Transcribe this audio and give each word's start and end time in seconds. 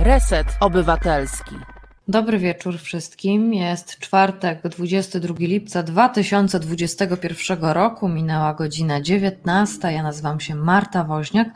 Reset 0.00 0.46
Obywatelski. 0.60 1.54
Dobry 2.08 2.38
wieczór 2.38 2.78
wszystkim. 2.78 3.54
Jest 3.54 3.98
czwartek, 3.98 4.68
22 4.68 5.34
lipca 5.38 5.82
2021 5.82 7.64
roku. 7.64 8.08
Minęła 8.08 8.54
godzina 8.54 9.00
19. 9.00 9.92
Ja 9.92 10.02
nazywam 10.02 10.40
się 10.40 10.54
Marta 10.54 11.04
Woźniak 11.04 11.48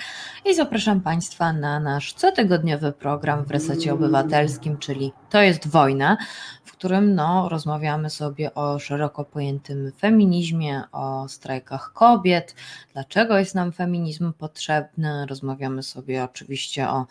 i 0.45 0.55
zapraszam 0.55 1.01
Państwa 1.01 1.53
na 1.53 1.81
nasz 1.81 2.15
cotygodniowy 2.15 2.93
program 2.93 3.45
w 3.45 3.51
Resecie 3.51 3.93
Obywatelskim, 3.93 4.79
czyli 4.79 5.13
To 5.35 5.43
jest 5.43 5.69
wojna, 5.69 6.17
w 6.65 6.73
którym 6.73 7.15
no, 7.15 7.49
rozmawiamy 7.49 8.11
sobie 8.11 8.55
o 8.55 8.79
szeroko 8.79 9.25
pojętym 9.25 9.93
feminizmie, 9.99 10.83
o 10.93 11.29
strajkach 11.29 11.93
kobiet, 11.93 12.55
dlaczego 12.93 13.39
jest 13.39 13.55
nam 13.55 13.73
feminizm 13.73 14.33
potrzebny. 14.33 15.27
Rozmawiamy 15.27 15.83
sobie 15.83 16.25
oczywiście 16.25 16.89
o 16.89 17.07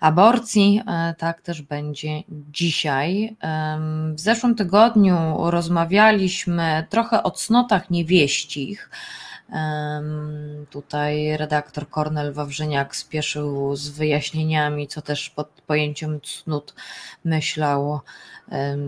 aborcji. 0.00 0.82
E, 0.86 1.14
tak 1.18 1.42
też 1.42 1.62
będzie 1.62 2.22
dzisiaj. 2.28 3.36
W 4.14 4.20
zeszłym 4.20 4.54
tygodniu 4.54 5.16
rozmawialiśmy 5.50 6.86
trochę 6.90 7.22
o 7.22 7.30
cnotach 7.30 7.90
niewieścich. 7.90 8.90
Tutaj 10.70 11.36
redaktor 11.36 11.88
Kornel 11.88 12.32
Wawrzyniak 12.32 12.96
spieszył 12.96 13.76
z 13.76 13.88
wyjaśnieniami, 13.88 14.88
co 14.88 15.02
też 15.02 15.30
pod 15.30 15.48
pojęciem 15.66 16.20
cnót 16.20 16.74
myślał 17.24 18.00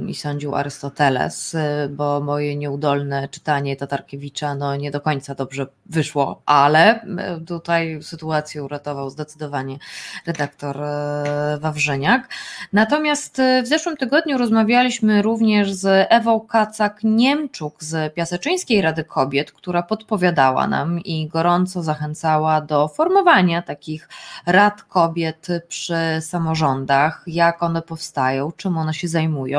i 0.09 0.15
sądził 0.15 0.55
Arystoteles, 0.55 1.55
y, 1.55 1.59
bo 1.91 2.21
moje 2.21 2.57
nieudolne 2.57 3.29
czytanie 3.29 3.77
Tatarkiewicza 3.77 4.55
no, 4.55 4.77
nie 4.77 4.91
do 4.91 5.01
końca 5.01 5.35
dobrze 5.35 5.67
wyszło, 5.87 6.43
ale 6.47 7.03
y, 7.03 7.45
tutaj 7.47 8.03
sytuację 8.03 8.65
uratował 8.65 9.11
zdecydowanie 9.11 9.79
redaktor 10.27 10.77
y, 10.77 11.59
Wawrzyniak. 11.59 12.29
Natomiast 12.73 13.43
w 13.65 13.67
zeszłym 13.67 13.97
tygodniu 13.97 14.39
rozmawialiśmy 14.39 15.23
również 15.23 15.73
z 15.73 16.07
Ewą 16.11 16.47
Kacak-Niemczuk 16.53 17.71
z 17.79 18.15
Piaseczyńskiej 18.15 18.83
Rady 18.83 19.05
Kobiet, 19.05 19.53
która 19.53 19.83
podpowiadała 19.83 20.67
nam 20.67 21.01
i 21.01 21.29
gorąco 21.29 21.83
zachęcała 21.83 22.61
do 22.61 22.89
formowania 22.89 23.63
takich 23.63 24.09
rad 24.47 24.83
kobiet 24.83 25.47
przy 25.69 25.97
samorządach, 26.21 27.23
jak 27.27 27.63
one 27.63 27.83
powstają, 27.83 28.53
czym 28.57 28.79
one 28.79 28.95
się 28.95 29.09
zajmują 29.09 29.50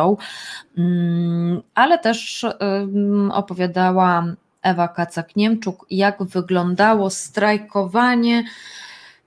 Mm, 0.77 1.61
ale 1.75 1.99
też 1.99 2.45
opowiadała 3.31 4.25
Ewa 4.61 4.87
Kacak-Niemczuk, 4.87 5.75
jak 5.89 6.23
wyglądało 6.23 7.09
strajkowanie 7.09 8.43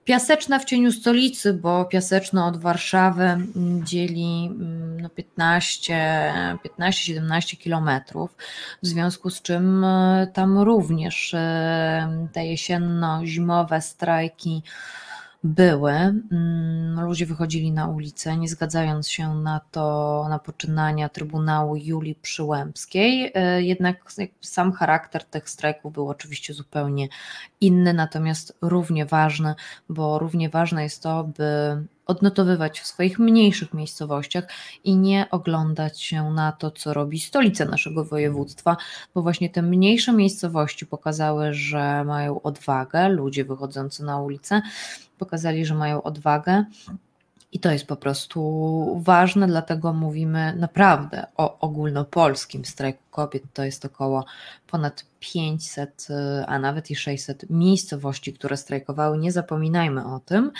Piaseczna 0.05 0.59
w 0.59 0.65
cieniu 0.65 0.91
stolicy, 0.91 1.53
bo 1.53 1.85
Piaseczno 1.85 2.47
od 2.47 2.57
Warszawy 2.57 3.37
dzieli 3.83 4.49
mm, 4.51 5.01
no 5.01 5.09
15-17 5.09 7.57
kilometrów, 7.57 8.35
w 8.83 8.87
związku 8.87 9.29
z 9.29 9.41
czym 9.41 9.83
e, 9.83 10.27
tam 10.33 10.59
również 10.59 11.33
e, 11.33 12.27
te 12.33 12.45
jesienno-zimowe 12.45 13.81
strajki 13.81 14.63
były. 15.45 15.91
Mm, 15.91 17.01
ludzie 17.05 17.25
wychodzili 17.25 17.71
na 17.71 17.87
ulicę, 17.87 18.37
nie 18.37 18.47
zgadzając 18.47 19.09
się 19.09 19.35
na 19.35 19.61
to, 19.71 20.25
na 20.29 20.39
poczynania 20.39 21.09
Trybunału 21.09 21.75
Julii 21.75 22.15
Przyłębskiej. 22.15 23.31
E, 23.35 23.63
jednak 23.63 24.11
sam 24.41 24.71
charakter 24.71 25.23
tych 25.23 25.49
strajków 25.49 25.93
był 25.93 26.09
oczywiście 26.09 26.53
zupełnie 26.53 27.07
inny, 27.61 27.93
natomiast 27.93 28.57
równie 28.61 29.05
ważny, 29.05 29.55
bo 29.89 30.19
równie 30.19 30.49
ważne 30.49 30.83
jest 30.83 31.03
to, 31.03 31.23
by 31.23 31.77
odnotowywać 32.05 32.79
w 32.79 32.87
swoich 32.87 33.19
mniejszych 33.19 33.73
miejscowościach 33.73 34.43
i 34.83 34.97
nie 34.97 35.27
oglądać 35.31 36.01
się 36.01 36.31
na 36.31 36.51
to, 36.51 36.71
co 36.71 36.93
robi 36.93 37.19
stolica 37.19 37.65
naszego 37.65 38.05
województwa, 38.05 38.77
bo 39.15 39.21
właśnie 39.21 39.49
te 39.49 39.61
mniejsze 39.61 40.13
miejscowości 40.13 40.85
pokazały, 40.85 41.53
że 41.53 42.03
mają 42.03 42.41
odwagę, 42.41 43.09
ludzie 43.09 43.45
wychodzący 43.45 44.03
na 44.03 44.21
ulicę 44.21 44.61
pokazali, 45.17 45.65
że 45.65 45.75
mają 45.75 46.03
odwagę. 46.03 46.63
I 47.55 47.59
to 47.59 47.71
jest 47.71 47.87
po 47.87 47.95
prostu 47.95 49.01
ważne, 49.03 49.47
dlatego 49.47 49.93
mówimy 49.93 50.55
naprawdę 50.57 51.27
o 51.37 51.59
ogólnopolskim 51.59 52.65
strajku 52.65 53.03
kobiet. 53.11 53.43
To 53.53 53.63
jest 53.63 53.85
około 53.85 54.25
ponad 54.67 55.05
500, 55.19 56.07
a 56.47 56.59
nawet 56.59 56.91
i 56.91 56.95
600 56.95 57.49
miejscowości, 57.49 58.33
które 58.33 58.57
strajkowały. 58.57 59.17
Nie 59.17 59.31
zapominajmy 59.31 60.05
o 60.05 60.19
tym. 60.19 60.51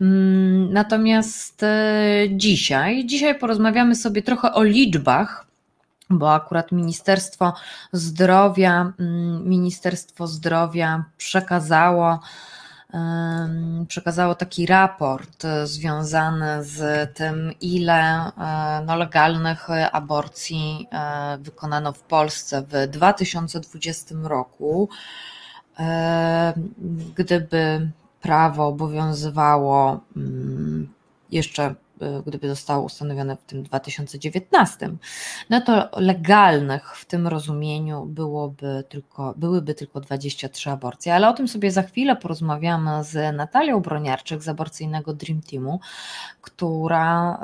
Mm, 0.00 0.72
natomiast 0.72 1.62
e, 1.62 2.26
dzisiaj, 2.30 3.06
dzisiaj 3.06 3.38
porozmawiamy 3.38 3.94
sobie 3.96 4.22
trochę 4.22 4.52
o 4.52 4.62
liczbach, 4.62 5.46
bo 6.10 6.34
akurat 6.34 6.72
Ministerstwo 6.72 7.52
Zdrowia, 7.92 8.92
mm, 8.98 9.48
Ministerstwo 9.48 10.26
Zdrowia 10.26 11.04
przekazało 11.16 12.20
przekazało 13.88 14.34
taki 14.34 14.66
raport 14.66 15.44
e, 15.44 15.66
związany 15.66 16.64
z 16.64 17.10
tym, 17.16 17.52
ile 17.60 18.32
e, 18.38 18.82
no, 18.86 18.96
legalnych 18.96 19.68
aborcji 19.92 20.88
e, 20.92 21.38
wykonano 21.40 21.92
w 21.92 22.00
Polsce 22.00 22.62
w 22.62 22.86
2020 22.86 24.14
roku. 24.22 24.88
Gdyby 27.16 27.90
prawo 28.20 28.66
obowiązywało 28.66 30.00
mm, 30.16 30.88
jeszcze 31.30 31.74
gdyby 32.26 32.48
zostało 32.48 32.84
ustanowione 32.84 33.36
w 33.36 33.42
tym 33.42 33.62
2019, 33.62 34.90
no 35.50 35.60
to 35.60 36.00
legalnych 36.00 36.96
w 36.96 37.04
tym 37.04 37.28
rozumieniu 37.28 38.06
byłoby 38.06 38.84
tylko, 38.88 39.34
byłyby 39.36 39.74
tylko 39.74 40.00
23 40.00 40.70
aborcje, 40.70 41.14
ale 41.14 41.28
o 41.28 41.32
tym 41.32 41.48
sobie 41.48 41.70
za 41.70 41.82
chwilę 41.82 42.16
porozmawiamy 42.16 43.04
z 43.04 43.36
Natalią 43.36 43.80
Broniarczyk 43.80 44.42
z 44.42 44.48
aborcyjnego 44.48 45.14
Dream 45.14 45.42
Teamu, 45.42 45.80
która 46.40 47.34
y, 47.34 47.38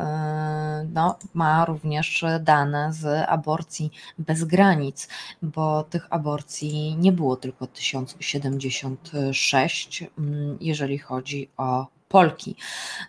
no, 0.93 1.19
ma 1.35 1.65
również 1.65 2.25
dane 2.41 2.93
z 2.93 3.29
aborcji 3.29 3.91
bez 4.19 4.45
granic, 4.45 5.09
bo 5.43 5.83
tych 5.83 6.07
aborcji 6.11 6.97
nie 6.97 7.13
było 7.13 7.37
tylko 7.37 7.67
1076, 7.67 10.05
mm, 10.19 10.59
jeżeli 10.61 10.99
chodzi 10.99 11.49
o 11.57 12.00
Polki. 12.11 12.57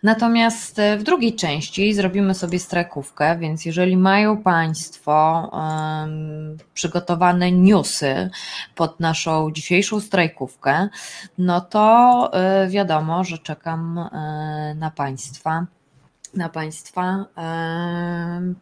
Natomiast 0.04 0.80
e, 0.80 0.98
w 0.98 1.04
drugiej 1.04 1.36
części 1.36 1.94
zrobimy 1.94 2.36
sobie 2.36 2.60
strajkówkę, 2.60 3.38
więc 3.38 3.66
jeżeli 3.66 3.98
mają 3.98 4.38
Państwo 4.38 5.50
um, 5.54 6.58
przygotowane 6.74 7.52
newsy 7.52 8.30
pod 8.76 9.00
naszą 9.00 9.52
dzisiejszą 9.52 10.00
strajkówkę, 10.00 10.90
no 11.38 11.62
to 11.62 12.32
y, 12.66 12.70
wiadomo, 12.70 13.24
że 13.24 13.38
czekam 13.38 13.98
y, 13.98 14.76
na 14.76 14.92
Państwa 14.96 15.66
na 16.34 16.50
Państwa 16.50 17.26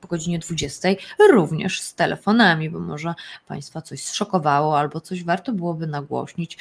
po 0.02 0.08
godzinie 0.08 0.40
20, 0.40 0.90
również 1.32 1.82
z 1.82 1.96
telefonami, 1.96 2.70
bo 2.70 2.80
może 2.80 3.14
Państwa 3.48 3.82
coś 3.82 4.04
zszokowało 4.04 4.80
albo 4.80 5.02
coś 5.02 5.24
warto 5.24 5.54
byłoby 5.54 5.88
nagłośnić. 5.88 6.58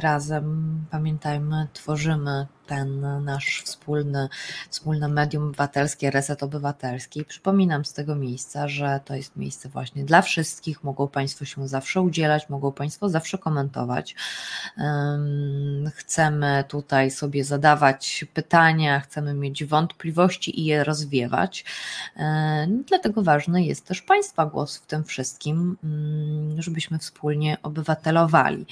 Razem, 0.00 0.74
pamiętajmy, 0.90 1.68
tworzymy 1.72 2.46
ten 2.70 3.24
nasz 3.24 3.62
wspólny, 3.64 4.28
wspólne 4.70 5.08
medium 5.08 5.42
obywatelskie, 5.42 6.10
Reset 6.10 6.42
Obywatelski. 6.42 7.24
Przypominam 7.24 7.84
z 7.84 7.92
tego 7.92 8.14
miejsca, 8.14 8.68
że 8.68 9.00
to 9.04 9.14
jest 9.14 9.36
miejsce 9.36 9.68
właśnie 9.68 10.04
dla 10.04 10.22
wszystkich. 10.22 10.84
Mogą 10.84 11.08
Państwo 11.08 11.44
się 11.44 11.68
zawsze 11.68 12.00
udzielać, 12.00 12.48
mogą 12.48 12.72
Państwo 12.72 13.08
zawsze 13.08 13.38
komentować. 13.38 14.14
Chcemy 15.94 16.64
tutaj 16.68 17.10
sobie 17.10 17.44
zadawać 17.44 18.24
pytania, 18.34 19.00
chcemy 19.00 19.34
mieć 19.34 19.64
wątpliwości 19.64 20.60
i 20.60 20.64
je 20.64 20.84
rozwiewać. 20.84 21.64
Dlatego 22.86 23.22
ważny 23.22 23.64
jest 23.64 23.86
też 23.86 24.02
Państwa 24.02 24.46
głos 24.46 24.76
w 24.76 24.86
tym 24.86 25.04
wszystkim, 25.04 25.76
mm, 25.84 26.62
żebyśmy 26.62 26.98
wspólnie 26.98 27.56
obywatelowali. 27.62 28.66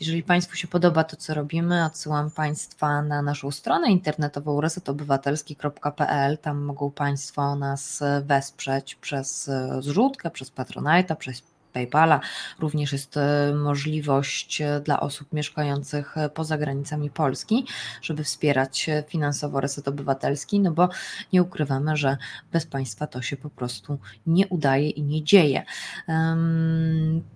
Jeżeli 0.00 0.22
Państwu 0.22 0.56
się 0.56 0.68
podoba 0.68 1.04
to, 1.04 1.16
co 1.16 1.34
robimy, 1.34 1.84
odsyłam 1.84 2.30
Państwa 2.30 3.02
na 3.02 3.22
naszą 3.22 3.41
naszą 3.42 3.50
stronę 3.50 3.90
internetową 3.90 4.60
resetobywatelski.pl. 4.60 6.38
Tam 6.38 6.60
mogą 6.60 6.90
Państwo 6.90 7.56
nas 7.56 8.00
wesprzeć 8.22 8.94
przez 8.94 9.50
zrzutkę, 9.80 10.30
przez 10.30 10.52
Patronite'a, 10.52 11.16
przez 11.16 11.42
PayPala. 11.72 12.20
Również 12.58 12.92
jest 12.92 13.16
e, 13.16 13.54
możliwość 13.54 14.60
e, 14.60 14.80
dla 14.80 15.00
osób 15.00 15.32
mieszkających 15.32 16.18
e, 16.18 16.28
poza 16.28 16.58
granicami 16.58 17.10
Polski, 17.10 17.66
żeby 18.02 18.24
wspierać 18.24 18.90
finansowo 19.08 19.60
Reset 19.60 19.88
Obywatelski, 19.88 20.60
no 20.60 20.70
bo 20.70 20.88
nie 21.32 21.42
ukrywamy, 21.42 21.96
że 21.96 22.16
bez 22.52 22.66
państwa 22.66 23.06
to 23.06 23.22
się 23.22 23.36
po 23.36 23.50
prostu 23.50 23.98
nie 24.26 24.46
udaje 24.46 24.90
i 24.90 25.02
nie 25.02 25.24
dzieje. 25.24 25.62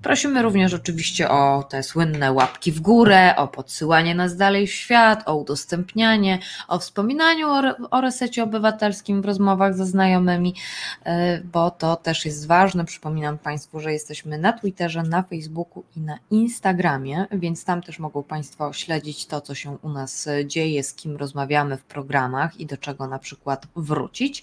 Prosimy 0.03 0.43
również 0.43 0.75
oczywiście 0.75 1.31
o 1.31 1.67
te 1.71 1.82
słynne 1.82 2.32
łapki 2.32 2.73
w 2.73 2.81
górę, 2.81 3.35
o 3.37 3.49
podsyłanie 3.49 4.15
nas 4.15 4.37
dalej 4.37 4.67
w 4.67 4.73
świat, 4.73 5.29
o 5.29 5.37
udostępnianie, 5.37 6.39
o 6.69 6.79
wspominaniu 6.79 7.49
o, 7.49 7.62
o 7.91 8.00
resecie 8.00 8.43
obywatelskim 8.43 9.23
w 9.23 9.25
rozmowach 9.25 9.75
ze 9.75 9.87
znajomymi, 9.87 10.55
bo 11.44 11.71
to 11.71 11.97
też 11.97 12.27
jest 12.27 12.47
ważne. 12.47 12.85
Przypominam 12.85 13.39
Państwu, 13.39 13.81
że 13.81 13.93
jesteśmy 13.93 14.25
jesteśmy 14.26 14.38
na 14.38 14.52
Twitterze, 14.52 15.02
na 15.02 15.23
Facebooku 15.23 15.84
i 15.96 16.00
na 16.00 16.19
Instagramie, 16.31 17.26
więc 17.32 17.64
tam 17.64 17.82
też 17.82 17.99
mogą 17.99 18.23
Państwo 18.23 18.73
śledzić 18.73 19.26
to, 19.26 19.40
co 19.40 19.55
się 19.55 19.78
u 19.82 19.88
nas 19.88 20.28
dzieje, 20.46 20.82
z 20.82 20.94
kim 20.94 21.17
rozmawiamy 21.17 21.76
w 21.76 21.84
programach 21.84 22.61
i 22.61 22.67
do 22.67 22.76
czego 22.76 23.06
na 23.06 23.19
przykład 23.19 23.67
wrócić. 23.76 24.43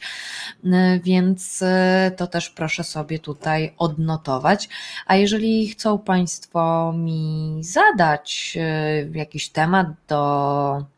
Więc 1.03 1.62
e, 1.62 2.12
to 2.18 2.27
też 2.27 2.50
proszę 2.50 2.83
sobie 2.83 3.19
tutaj 3.19 3.74
odnotować. 3.77 4.69
A 5.07 5.15
jeżeli 5.15 5.68
chcą 5.68 6.00
Państwo 6.00 6.94
mi 6.97 7.57
zadać 7.62 8.57
e, 8.59 9.18
jakiś 9.18 9.50
temat 9.50 9.88
do 10.07 10.93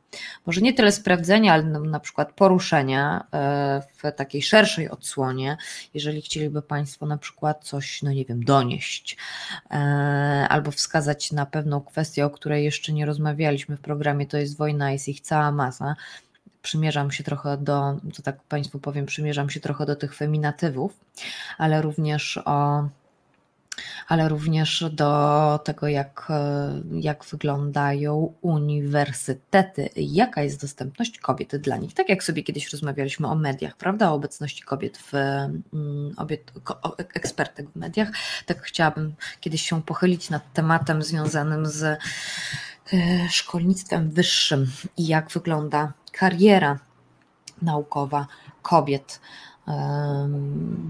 może 0.46 0.62
nie 0.62 0.74
tyle 0.74 0.92
sprawdzenia, 0.92 1.54
ale 1.54 1.64
na 1.64 2.00
przykład 2.00 2.32
poruszenia 2.32 3.28
e, 3.34 3.82
w 3.98 4.12
takiej 4.16 4.42
szerszej 4.42 4.90
odsłonie, 4.90 5.58
jeżeli 5.94 6.22
chcieliby 6.22 6.62
Państwo 6.62 7.06
na 7.06 7.18
przykład 7.18 7.64
coś, 7.64 8.04
no 8.04 8.12
nie 8.12 8.26
wiem, 8.26 8.44
donieść 8.44 9.18
e, 9.72 9.76
albo 10.50 10.72
wskazać 10.72 11.32
na 11.32 11.46
pewną 11.46 11.82
kwestię, 11.82 12.26
o 12.26 12.30
której 12.30 12.64
jeszcze 12.64 12.94
nie 12.94 13.06
rozmawialiśmy 13.06 13.78
w 13.78 13.82
programie, 13.82 14.26
to 14.28 14.38
jest 14.38 14.58
wojna, 14.58 14.92
jest 14.92 15.08
ich 15.08 15.22
cała 15.22 15.52
masa, 15.52 15.96
przymierzam 16.62 17.12
się 17.12 17.24
trochę 17.24 17.58
do, 17.58 17.96
to 18.16 18.22
tak 18.24 18.44
Państwu 18.44 18.80
powiem, 18.80 19.06
przymierzam 19.06 19.50
się 19.50 19.60
trochę 19.60 19.86
do 19.86 19.96
tych 19.96 20.16
feminatywów, 20.16 21.00
ale 21.58 21.82
również 21.82 22.40
o 22.46 22.88
ale 24.08 24.30
również 24.30 24.86
do 24.92 25.60
tego, 25.64 25.88
jak, 25.88 26.28
jak 26.92 27.26
wyglądają 27.26 28.34
uniwersytety, 28.42 29.90
jaka 29.96 30.44
jest 30.44 30.62
dostępność 30.62 31.20
kobiet 31.20 31.56
dla 31.56 31.78
nich. 31.78 31.94
Tak 31.94 32.10
jak 32.10 32.24
sobie 32.24 32.44
kiedyś 32.44 32.72
rozmawialiśmy 32.72 33.28
o 33.28 33.36
mediach, 33.36 33.78
prawda, 33.78 34.12
o 34.12 34.14
obecności 34.14 34.64
kobiet 34.64 34.98
w 34.98 35.14
mm, 35.14 36.16
ekspertek 37.14 37.70
w 37.70 37.76
mediach, 37.76 38.10
tak 38.46 38.62
chciałabym 38.62 39.16
kiedyś 39.40 39.62
się 39.62 39.82
pochylić 39.82 40.30
nad 40.30 40.54
tematem 40.54 41.04
związanym 41.04 41.66
z 41.66 41.84
e, 41.84 41.98
szkolnictwem 43.30 44.10
wyższym 44.10 44.72
i 44.98 45.08
jak 45.08 45.30
wygląda 45.30 45.94
kariera 46.12 46.80
naukowa 47.62 48.28
kobiet 48.62 49.20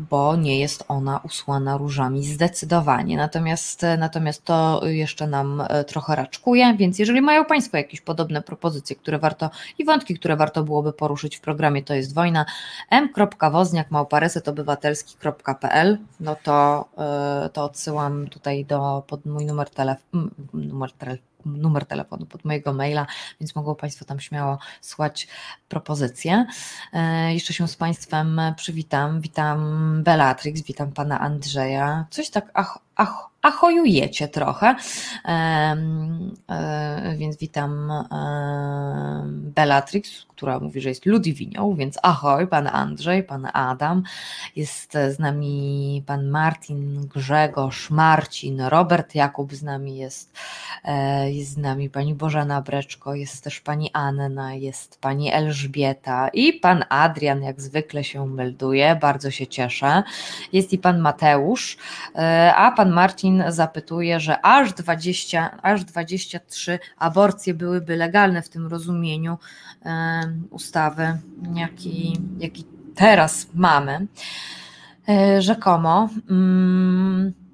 bo 0.10 0.36
nie 0.36 0.60
jest 0.60 0.86
ona 0.88 1.20
usłana 1.24 1.78
różami 1.78 2.24
zdecydowanie. 2.24 3.18
Natomiast, 3.18 3.82
natomiast 3.98 4.44
to 4.44 4.82
jeszcze 4.84 5.28
nam 5.28 5.64
e, 5.70 5.84
trochę 5.84 6.16
raczkuje, 6.16 6.76
więc 6.78 7.00
jeżeli 7.00 7.22
mają 7.22 7.46
Państwo 7.46 7.78
jakieś 7.78 8.02
podobne 8.02 8.42
propozycje, 8.42 8.96
które 8.96 9.20
warto 9.20 9.50
i 9.78 9.86
wątki, 9.86 10.20
które 10.20 10.36
warto 10.36 10.64
byłoby 10.64 10.94
poruszyć 10.94 11.38
w 11.38 11.42
programie 11.42 11.84
To 11.84 11.94
jest 11.94 12.14
wojna, 12.14 12.46
m.wozniak 12.90 13.92
małparesetobywatelski.pl, 13.92 15.98
no 16.20 16.36
to, 16.44 16.86
e, 16.98 17.50
to 17.54 17.64
odsyłam 17.64 18.28
tutaj 18.28 18.66
do 18.66 19.04
pod 19.08 19.26
mój 19.26 19.46
numer 19.46 19.70
telefonu, 19.70 20.30
numer 20.54 20.92
telefonu 20.92 21.35
numer 21.46 21.86
telefonu 21.86 22.26
pod 22.26 22.46
mojego 22.46 22.74
maila, 22.74 23.08
więc 23.40 23.56
mogą 23.56 23.76
Państwo 23.76 24.06
tam 24.06 24.20
śmiało 24.20 24.60
słać 24.82 25.28
propozycje. 25.70 26.46
E, 26.94 27.34
jeszcze 27.34 27.54
się 27.54 27.68
z 27.68 27.76
Państwem 27.76 28.42
przywitam. 28.56 29.22
Witam 29.22 30.04
Bellatrix, 30.04 30.62
witam 30.62 30.92
Pana 30.92 31.20
Andrzeja. 31.20 32.06
Coś 32.10 32.30
tak 32.30 32.52
ach, 32.54 32.78
ach, 32.96 33.30
ahojujecie 33.46 34.28
trochę, 34.28 34.76
e, 35.26 35.76
więc 37.18 37.38
witam 37.38 37.92
Bellatrix, 39.56 40.26
która 40.36 40.60
mówi, 40.60 40.82
że 40.82 40.90
jest 40.90 41.06
Ludwinią, 41.06 41.76
więc 41.76 42.00
ahoj, 42.04 42.48
pan 42.48 42.68
Andrzej, 42.68 43.24
pan 43.24 43.48
Adam, 43.54 44.04
jest 44.56 44.94
z 44.94 45.20
nami 45.20 46.04
pan 46.06 46.28
Martin, 46.28 47.08
Grzegorz, 47.08 47.90
Marcin, 47.90 48.62
Robert 48.62 49.16
Jakub 49.16 49.54
z 49.54 49.64
nami 49.64 49.98
jest, 49.98 50.38
e, 50.84 51.32
jest 51.32 51.52
z 51.52 51.58
nami 51.58 51.90
pani 51.90 52.16
Bożena 52.16 52.62
Breczko, 52.62 53.16
jest 53.16 53.44
też 53.44 53.60
pani 53.60 53.90
Anna, 53.94 54.54
jest 54.54 55.02
pani 55.02 55.32
Elżbieta 55.34 56.28
i 56.28 56.54
pan 56.54 56.86
Adrian, 56.90 57.44
jak 57.44 57.62
zwykle 57.62 58.04
się 58.04 58.28
melduje, 58.28 58.98
bardzo 59.02 59.32
się 59.32 59.48
cieszę, 59.48 60.04
jest 60.54 60.74
i 60.74 60.78
pan 60.78 61.00
Mateusz, 61.00 61.78
e, 62.16 62.54
a 62.56 62.72
pan 62.72 62.92
Marcin 62.92 63.35
zapytuje, 63.48 64.20
że 64.20 64.46
aż 64.46 64.74
20, 64.74 65.62
aż 65.62 65.84
23 65.84 66.80
aborcje 66.98 67.54
byłyby 67.54 67.96
legalne 67.96 68.42
w 68.42 68.50
tym 68.50 68.68
rozumieniu 68.68 69.38
ustawy, 70.50 71.18
jaki, 71.56 72.20
jaki 72.40 72.66
teraz 72.96 73.48
mamy, 73.54 74.08
e, 75.10 75.42
rzekomo. 75.42 76.10
Mm, 76.30 77.34
E, 77.36 77.45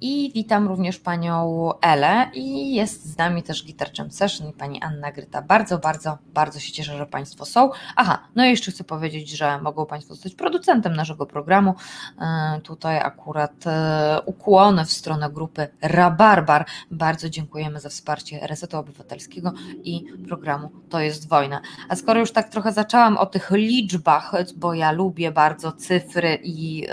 I 0.00 0.32
witam 0.34 0.68
również 0.68 0.98
panią 0.98 1.70
Elę 1.80 2.30
i 2.34 2.74
jest 2.74 3.12
z 3.12 3.16
nami 3.16 3.42
też 3.42 3.64
Guitar 3.64 3.90
Jam 3.98 4.10
Session 4.10 4.48
i 4.48 4.52
pani 4.52 4.82
Anna 4.82 5.12
Gryta. 5.12 5.42
Bardzo, 5.42 5.78
bardzo, 5.78 6.18
bardzo 6.34 6.60
się 6.60 6.72
cieszę, 6.72 6.96
że 6.96 7.06
Państwo 7.06 7.44
są. 7.44 7.70
Aha, 7.96 8.18
no 8.34 8.46
i 8.46 8.50
jeszcze 8.50 8.70
chcę 8.70 8.84
powiedzieć, 8.84 9.30
że 9.30 9.60
mogą 9.60 9.86
Państwo 9.86 10.14
zostać 10.14 10.34
producentem 10.34 10.96
naszego 10.96 11.26
programu. 11.26 11.74
E, 12.20 12.60
tutaj 12.60 12.98
akurat 12.98 13.66
e, 13.66 14.20
ukłony 14.26 14.84
w 14.84 14.92
stronę 14.92 15.30
grupy 15.30 15.68
Rabarbar. 15.82 16.66
Bardzo 16.90 17.30
dziękujemy 17.30 17.80
za 17.80 17.88
wsparcie 17.88 18.46
Resetu 18.46 18.78
Obywatelskiego 18.78 19.52
i 19.84 20.04
programu 20.28 20.70
To 20.88 21.00
jest 21.00 21.28
wojna. 21.28 21.60
A 21.88 21.96
skoro 21.96 22.20
już 22.20 22.32
tak 22.32 22.48
trochę 22.48 22.72
zaczęłam 22.72 23.16
o 23.16 23.26
tych 23.26 23.50
liczbach, 23.50 24.32
bo 24.56 24.74
ja 24.74 24.92
lubię 24.92 25.32
bardzo 25.32 25.72
cyfry 25.72 26.38
i 26.42 26.86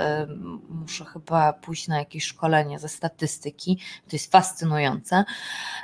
muszę 0.70 1.06
chyba 1.06 1.54
pójść 1.54 1.88
na 1.88 2.00
jakieś 2.00 2.33
szkolenie 2.34 2.80
ze 2.80 2.90
statystyki, 2.90 3.78
to 4.10 4.16
jest 4.16 4.32
fascynujące. 4.32 5.24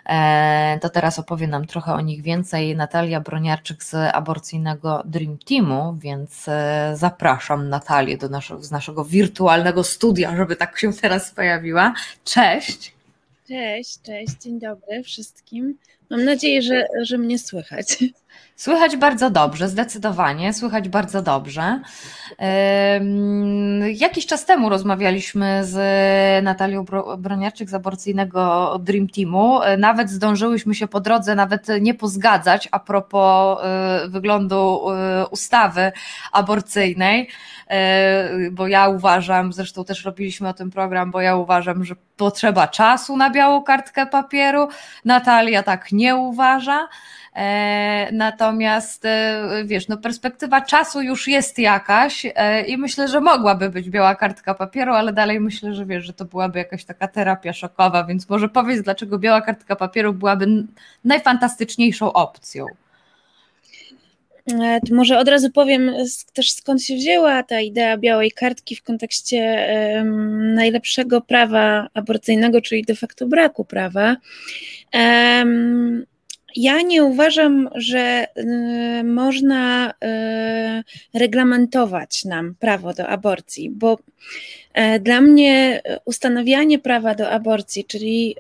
E, 0.06 0.80
to 0.82 0.90
teraz 0.90 1.20
opowie 1.20 1.48
nam 1.48 1.66
trochę 1.66 1.94
o 1.94 2.02
nich 2.02 2.22
więcej 2.22 2.76
Natalia 2.76 3.22
Broniarczyk 3.22 3.84
z 3.84 3.96
aborcyjnego 4.14 5.04
Dream 5.06 5.38
Teamu, 5.38 5.98
więc 6.00 6.48
e, 6.48 6.92
zapraszam 6.96 7.70
Natalię 7.70 8.18
do 8.18 8.30
naszego, 8.30 8.64
z 8.64 8.72
naszego 8.72 9.06
wirtualnego 9.06 9.84
studia, 9.84 10.38
żeby 10.38 10.56
tak 10.56 10.80
się 10.80 10.94
teraz 10.94 11.32
pojawiła. 11.32 11.94
Cześć! 12.24 12.94
Cześć, 13.48 14.02
cześć, 14.02 14.34
dzień 14.42 14.60
dobry 14.60 15.04
wszystkim. 15.04 15.78
Mam 16.10 16.26
nadzieję, 16.26 16.62
że, 16.62 16.88
że 17.02 17.18
mnie 17.18 17.40
słychać. 17.40 18.04
Słychać 18.60 18.98
bardzo 18.98 19.30
dobrze, 19.30 19.68
zdecydowanie, 19.68 20.54
słychać 20.54 20.90
bardzo 20.90 21.22
dobrze. 21.22 21.80
Jakiś 23.94 24.26
czas 24.26 24.46
temu 24.46 24.70
rozmawialiśmy 24.70 25.66
z 25.66 26.44
Natalią 26.44 26.86
Broniarczyk 27.18 27.70
z 27.70 27.74
aborcyjnego 27.74 28.76
Dream 28.80 29.08
Teamu. 29.08 29.60
Nawet 29.78 30.10
zdążyłyśmy 30.10 30.76
się 30.76 30.88
po 30.88 31.00
drodze 31.00 31.36
nawet 31.36 31.68
nie 31.82 31.94
pozgadzać 31.94 32.70
a 32.72 32.80
propos 32.80 33.60
e, 33.64 34.08
wyglądu 34.08 34.92
e, 34.92 35.28
ustawy 35.28 35.92
aborcyjnej, 36.32 37.30
e, 37.70 38.30
bo 38.52 38.68
ja 38.68 38.90
uważam, 38.90 39.54
zresztą 39.54 39.86
też 39.86 40.06
robiliśmy 40.06 40.50
o 40.50 40.54
tym 40.54 40.72
program, 40.72 41.12
bo 41.12 41.22
ja 41.22 41.36
uważam, 41.36 41.86
że 41.86 41.96
potrzeba 42.18 42.68
czasu 42.68 43.18
na 43.18 43.30
białą 43.30 43.64
kartkę 43.64 44.06
papieru. 44.06 44.68
Natalia 45.06 45.64
tak 45.64 45.92
nie 45.92 46.16
uważa. 46.16 46.88
E, 47.36 48.10
natomiast 48.12 49.06
e, 49.06 49.44
wiesz, 49.66 49.88
no 49.88 49.98
perspektywa 49.98 50.62
czasu 50.62 51.02
już 51.02 51.28
jest 51.28 51.60
jakaś 51.60 52.26
e, 52.36 52.66
i 52.66 52.78
myślę, 52.78 53.08
że 53.08 53.22
mogłaby 53.22 53.70
być 53.70 53.90
biała 53.90 54.16
kartka 54.16 54.54
papieru, 54.54 54.94
ale 54.94 55.14
dalej 55.14 55.40
myślę, 55.40 55.74
że 55.74 55.86
wiesz, 55.86 56.06
że 56.06 56.14
to 56.14 56.26
byłaby 56.26 56.60
jakaś 56.60 56.86
taka 56.86 57.08
terapia 57.08 57.54
szokowa, 57.54 58.04
więc 58.04 58.30
może 58.30 58.50
powiedz, 58.50 58.82
dlaczego 58.82 59.20
biała 59.20 59.42
kartka 59.42 59.76
papieru 59.76 60.14
byłaby 60.14 60.48
najfantastyczniejszą 61.04 62.14
opcją. 62.14 62.66
To 64.88 64.96
może 64.96 65.20
od 65.20 65.28
razu 65.28 65.52
powiem 65.52 65.92
też 66.34 66.52
skąd 66.52 66.84
się 66.84 66.96
wzięła 66.96 67.44
ta 67.44 67.62
idea 67.62 67.98
białej 67.98 68.32
kartki 68.32 68.76
w 68.76 68.84
kontekście 68.84 69.68
um, 69.96 70.54
najlepszego 70.54 71.22
prawa 71.22 71.88
aborcyjnego, 71.94 72.62
czyli 72.62 72.84
de 72.84 72.96
facto 72.96 73.28
braku 73.28 73.66
prawa. 73.66 74.16
Um, 74.94 76.06
ja 76.56 76.82
nie 76.82 77.04
uważam, 77.04 77.70
że 77.76 78.28
y, 78.38 79.04
można 79.04 79.92
y, 79.92 81.20
reglamentować 81.20 82.26
nam 82.26 82.56
prawo 82.60 82.94
do 82.94 83.08
aborcji, 83.08 83.70
bo 83.70 83.98
Dla 85.00 85.22
mnie 85.22 85.82
ustanawianie 86.06 86.80
prawa 86.80 87.16
do 87.16 87.30
aborcji, 87.30 87.86
czyli 87.86 88.36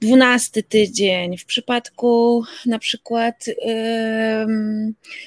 dwunasty 0.00 0.62
tydzień, 0.62 1.38
w 1.38 1.44
przypadku 1.44 2.42
na 2.66 2.78
przykład 2.78 3.44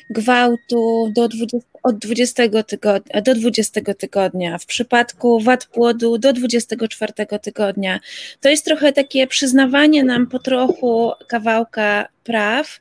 gwałtu 0.09 1.11
do 1.15 1.27
20, 1.27 1.73
od 1.83 1.97
20 1.97 2.63
tygodnia, 2.67 3.21
do 3.21 3.35
20 3.35 3.81
tygodnia, 3.97 4.57
w 4.57 4.65
przypadku 4.65 5.39
wad 5.39 5.65
płodu 5.65 6.17
do 6.17 6.33
24 6.33 7.13
tygodnia. 7.41 7.99
To 8.41 8.49
jest 8.49 8.65
trochę 8.65 8.93
takie 8.93 9.27
przyznawanie 9.27 10.03
nam 10.03 10.27
po 10.27 10.39
trochu 10.39 11.11
kawałka 11.27 12.07
praw, 12.23 12.79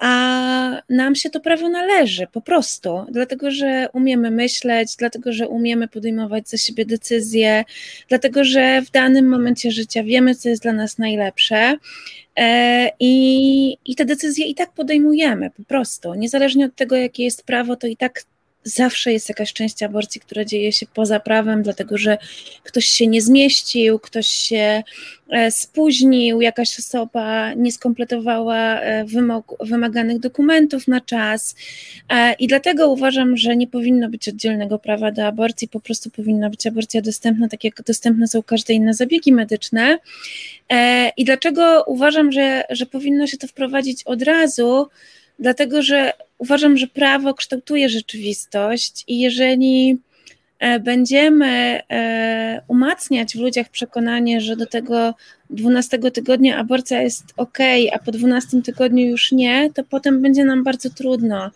a 0.00 0.82
nam 0.88 1.14
się 1.14 1.30
to 1.30 1.40
prawo 1.40 1.68
należy 1.68 2.26
po 2.32 2.40
prostu, 2.40 3.06
dlatego 3.10 3.50
że 3.50 3.88
umiemy 3.92 4.30
myśleć, 4.30 4.96
dlatego 4.96 5.32
że 5.32 5.48
umiemy 5.48 5.88
podejmować 5.88 6.48
za 6.48 6.56
siebie 6.56 6.86
decyzje, 6.86 7.64
dlatego 8.08 8.44
że 8.44 8.82
w 8.82 8.90
danym 8.90 9.28
momencie 9.28 9.70
życia 9.70 10.02
wiemy, 10.02 10.34
co 10.34 10.48
jest 10.48 10.62
dla 10.62 10.72
nas 10.72 10.98
najlepsze. 10.98 11.76
E, 12.36 12.90
I, 13.00 13.76
I 13.84 13.96
te 13.96 14.04
decyzje 14.04 14.46
i 14.46 14.54
tak 14.54 14.72
podejmujemy 14.72 15.50
po 15.50 15.64
prostu. 15.64 16.14
Niezależnie 16.14 16.66
od 16.66 16.74
tego, 16.74 16.96
jakie 16.96 17.24
jest 17.24 17.46
prawo, 17.46 17.76
to 17.76 17.86
i 17.86 17.96
tak 17.96 18.22
zawsze 18.66 19.12
jest 19.12 19.28
jakaś 19.28 19.52
część 19.52 19.82
aborcji, 19.82 20.20
która 20.20 20.44
dzieje 20.44 20.72
się 20.72 20.86
poza 20.94 21.20
prawem, 21.20 21.62
dlatego 21.62 21.98
że 21.98 22.18
ktoś 22.62 22.84
się 22.84 23.06
nie 23.06 23.22
zmieścił, 23.22 23.98
ktoś 23.98 24.26
się 24.26 24.82
e, 25.30 25.50
spóźnił, 25.50 26.40
jakaś 26.40 26.78
osoba 26.78 27.54
nie 27.54 27.72
skompletowała 27.72 28.80
e, 28.80 29.04
wymog, 29.04 29.54
wymaganych 29.60 30.18
dokumentów 30.18 30.88
na 30.88 31.00
czas. 31.00 31.56
E, 32.08 32.32
I 32.32 32.46
dlatego 32.46 32.88
uważam, 32.88 33.36
że 33.36 33.56
nie 33.56 33.66
powinno 33.66 34.08
być 34.08 34.28
oddzielnego 34.28 34.78
prawa 34.78 35.12
do 35.12 35.26
aborcji, 35.26 35.68
po 35.68 35.80
prostu 35.80 36.10
powinna 36.10 36.50
być 36.50 36.66
aborcja 36.66 37.02
dostępna, 37.02 37.48
tak 37.48 37.64
jak 37.64 37.82
dostępne 37.82 38.28
są 38.28 38.42
każde 38.42 38.74
inne 38.74 38.94
zabiegi 38.94 39.32
medyczne. 39.32 39.98
I 41.16 41.24
dlaczego 41.24 41.84
uważam, 41.86 42.32
że, 42.32 42.64
że 42.70 42.86
powinno 42.86 43.26
się 43.26 43.36
to 43.36 43.46
wprowadzić 43.46 44.02
od 44.02 44.22
razu? 44.22 44.88
dlatego 45.38 45.82
że 45.82 46.12
uważam, 46.38 46.76
że 46.76 46.86
prawo 46.86 47.34
kształtuje 47.34 47.88
rzeczywistość 47.88 49.04
i 49.08 49.18
jeżeli 49.18 49.98
e, 50.58 50.80
będziemy 50.80 51.80
e, 51.90 52.62
umacniać 52.68 53.36
w 53.36 53.40
ludziach 53.40 53.68
przekonanie, 53.68 54.40
że 54.40 54.56
do 54.56 54.66
tego 54.66 55.14
12 55.50 55.98
tygodnia 55.98 56.58
aborcja 56.58 57.02
jest 57.02 57.24
ok, 57.36 57.58
a 57.92 57.98
po 57.98 58.12
12 58.12 58.62
tygodniu 58.62 59.06
już 59.06 59.32
nie, 59.32 59.70
to 59.74 59.84
potem 59.84 60.22
będzie 60.22 60.44
nam 60.44 60.64
bardzo 60.64 60.90
trudno 60.90 61.50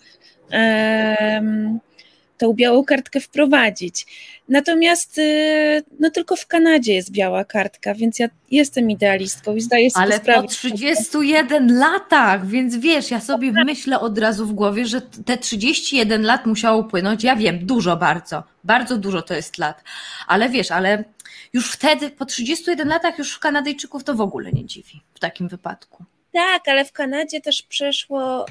tą 2.41 2.53
białą 2.53 2.85
kartkę 2.85 3.21
wprowadzić. 3.21 4.07
Natomiast 4.49 5.19
y, 5.19 5.83
no 5.99 6.11
tylko 6.11 6.37
w 6.37 6.47
Kanadzie 6.47 6.95
jest 6.95 7.11
biała 7.11 7.45
kartka, 7.45 7.95
więc 7.95 8.19
ja 8.19 8.29
jestem 8.51 8.91
idealistką 8.91 9.57
i 9.57 9.61
zdaję 9.61 9.91
sobie 9.91 10.05
Ale 10.05 10.17
sprawę. 10.17 10.39
Ale 10.39 10.49
po 10.49 10.53
31 10.53 11.79
latach, 11.79 12.47
więc 12.47 12.77
wiesz, 12.77 13.11
ja 13.11 13.21
sobie 13.21 13.53
myślę 13.53 14.01
od 14.01 14.19
razu 14.19 14.47
w 14.47 14.53
głowie, 14.53 14.87
że 14.87 15.01
te 15.01 15.39
31 15.39 16.23
lat 16.23 16.47
musiało 16.47 16.81
upłynąć. 16.81 17.25
Ja 17.25 17.37
wiem, 17.37 17.67
dużo 17.67 17.97
bardzo, 17.97 18.43
bardzo 18.65 18.97
dużo 18.97 19.23
to 19.23 19.35
jest 19.35 19.59
lat. 19.59 19.85
Ale 20.27 20.49
wiesz, 20.49 20.71
ale 20.71 21.05
już 21.53 21.73
wtedy, 21.73 22.11
po 22.11 22.25
31 22.25 22.89
latach 22.89 23.19
już 23.19 23.39
Kanadyjczyków 23.39 24.05
to 24.05 24.15
w 24.15 24.21
ogóle 24.21 24.53
nie 24.53 24.65
dziwi 24.65 25.01
w 25.15 25.19
takim 25.19 25.49
wypadku. 25.49 26.05
Tak, 26.33 26.69
ale 26.69 26.85
w 26.85 26.93
Kanadzie 26.93 27.41
też 27.41 27.63
przeszło... 27.63 28.47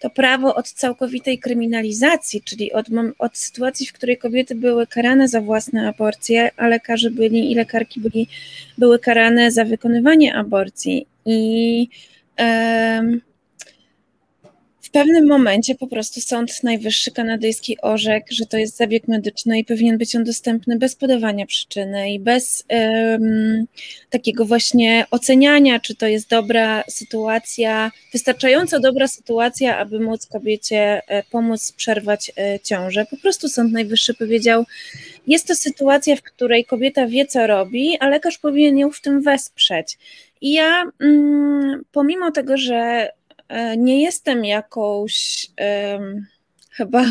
to 0.00 0.10
prawo 0.10 0.54
od 0.54 0.72
całkowitej 0.72 1.38
kryminalizacji, 1.38 2.42
czyli 2.42 2.72
od, 2.72 2.86
od 3.18 3.38
sytuacji, 3.38 3.86
w 3.86 3.92
której 3.92 4.18
kobiety 4.18 4.54
były 4.54 4.86
karane 4.86 5.28
za 5.28 5.40
własne 5.40 5.88
aborcje, 5.88 6.50
a 6.56 6.66
lekarze 6.68 7.10
byli 7.10 7.52
i 7.52 7.54
lekarki 7.54 8.00
byli, 8.00 8.28
były 8.78 8.98
karane 8.98 9.50
za 9.50 9.64
wykonywanie 9.64 10.34
aborcji. 10.34 11.06
I 11.26 11.88
um, 12.38 13.20
w 14.90 14.92
pewnym 14.92 15.28
momencie 15.28 15.74
po 15.74 15.86
prostu 15.86 16.20
Sąd 16.20 16.62
Najwyższy 16.62 17.10
kanadyjski 17.10 17.80
orzekł, 17.80 18.26
że 18.30 18.46
to 18.46 18.56
jest 18.56 18.76
zabieg 18.76 19.08
medyczny 19.08 19.58
i 19.58 19.64
powinien 19.64 19.98
być 19.98 20.16
on 20.16 20.24
dostępny 20.24 20.78
bez 20.78 20.96
podawania 20.96 21.46
przyczyny 21.46 22.12
i 22.12 22.20
bez 22.20 22.64
um, 22.68 23.66
takiego 24.10 24.44
właśnie 24.44 25.06
oceniania, 25.10 25.80
czy 25.80 25.94
to 25.94 26.06
jest 26.06 26.28
dobra 26.28 26.84
sytuacja, 26.88 27.90
wystarczająco 28.12 28.80
dobra 28.80 29.08
sytuacja, 29.08 29.78
aby 29.78 30.00
móc 30.00 30.26
kobiecie 30.26 31.02
e, 31.08 31.22
pomóc 31.22 31.72
przerwać 31.72 32.32
e, 32.36 32.60
ciążę. 32.60 33.06
Po 33.10 33.16
prostu 33.16 33.48
Sąd 33.48 33.72
Najwyższy 33.72 34.14
powiedział, 34.14 34.64
jest 35.26 35.46
to 35.46 35.54
sytuacja, 35.54 36.16
w 36.16 36.22
której 36.22 36.64
kobieta 36.64 37.06
wie, 37.06 37.26
co 37.26 37.46
robi, 37.46 37.96
a 38.00 38.08
lekarz 38.08 38.38
powinien 38.38 38.78
ją 38.78 38.90
w 38.90 39.00
tym 39.00 39.22
wesprzeć. 39.22 39.98
I 40.40 40.52
ja, 40.52 40.84
mm, 41.00 41.82
pomimo 41.92 42.30
tego, 42.30 42.56
że 42.56 43.10
nie 43.76 44.02
jestem 44.02 44.44
jakąś, 44.44 45.46
um, 45.92 46.26
chyba, 46.70 47.06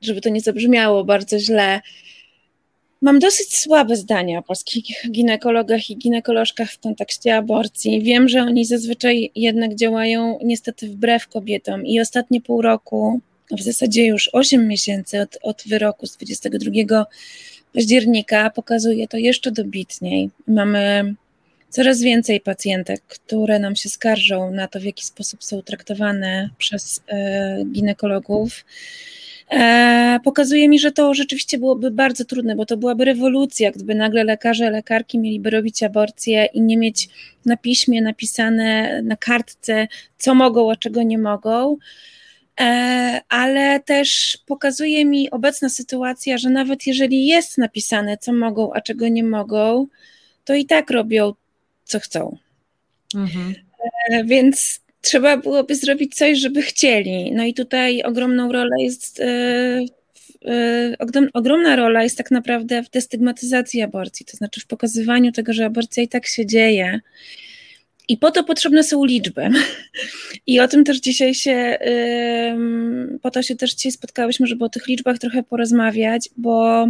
żeby 0.00 0.20
to 0.20 0.28
nie 0.28 0.40
zabrzmiało 0.40 1.04
bardzo 1.04 1.38
źle, 1.38 1.80
Mam 3.02 3.18
dosyć 3.18 3.58
słabe 3.58 3.96
zdania 3.96 4.38
o 4.38 4.42
polskich 4.42 4.84
ginekologach 5.10 5.90
i 5.90 5.96
ginekolożkach 5.96 6.72
w 6.72 6.80
kontekście 6.80 7.36
aborcji. 7.36 8.02
Wiem, 8.02 8.28
że 8.28 8.42
oni 8.42 8.64
zazwyczaj 8.64 9.30
jednak 9.34 9.74
działają 9.74 10.38
niestety 10.44 10.88
wbrew 10.88 11.28
kobietom 11.28 11.86
i 11.86 12.00
ostatnie 12.00 12.40
pół 12.40 12.62
roku, 12.62 13.20
w 13.58 13.62
zasadzie 13.62 14.06
już 14.06 14.30
8 14.32 14.68
miesięcy 14.68 15.20
od, 15.20 15.38
od 15.42 15.62
wyroku 15.66 16.06
z 16.06 16.16
22 16.16 17.06
października 17.74 18.50
pokazuje 18.50 19.08
to 19.08 19.16
jeszcze 19.16 19.50
dobitniej. 19.52 20.30
Mamy 20.46 21.14
coraz 21.70 22.00
więcej 22.00 22.40
pacjentek, 22.40 23.02
które 23.02 23.58
nam 23.58 23.76
się 23.76 23.88
skarżą 23.88 24.50
na 24.50 24.68
to, 24.68 24.80
w 24.80 24.84
jaki 24.84 25.06
sposób 25.06 25.44
są 25.44 25.62
traktowane 25.62 26.50
przez 26.58 27.02
e, 27.08 27.64
ginekologów. 27.72 28.64
E, 29.50 30.20
pokazuje 30.24 30.68
mi, 30.68 30.78
że 30.78 30.92
to 30.92 31.14
rzeczywiście 31.14 31.58
byłoby 31.58 31.90
bardzo 31.90 32.24
trudne, 32.24 32.56
bo 32.56 32.66
to 32.66 32.76
byłaby 32.76 33.04
rewolucja, 33.04 33.70
gdyby 33.70 33.94
nagle 33.94 34.24
lekarze, 34.24 34.70
lekarki 34.70 35.18
mieliby 35.18 35.50
robić 35.50 35.82
aborcję 35.82 36.44
i 36.44 36.60
nie 36.62 36.76
mieć 36.76 37.08
na 37.46 37.56
piśmie 37.56 38.02
napisane 38.02 39.02
na 39.02 39.16
kartce, 39.16 39.88
co 40.18 40.34
mogą, 40.34 40.70
a 40.72 40.76
czego 40.76 41.02
nie 41.02 41.18
mogą. 41.18 41.76
E, 42.60 43.20
ale 43.28 43.80
też 43.80 44.38
pokazuje 44.46 45.04
mi 45.04 45.30
obecna 45.30 45.68
sytuacja, 45.68 46.38
że 46.38 46.50
nawet 46.50 46.86
jeżeli 46.86 47.26
jest 47.26 47.58
napisane, 47.58 48.18
co 48.18 48.32
mogą, 48.32 48.72
a 48.72 48.80
czego 48.80 49.08
nie 49.08 49.24
mogą, 49.24 49.86
to 50.44 50.54
i 50.54 50.66
tak 50.66 50.90
robią 50.90 51.32
co 51.90 52.00
chcą. 52.00 52.36
Mhm. 53.14 53.54
E, 54.10 54.24
więc 54.24 54.80
trzeba 55.00 55.36
byłoby 55.36 55.74
zrobić 55.74 56.14
coś, 56.14 56.38
żeby 56.38 56.62
chcieli. 56.62 57.32
No 57.32 57.44
i 57.44 57.54
tutaj 57.54 58.02
ogromną 58.02 58.52
rolę 58.52 58.76
jest. 58.78 59.20
E, 59.20 59.84
e, 60.46 60.96
ogromna 61.34 61.76
rola 61.76 62.02
jest 62.02 62.18
tak 62.18 62.30
naprawdę 62.30 62.82
w 62.82 62.90
destygmatyzacji 62.90 63.82
aborcji, 63.82 64.26
to 64.26 64.36
znaczy 64.36 64.60
w 64.60 64.66
pokazywaniu 64.66 65.32
tego, 65.32 65.52
że 65.52 65.64
aborcja 65.64 66.02
i 66.02 66.08
tak 66.08 66.26
się 66.26 66.46
dzieje. 66.46 67.00
I 68.08 68.16
po 68.16 68.30
to 68.30 68.44
potrzebne 68.44 68.84
są 68.84 69.04
liczby. 69.04 69.48
I 70.46 70.60
o 70.60 70.68
tym 70.68 70.84
też 70.84 71.00
dzisiaj 71.00 71.34
się, 71.34 71.78
po 73.22 73.30
to 73.30 73.42
się 73.42 73.56
też 73.56 73.74
dzisiaj 73.74 73.92
spotkałyśmy, 73.92 74.46
żeby 74.46 74.64
o 74.64 74.68
tych 74.68 74.86
liczbach 74.86 75.18
trochę 75.18 75.42
porozmawiać, 75.42 76.28
bo 76.36 76.86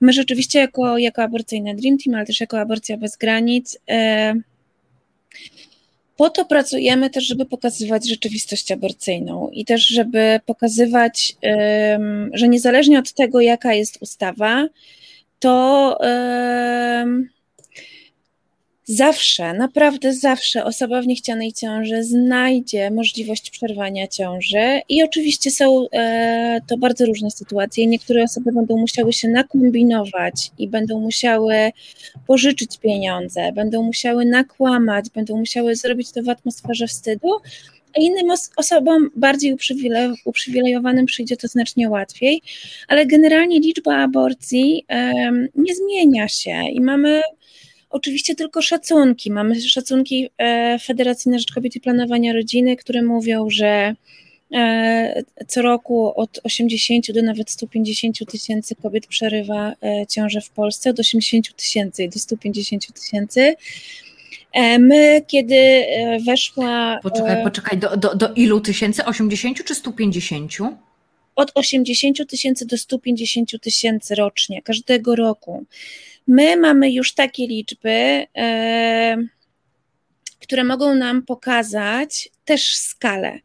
My 0.00 0.12
rzeczywiście 0.12 0.58
jako, 0.58 0.98
jako 0.98 1.22
aborcyjne 1.22 1.74
Dream 1.74 1.98
Team, 1.98 2.14
ale 2.14 2.26
też 2.26 2.40
jako 2.40 2.60
Aborcja 2.60 2.96
Bez 2.96 3.16
Granic, 3.16 3.78
e, 3.90 4.34
po 6.16 6.30
to 6.30 6.44
pracujemy 6.44 7.10
też, 7.10 7.24
żeby 7.24 7.46
pokazywać 7.46 8.08
rzeczywistość 8.08 8.72
aborcyjną 8.72 9.50
i 9.52 9.64
też, 9.64 9.86
żeby 9.86 10.40
pokazywać, 10.46 11.36
że 12.32 12.48
niezależnie 12.48 12.98
od 12.98 13.12
tego, 13.12 13.40
jaka 13.40 13.74
jest 13.74 13.98
ustawa, 14.00 14.68
to 15.38 15.98
Zawsze, 18.92 19.54
naprawdę 19.54 20.14
zawsze 20.14 20.64
osoba 20.64 21.02
w 21.02 21.06
niechcianej 21.06 21.52
ciąży 21.52 22.04
znajdzie 22.04 22.90
możliwość 22.90 23.50
przerwania 23.50 24.08
ciąży 24.08 24.80
i 24.88 25.02
oczywiście 25.02 25.50
są 25.50 25.86
e, 25.92 26.60
to 26.68 26.78
bardzo 26.78 27.06
różne 27.06 27.30
sytuacje. 27.30 27.86
Niektóre 27.86 28.22
osoby 28.22 28.52
będą 28.52 28.76
musiały 28.76 29.12
się 29.12 29.28
nakombinować 29.28 30.50
i 30.58 30.68
będą 30.68 31.00
musiały 31.00 31.54
pożyczyć 32.26 32.78
pieniądze, 32.78 33.52
będą 33.52 33.82
musiały 33.82 34.24
nakłamać, 34.24 35.10
będą 35.14 35.38
musiały 35.38 35.76
zrobić 35.76 36.12
to 36.12 36.22
w 36.22 36.28
atmosferze 36.28 36.86
wstydu, 36.86 37.28
a 37.96 38.00
innym 38.00 38.30
os 38.30 38.50
osobom 38.56 39.10
bardziej 39.16 39.52
uprzywile 39.52 40.14
uprzywilejowanym 40.24 41.06
przyjdzie 41.06 41.36
to 41.36 41.48
znacznie 41.48 41.88
łatwiej, 41.90 42.42
ale 42.88 43.06
generalnie 43.06 43.60
liczba 43.60 43.96
aborcji 43.96 44.84
nie 45.54 45.74
zmienia 45.74 46.28
się 46.28 46.62
i 46.72 46.80
mamy 46.80 47.22
Oczywiście 47.90 48.34
tylko 48.34 48.62
szacunki. 48.62 49.30
Mamy 49.30 49.60
szacunki 49.60 50.30
e, 50.38 50.78
Federacji 50.78 51.30
na 51.30 51.38
Rzecz 51.38 51.52
Kobiety 51.54 51.78
i 51.78 51.80
Planowania 51.80 52.32
Rodziny, 52.32 52.76
które 52.76 53.02
mówią, 53.02 53.50
że 53.50 53.94
Co 55.48 55.62
roku 55.62 56.20
od 56.20 56.40
80 56.44 57.12
do 57.12 57.22
nawet 57.22 57.50
150 57.50 58.30
tysięcy 58.30 58.74
kobiet 58.74 59.06
przerywa 59.06 59.72
ciążę 60.08 60.40
w 60.40 60.50
Polsce, 60.50 60.90
od 60.90 61.00
80 61.00 61.56
tysięcy 61.56 62.08
do 62.08 62.18
150 62.18 62.92
tysięcy. 62.92 63.54
My, 64.78 65.22
kiedy 65.26 65.84
weszła. 66.26 67.00
Poczekaj, 67.02 67.44
poczekaj, 67.44 67.78
do, 67.78 67.96
do, 67.96 68.14
do 68.14 68.34
ilu 68.34 68.60
tysięcy? 68.60 69.04
80 69.04 69.64
czy 69.64 69.74
150? 69.74 70.52
Od 71.36 71.52
80 71.54 72.28
tysięcy 72.28 72.66
do 72.66 72.78
150 72.78 73.50
tysięcy 73.60 74.14
rocznie, 74.14 74.62
każdego 74.62 75.16
roku. 75.16 75.64
My 76.26 76.56
mamy 76.56 76.92
już 76.92 77.14
takie 77.14 77.46
liczby, 77.46 78.26
e, 78.36 79.16
które 80.40 80.64
mogą 80.64 80.94
nam 80.94 81.22
pokazać 81.22 82.28
też 82.44 82.76
skalę. 82.76 83.38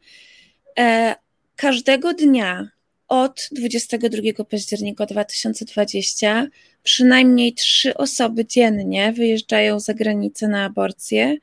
E, 0.79 1.15
każdego 1.55 2.13
dnia 2.13 2.69
od 3.07 3.49
22 3.51 4.43
października 4.43 5.05
2020 5.05 6.47
przynajmniej 6.83 7.53
trzy 7.53 7.97
osoby 7.97 8.45
dziennie 8.45 9.13
wyjeżdżają 9.13 9.79
za 9.79 9.93
granicę 9.93 10.47
na 10.47 10.65
aborcję 10.65 11.37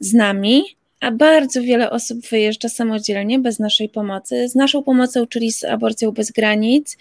z 0.00 0.14
nami, 0.14 0.62
a 1.00 1.10
bardzo 1.10 1.62
wiele 1.62 1.90
osób 1.90 2.26
wyjeżdża 2.28 2.68
samodzielnie, 2.68 3.38
bez 3.38 3.58
naszej 3.58 3.88
pomocy. 3.88 4.48
Z 4.48 4.54
naszą 4.54 4.82
pomocą, 4.82 5.26
czyli 5.26 5.52
z 5.52 5.64
aborcją 5.64 6.12
bez 6.12 6.30
granic, 6.30 6.96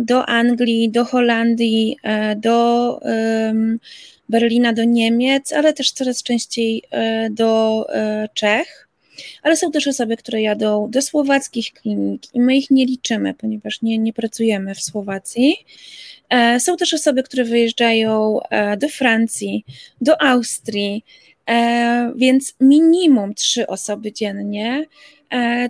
do 0.00 0.28
Anglii, 0.28 0.90
do 0.90 1.04
Holandii, 1.04 1.96
e, 2.02 2.36
do 2.36 3.00
Berlina, 4.28 4.72
do 4.72 4.84
Niemiec, 4.84 5.52
ale 5.52 5.72
też 5.72 5.92
coraz 5.92 6.22
częściej 6.22 6.82
e, 6.90 7.30
do 7.30 7.86
e, 7.94 8.28
Czech. 8.34 8.88
Ale 9.42 9.56
są 9.56 9.70
też 9.70 9.88
osoby, 9.88 10.16
które 10.16 10.42
jadą 10.42 10.90
do 10.90 11.02
słowackich 11.02 11.72
klinik 11.72 12.22
i 12.34 12.40
my 12.40 12.56
ich 12.56 12.70
nie 12.70 12.86
liczymy, 12.86 13.34
ponieważ 13.34 13.82
nie, 13.82 13.98
nie 13.98 14.12
pracujemy 14.12 14.74
w 14.74 14.82
Słowacji. 14.82 15.56
Są 16.58 16.76
też 16.76 16.94
osoby, 16.94 17.22
które 17.22 17.44
wyjeżdżają 17.44 18.38
do 18.78 18.88
Francji, 18.88 19.64
do 20.00 20.22
Austrii, 20.22 21.04
więc 22.16 22.54
minimum 22.60 23.34
trzy 23.34 23.66
osoby 23.66 24.12
dziennie 24.12 24.84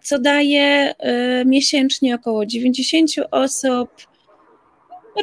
co 0.03 0.19
daje 0.19 0.95
e, 0.99 1.45
miesięcznie 1.45 2.15
około 2.15 2.47
90 2.47 3.11
osób, 3.31 3.91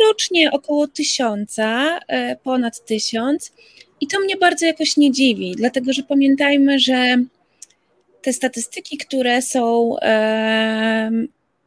rocznie 0.07 0.51
około 0.51 0.87
tysiąca, 0.87 1.99
e, 2.07 2.35
ponad 2.35 2.85
tysiąc. 2.85 3.53
I 4.01 4.07
to 4.07 4.19
mnie 4.19 4.37
bardzo 4.37 4.65
jakoś 4.65 4.97
nie 4.97 5.11
dziwi, 5.11 5.53
dlatego 5.57 5.93
że 5.93 6.03
pamiętajmy, 6.03 6.79
że 6.79 7.17
te 8.21 8.33
statystyki, 8.33 8.97
które 8.97 9.41
są 9.41 9.95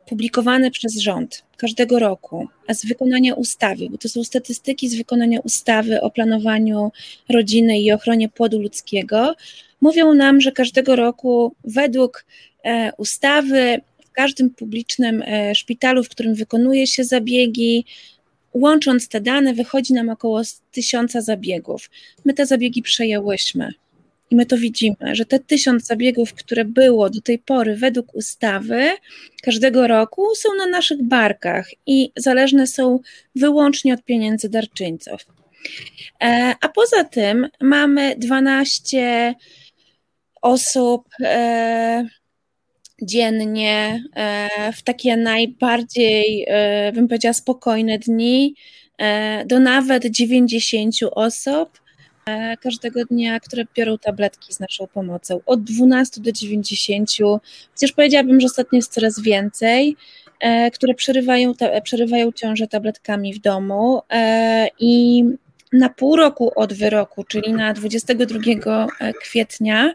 publikowane 0.08 0.70
przez 0.70 0.96
rząd 0.96 1.42
każdego 1.56 1.98
roku, 1.98 2.48
a 2.66 2.74
z 2.74 2.86
wykonania 2.86 3.34
ustawy, 3.34 3.88
bo 3.90 3.98
to 3.98 4.08
są 4.08 4.24
statystyki 4.24 4.88
z 4.88 4.94
wykonania 4.94 5.40
ustawy 5.40 6.00
o 6.00 6.10
planowaniu 6.10 6.92
rodziny 7.28 7.80
i 7.80 7.92
ochronie 7.92 8.28
płodu 8.28 8.62
ludzkiego, 8.62 9.34
mówią 9.80 10.14
nam, 10.14 10.40
że 10.40 10.52
każdego 10.52 10.96
roku 10.96 11.54
według 11.64 12.24
E, 12.64 12.92
ustawy 12.98 13.80
w 14.06 14.12
każdym 14.12 14.50
publicznym 14.50 15.22
e, 15.26 15.54
szpitalu, 15.54 16.04
w 16.04 16.08
którym 16.08 16.34
wykonuje 16.34 16.86
się 16.86 17.04
zabiegi, 17.04 17.84
łącząc 18.54 19.08
te 19.08 19.20
dane, 19.20 19.54
wychodzi 19.54 19.92
nam 19.92 20.08
około 20.08 20.42
tysiąca 20.72 21.20
zabiegów. 21.20 21.90
My 22.24 22.34
te 22.34 22.46
zabiegi 22.46 22.82
przejęłyśmy. 22.82 23.72
I 24.30 24.36
my 24.36 24.46
to 24.46 24.56
widzimy, 24.56 24.96
że 25.12 25.24
te 25.24 25.38
tysiąc 25.38 25.86
zabiegów, 25.86 26.34
które 26.34 26.64
było 26.64 27.10
do 27.10 27.20
tej 27.20 27.38
pory 27.38 27.76
według 27.76 28.14
ustawy 28.14 28.90
każdego 29.42 29.86
roku, 29.86 30.34
są 30.34 30.48
na 30.58 30.66
naszych 30.66 31.02
barkach 31.02 31.70
i 31.86 32.12
zależne 32.16 32.66
są 32.66 33.00
wyłącznie 33.34 33.94
od 33.94 34.04
pieniędzy 34.04 34.48
darczyńców. 34.48 35.26
E, 36.22 36.54
a 36.60 36.68
poza 36.68 37.04
tym 37.04 37.48
mamy 37.60 38.14
12 38.18 39.34
osób 40.42 41.08
dziennie 43.02 44.04
e, 44.16 44.72
w 44.72 44.82
takie 44.82 45.16
najbardziej, 45.16 46.46
e, 46.48 46.92
bym 46.92 47.08
powiedziała, 47.08 47.32
spokojne 47.32 47.98
dni, 47.98 48.54
e, 48.98 49.44
do 49.44 49.60
nawet 49.60 50.06
90 50.06 50.94
osób 51.10 51.80
każdego 52.60 53.04
dnia, 53.04 53.40
które 53.40 53.64
biorą 53.76 53.98
tabletki 53.98 54.52
z 54.52 54.60
naszą 54.60 54.86
pomocą. 54.86 55.40
Od 55.46 55.64
12 55.64 56.20
do 56.20 56.32
90, 56.32 57.10
chociaż 57.72 57.92
powiedziałabym, 57.92 58.40
że 58.40 58.46
ostatnio 58.46 58.76
jest 58.76 58.92
coraz 58.92 59.20
więcej, 59.20 59.96
które 60.72 60.94
przerywają, 60.94 61.52
przerywają 61.82 62.32
ciążę 62.32 62.66
tabletkami 62.66 63.34
w 63.34 63.38
domu 63.38 64.02
i 64.80 65.24
na 65.72 65.88
pół 65.88 66.16
roku 66.16 66.52
od 66.56 66.72
wyroku, 66.72 67.24
czyli 67.24 67.52
na 67.52 67.72
22 67.72 68.86
kwietnia, 69.20 69.94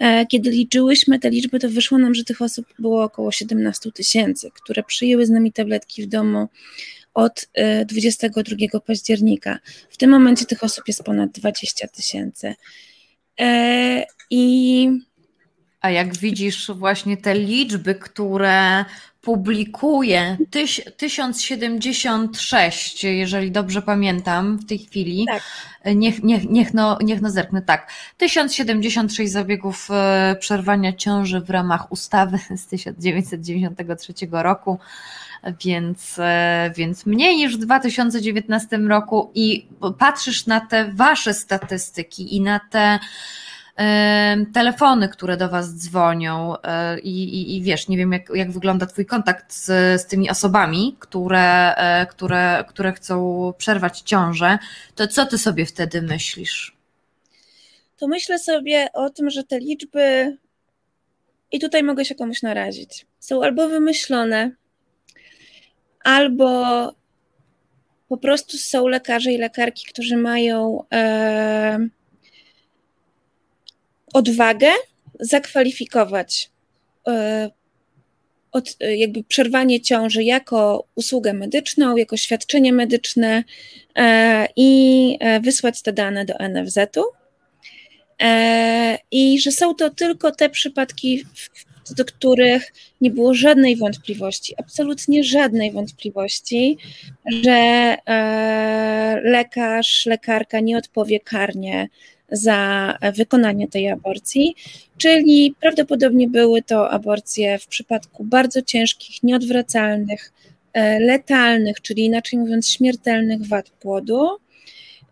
E, 0.00 0.26
kiedy 0.26 0.50
liczyłyśmy 0.50 1.18
te 1.18 1.30
liczby, 1.30 1.58
to 1.58 1.68
wyszło 1.68 1.98
nam, 1.98 2.14
że 2.14 2.24
tych 2.24 2.42
osób 2.42 2.66
było 2.78 3.04
około 3.04 3.32
17 3.32 3.92
tysięcy, 3.92 4.50
które 4.54 4.82
przyjęły 4.82 5.26
z 5.26 5.30
nami 5.30 5.52
tabletki 5.52 6.02
w 6.02 6.06
domu 6.06 6.48
od 7.14 7.48
22 7.86 8.56
e, 8.74 8.80
października. 8.80 9.58
W 9.90 9.96
tym 9.96 10.10
momencie 10.10 10.46
tych 10.46 10.64
osób 10.64 10.84
jest 10.88 11.02
ponad 11.02 11.30
20 11.30 11.88
tysięcy. 11.88 12.54
E, 13.40 14.04
I. 14.30 14.88
A 15.80 15.90
jak 15.90 16.16
widzisz, 16.16 16.70
właśnie 16.70 17.16
te 17.16 17.34
liczby, 17.34 17.94
które 17.94 18.84
publikuje 19.22 20.36
1076, 20.96 23.04
jeżeli 23.04 23.50
dobrze 23.50 23.82
pamiętam 23.82 24.56
w 24.56 24.66
tej 24.66 24.78
chwili. 24.78 25.26
Tak. 25.28 25.42
Niech, 25.94 26.22
niech, 26.22 26.50
niech, 26.50 26.74
no, 26.74 26.98
niech 27.02 27.20
no 27.20 27.30
zerknę, 27.30 27.62
tak. 27.62 27.92
1076 28.16 29.32
zabiegów 29.32 29.88
e, 29.90 30.36
przerwania 30.40 30.92
ciąży 30.92 31.40
w 31.40 31.50
ramach 31.50 31.92
ustawy 31.92 32.38
z 32.56 32.66
1993 32.66 34.14
roku, 34.30 34.78
więc, 35.64 36.16
e, 36.18 36.72
więc 36.76 37.06
mniej 37.06 37.36
niż 37.36 37.56
w 37.56 37.60
2019 37.60 38.76
roku 38.76 39.30
i 39.34 39.66
patrzysz 39.98 40.46
na 40.46 40.60
te 40.60 40.92
wasze 40.92 41.34
statystyki 41.34 42.36
i 42.36 42.40
na 42.40 42.60
te 42.70 42.98
telefony, 44.52 45.08
które 45.08 45.36
do 45.36 45.48
Was 45.48 45.76
dzwonią 45.76 46.54
e, 46.62 47.00
i, 47.00 47.24
i, 47.24 47.56
i, 47.56 47.62
wiesz, 47.62 47.88
nie 47.88 47.96
wiem 47.96 48.12
jak, 48.12 48.30
jak 48.34 48.50
wygląda 48.50 48.86
Twój 48.86 49.06
kontakt 49.06 49.52
z, 49.52 49.66
z 50.00 50.06
tymi 50.06 50.30
osobami, 50.30 50.96
które, 50.98 51.74
e, 51.74 52.06
które, 52.06 52.64
które 52.68 52.92
chcą 52.92 53.52
przerwać 53.58 54.00
ciążę, 54.00 54.58
to 54.94 55.08
co 55.08 55.26
Ty 55.26 55.38
sobie 55.38 55.66
wtedy 55.66 56.02
myślisz? 56.02 56.76
To 57.96 58.08
myślę 58.08 58.38
sobie 58.38 58.88
o 58.92 59.10
tym, 59.10 59.30
że 59.30 59.44
te 59.44 59.58
liczby, 59.58 60.36
i 61.52 61.60
tutaj 61.60 61.82
mogę 61.82 62.04
się 62.04 62.14
komuś 62.14 62.42
narazić, 62.42 63.06
są 63.18 63.42
albo 63.42 63.68
wymyślone, 63.68 64.50
albo 66.04 66.92
po 68.08 68.16
prostu 68.16 68.58
są 68.58 68.86
lekarze 68.86 69.32
i 69.32 69.38
lekarki, 69.38 69.86
którzy 69.88 70.16
mają. 70.16 70.84
E, 70.92 71.78
odwagę 74.12 74.68
zakwalifikować 75.20 76.50
e, 77.08 77.50
e, 78.80 78.96
jakby 78.96 79.24
przerwanie 79.24 79.80
ciąży 79.80 80.22
jako 80.22 80.84
usługę 80.94 81.32
medyczną, 81.32 81.96
jako 81.96 82.16
świadczenie 82.16 82.72
medyczne 82.72 83.44
e, 83.96 84.48
i 84.56 85.18
wysłać 85.40 85.82
te 85.82 85.92
dane 85.92 86.24
do 86.24 86.34
NFZ-u. 86.48 87.04
I 89.10 89.40
że 89.40 89.52
są 89.52 89.74
to 89.74 89.90
tylko 89.90 90.32
te 90.32 90.50
przypadki, 90.50 91.24
do 91.96 92.04
których 92.04 92.72
nie 93.00 93.10
było 93.10 93.34
żadnej 93.34 93.76
wątpliwości, 93.76 94.54
absolutnie 94.58 95.24
żadnej 95.24 95.72
wątpliwości, 95.72 96.78
że 97.44 97.96
lekarz, 99.22 100.06
lekarka 100.06 100.60
nie 100.60 100.78
odpowie 100.78 101.20
karnie 101.20 101.88
za 102.32 102.98
wykonanie 103.16 103.68
tej 103.68 103.90
aborcji, 103.90 104.54
czyli 104.98 105.54
prawdopodobnie 105.60 106.28
były 106.28 106.62
to 106.62 106.90
aborcje 106.90 107.58
w 107.58 107.66
przypadku 107.66 108.24
bardzo 108.24 108.62
ciężkich, 108.62 109.22
nieodwracalnych, 109.22 110.32
e, 110.72 111.00
letalnych, 111.00 111.80
czyli 111.80 112.04
inaczej 112.04 112.38
mówiąc 112.38 112.68
śmiertelnych 112.68 113.46
wad 113.48 113.70
płodu. 113.70 114.28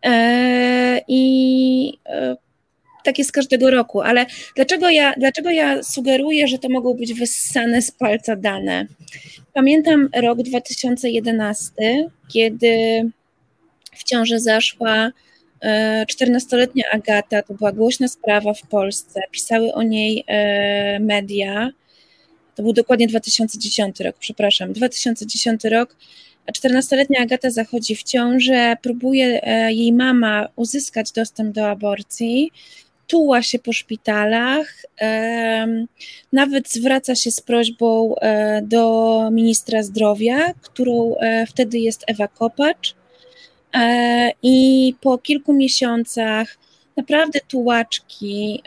E, 0.05 1.01
I 1.09 1.93
e, 2.07 2.37
tak 3.05 3.19
jest 3.19 3.33
każdego 3.33 3.71
roku, 3.71 4.01
ale 4.01 4.27
dlaczego 4.57 4.91
ja, 4.91 5.15
dlaczego 5.17 5.51
ja 5.51 5.83
sugeruję, 5.83 6.49
że 6.49 6.59
to 6.59 6.69
mogą 6.69 6.95
być 6.95 7.15
wyssane 7.15 7.83
z 7.83 7.91
palca 7.91 8.37
dane? 8.37 8.87
Pamiętam 9.53 10.09
rok 10.17 10.43
2011, 10.43 11.73
kiedy 12.29 13.03
w 13.93 14.05
ciąży 14.05 14.41
zaszła 14.41 15.11
14-letnia 16.13 16.85
Agata 16.93 17.43
to 17.43 17.55
była 17.55 17.73
głośna 17.73 18.09
sprawa 18.09 18.55
w 18.55 18.63
Polsce, 18.63 19.21
pisały 19.31 19.73
o 19.73 19.83
niej 19.83 20.25
media. 21.01 21.71
To 22.55 22.63
był 22.63 22.73
dokładnie 22.73 23.07
2010 23.07 24.01
rok, 24.01 24.17
przepraszam, 24.19 24.73
2010 24.73 25.65
rok. 25.65 25.97
14-letnia 26.59 27.21
Agata 27.21 27.51
zachodzi 27.51 27.97
w 27.97 28.03
ciążę, 28.03 28.77
próbuje 28.83 29.41
jej 29.69 29.93
mama 29.93 30.49
uzyskać 30.57 31.13
dostęp 31.13 31.55
do 31.55 31.69
aborcji 31.71 32.51
tuła 33.09 33.43
się 33.43 33.59
po 33.59 33.73
szpitalach, 33.73 34.83
nawet 36.33 36.69
zwraca 36.69 37.15
się 37.15 37.31
z 37.31 37.41
prośbą 37.41 38.15
e, 38.17 38.63
do 38.63 39.29
ministra 39.33 39.83
zdrowia, 39.83 40.55
którą 40.63 41.17
e, 41.17 41.47
wtedy 41.47 41.79
jest 41.79 42.05
Ewa 42.07 42.29
Kopacz. 42.29 42.95
E, 43.75 44.31
I 44.43 44.95
po 45.01 45.19
kilku 45.19 45.53
miesiącach 45.53 46.59
naprawdę 46.97 47.41
tułaczki 47.49 48.63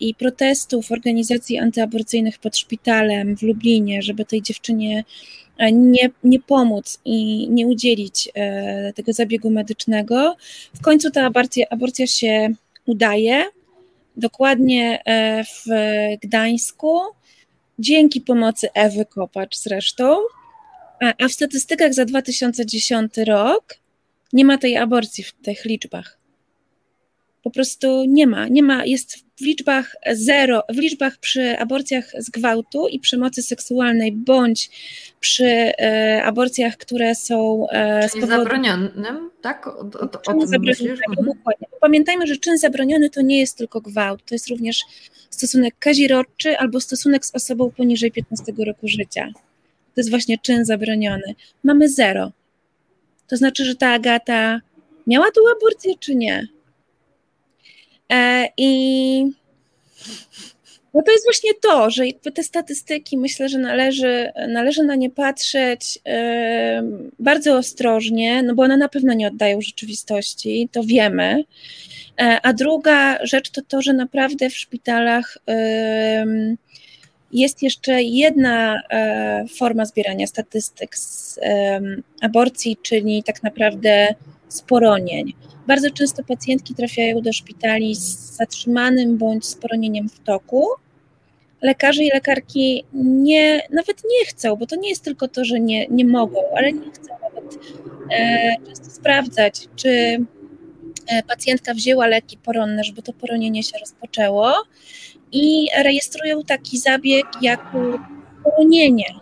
i 0.00 0.14
protestów 0.14 0.92
organizacji 0.92 1.58
antyaborcyjnych 1.58 2.38
pod 2.38 2.56
szpitalem 2.56 3.36
w 3.36 3.42
Lublinie, 3.42 4.02
żeby 4.02 4.24
tej 4.24 4.42
dziewczynie 4.42 5.04
nie, 5.72 6.10
nie 6.24 6.40
pomóc 6.40 7.00
i 7.04 7.48
nie 7.50 7.66
udzielić 7.66 8.28
tego 8.94 9.12
zabiegu 9.12 9.50
medycznego. 9.50 10.36
W 10.74 10.80
końcu 10.80 11.10
ta 11.10 11.26
aborcja, 11.26 11.66
aborcja 11.70 12.06
się 12.06 12.48
udaje 12.86 13.44
dokładnie 14.16 15.02
e, 15.04 15.44
w 15.44 15.64
Gdańsku, 16.22 17.00
dzięki 17.78 18.20
pomocy 18.20 18.68
Ewy 18.74 19.04
Kopacz 19.04 19.56
zresztą, 19.56 20.16
a 21.18 21.28
w 21.28 21.32
statystykach 21.32 21.94
za 21.94 22.04
2010 22.04 23.12
rok 23.26 23.78
nie 24.32 24.44
ma 24.44 24.58
tej 24.58 24.76
aborcji 24.76 25.24
w 25.24 25.32
tych 25.32 25.64
liczbach. 25.64 26.18
Po 27.42 27.50
prostu 27.50 28.04
nie 28.08 28.26
ma, 28.26 28.48
nie 28.48 28.62
ma, 28.62 28.84
jest 28.84 29.18
w 29.36 29.40
liczbach 29.40 29.96
zero, 30.12 30.62
w 30.68 30.76
liczbach 30.76 31.18
przy 31.18 31.58
aborcjach 31.58 32.12
z 32.18 32.30
gwałtu 32.30 32.88
i 32.88 33.00
przemocy 33.00 33.42
seksualnej, 33.42 34.12
bądź 34.12 34.70
przy 35.20 35.46
e, 35.46 36.22
aborcjach, 36.24 36.76
które 36.76 37.14
są 37.14 37.66
e, 37.70 38.08
Czyli 38.08 38.20
powodu... 38.20 38.42
zabronionym, 38.42 39.30
tak? 39.42 39.66
O? 39.66 39.84
Tak, 39.84 40.28
mhm. 40.28 41.32
Pamiętajmy, 41.80 42.26
że 42.26 42.36
czyn 42.36 42.58
zabroniony 42.58 43.10
to 43.10 43.22
nie 43.22 43.40
jest 43.40 43.58
tylko 43.58 43.80
gwałt, 43.80 44.24
to 44.24 44.34
jest 44.34 44.48
również 44.48 44.80
stosunek 45.30 45.74
kazirodczy 45.78 46.58
albo 46.58 46.80
stosunek 46.80 47.26
z 47.26 47.34
osobą 47.34 47.70
poniżej 47.70 48.12
15 48.12 48.52
roku 48.66 48.88
życia. 48.88 49.28
To 49.94 50.00
jest 50.00 50.10
właśnie 50.10 50.38
czyn 50.38 50.64
zabroniony. 50.64 51.34
Mamy 51.64 51.88
zero. 51.88 52.32
To 53.28 53.36
znaczy, 53.36 53.64
że 53.64 53.74
ta 53.74 53.90
Agata 53.90 54.60
miała 55.06 55.26
tu 55.30 55.40
aborcję, 55.56 55.94
czy 56.00 56.14
nie? 56.14 56.48
E, 58.12 58.48
I 58.56 59.24
no 60.94 61.02
to 61.02 61.12
jest 61.12 61.24
właśnie 61.24 61.50
to, 61.62 61.90
że 61.90 62.04
te 62.34 62.42
statystyki 62.42 63.18
myślę, 63.18 63.48
że 63.48 63.58
należy, 63.58 64.32
należy 64.48 64.82
na 64.82 64.94
nie 64.94 65.10
patrzeć 65.10 65.98
bardzo 67.18 67.56
ostrożnie, 67.56 68.42
no 68.42 68.54
bo 68.54 68.62
one 68.62 68.76
na 68.76 68.88
pewno 68.88 69.14
nie 69.14 69.28
oddają 69.28 69.60
rzeczywistości, 69.60 70.68
to 70.72 70.84
wiemy. 70.84 71.44
E, 72.20 72.40
a 72.42 72.52
druga 72.52 73.26
rzecz 73.26 73.50
to 73.50 73.62
to, 73.68 73.82
że 73.82 73.92
naprawdę 73.92 74.50
w 74.50 74.56
szpitalach 74.56 75.38
jest 77.36 77.62
jeszcze 77.62 78.02
jedna 78.02 78.82
forma 79.58 79.84
zbierania 79.84 80.26
statystyk 80.26 80.96
z 80.96 81.40
aborcji, 82.20 82.76
czyli 82.82 83.22
tak 83.22 83.42
naprawdę 83.42 84.14
z 84.48 84.62
poronień. 84.62 85.32
Bardzo 85.66 85.90
często 85.90 86.24
pacjentki 86.24 86.74
trafiają 86.74 87.20
do 87.20 87.32
szpitali 87.32 87.94
z 87.94 88.36
zatrzymanym 88.36 89.18
bądź 89.18 89.46
z 89.46 89.54
poronieniem 89.54 90.08
w 90.08 90.18
toku. 90.18 90.66
Lekarze 91.62 92.04
i 92.04 92.10
lekarki 92.10 92.84
nie, 92.94 93.62
nawet 93.70 94.02
nie 94.04 94.26
chcą, 94.26 94.56
bo 94.56 94.66
to 94.66 94.76
nie 94.76 94.88
jest 94.88 95.04
tylko 95.04 95.28
to, 95.28 95.44
że 95.44 95.60
nie, 95.60 95.86
nie 95.86 96.04
mogą, 96.04 96.40
ale 96.56 96.72
nie 96.72 96.90
chcą 96.90 97.14
nawet 97.22 97.58
e, 98.10 98.56
często 98.66 98.90
sprawdzać, 98.90 99.68
czy 99.76 99.88
e, 101.06 101.22
pacjentka 101.28 101.74
wzięła 101.74 102.06
leki 102.06 102.38
poronne, 102.38 102.84
żeby 102.84 103.02
to 103.02 103.12
poronienie 103.12 103.62
się 103.62 103.78
rozpoczęło 103.78 104.52
i 105.36 105.68
rejestrują 105.82 106.42
taki 106.42 106.78
zabieg 106.78 107.26
jak 107.42 107.72
poronienie. 108.44 109.14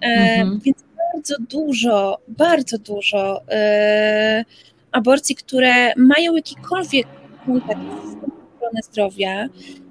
E, 0.00 0.06
mhm. 0.06 0.60
Więc 0.64 0.78
bardzo 1.12 1.34
dużo, 1.50 2.18
bardzo 2.28 2.78
dużo 2.78 3.42
e, 3.50 4.44
aborcji, 4.92 5.34
które 5.36 5.94
mają 5.96 6.36
jakikolwiek 6.36 7.06
kontakt 7.46 7.80
z 7.80 8.14
ochroną 8.14 8.80
zdrowia, 8.82 9.48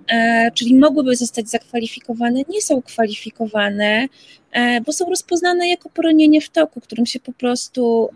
e, 0.07 0.51
czyli 0.51 0.75
mogłyby 0.75 1.15
zostać 1.15 1.49
zakwalifikowane, 1.49 2.41
nie 2.49 2.61
są 2.61 2.81
kwalifikowane, 2.81 4.07
bo 4.85 4.93
są 4.93 5.09
rozpoznane 5.09 5.69
jako 5.69 5.89
poronienie 5.89 6.41
w 6.41 6.49
toku, 6.49 6.81
którym 6.81 7.05
się 7.05 7.19
po 7.19 7.33
prostu 7.33 8.09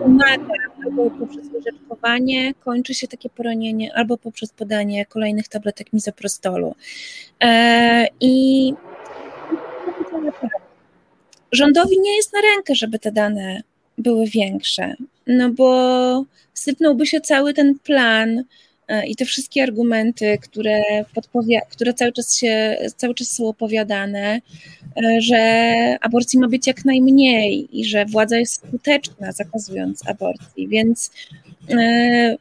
pomaga 0.00 0.54
albo 0.84 1.10
poprzez 1.10 1.46
łyżeczkowanie 1.52 2.54
kończy 2.54 2.94
się 2.94 3.08
takie 3.08 3.30
poronienie, 3.30 3.94
albo 3.94 4.16
poprzez 4.18 4.52
podanie 4.52 5.06
kolejnych 5.06 5.48
tabletek 5.48 5.92
mizoprostolu. 5.92 6.74
I 8.20 8.74
rządowi 11.52 12.00
nie 12.00 12.16
jest 12.16 12.32
na 12.32 12.40
rękę, 12.40 12.74
żeby 12.74 12.98
te 12.98 13.12
dane 13.12 13.62
były 13.98 14.26
większe. 14.26 14.94
No 15.26 15.50
bo 15.50 16.24
sypnąłby 16.54 17.06
się 17.06 17.20
cały 17.20 17.54
ten 17.54 17.78
plan 17.78 18.38
e, 18.38 18.44
i 19.06 19.16
te 19.16 19.24
wszystkie 19.24 19.62
argumenty, 19.62 20.38
które, 20.42 20.82
które 21.70 21.94
cały, 21.94 22.12
czas 22.12 22.36
się, 22.36 22.76
cały 22.96 23.14
czas 23.14 23.28
są 23.28 23.48
opowiadane, 23.48 24.40
e, 24.96 25.20
że 25.20 25.96
aborcji 26.00 26.38
ma 26.38 26.48
być 26.48 26.66
jak 26.66 26.84
najmniej 26.84 27.80
i 27.80 27.84
że 27.84 28.06
władza 28.06 28.38
jest 28.38 28.54
skuteczna 28.54 29.32
zakazując 29.32 30.08
aborcji. 30.08 30.68
Więc 30.68 31.10
e, 31.70 32.36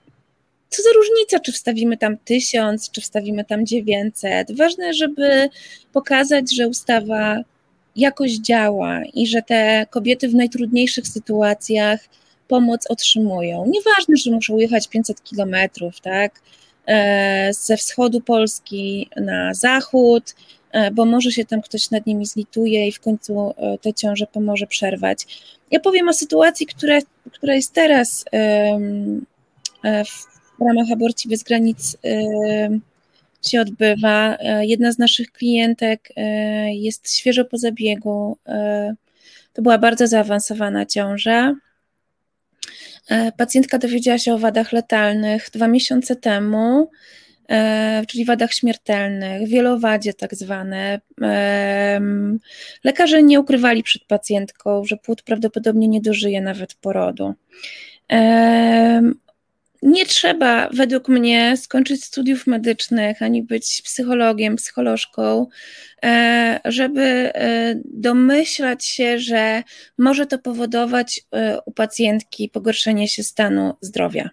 co 0.70 0.84
za 0.84 0.90
różnica, 0.96 1.40
czy 1.40 1.52
wstawimy 1.52 1.98
tam 1.98 2.18
tysiąc, 2.18 2.92
czy 2.92 3.02
wstawimy 3.02 3.46
tam 3.46 3.66
dziewięćset. 3.66 4.58
Ważne, 4.58 4.94
żeby 4.94 5.50
pokazać, 5.94 6.56
że 6.56 6.68
ustawa 6.68 7.38
jakoś 7.96 8.32
działa 8.32 9.02
i 9.14 9.28
że 9.28 9.42
te 9.42 9.86
kobiety 9.90 10.30
w 10.30 10.36
najtrudniejszych 10.36 11.08
sytuacjach 11.08 12.00
pomoc 12.50 12.88
otrzymują. 12.90 13.66
Nieważne, 13.66 14.18
że 14.18 14.32
muszą 14.32 14.58
jechać 14.58 14.88
500 14.88 15.24
kilometrów, 15.24 16.02
tak, 16.02 16.42
e, 16.88 17.54
ze 17.54 17.78
wschodu 17.78 18.22
Polski 18.22 19.10
na 19.16 19.54
zachód, 19.54 20.36
e, 20.72 20.92
bo 20.92 21.06
może 21.06 21.32
się 21.32 21.46
tam 21.46 21.62
ktoś 21.62 21.92
nad 21.92 22.06
nimi 22.06 22.26
zlituje 22.26 22.88
i 22.88 22.92
w 22.92 23.00
końcu 23.00 23.54
e, 23.58 23.78
tę 23.78 23.94
ciążę 23.94 24.28
pomoże 24.28 24.68
przerwać. 24.68 25.28
Ja 25.72 25.80
powiem 25.80 26.10
o 26.10 26.14
sytuacji, 26.14 26.66
która, 26.66 27.00
która 27.32 27.56
jest 27.56 27.74
teraz 27.74 28.26
w 30.60 30.62
ramach 30.68 30.92
aborcji 30.94 31.30
bez 31.30 31.44
granic 31.44 31.98
się 33.48 33.62
odbywa. 33.62 34.38
Jedna 34.62 34.92
z 34.92 34.98
naszych 34.98 35.32
klientek 35.32 36.10
jest 36.68 37.16
świeżo 37.16 37.46
po 37.46 37.58
zabiegu. 37.58 38.38
To 39.54 39.62
była 39.62 39.78
bardzo 39.78 40.08
zaawansowana 40.08 40.86
ciąża. 40.86 41.56
Pacjentka 43.38 43.78
dowiedziała 43.78 44.18
się 44.18 44.34
o 44.34 44.38
wadach 44.38 44.72
letalnych 44.72 45.50
dwa 45.54 45.68
miesiące 45.68 46.16
temu, 46.16 46.90
czyli 48.08 48.26
wadach 48.26 48.54
śmiertelnych, 48.54 49.48
wielowadzie 49.48 50.14
tak 50.14 50.36
zwane. 50.36 51.00
Lekarze 52.84 53.24
nie 53.24 53.40
ukrywali 53.40 53.84
przed 53.84 54.04
pacjentką, 54.04 54.84
że 54.86 54.98
płód 54.98 55.22
prawdopodobnie 55.22 55.88
nie 55.88 56.02
dożyje 56.02 56.42
nawet 56.42 56.74
porodu 56.74 57.34
nie 59.82 60.06
trzeba 60.06 60.70
według 60.70 61.08
mnie 61.08 61.58
skończyć 61.58 62.04
studiów 62.04 62.48
medycznych 62.48 63.22
ani 63.22 63.44
być 63.44 63.82
psychologiem, 63.82 64.56
psycholożką, 64.56 65.48
e, 66.04 66.60
żeby 66.66 67.02
e, 67.02 67.76
domyślać 67.86 68.86
się, 68.86 69.20
że 69.20 69.64
może 69.98 70.26
to 70.26 70.40
powodować 70.40 71.22
e, 71.32 71.62
u 71.66 71.72
pacjentki 71.72 72.50
pogorszenie 72.50 73.08
się 73.08 73.24
stanu 73.24 73.74
zdrowia 73.82 74.30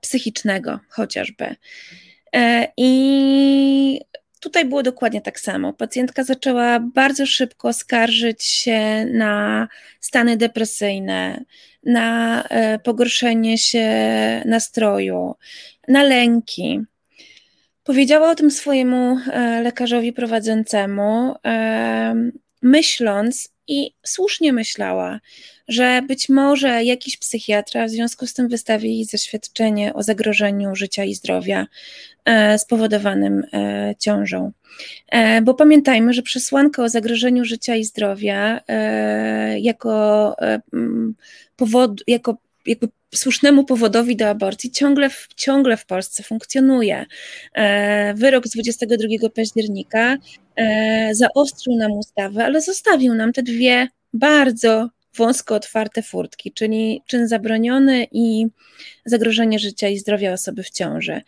psychicznego 0.00 0.80
chociażby. 0.88 1.56
I 2.76 4.00
tutaj 4.40 4.64
było 4.64 4.82
dokładnie 4.82 5.20
tak 5.20 5.40
samo. 5.40 5.72
Pacjentka 5.72 6.24
zaczęła 6.24 6.80
bardzo 6.80 7.26
szybko 7.26 7.72
skarżyć 7.72 8.44
się 8.44 9.04
na 9.04 9.68
stany 10.00 10.36
depresyjne, 10.36 11.44
na 11.84 12.42
e, 12.44 12.78
pogorszenie 12.78 13.58
się 13.58 13.88
nastroju, 14.44 15.34
na 15.88 16.02
lęki. 16.02 16.80
Powiedziała 17.84 18.30
o 18.30 18.34
tym 18.34 18.50
swojemu 18.50 19.18
e, 19.32 19.62
lekarzowi 19.62 20.12
prowadzącemu, 20.12 21.34
e, 21.46 22.30
myśląc, 22.62 23.52
i 23.70 23.94
słusznie 24.02 24.52
myślała, 24.52 25.20
że 25.68 26.02
być 26.08 26.28
może 26.28 26.84
jakiś 26.84 27.16
psychiatra 27.16 27.86
w 27.86 27.90
związku 27.90 28.26
z 28.26 28.34
tym 28.34 28.48
wystawi 28.48 28.96
jej 28.96 29.04
zaświadczenie 29.04 29.94
o 29.94 30.02
zagrożeniu 30.02 30.74
życia 30.74 31.04
i 31.04 31.14
zdrowia 31.14 31.66
e, 32.24 32.58
spowodowanym 32.58 33.44
e, 33.52 33.94
ciążą. 33.98 34.52
E, 35.08 35.42
bo 35.42 35.54
pamiętajmy, 35.54 36.12
że 36.12 36.22
przesłanka 36.22 36.82
o 36.82 36.88
zagrożeniu 36.88 37.44
życia 37.44 37.76
i 37.76 37.84
zdrowia 37.84 38.60
jako 39.60 40.36
powód, 41.56 42.02
jako 42.06 42.36
jakby 42.66 42.88
słusznemu 43.14 43.64
powodowi 43.64 44.16
do 44.16 44.28
aborcji 44.28 44.70
ciągle, 44.70 45.10
ciągle 45.36 45.76
w 45.76 45.86
Polsce 45.86 46.22
funkcjonuje. 46.22 47.06
Wyrok 48.14 48.46
z 48.46 48.50
22 48.50 49.30
października 49.34 50.16
zaostrzył 51.12 51.76
nam 51.76 51.92
ustawę, 51.92 52.44
ale 52.44 52.60
zostawił 52.60 53.14
nam 53.14 53.32
te 53.32 53.42
dwie 53.42 53.88
bardzo 54.12 54.88
wąsko 55.16 55.54
otwarte 55.54 56.02
furtki, 56.02 56.52
czyli 56.52 57.02
czyn 57.06 57.28
zabroniony 57.28 58.06
i 58.12 58.46
zagrożenie 59.04 59.58
życia 59.58 59.88
i 59.88 59.98
zdrowia 59.98 60.32
osoby 60.32 60.62
w 60.62 60.70
ciąży. 60.70 61.22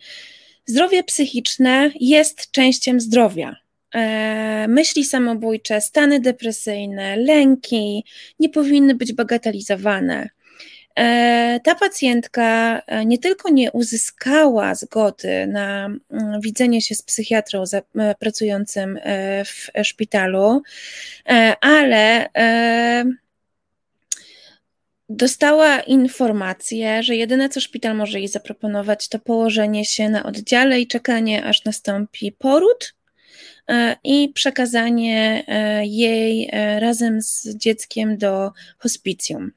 Zdrowie 0.65 1.03
psychiczne 1.03 1.91
jest 1.99 2.51
częścią 2.51 2.99
zdrowia. 2.99 3.55
E, 3.95 4.65
myśli 4.67 5.05
samobójcze, 5.05 5.81
stany 5.81 6.19
depresyjne, 6.19 7.17
lęki 7.17 8.05
nie 8.39 8.49
powinny 8.49 8.95
być 8.95 9.13
bagatelizowane. 9.13 10.29
E, 10.95 11.59
ta 11.63 11.75
pacjentka 11.75 12.81
e, 12.87 13.05
nie 13.05 13.17
tylko 13.17 13.49
nie 13.51 13.71
uzyskała 13.71 14.75
zgody 14.75 15.47
na 15.47 15.85
mm, 15.85 16.41
widzenie 16.41 16.81
się 16.81 16.95
z 16.95 17.01
psychiatrą 17.01 17.63
pracującym 18.19 18.99
w 19.45 19.85
szpitalu, 19.87 20.61
ale 21.61 22.29
dostała 25.09 25.79
informację, 25.79 27.03
że 27.03 27.15
jedyne 27.15 27.49
co 27.49 27.61
szpital 27.61 27.95
może 27.95 28.19
jej 28.19 28.27
zaproponować, 28.27 29.09
to 29.09 29.19
położenie 29.19 29.85
się 29.85 30.09
na 30.09 30.23
oddziale 30.23 30.81
i 30.81 30.87
czekanie, 30.87 31.45
aż 31.45 31.65
nastąpi 31.65 32.31
poród 32.31 32.95
e, 33.69 33.95
i 34.03 34.29
przekazanie 34.29 35.43
e, 35.47 35.85
jej 35.85 36.49
e, 36.51 36.79
razem 36.79 37.21
z 37.21 37.47
dzieckiem 37.55 38.17
do 38.17 38.51
hospicjum. 38.77 39.51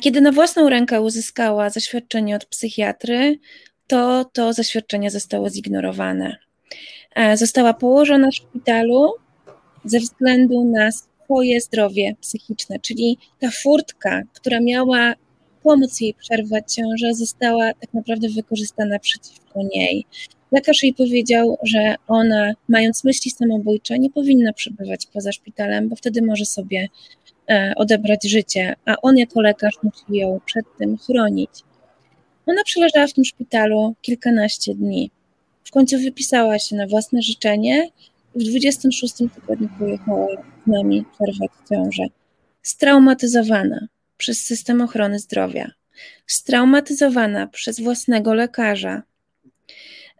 Kiedy 0.00 0.20
na 0.20 0.32
własną 0.32 0.68
rękę 0.68 1.00
uzyskała 1.00 1.70
zaświadczenie 1.70 2.36
od 2.36 2.46
psychiatry, 2.46 3.38
to 3.86 4.24
to 4.24 4.52
zaświadczenie 4.52 5.10
zostało 5.10 5.50
zignorowane. 5.50 6.36
Została 7.34 7.74
położona 7.74 8.30
w 8.30 8.34
szpitalu 8.34 9.12
ze 9.84 9.98
względu 9.98 10.64
na 10.64 10.90
swoje 10.92 11.60
zdrowie 11.60 12.16
psychiczne, 12.20 12.78
czyli 12.80 13.18
ta 13.40 13.50
furtka, 13.50 14.22
która 14.32 14.60
miała 14.60 15.14
pomóc 15.62 16.00
jej 16.00 16.14
przerwać 16.14 16.74
ciążę, 16.74 17.14
została 17.14 17.74
tak 17.74 17.94
naprawdę 17.94 18.28
wykorzystana 18.28 18.98
przeciwko 18.98 19.62
niej. 19.74 20.06
Lekarz 20.52 20.82
jej 20.82 20.94
powiedział, 20.94 21.58
że 21.62 21.94
ona, 22.08 22.52
mając 22.68 23.04
myśli 23.04 23.30
samobójcze, 23.30 23.98
nie 23.98 24.10
powinna 24.10 24.52
przebywać 24.52 25.06
poza 25.06 25.32
szpitalem, 25.32 25.88
bo 25.88 25.96
wtedy 25.96 26.22
może 26.22 26.44
sobie 26.44 26.78
e, 26.78 26.88
odebrać 27.76 28.28
życie, 28.28 28.74
a 28.84 28.96
on 29.02 29.16
jako 29.16 29.40
lekarz 29.40 29.74
musi 29.82 30.20
ją 30.20 30.40
przed 30.44 30.64
tym 30.78 30.98
chronić. 30.98 31.50
Ona 32.46 32.64
przeleżała 32.64 33.06
w 33.06 33.12
tym 33.12 33.24
szpitalu 33.24 33.94
kilkanaście 34.02 34.74
dni. 34.74 35.10
W 35.64 35.70
końcu 35.70 35.98
wypisała 35.98 36.58
się 36.58 36.76
na 36.76 36.86
własne 36.86 37.22
życzenie 37.22 37.88
w 38.34 38.42
26 38.42 39.14
tygodniu 39.34 39.68
pojechała 39.78 40.26
z 40.66 40.70
nami 40.70 41.04
przerwać 41.14 41.50
ciążę. 41.70 42.02
Straumatyzowana 42.62 43.86
przez 44.16 44.44
system 44.44 44.80
ochrony 44.80 45.18
zdrowia, 45.18 45.70
straumatyzowana 46.26 47.46
przez 47.46 47.80
własnego 47.80 48.34
lekarza. 48.34 49.02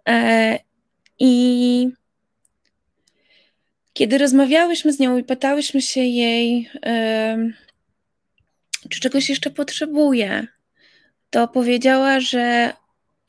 E, 0.08 0.58
I 1.18 1.88
kiedy 3.94 4.18
rozmawiałyśmy 4.18 4.92
z 4.92 4.98
nią 4.98 5.18
i 5.18 5.24
pytałyśmy 5.24 5.82
się 5.82 6.00
jej, 6.00 6.70
czy 8.88 9.00
czegoś 9.00 9.28
jeszcze 9.28 9.50
potrzebuje, 9.50 10.46
to 11.30 11.48
powiedziała, 11.48 12.20
że 12.20 12.72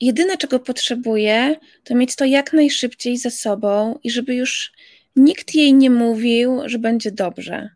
jedyne, 0.00 0.36
czego 0.36 0.60
potrzebuje, 0.60 1.56
to 1.84 1.94
mieć 1.94 2.16
to 2.16 2.24
jak 2.24 2.52
najszybciej 2.52 3.16
ze 3.16 3.30
sobą 3.30 3.98
i 4.04 4.10
żeby 4.10 4.34
już 4.34 4.72
nikt 5.16 5.54
jej 5.54 5.74
nie 5.74 5.90
mówił, 5.90 6.62
że 6.64 6.78
będzie 6.78 7.10
dobrze, 7.10 7.70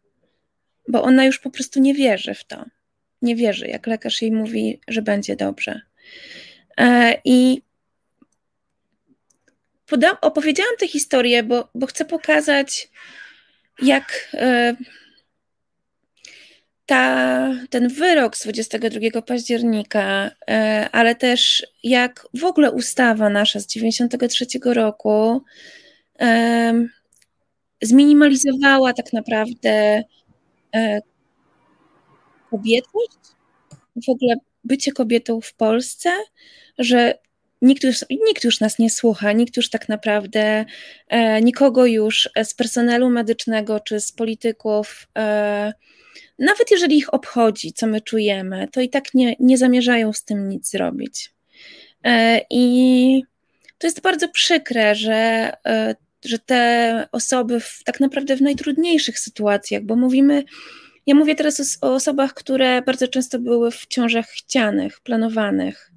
bo 0.88 1.02
ona 1.02 1.24
już 1.24 1.38
po 1.38 1.50
prostu 1.50 1.80
nie 1.80 1.94
wierzy 1.94 2.34
w 2.34 2.44
to. 2.44 2.64
Nie 3.22 3.36
wierzy, 3.36 3.66
jak 3.66 3.86
lekarz 3.86 4.22
jej 4.22 4.32
mówi, 4.32 4.80
że 4.88 5.02
będzie 5.02 5.36
dobrze. 5.36 5.80
E, 6.80 7.20
I 9.92 10.16
opowiedziałam 10.20 10.76
tę 10.78 10.88
historię, 10.88 11.42
bo, 11.42 11.68
bo 11.74 11.86
chcę 11.86 12.04
pokazać, 12.04 12.88
jak 13.82 14.28
e, 14.34 14.76
ta, 16.86 17.48
ten 17.70 17.88
wyrok 17.88 18.36
z 18.36 18.42
22 18.42 19.22
października, 19.22 20.30
e, 20.50 20.88
ale 20.92 21.14
też 21.14 21.66
jak 21.82 22.26
w 22.34 22.44
ogóle 22.44 22.70
ustawa 22.70 23.28
nasza 23.28 23.60
z 23.60 23.66
93 23.66 24.46
roku 24.64 25.42
zminimalizowała 27.82 28.92
tak 28.92 29.12
naprawdę 29.12 30.02
e, 30.74 31.00
kobietność, 32.50 33.18
w 34.06 34.08
ogóle 34.08 34.34
bycie 34.64 34.92
kobietą 34.92 35.40
w 35.40 35.54
Polsce, 35.54 36.10
że 36.78 37.14
nikt 37.62 37.84
już, 37.84 38.04
nikt 38.10 38.44
już 38.44 38.60
nas 38.60 38.78
nie 38.78 38.90
słucha, 38.90 39.32
nikt 39.32 39.56
już 39.56 39.70
tak 39.70 39.88
naprawdę, 39.88 40.64
e, 41.08 41.42
nikogo 41.42 41.86
już 41.86 42.28
z 42.44 42.54
personelu 42.54 43.10
medycznego 43.10 43.80
czy 43.80 44.00
z 44.00 44.12
polityków 44.12 45.08
nawet 46.40 46.70
jeżeli 46.70 46.96
ich 46.96 47.14
obchodzi, 47.14 47.72
co 47.72 47.86
my 47.86 48.00
czujemy, 48.00 48.68
to 48.72 48.80
i 48.80 48.88
tak 48.88 49.14
nie, 49.14 49.36
nie 49.40 49.58
zamierzają 49.58 50.12
z 50.12 50.24
tym 50.24 50.48
nic 50.48 50.70
zrobić. 50.70 51.32
E, 52.04 52.40
I 52.50 53.22
to 53.78 53.86
jest 53.86 54.00
bardzo 54.00 54.28
przykre, 54.28 54.94
że, 54.94 55.52
e, 55.66 55.94
że 56.24 56.38
te 56.38 57.08
osoby 57.12 57.60
w, 57.60 57.80
tak 57.84 58.00
naprawdę 58.00 58.36
w 58.36 58.42
najtrudniejszych 58.42 59.18
sytuacjach, 59.18 59.82
bo 59.82 59.96
mówimy, 59.96 60.44
ja 61.06 61.14
mówię 61.14 61.34
teraz 61.34 61.78
o, 61.80 61.86
o 61.86 61.94
osobach, 61.94 62.34
które 62.34 62.82
bardzo 62.82 63.08
często 63.08 63.38
były 63.38 63.70
w 63.70 63.86
ciążach 63.86 64.26
chcianych, 64.26 65.00
planowanych, 65.00 65.89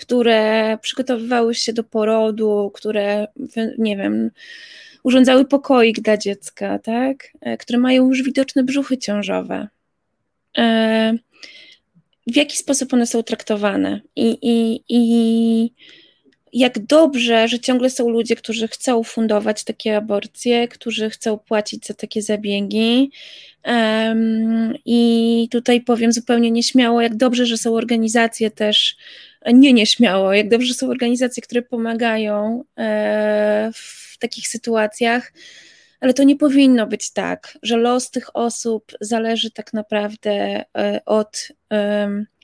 które 0.00 0.78
przygotowywały 0.82 1.54
się 1.54 1.72
do 1.72 1.84
porodu, 1.84 2.70
które, 2.74 3.26
nie 3.78 3.96
wiem, 3.96 4.30
urządzały 5.02 5.44
pokoik 5.44 6.00
dla 6.00 6.16
dziecka, 6.16 6.78
tak? 6.78 7.32
E, 7.40 7.56
które 7.56 7.78
mają 7.78 8.08
już 8.08 8.22
widoczne 8.22 8.64
brzuchy 8.64 8.98
ciążowe. 8.98 9.68
E, 10.58 11.14
w 12.26 12.36
jaki 12.36 12.56
sposób 12.56 12.92
one 12.92 13.06
są 13.06 13.22
traktowane 13.22 14.00
i, 14.16 14.38
i, 14.42 14.84
i 14.88 15.74
jak 16.52 16.78
dobrze, 16.78 17.48
że 17.48 17.58
ciągle 17.58 17.90
są 17.90 18.08
ludzie, 18.08 18.36
którzy 18.36 18.68
chcą 18.68 19.02
fundować 19.02 19.64
takie 19.64 19.96
aborcje, 19.96 20.68
którzy 20.68 21.10
chcą 21.10 21.38
płacić 21.38 21.86
za 21.86 21.94
takie 21.94 22.22
zabiegi. 22.22 23.10
Um, 23.64 24.74
I 24.84 25.48
tutaj 25.50 25.80
powiem 25.80 26.12
zupełnie 26.12 26.50
nieśmiało, 26.50 27.00
jak 27.00 27.16
dobrze, 27.16 27.46
że 27.46 27.58
są 27.58 27.74
organizacje 27.74 28.50
też, 28.50 28.96
nie 29.52 29.72
nieśmiało, 29.72 30.32
jak 30.32 30.48
dobrze, 30.48 30.66
że 30.66 30.74
są 30.74 30.90
organizacje, 30.90 31.42
które 31.42 31.62
pomagają 31.62 32.64
e, 32.78 33.70
w 33.74 34.18
takich 34.18 34.48
sytuacjach 34.48 35.32
ale 36.00 36.14
to 36.14 36.22
nie 36.22 36.36
powinno 36.36 36.86
być 36.86 37.12
tak, 37.12 37.58
że 37.62 37.76
los 37.76 38.10
tych 38.10 38.36
osób 38.36 38.92
zależy 39.00 39.50
tak 39.50 39.72
naprawdę 39.72 40.30
e, 40.78 41.00
od 41.06 41.48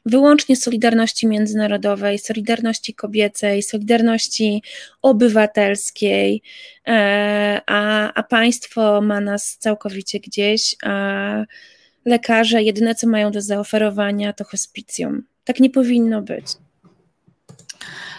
wyłącznie 0.06 0.56
solidarności 0.56 1.26
międzynarodowej, 1.26 2.18
solidarności 2.18 2.94
kobiecej, 2.94 3.62
solidarności 3.62 4.62
obywatelskiej, 5.02 6.42
e, 6.88 7.60
a, 7.66 8.12
a 8.14 8.22
państwo 8.22 9.00
ma 9.00 9.20
nas 9.20 9.56
całkowicie 9.60 10.20
gdzieś, 10.20 10.76
a 10.84 11.44
lekarze 12.04 12.62
jedyne 12.62 12.94
co 12.94 13.08
mają 13.08 13.30
do 13.30 13.40
zaoferowania 13.40 14.32
to 14.32 14.44
hospicjum. 14.44 15.22
Tak 15.44 15.60
nie 15.60 15.70
powinno 15.70 16.22
być. 16.22 16.46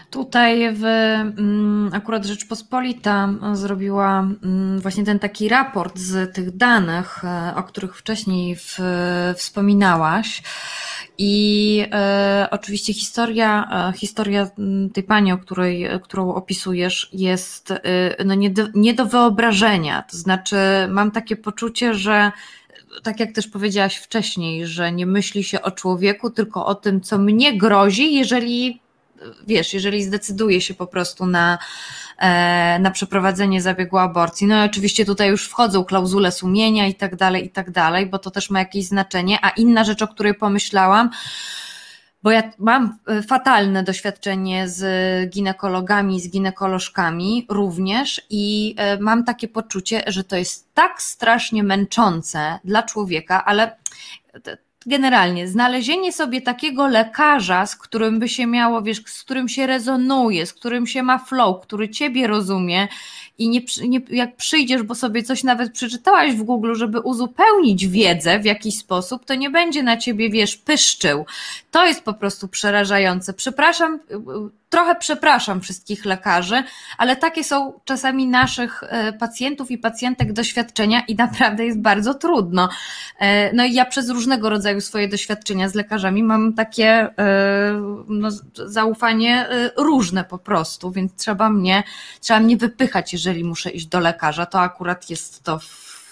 Tutaj 0.09 0.73
w 0.73 0.83
mm, 0.83 1.89
akurat 1.93 2.25
Rzeczpospolita 2.25 3.29
zrobiła 3.53 4.19
mm, 4.19 4.79
właśnie 4.79 5.03
ten 5.03 5.19
taki 5.19 5.49
raport 5.49 5.97
z 5.99 6.35
tych 6.35 6.57
danych, 6.57 7.23
e, 7.23 7.53
o 7.55 7.63
których 7.63 7.97
wcześniej 7.97 8.55
w, 8.55 8.79
wspominałaś. 9.35 10.43
I 11.17 11.85
e, 11.91 12.47
oczywiście 12.51 12.93
historia, 12.93 13.69
e, 13.89 13.97
historia 13.97 14.49
mm, 14.59 14.89
tej 14.89 15.03
pani, 15.03 15.31
o 15.31 15.37
której, 15.37 15.87
którą 16.03 16.33
opisujesz, 16.33 17.09
jest 17.13 17.71
e, 17.71 17.79
no 18.25 18.35
nie, 18.35 18.49
do, 18.49 18.67
nie 18.73 18.93
do 18.93 19.05
wyobrażenia. 19.05 20.01
To 20.01 20.17
znaczy, 20.17 20.57
mam 20.89 21.11
takie 21.11 21.35
poczucie, 21.35 21.93
że 21.93 22.31
tak 23.03 23.19
jak 23.19 23.31
też 23.31 23.47
powiedziałaś 23.47 23.95
wcześniej, 23.95 24.67
że 24.67 24.91
nie 24.91 25.05
myśli 25.05 25.43
się 25.43 25.61
o 25.61 25.71
człowieku, 25.71 26.29
tylko 26.29 26.65
o 26.65 26.75
tym, 26.75 27.01
co 27.01 27.17
mnie 27.17 27.57
grozi, 27.57 28.13
jeżeli 28.13 28.86
wiesz, 29.47 29.73
jeżeli 29.73 30.03
zdecyduje 30.03 30.61
się 30.61 30.73
po 30.73 30.87
prostu 30.87 31.25
na, 31.25 31.57
e, 32.17 32.79
na 32.79 32.91
przeprowadzenie 32.91 33.61
zabiegu 33.61 33.97
aborcji. 33.97 34.47
No 34.47 34.63
i 34.63 34.69
oczywiście 34.69 35.05
tutaj 35.05 35.29
już 35.29 35.47
wchodzą 35.47 35.85
klauzule 35.85 36.31
sumienia 36.31 36.87
i 36.87 36.95
tak 36.95 37.15
dalej, 37.15 37.45
i 37.45 37.49
tak 37.49 37.71
dalej, 37.71 38.05
bo 38.05 38.19
to 38.19 38.31
też 38.31 38.49
ma 38.49 38.59
jakieś 38.59 38.85
znaczenie. 38.85 39.37
A 39.41 39.49
inna 39.49 39.83
rzecz, 39.83 40.01
o 40.01 40.07
której 40.07 40.33
pomyślałam, 40.33 41.09
bo 42.23 42.31
ja 42.31 42.51
mam 42.57 42.97
e, 43.07 43.21
fatalne 43.21 43.83
doświadczenie 43.83 44.69
z 44.69 45.29
ginekologami, 45.29 46.21
z 46.21 46.29
ginekolożkami 46.29 47.45
również 47.49 48.21
i 48.29 48.75
e, 48.77 48.99
mam 48.99 49.23
takie 49.23 49.47
poczucie, 49.47 50.03
że 50.07 50.23
to 50.23 50.35
jest 50.35 50.73
tak 50.73 51.01
strasznie 51.01 51.63
męczące 51.63 52.59
dla 52.63 52.83
człowieka, 52.83 53.45
ale 53.45 53.77
generalnie 54.87 55.47
znalezienie 55.47 56.13
sobie 56.13 56.41
takiego 56.41 56.87
lekarza, 56.87 57.65
z 57.65 57.75
którym 57.75 58.19
by 58.19 58.29
się 58.29 58.45
miało, 58.45 58.81
wiesz, 58.81 59.01
z 59.05 59.23
którym 59.23 59.49
się 59.49 59.67
rezonuje, 59.67 60.45
z 60.45 60.53
którym 60.53 60.87
się 60.87 61.03
ma 61.03 61.19
flow, 61.19 61.61
który 61.61 61.89
ciebie 61.89 62.27
rozumie 62.27 62.87
i 63.37 63.49
nie, 63.49 63.61
nie, 63.87 64.01
jak 64.09 64.35
przyjdziesz, 64.35 64.83
bo 64.83 64.95
sobie 64.95 65.23
coś 65.23 65.43
nawet 65.43 65.71
przeczytałaś 65.71 66.33
w 66.33 66.43
Google, 66.43 66.75
żeby 66.75 66.99
uzupełnić 66.99 67.87
wiedzę 67.87 68.39
w 68.39 68.45
jakiś 68.45 68.77
sposób, 68.77 69.25
to 69.25 69.35
nie 69.35 69.49
będzie 69.49 69.83
na 69.83 69.97
ciebie, 69.97 70.29
wiesz, 70.29 70.57
pyszczył. 70.57 71.25
To 71.71 71.85
jest 71.85 72.03
po 72.03 72.13
prostu 72.13 72.47
przerażające. 72.47 73.33
Przepraszam, 73.33 73.99
trochę 74.69 74.95
przepraszam 74.95 75.61
wszystkich 75.61 76.05
lekarzy, 76.05 76.63
ale 76.97 77.15
takie 77.15 77.43
są 77.43 77.79
czasami 77.85 78.27
naszych 78.27 78.83
e, 78.83 79.13
pacjentów 79.13 79.71
i 79.71 79.77
pacjentek 79.77 80.33
doświadczenia 80.33 81.01
i 81.07 81.15
naprawdę 81.15 81.65
jest 81.65 81.79
bardzo 81.79 82.13
trudno. 82.13 82.69
E, 83.19 83.53
no 83.53 83.65
i 83.65 83.73
ja 83.73 83.85
przez 83.85 84.09
różnego 84.09 84.49
rodzaju 84.49 84.81
swoje 84.81 85.07
doświadczenia 85.07 85.69
z 85.69 85.75
lekarzami 85.75 86.23
mam 86.23 86.53
takie 86.53 86.87
e, 86.87 87.11
no, 88.07 88.29
zaufanie 88.53 89.47
różne 89.77 90.23
po 90.23 90.37
prostu, 90.37 90.91
więc 90.91 91.15
trzeba 91.15 91.49
mnie, 91.49 91.83
trzeba 92.19 92.39
mnie 92.39 92.57
wypychać, 92.57 93.13
jeżeli 93.13 93.43
muszę 93.43 93.69
iść 93.69 93.85
do 93.85 93.99
lekarza. 93.99 94.45
To 94.45 94.59
akurat 94.59 95.09
jest 95.09 95.43
to 95.43 95.59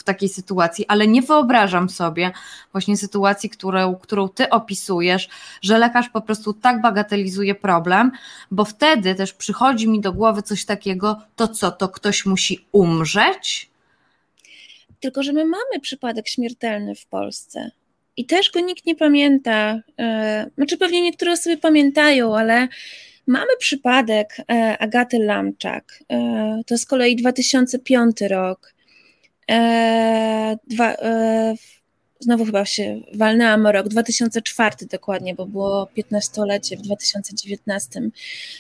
takiej 0.06 0.30
sytuacji, 0.30 0.86
ale 0.88 1.08
nie 1.08 1.22
wyobrażam 1.22 1.90
sobie 1.90 2.32
właśnie 2.72 2.98
sytuacji, 2.98 3.50
którą, 3.50 3.96
którą 3.96 4.30
ty 4.30 4.50
opisujesz, 4.50 5.30
że 5.62 5.78
lekarz 5.78 6.10
po 6.10 6.22
prostu 6.22 6.54
tak 6.54 6.82
bagatelizuje 6.82 7.56
problem, 7.56 8.12
bo 8.52 8.66
wtedy 8.66 9.16
też 9.16 9.34
przychodzi 9.34 9.90
mi 9.90 10.02
do 10.02 10.14
głowy 10.14 10.42
coś 10.42 10.66
takiego, 10.66 11.22
to 11.36 11.48
co, 11.48 11.72
to 11.72 11.90
ktoś 11.90 12.26
musi 12.26 12.66
umrzeć? 12.72 13.70
Tylko, 15.00 15.24
że 15.24 15.34
my 15.34 15.46
mamy 15.46 15.80
przypadek 15.82 16.28
śmiertelny 16.28 16.96
w 16.96 17.06
Polsce. 17.06 17.72
I 18.18 18.26
też 18.26 18.52
go 18.52 18.60
nikt 18.60 18.86
nie 18.86 18.96
pamięta. 18.96 19.80
E, 20.00 20.50
znaczy, 20.56 20.78
pewnie 20.78 21.02
niektóre 21.02 21.32
osoby 21.32 21.58
pamiętają, 21.58 22.38
ale 22.38 22.68
mamy 23.28 23.58
przypadek 23.60 24.38
e, 24.52 24.78
Agaty 24.78 25.20
Lamczak. 25.20 26.04
E, 26.12 26.62
to 26.66 26.78
z 26.78 26.86
kolei 26.86 27.16
2005 27.16 28.22
rok. 28.22 28.75
E, 29.52 30.58
dwa, 30.68 30.94
e, 30.94 31.56
znowu 32.20 32.46
chyba 32.46 32.66
się 32.66 33.02
walnęłam 33.14 33.66
o 33.66 33.72
rok, 33.72 33.88
2004 33.88 34.76
dokładnie, 34.92 35.36
bo 35.36 35.46
było 35.46 35.88
15-lecie 35.98 36.78
w 36.78 36.82
2019. 36.82 38.02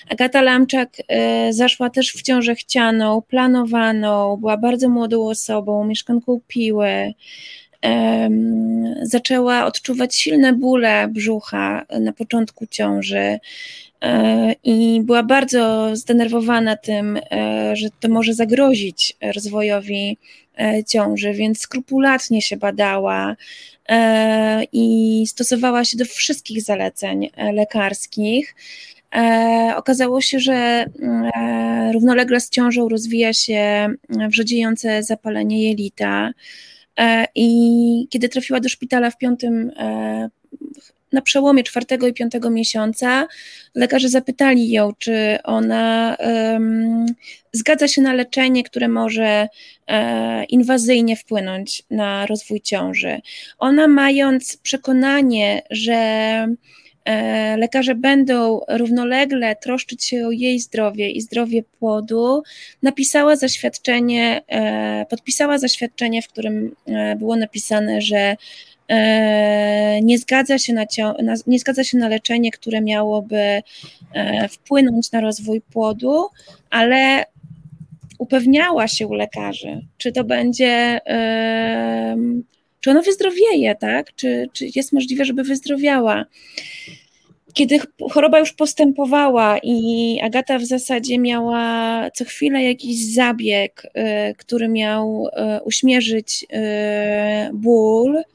Agata 0.10 0.42
Lamczak 0.42 0.98
e, 1.08 1.54
zaszła 1.54 1.90
też 1.90 2.14
w 2.14 2.22
ciążę 2.22 2.56
chcianą, 2.56 3.22
planowaną, 3.22 4.38
była 4.38 4.58
bardzo 4.58 4.90
młodą 4.90 5.30
osobą, 5.30 5.86
mieszkanką 5.86 6.40
Piły, 6.48 7.14
zaczęła 9.02 9.66
odczuwać 9.66 10.16
silne 10.16 10.54
bóle 10.54 11.08
brzucha 11.08 11.86
na 12.00 12.14
początku 12.14 12.68
ciąży 12.68 13.40
i 14.64 15.02
była 15.04 15.24
bardzo 15.24 15.90
zdenerwowana 15.96 16.76
tym, 16.76 17.20
że 17.74 17.88
to 18.00 18.10
może 18.10 18.34
zagrozić 18.34 19.18
rozwojowi 19.36 20.18
ciąży, 20.88 21.34
więc 21.34 21.60
skrupulatnie 21.60 22.42
się 22.42 22.58
badała 22.58 23.36
e, 23.90 24.64
i 24.72 25.24
stosowała 25.28 25.86
się 25.86 25.98
do 25.98 26.06
wszystkich 26.06 26.62
zaleceń 26.62 27.30
e, 27.36 27.52
lekarskich. 27.54 28.56
Okazało 29.76 30.22
się, 30.22 30.40
że 30.40 30.86
równolegle 31.94 32.40
z 32.40 32.50
ciążą 32.50 32.90
rozwija 32.90 33.34
się 33.34 33.88
wrzodziejące 34.10 35.04
zapalenie 35.04 35.64
jelita. 35.70 36.32
I 37.36 38.08
kiedy 38.10 38.30
trafiła 38.30 38.60
do 38.60 38.70
szpitala 38.70 39.12
w 39.12 39.18
piątym 39.18 39.72
na 41.16 41.22
przełomie 41.22 41.64
czwartego 41.64 42.08
i 42.08 42.14
piątego 42.14 42.50
miesiąca 42.50 43.28
lekarze 43.76 44.10
zapytali 44.10 44.70
ją, 44.70 44.92
czy 45.00 45.38
ona 45.44 46.18
um, 46.20 47.06
zgadza 47.54 47.88
się 47.88 48.02
na 48.02 48.14
leczenie, 48.14 48.64
które 48.64 48.88
może 48.88 49.48
e, 49.88 50.44
inwazyjnie 50.44 51.16
wpłynąć 51.16 51.84
na 51.90 52.26
rozwój 52.26 52.62
ciąży. 52.62 53.22
Ona, 53.58 53.88
mając 53.88 54.58
przekonanie, 54.58 55.62
że 55.70 55.94
e, 57.06 57.58
lekarze 57.58 57.96
będą 57.96 58.62
równolegle 58.70 59.56
troszczyć 59.56 60.06
się 60.06 60.28
o 60.28 60.32
jej 60.32 60.60
zdrowie 60.60 61.10
i 61.12 61.22
zdrowie 61.22 61.64
płodu, 61.64 62.44
napisała 62.82 63.36
zaświadczenie, 63.36 64.42
e, 64.48 65.06
podpisała 65.10 65.58
zaświadczenie, 65.58 66.22
w 66.22 66.28
którym 66.28 66.76
e, 66.88 67.16
było 67.16 67.36
napisane, 67.36 68.02
że 68.02 68.36
nie 70.02 70.18
zgadza, 70.18 70.58
się 70.58 70.74
na, 70.74 70.86
nie 71.48 71.60
zgadza 71.60 71.84
się 71.84 71.98
na 71.98 72.08
leczenie, 72.08 72.52
które 72.52 72.82
miałoby 72.82 73.62
e, 74.14 74.48
wpłynąć 74.50 75.12
na 75.12 75.22
rozwój 75.22 75.62
płodu, 75.62 76.26
ale 76.70 77.26
upewniała 78.20 78.88
się 78.88 79.08
u 79.08 79.14
lekarzy, 79.14 79.82
czy 79.98 80.12
to 80.12 80.24
będzie, 80.24 81.00
czy 82.80 82.92
ono 82.92 83.02
wyzdrowieje, 83.02 83.76
tak? 83.76 84.16
Czy, 84.16 84.50
czy 84.54 84.68
jest 84.76 84.94
możliwe, 84.94 85.26
żeby 85.26 85.44
wyzdrowiała. 85.44 86.26
Kiedy 87.54 87.80
choroba 88.12 88.40
już 88.40 88.54
postępowała 88.54 89.60
i 89.64 90.20
Agata 90.24 90.60
w 90.60 90.66
zasadzie 90.66 91.20
miała 91.20 92.12
co 92.12 92.26
chwilę 92.26 92.64
jakiś 92.64 93.14
zabieg, 93.14 93.88
e, 93.94 94.34
który 94.34 94.68
miał 94.68 95.28
uśmierzyć 95.66 96.46
ból, 97.54 98.18
E, 98.18 98.35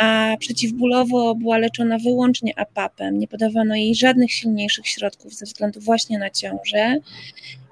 a 0.00 0.36
przeciwbólowo 0.38 1.34
była 1.34 1.58
leczona 1.58 1.98
wyłącznie 1.98 2.58
apapem, 2.58 3.18
nie 3.18 3.28
podawano 3.28 3.74
jej 3.74 3.94
żadnych 3.94 4.32
silniejszych 4.32 4.86
środków 4.86 5.34
ze 5.34 5.46
względu 5.46 5.80
właśnie 5.80 6.18
na 6.18 6.30
ciążę. 6.30 6.96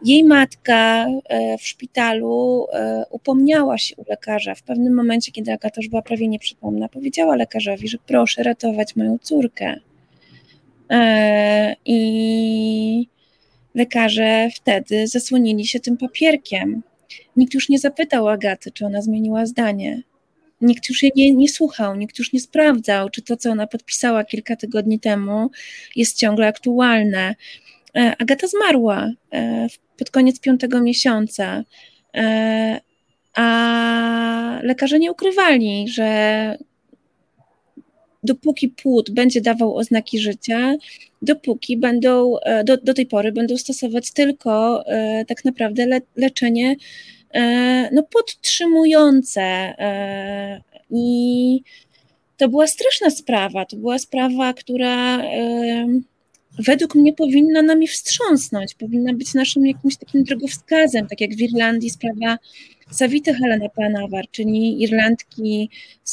Jej 0.04 0.24
matka 0.24 1.07
e, 1.24 1.59
w 1.59 1.66
szpitalu 1.66 2.66
e, 2.72 3.04
upomniała 3.11 3.78
się 3.78 3.96
u 3.96 4.04
lekarza. 4.09 4.54
W 4.54 4.62
pewnym 4.62 4.94
momencie, 4.94 5.33
kiedy 5.33 5.52
Agata 5.52 5.81
już 5.81 5.88
była 5.88 6.02
prawie 6.02 6.28
nieprzytomna, 6.28 6.88
powiedziała 6.88 7.37
lekarzowi, 7.37 7.88
że 7.88 7.98
proszę 8.07 8.42
ratować 8.42 8.96
moją 8.96 9.18
córkę. 9.18 9.74
I 11.85 13.09
lekarze 13.74 14.48
wtedy 14.54 15.07
zasłonili 15.07 15.66
się 15.66 15.81
tym 15.81 15.96
papierkiem. 15.96 16.83
Nikt 17.37 17.54
już 17.54 17.68
nie 17.68 17.78
zapytał 17.78 18.28
Agaty, 18.28 18.70
czy 18.70 18.87
ona 18.87 19.02
zmieniła 19.02 19.46
zdanie. 19.46 20.02
Nikt 20.60 20.88
już 20.88 21.02
jej 21.02 21.12
nie, 21.16 21.32
nie 21.32 21.48
słuchał, 21.48 21.96
nikt 21.96 22.18
już 22.18 22.32
nie 22.32 22.40
sprawdzał, 22.40 23.10
czy 23.10 23.22
to, 23.22 23.36
co 23.36 23.50
ona 23.50 23.66
podpisała 23.66 24.24
kilka 24.24 24.56
tygodni 24.56 25.00
temu, 25.00 25.50
jest 25.96 26.16
ciągle 26.16 26.46
aktualne. 26.46 27.34
E, 27.96 28.16
Agata 28.18 28.46
zmarła 28.46 29.10
e, 29.32 29.66
pod 29.98 30.10
koniec 30.10 30.40
piątego 30.40 30.80
miesiąca, 30.80 31.64
e, 32.16 32.80
a 33.34 34.60
lekarze 34.62 34.98
nie 34.98 35.12
ukrywali, 35.12 35.88
że 35.88 36.58
dopóki 38.22 38.68
płód 38.68 39.10
będzie 39.10 39.40
dawał 39.40 39.76
oznaki 39.76 40.18
życia, 40.18 40.74
dopóki 41.22 41.76
będą, 41.76 42.34
do, 42.64 42.76
do 42.76 42.94
tej 42.94 43.06
pory 43.06 43.32
będą 43.32 43.56
stosować 43.56 44.10
tylko 44.10 44.84
tak 45.28 45.44
naprawdę 45.44 45.86
le, 45.86 46.00
leczenie 46.16 46.76
no, 47.92 48.02
podtrzymujące. 48.02 49.42
E, 49.42 50.60
I 50.90 51.62
to 52.36 52.48
była 52.48 52.66
straszna 52.66 53.10
sprawa. 53.10 53.64
To 53.64 53.76
była 53.76 53.98
sprawa, 53.98 54.52
która 54.52 55.22
e, 55.22 55.86
według 56.58 56.94
mnie 56.94 57.12
powinna 57.12 57.62
nami 57.62 57.88
wstrząsnąć, 57.88 58.74
powinna 58.74 59.14
być 59.14 59.34
naszym 59.34 59.66
jakimś 59.66 59.96
takim 59.96 60.24
drogowskazem, 60.24 61.06
tak 61.06 61.20
jak 61.20 61.34
w 61.34 61.40
Irlandii 61.40 61.90
sprawa 61.90 62.38
Savity 62.90 63.34
Helena 63.34 63.68
Panawar, 63.68 64.24
czyli 64.30 64.82
Irlandki, 64.82 65.70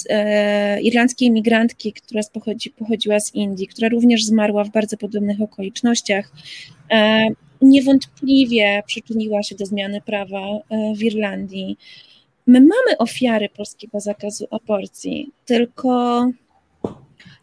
e, 0.09 0.81
irlandzkiej 0.81 1.27
imigrantki, 1.27 1.93
która 1.93 2.21
pochodzi, 2.33 2.71
pochodziła 2.71 3.19
z 3.19 3.33
Indii, 3.33 3.67
która 3.67 3.89
również 3.89 4.25
zmarła 4.25 4.63
w 4.63 4.69
bardzo 4.69 4.97
podobnych 4.97 5.41
okolicznościach. 5.41 6.31
E, 6.91 7.27
niewątpliwie 7.61 8.83
przyczyniła 8.87 9.43
się 9.43 9.55
do 9.55 9.65
zmiany 9.65 10.01
prawa 10.01 10.39
e, 10.39 10.93
w 10.95 11.03
Irlandii. 11.03 11.77
my 12.47 12.59
mamy 12.61 12.97
ofiary 12.97 13.49
polskiego 13.49 13.99
zakazu 13.99 14.47
aborcji, 14.51 15.31
tylko. 15.45 16.25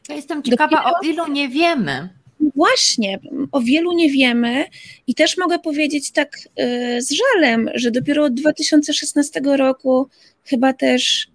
Ja 0.09 0.15
jestem 0.15 0.43
ciekawa, 0.43 0.77
dopiero... 0.77 0.99
o 0.99 1.03
ilu 1.03 1.33
nie 1.33 1.49
wiemy. 1.49 2.09
Właśnie, 2.55 3.19
o 3.53 3.61
wielu 3.61 3.93
nie 3.93 4.11
wiemy 4.11 4.65
i 5.07 5.15
też 5.15 5.37
mogę 5.37 5.59
powiedzieć 5.59 6.11
tak 6.11 6.39
y, 6.39 7.03
z 7.03 7.13
żalem, 7.13 7.71
że 7.75 7.91
dopiero 7.91 8.25
od 8.25 8.35
2016 8.35 9.41
roku 9.45 10.09
chyba 10.45 10.73
też 10.73 11.32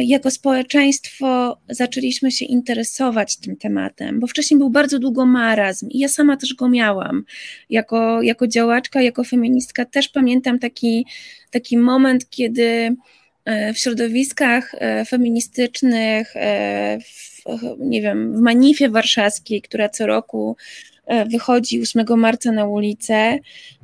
jako 0.00 0.30
społeczeństwo 0.30 1.58
zaczęliśmy 1.68 2.30
się 2.30 2.44
interesować 2.44 3.36
tym 3.36 3.56
tematem, 3.56 4.20
bo 4.20 4.26
wcześniej 4.26 4.58
był 4.58 4.70
bardzo 4.70 4.98
długo 4.98 5.26
marazm 5.26 5.88
i 5.90 5.98
ja 5.98 6.08
sama 6.08 6.36
też 6.36 6.54
go 6.54 6.68
miałam. 6.68 7.24
Jako, 7.70 8.22
jako 8.22 8.46
działaczka, 8.46 9.02
jako 9.02 9.24
feministka 9.24 9.84
też 9.84 10.08
pamiętam 10.08 10.58
taki, 10.58 11.06
taki 11.50 11.78
moment, 11.78 12.30
kiedy 12.30 12.96
y, 13.48 13.72
w 13.74 13.78
środowiskach 13.78 14.74
feministycznych, 15.06 16.34
w 17.04 17.36
nie 17.78 18.02
wiem, 18.02 18.36
w 18.36 18.40
Manifie 18.40 18.88
Warszawskiej, 18.88 19.62
która 19.62 19.88
co 19.88 20.06
roku 20.06 20.56
e, 20.56 20.95
wychodzi 21.30 21.80
8 21.80 22.16
marca 22.16 22.52
na 22.52 22.66
ulicę, 22.66 23.38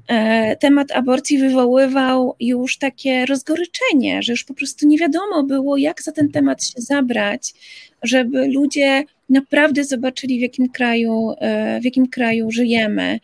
e, 0.08 0.56
temat 0.56 0.90
aborcji 0.90 1.38
wywoływał 1.38 2.36
już 2.40 2.78
takie 2.78 3.26
rozgoryczenie, 3.26 4.22
że 4.22 4.32
już 4.32 4.44
po 4.44 4.54
prostu 4.54 4.88
nie 4.88 4.98
wiadomo 4.98 5.42
było, 5.42 5.76
jak 5.76 6.02
za 6.02 6.12
ten 6.12 6.30
temat 6.30 6.64
się 6.64 6.80
zabrać, 6.80 7.54
żeby 8.02 8.46
ludzie 8.46 9.04
naprawdę 9.28 9.84
zobaczyli, 9.84 10.38
w 10.38 10.42
jakim 10.42 10.68
kraju, 10.68 11.34
e, 11.38 11.80
w 11.80 11.84
jakim 11.84 12.06
kraju 12.06 12.50
żyjemy. 12.50 13.20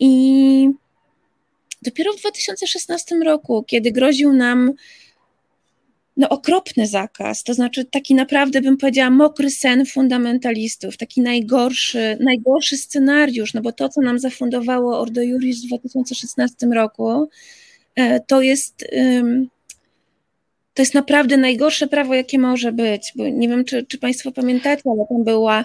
I 0.00 0.68
dopiero 1.82 2.12
w 2.12 2.20
2016 2.20 3.14
roku, 3.24 3.64
kiedy 3.66 3.92
groził 3.92 4.32
nam 4.32 4.72
no, 6.16 6.28
okropny 6.28 6.86
zakaz, 6.86 7.42
to 7.42 7.54
znaczy 7.54 7.84
taki 7.84 8.14
naprawdę 8.14 8.60
bym 8.60 8.76
powiedziała 8.76 9.10
mokry 9.10 9.50
sen 9.50 9.86
fundamentalistów, 9.86 10.96
taki 10.96 11.20
najgorszy, 11.20 12.18
najgorszy 12.20 12.76
scenariusz, 12.76 13.54
no 13.54 13.60
bo 13.60 13.72
to, 13.72 13.88
co 13.88 14.00
nam 14.00 14.18
zafundowało 14.18 15.00
Ordo 15.00 15.22
Juris 15.22 15.64
w 15.64 15.66
2016 15.66 16.66
roku, 16.66 17.28
e, 17.94 18.20
to 18.20 18.42
jest 18.42 18.84
to 20.74 20.82
jest 20.82 20.94
naprawdę 20.94 21.36
najgorsze 21.36 21.86
prawo, 21.86 22.14
jakie 22.14 22.38
może 22.38 22.72
być, 22.72 23.12
bo 23.16 23.28
nie 23.28 23.48
wiem, 23.48 23.64
czy, 23.64 23.86
czy 23.86 23.98
Państwo 23.98 24.32
pamiętacie, 24.32 24.82
ale 24.84 25.06
tam, 25.08 25.24
była, 25.24 25.64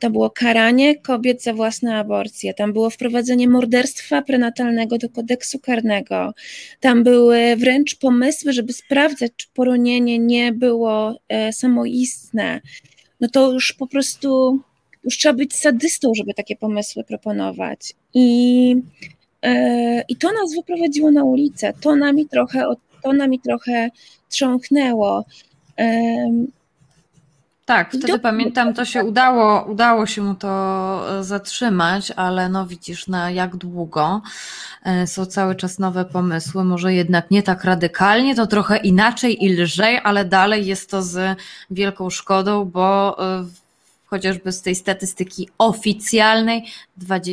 tam 0.00 0.12
było 0.12 0.30
karanie 0.30 1.00
kobiet 1.00 1.42
za 1.42 1.52
własne 1.52 1.96
aborcje, 1.96 2.54
tam 2.54 2.72
było 2.72 2.90
wprowadzenie 2.90 3.48
morderstwa 3.48 4.22
prenatalnego 4.22 4.98
do 4.98 5.08
kodeksu 5.08 5.58
karnego, 5.58 6.34
tam 6.80 7.04
były 7.04 7.56
wręcz 7.56 7.94
pomysły, 7.94 8.52
żeby 8.52 8.72
sprawdzać, 8.72 9.32
czy 9.36 9.46
poronienie 9.54 10.18
nie 10.18 10.52
było 10.52 11.20
e, 11.28 11.52
samoistne. 11.52 12.60
No 13.20 13.28
to 13.28 13.52
już 13.52 13.72
po 13.72 13.86
prostu, 13.86 14.60
już 15.04 15.18
trzeba 15.18 15.34
być 15.34 15.54
sadystą, 15.54 16.14
żeby 16.14 16.34
takie 16.34 16.56
pomysły 16.56 17.04
proponować. 17.04 17.94
I, 18.14 18.76
e, 19.42 20.02
i 20.08 20.16
to 20.16 20.32
nas 20.32 20.54
wyprowadziło 20.54 21.10
na 21.10 21.24
ulicę, 21.24 21.72
to 21.80 21.96
nami 21.96 22.28
trochę, 22.28 22.68
to 23.04 23.12
nami 23.12 23.40
trochę 23.40 23.90
trząknęło. 24.28 25.24
Tak, 27.64 27.88
wtedy 27.88 28.06
do... 28.06 28.18
pamiętam, 28.18 28.74
to 28.74 28.84
się 28.84 29.04
udało, 29.04 29.64
udało 29.64 30.06
się 30.06 30.22
mu 30.22 30.34
to 30.34 31.18
e, 31.18 31.24
zatrzymać, 31.24 32.10
ale 32.16 32.48
no 32.48 32.66
widzisz, 32.66 33.08
na 33.08 33.30
jak 33.30 33.56
długo 33.56 34.22
e, 34.84 35.06
są 35.06 35.26
cały 35.26 35.54
czas 35.54 35.78
nowe 35.78 36.04
pomysły, 36.04 36.64
może 36.64 36.94
jednak 36.94 37.30
nie 37.30 37.42
tak 37.42 37.64
radykalnie, 37.64 38.34
to 38.34 38.46
trochę 38.46 38.76
inaczej 38.76 39.44
i 39.44 39.48
lżej, 39.48 40.00
ale 40.04 40.24
dalej 40.24 40.66
jest 40.66 40.90
to 40.90 41.02
z 41.02 41.38
wielką 41.70 42.10
szkodą, 42.10 42.64
bo 42.64 43.16
w 43.18 43.58
e, 43.60 43.63
chociażby 44.14 44.52
z 44.52 44.62
tej 44.62 44.74
statystyki 44.74 45.48
oficjalnej 45.58 46.64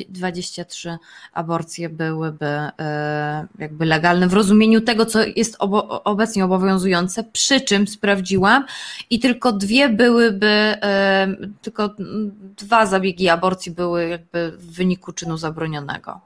23 0.09 0.97
aborcje 1.33 1.89
byłyby 1.89 2.45
e, 2.45 3.47
jakby 3.59 3.85
legalne 3.85 4.27
w 4.27 4.33
rozumieniu 4.33 4.81
tego, 4.81 5.05
co 5.05 5.19
jest 5.35 5.55
obecnie 6.03 6.45
obowiązujące, 6.45 7.23
przy 7.23 7.61
czym 7.61 7.87
sprawdziłam 7.87 8.65
i 9.09 9.19
tylko 9.19 9.51
dwie 9.51 9.89
byłyby, 9.89 10.47
e, 10.47 11.27
tylko 11.61 11.95
dwa 12.57 12.85
zabiegi 12.85 13.29
aborcji 13.29 13.71
były 13.71 14.07
jakby 14.07 14.51
w 14.51 14.75
wyniku 14.75 15.13
czynu 15.13 15.37
zabronionego. 15.37 16.19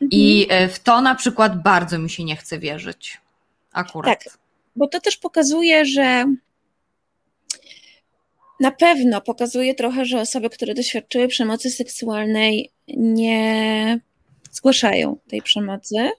I 0.00 0.42
mhm. 0.42 0.64
e, 0.64 0.68
w 0.68 0.78
to 0.78 1.00
na 1.00 1.14
przykład 1.14 1.62
bardzo 1.62 1.98
mi 1.98 2.10
się 2.10 2.24
nie 2.24 2.36
chce 2.36 2.58
wierzyć. 2.58 3.20
Akurat. 3.72 4.24
Tak, 4.24 4.38
bo 4.76 4.88
to 4.88 5.00
też 5.00 5.16
pokazuje, 5.16 5.84
że 5.84 6.24
na 8.60 8.70
pewno 8.70 9.20
pokazuje 9.20 9.74
trochę, 9.74 10.04
że 10.04 10.20
osoby, 10.20 10.50
które 10.50 10.74
doświadczyły 10.74 11.28
przemocy 11.28 11.70
seksualnej, 11.70 12.72
nie 12.88 14.00
zgłaszają 14.50 15.16
tej 15.28 15.42
przemocy. 15.42 16.10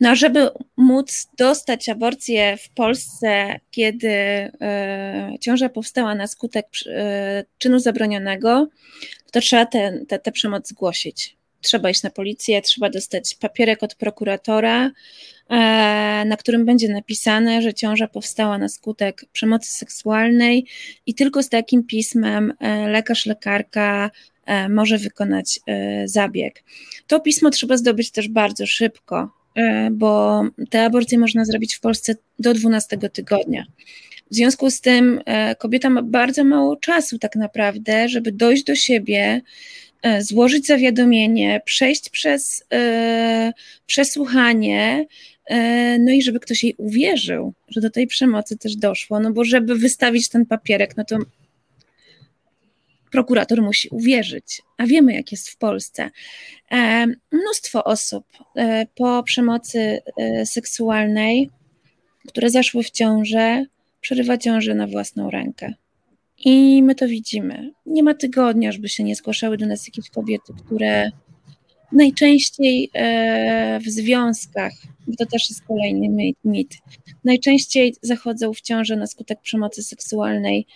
No 0.00 0.16
żeby 0.16 0.50
móc 0.76 1.28
dostać 1.38 1.88
aborcję 1.88 2.56
w 2.56 2.68
Polsce, 2.68 3.60
kiedy 3.70 4.08
y, 4.08 4.50
ciąża 5.40 5.68
powstała 5.68 6.14
na 6.14 6.26
skutek 6.26 6.66
y, 6.86 6.90
czynu 7.58 7.78
zabronionego, 7.78 8.68
to 9.32 9.40
trzeba 9.40 9.66
tę 10.22 10.32
przemoc 10.32 10.68
zgłosić. 10.68 11.37
Trzeba 11.60 11.90
iść 11.90 12.02
na 12.02 12.10
policję, 12.10 12.62
trzeba 12.62 12.90
dostać 12.90 13.34
papierek 13.34 13.82
od 13.82 13.94
prokuratora, 13.94 14.90
E, 15.50 16.24
na 16.26 16.36
którym 16.36 16.64
będzie 16.64 16.88
napisane, 16.88 17.62
że 17.62 17.74
ciąża 17.74 18.08
powstała 18.08 18.58
na 18.58 18.68
skutek 18.68 19.24
przemocy 19.32 19.72
seksualnej 19.72 20.66
i 21.06 21.14
tylko 21.14 21.42
z 21.42 21.48
takim 21.48 21.84
pismem 21.84 22.52
e, 22.60 22.88
lekarz, 22.88 23.26
lekarka 23.26 24.10
e, 24.46 24.68
może 24.68 24.98
wykonać 24.98 25.60
zabieg. 26.04 26.64
To 27.06 27.20
pismo 27.20 27.50
trzeba 27.50 27.76
zdobyć 27.76 28.10
też 28.10 28.28
bardzo 28.28 28.66
szybko, 28.66 29.30
bo 29.90 30.42
te 30.70 30.84
aborcje 30.84 31.18
można 31.18 31.44
zrobić 31.44 31.74
w 31.74 31.80
Polsce 31.80 32.14
do 32.38 32.54
12 32.54 32.98
tygodnia. 32.98 33.64
W 34.30 34.34
związku 34.34 34.70
z 34.70 34.80
tym 34.80 35.20
kobieta 35.58 35.90
ma 35.90 36.02
bardzo 36.02 36.44
mało 36.44 36.76
czasu, 36.76 37.18
tak 37.18 37.36
naprawdę, 37.36 38.08
żeby 38.08 38.32
dojść 38.32 38.64
do 38.64 38.74
siebie, 38.74 39.40
złożyć 40.20 40.66
zawiadomienie, 40.66 41.60
przejść 41.64 42.10
przez 42.10 42.64
przesłuchanie, 43.86 45.06
E, 45.48 45.98
no 45.98 46.12
i 46.12 46.22
żeby 46.22 46.40
ktoś 46.40 46.64
jej 46.64 46.74
uwierzył, 46.78 47.54
że 47.68 47.80
do 47.80 47.90
tej 47.90 48.06
przemocy 48.06 48.58
też 48.58 48.76
doszło, 48.76 49.20
no 49.20 49.32
bo 49.32 49.44
żeby 49.44 49.74
wystawić 49.74 50.28
ten 50.28 50.46
papierek, 50.46 50.96
no 50.96 51.04
to 51.04 51.18
prokurator 53.10 53.62
musi 53.62 53.88
uwierzyć, 53.88 54.62
a 54.78 54.86
wiemy 54.86 55.14
jak 55.14 55.32
jest 55.32 55.48
w 55.48 55.56
Polsce. 55.56 56.10
E, 56.70 57.06
mnóstwo 57.32 57.84
osób 57.84 58.24
e, 58.56 58.86
po 58.94 59.22
przemocy 59.22 60.00
seksualnej, 60.44 61.50
które 62.28 62.50
zaszły 62.50 62.82
w 62.82 62.90
ciążę, 62.90 63.64
przerywa 64.00 64.38
ciążę 64.38 64.74
na 64.74 64.86
własną 64.86 65.30
rękę. 65.30 65.74
I 66.44 66.82
my 66.82 66.94
to 66.94 67.08
widzimy. 67.08 67.72
Nie 67.86 68.02
ma 68.02 68.14
tygodnia, 68.14 68.72
żeby 68.72 68.88
się 68.88 69.04
nie 69.04 69.16
zgłaszały 69.16 69.56
do 69.56 69.66
nas 69.66 69.86
jakieś 69.86 70.10
kobiety, 70.10 70.52
które 70.64 71.10
Najczęściej 71.92 72.90
e, 72.94 73.80
w 73.80 73.88
związkach, 73.88 74.72
to 75.18 75.26
też 75.26 75.50
jest 75.50 75.62
kolejny 75.64 76.34
mit, 76.44 76.78
najczęściej 77.24 77.94
zachodzą 78.02 78.52
w 78.54 78.60
ciążę 78.60 78.96
na 78.96 79.06
skutek 79.06 79.40
przemocy 79.40 79.82
seksualnej 79.82 80.66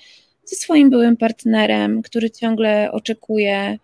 ze 0.45 0.57
swoim 0.57 0.91
byłym 0.91 1.17
partnerem, 1.17 2.03
który 2.03 2.31
ciągle 2.31 2.93
oczekuje 2.93 3.79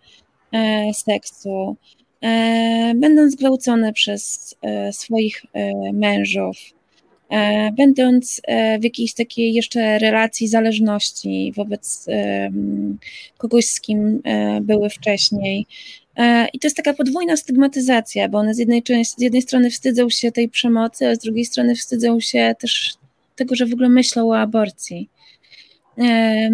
e, 0.51 0.93
seksu, 0.93 1.77
e, 2.21 2.93
będąc 2.95 3.35
gwałcone 3.35 3.93
przez 3.93 4.55
swoich 4.91 5.45
mężów, 5.93 6.57
będąc 7.77 8.41
w 8.79 8.83
jakiejś 8.83 9.13
takiej 9.13 9.53
jeszcze 9.53 9.99
relacji 9.99 10.47
zależności 10.47 11.53
wobec 11.55 12.05
kogoś, 13.37 13.65
z 13.65 13.81
kim 13.81 14.21
były 14.61 14.89
wcześniej, 14.89 15.65
E, 16.19 16.47
I 16.53 16.59
to 16.59 16.67
jest 16.67 16.77
taka 16.77 16.93
podwójna 16.93 17.37
stygmatyzacja, 17.37 18.29
bo 18.29 18.37
one 18.37 18.53
z 18.53 18.57
jednej, 18.57 18.83
z 19.05 19.21
jednej 19.21 19.41
strony 19.41 19.69
wstydzą 19.69 20.09
się 20.09 20.31
tej 20.31 20.49
przemocy, 20.49 21.07
a 21.07 21.15
z 21.15 21.19
drugiej 21.19 21.45
strony 21.45 21.75
wstydzą 21.75 22.19
się 22.19 22.55
też 22.59 22.93
tego, 23.35 23.55
że 23.55 23.65
w 23.65 23.73
ogóle 23.73 23.89
myślą 23.89 24.29
o 24.29 24.37
aborcji. 24.37 25.09
E, 25.97 26.49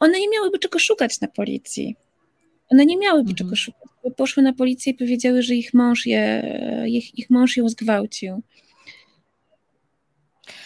one 0.00 0.20
nie 0.20 0.28
miałyby 0.28 0.58
czego 0.58 0.78
szukać 0.78 1.20
na 1.20 1.28
policji. 1.28 1.96
One 2.68 2.86
nie 2.86 2.96
miałyby 2.96 3.30
mhm. 3.30 3.36
czego 3.36 3.56
szukać, 3.56 3.88
bo 4.04 4.10
poszły 4.10 4.42
na 4.42 4.52
policję 4.52 4.92
i 4.92 4.96
powiedziały, 4.96 5.42
że 5.42 5.54
ich 5.54 5.74
mąż, 5.74 6.06
je, 6.06 6.42
ich, 6.86 7.18
ich 7.18 7.30
mąż 7.30 7.56
ją 7.56 7.68
zgwałcił. 7.68 8.42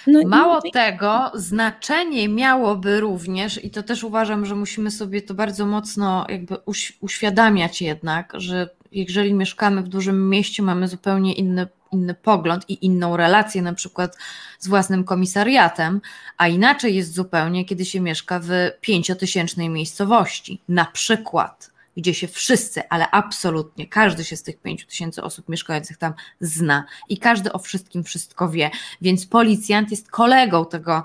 No 0.06 0.20
Mało 0.26 0.60
i... 0.64 0.72
tego, 0.72 1.30
znaczenie 1.34 2.28
miałoby 2.28 3.00
również, 3.00 3.64
i 3.64 3.70
to 3.70 3.82
też 3.82 4.04
uważam, 4.04 4.46
że 4.46 4.54
musimy 4.54 4.90
sobie 4.90 5.22
to 5.22 5.34
bardzo 5.34 5.66
mocno 5.66 6.26
jakby 6.28 6.56
uświadamiać 7.00 7.82
jednak, 7.82 8.32
że 8.34 8.68
jeżeli 8.92 9.34
mieszkamy 9.34 9.82
w 9.82 9.88
dużym 9.88 10.30
mieście, 10.30 10.62
mamy 10.62 10.88
zupełnie 10.88 11.32
inny 11.32 11.66
inny 11.94 12.14
pogląd 12.14 12.70
i 12.70 12.86
inną 12.86 13.16
relację, 13.16 13.62
na 13.62 13.72
przykład 13.72 14.16
z 14.58 14.68
własnym 14.68 15.04
komisariatem, 15.04 16.00
a 16.36 16.48
inaczej 16.48 16.94
jest 16.94 17.14
zupełnie, 17.14 17.64
kiedy 17.64 17.84
się 17.84 18.00
mieszka 18.00 18.40
w 18.42 18.48
pięciotysięcznej 18.80 19.68
miejscowości, 19.68 20.60
na 20.68 20.84
przykład 20.84 21.73
gdzie 21.96 22.14
się 22.14 22.28
wszyscy, 22.28 22.88
ale 22.88 23.10
absolutnie 23.10 23.86
każdy 23.86 24.24
się 24.24 24.36
z 24.36 24.42
tych 24.42 24.60
pięciu 24.60 24.86
tysięcy 24.86 25.22
osób 25.22 25.48
mieszkających 25.48 25.96
tam 25.96 26.12
zna 26.40 26.84
i 27.08 27.18
każdy 27.18 27.52
o 27.52 27.58
wszystkim 27.58 28.04
wszystko 28.04 28.48
wie, 28.48 28.70
więc 29.00 29.26
policjant 29.26 29.90
jest 29.90 30.10
kolegą 30.10 30.66
tego, 30.66 31.04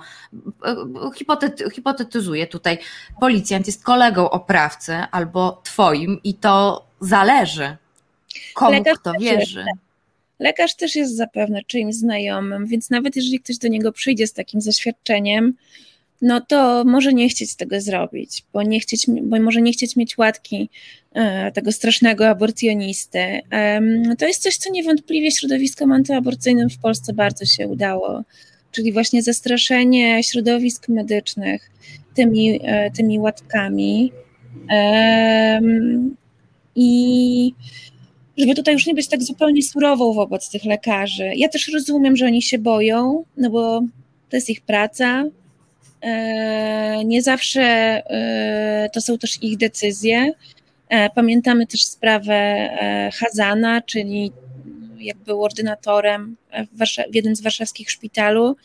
hipotety, 1.16 1.70
hipotetyzuję 1.70 2.48
tutaj, 2.48 2.78
policjant 3.20 3.68
jest 3.68 3.84
kolegą 3.84 4.30
oprawcy 4.30 4.94
albo 5.12 5.62
twoim 5.64 6.20
i 6.24 6.34
to 6.34 6.86
zależy, 7.02 7.78
komu 8.54 8.72
Lekarz 8.72 8.98
kto 9.00 9.14
wierzy. 9.20 9.66
Lekarz 10.40 10.76
też 10.76 10.96
jest 10.96 11.18
zapewne 11.18 11.64
czyimś 11.68 11.96
znajomym, 11.96 12.66
więc 12.66 12.90
nawet 12.90 13.16
jeżeli 13.16 13.40
ktoś 13.40 13.58
do 13.58 13.68
niego 13.68 13.92
przyjdzie 13.92 14.28
z 14.28 14.34
takim 14.34 14.62
zaświadczeniem, 14.62 15.54
no 16.22 16.42
to 16.42 16.84
może 16.86 17.14
nie 17.14 17.30
chcieć 17.30 17.56
tego 17.56 17.82
zrobić, 17.82 18.44
bo, 18.54 18.64
nie 18.64 18.80
chcieć, 18.80 19.06
bo 19.22 19.40
może 19.40 19.62
nie 19.62 19.72
chcieć 19.72 19.96
mieć 19.96 20.18
łatki 20.18 20.70
e, 21.14 21.52
tego 21.52 21.72
strasznego 21.72 22.30
aborcjonisty. 22.30 23.42
To 24.18 24.26
jest 24.28 24.44
coś, 24.44 24.58
co 24.58 24.72
niewątpliwie 24.72 25.32
środowiskom 25.32 25.92
antyaborcyjnym 25.92 26.70
w 26.70 26.78
Polsce 26.78 27.14
bardzo 27.14 27.46
się 27.46 27.68
udało, 27.68 28.24
czyli 28.72 28.94
właśnie 28.94 29.24
zastraszenie 29.24 30.24
środowisk 30.24 30.90
medycznych 30.90 31.72
tymi, 32.16 32.60
e, 32.64 32.92
tymi 32.92 33.20
łatkami. 33.20 34.12
I 36.76 37.54
żeby 38.38 38.56
tutaj 38.56 38.74
już 38.74 38.86
nie 38.86 38.94
być 38.94 39.08
tak 39.08 39.24
zupełnie 39.24 39.64
surową 39.64 40.14
wobec 40.14 40.50
tych 40.50 40.66
lekarzy. 40.66 41.32
Ja 41.36 41.50
też 41.50 41.68
rozumiem, 41.74 42.16
że 42.16 42.26
oni 42.26 42.42
się 42.42 42.58
boją, 42.58 43.24
no 43.38 43.50
bo 43.50 43.82
to 44.30 44.38
jest 44.38 44.50
ich 44.50 44.62
praca, 44.62 45.26
nie 47.06 47.22
zawsze 47.22 47.62
e, 47.62 48.90
to 48.94 49.02
są 49.02 49.18
też 49.18 49.44
ich 49.44 49.58
decyzje. 49.58 50.32
E, 50.90 51.10
pamiętamy 51.10 51.68
też 51.68 51.86
sprawę 51.86 52.70
Hazana, 53.20 53.82
czyli 53.82 54.32
jak 55.00 55.18
był 55.18 55.44
ordynatorem 55.44 56.36
w, 56.72 57.12
w 57.12 57.16
jednym 57.16 57.36
z 57.36 57.42
warszawskich 57.42 57.92
szpitalu, 57.92 58.56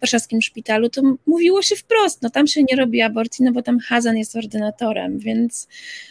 warszawskim 0.00 0.42
szpitalu, 0.42 0.88
to 0.88 1.02
mówiło 1.26 1.62
się 1.62 1.76
wprost, 1.76 2.22
no 2.22 2.30
tam 2.30 2.46
się 2.46 2.62
nie 2.62 2.76
robi 2.76 3.02
aborcji, 3.02 3.44
no 3.44 3.52
bo 3.52 3.62
tam 3.62 3.78
Hazan 3.78 4.16
jest 4.16 4.36
ordynatorem, 4.36 5.18
więc 5.18 5.68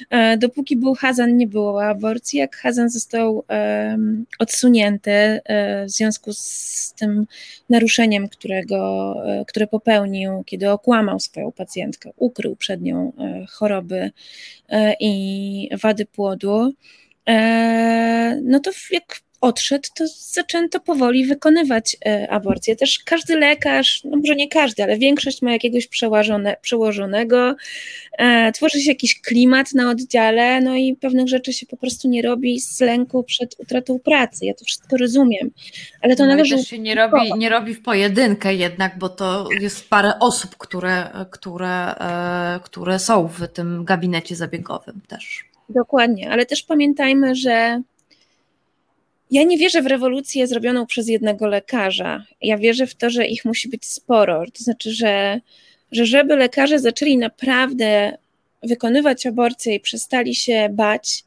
e, 0.10 0.38
dopóki 0.38 0.78
był 0.78 0.94
Hazan, 0.94 1.38
nie 1.38 1.48
było 1.48 1.84
aborcji. 1.84 2.40
Jak 2.40 2.56
Hazan 2.56 2.90
został 2.90 3.44
e, 3.50 3.98
odsunięty 4.40 5.12
e, 5.12 5.86
w 5.86 5.90
związku 5.90 6.34
z 6.34 6.94
tym 6.98 7.26
naruszeniem, 7.70 8.30
którego, 8.30 9.14
e, 9.26 9.46
które 9.46 9.68
popełnił, 9.68 10.44
kiedy 10.46 10.72
okłamał 10.72 11.20
swoją 11.20 11.52
pacjentkę, 11.52 12.12
ukrył 12.18 12.56
przed 12.56 12.82
nią 12.82 13.14
e, 13.20 13.46
choroby 13.50 14.12
e, 14.70 14.96
i 15.00 15.70
wady 15.84 16.06
płodu, 16.06 16.74
no 18.44 18.60
to 18.60 18.72
jak 18.92 19.20
odszedł, 19.42 19.90
to 19.96 20.06
zaczęto 20.08 20.80
powoli 20.80 21.26
wykonywać 21.26 21.98
e, 22.06 22.28
aborcję. 22.32 22.76
Też 22.76 23.00
każdy 23.06 23.36
lekarz, 23.36 24.02
no 24.04 24.18
może 24.18 24.36
nie 24.36 24.48
każdy, 24.48 24.84
ale 24.84 24.98
większość 24.98 25.42
ma 25.42 25.52
jakiegoś 25.52 25.88
przełożone, 25.88 26.58
przełożonego, 26.62 27.56
e, 28.18 28.52
tworzy 28.52 28.82
się 28.82 28.92
jakiś 28.92 29.22
klimat 29.22 29.74
na 29.74 29.90
oddziale, 29.90 30.62
no 30.62 30.76
i 30.76 30.96
pewnych 30.96 31.28
rzeczy 31.28 31.54
się 31.54 31.66
po 31.66 31.78
prostu 31.78 32.10
nie 32.10 32.22
robi 32.22 32.60
z 32.60 32.80
lęku 32.80 33.24
przed 33.24 33.56
utratą 33.60 34.00
pracy. 34.00 34.46
Ja 34.46 34.54
to 34.54 34.66
wszystko 34.66 34.98
rozumiem, 34.98 35.52
ale 36.02 36.16
to 36.16 36.24
no 36.24 36.30
należy... 36.30 36.56
Też 36.56 36.68
się 36.68 36.80
nie 36.80 36.96
robi, 36.96 37.34
nie 37.38 37.50
robi 37.50 37.74
w 37.74 37.82
pojedynkę 37.82 38.56
jednak, 38.56 38.98
bo 39.00 39.10
to 39.10 39.48
jest 39.60 39.90
parę 39.90 40.14
osób, 40.20 40.58
które, 40.58 41.10
które, 41.32 41.96
e, 41.96 42.60
które 42.64 43.00
są 43.00 43.28
w 43.28 43.48
tym 43.48 43.86
gabinecie 43.86 44.36
zabiegowym 44.36 45.02
też. 45.08 45.50
Dokładnie, 45.70 46.32
ale 46.32 46.46
też 46.46 46.64
pamiętajmy, 46.64 47.36
że 47.36 47.82
ja 49.32 49.44
nie 49.44 49.58
wierzę 49.58 49.82
w 49.82 49.88
rewolucję 49.88 50.48
zrobioną 50.48 50.86
przez 50.86 51.08
jednego 51.08 51.48
lekarza. 51.48 52.26
Ja 52.42 52.58
wierzę 52.58 52.88
w 52.88 52.96
to, 52.96 53.10
że 53.10 53.28
ich 53.28 53.46
musi 53.46 53.70
być 53.70 53.86
sporo. 53.86 54.46
To 54.46 54.64
znaczy, 54.64 54.92
że, 54.92 55.42
że 55.92 56.06
żeby 56.06 56.36
lekarze 56.36 56.80
zaczęli 56.80 57.18
naprawdę 57.18 58.18
wykonywać 58.64 59.26
aborcję 59.26 59.76
i 59.76 59.80
przestali 59.80 60.36
się 60.36 60.70
bać, 60.72 61.24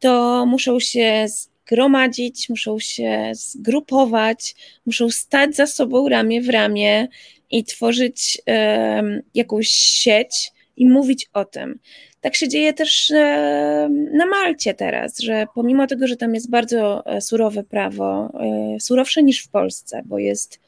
to 0.00 0.46
muszą 0.46 0.80
się 0.80 1.26
zgromadzić, 1.28 2.48
muszą 2.48 2.78
się 2.78 3.30
zgrupować, 3.34 4.54
muszą 4.86 5.10
stać 5.10 5.56
za 5.56 5.66
sobą 5.66 6.08
ramię 6.08 6.42
w 6.42 6.48
ramię 6.48 7.08
i 7.50 7.64
tworzyć 7.64 8.42
um, 8.46 9.22
jakąś 9.34 9.68
sieć 9.68 10.52
i 10.76 10.86
mówić 10.86 11.26
o 11.32 11.44
tym. 11.44 11.78
Tak 12.20 12.36
się 12.36 12.48
dzieje 12.48 12.72
też 12.72 13.10
e, 13.10 13.88
na 14.12 14.26
Malcie 14.26 14.74
teraz, 14.74 15.18
że 15.18 15.46
pomimo 15.54 15.86
tego, 15.86 16.06
że 16.06 16.16
tam 16.16 16.34
jest 16.34 16.50
bardzo 16.50 17.06
e, 17.06 17.20
surowe 17.20 17.64
prawo, 17.64 18.30
e, 18.74 18.80
surowsze 18.80 19.22
niż 19.22 19.40
w 19.40 19.48
Polsce, 19.48 20.02
bo 20.04 20.18
jest 20.18 20.60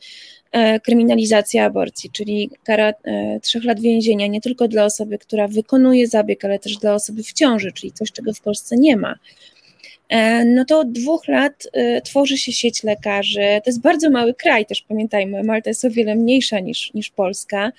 kryminalizacja 0.84 1.64
aborcji, 1.64 2.10
czyli 2.10 2.50
kara 2.64 2.92
trzech 3.42 3.64
lat 3.64 3.80
więzienia 3.80 4.26
nie 4.26 4.40
tylko 4.40 4.68
dla 4.68 4.84
osoby, 4.84 5.18
która 5.18 5.48
wykonuje 5.48 6.06
zabieg, 6.06 6.44
ale 6.44 6.58
też 6.58 6.76
dla 6.76 6.94
osoby 6.94 7.22
w 7.22 7.32
ciąży, 7.32 7.72
czyli 7.72 7.92
coś, 7.92 8.12
czego 8.12 8.32
w 8.32 8.40
Polsce 8.40 8.76
nie 8.76 8.96
ma. 8.96 9.14
No 10.46 10.64
to 10.64 10.80
od 10.80 10.92
dwóch 10.92 11.28
lat 11.28 11.66
tworzy 12.04 12.38
się 12.38 12.52
sieć 12.52 12.82
lekarzy. 12.82 13.60
To 13.64 13.70
jest 13.70 13.80
bardzo 13.80 14.10
mały 14.10 14.34
kraj, 14.34 14.66
też 14.66 14.82
pamiętajmy, 14.82 15.42
Malta 15.42 15.70
jest 15.70 15.84
o 15.84 15.90
wiele 15.90 16.14
mniejsza 16.14 16.60
niż, 16.60 16.94
niż 16.94 17.10
Polska 17.10 17.72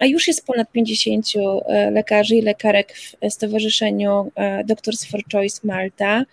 a 0.00 0.06
już 0.06 0.28
jest 0.28 0.46
ponad 0.46 0.72
50 0.72 1.26
e, 1.66 1.90
lekarzy 1.90 2.36
i 2.36 2.42
lekarek 2.42 2.94
w 2.96 3.30
Stowarzyszeniu 3.30 4.32
e, 4.34 4.64
Doctors 4.64 5.04
for 5.04 5.20
Choice 5.32 5.60
Malta. 5.64 6.24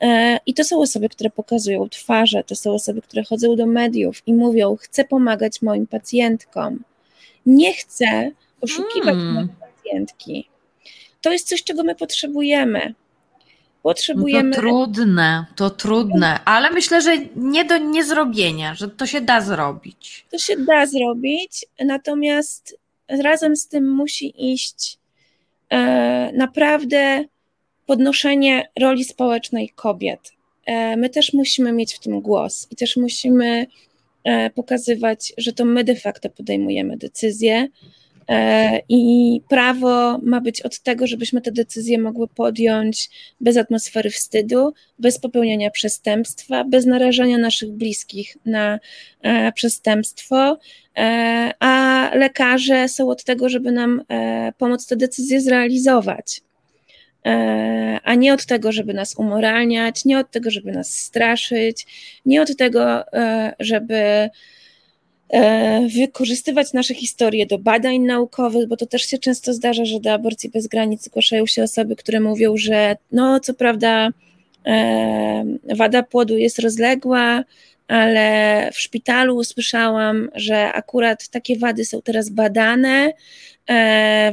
E, 0.00 0.38
I 0.46 0.54
to 0.54 0.64
są 0.64 0.80
osoby, 0.80 1.08
które 1.08 1.30
pokazują 1.30 1.88
twarze, 1.88 2.44
to 2.44 2.56
są 2.56 2.74
osoby, 2.74 3.02
które 3.02 3.24
chodzą 3.24 3.56
do 3.56 3.66
mediów 3.66 4.22
i 4.26 4.34
mówią: 4.34 4.76
Chcę 4.80 5.04
pomagać 5.04 5.62
moim 5.62 5.86
pacjentkom. 5.86 6.84
Nie 7.46 7.74
chcę 7.74 8.30
oszukiwać 8.60 9.14
hmm. 9.14 9.34
mojej 9.34 9.48
pacjentki. 9.48 10.48
To 11.20 11.32
jest 11.32 11.48
coś, 11.48 11.64
czego 11.64 11.82
my 11.82 11.94
potrzebujemy. 11.94 12.94
Potrzebujemy. 13.82 14.48
No 14.48 14.54
to 14.54 14.60
trudne, 14.60 15.46
to 15.56 15.70
trudne, 15.70 16.40
ale 16.44 16.70
myślę, 16.70 17.02
że 17.02 17.18
nie 17.36 17.64
do 17.64 17.78
niezrobienia, 17.78 18.74
że 18.74 18.88
to 18.88 19.06
się 19.06 19.20
da 19.20 19.40
zrobić. 19.40 20.26
To 20.30 20.38
się 20.38 20.56
da 20.56 20.86
zrobić, 20.86 21.66
natomiast 21.84 22.79
razem 23.10 23.56
z 23.56 23.68
tym 23.68 23.90
musi 23.90 24.52
iść 24.52 24.98
e, 25.70 26.32
naprawdę 26.32 27.24
podnoszenie 27.86 28.68
roli 28.80 29.04
społecznej 29.04 29.68
kobiet. 29.68 30.32
E, 30.66 30.96
my 30.96 31.10
też 31.10 31.32
musimy 31.32 31.72
mieć 31.72 31.94
w 31.94 31.98
tym 31.98 32.20
głos 32.20 32.68
i 32.70 32.76
też 32.76 32.96
musimy 32.96 33.66
e, 34.24 34.50
pokazywać, 34.50 35.32
że 35.38 35.52
to 35.52 35.64
my 35.64 35.84
de 35.84 35.96
facto 35.96 36.30
podejmujemy 36.30 36.96
decyzje, 36.96 37.68
I 38.88 39.40
prawo 39.48 40.18
ma 40.22 40.40
być 40.40 40.62
od 40.62 40.80
tego, 40.80 41.06
żebyśmy 41.06 41.40
te 41.40 41.52
decyzje 41.52 41.98
mogły 41.98 42.28
podjąć 42.28 43.10
bez 43.40 43.56
atmosfery 43.56 44.10
wstydu, 44.10 44.72
bez 44.98 45.18
popełniania 45.18 45.70
przestępstwa, 45.70 46.64
bez 46.64 46.86
narażania 46.86 47.38
naszych 47.38 47.70
bliskich 47.70 48.36
na 48.46 48.78
e, 49.22 49.52
przestępstwo, 49.52 50.58
e, 50.96 51.52
a 51.58 52.10
lekarze 52.14 52.88
są 52.88 53.08
od 53.10 53.24
tego, 53.24 53.48
żeby 53.48 53.72
nam 53.72 54.02
pomóc 54.58 54.86
te 54.86 54.96
decyzje 54.96 55.40
zrealizować. 55.40 56.40
A 58.04 58.14
nie 58.14 58.34
od 58.34 58.46
tego, 58.46 58.72
żeby 58.72 58.94
nas 58.94 59.14
umoralniać, 59.14 60.04
nie 60.04 60.18
od 60.18 60.30
tego, 60.30 60.50
żeby 60.50 60.72
nas 60.72 60.92
straszyć, 60.92 61.86
nie 62.26 62.42
od 62.42 62.56
tego, 62.56 63.04
żeby 63.60 63.94
E, 63.94 64.30
wykorzystywać 65.94 66.72
nasze 66.72 66.94
historie 66.94 67.46
do 67.46 67.58
badań 67.58 67.98
naukowych, 67.98 68.68
bo 68.68 68.76
to 68.76 68.86
też 68.86 69.02
się 69.02 69.18
często 69.18 69.52
zdarza, 69.52 69.84
że 69.84 70.00
do 70.00 70.12
aborcji 70.12 70.50
bez 70.50 70.66
granic 70.66 71.04
zgłaszają 71.04 71.46
się 71.46 71.62
osoby, 71.62 71.96
które 71.96 72.20
mówią, 72.20 72.56
że 72.56 72.96
no 73.12 73.40
co 73.40 73.54
prawda 73.54 74.08
e, 74.66 75.44
wada 75.76 76.02
płodu 76.02 76.36
jest 76.36 76.58
rozległa, 76.58 77.44
ale 77.88 78.70
w 78.72 78.80
szpitalu 78.80 79.36
usłyszałam, 79.36 80.28
że 80.34 80.72
akurat 80.72 81.28
takie 81.28 81.58
wady 81.58 81.84
są 81.84 82.02
teraz 82.02 82.28
badane, 82.28 83.06
e, 83.06 83.12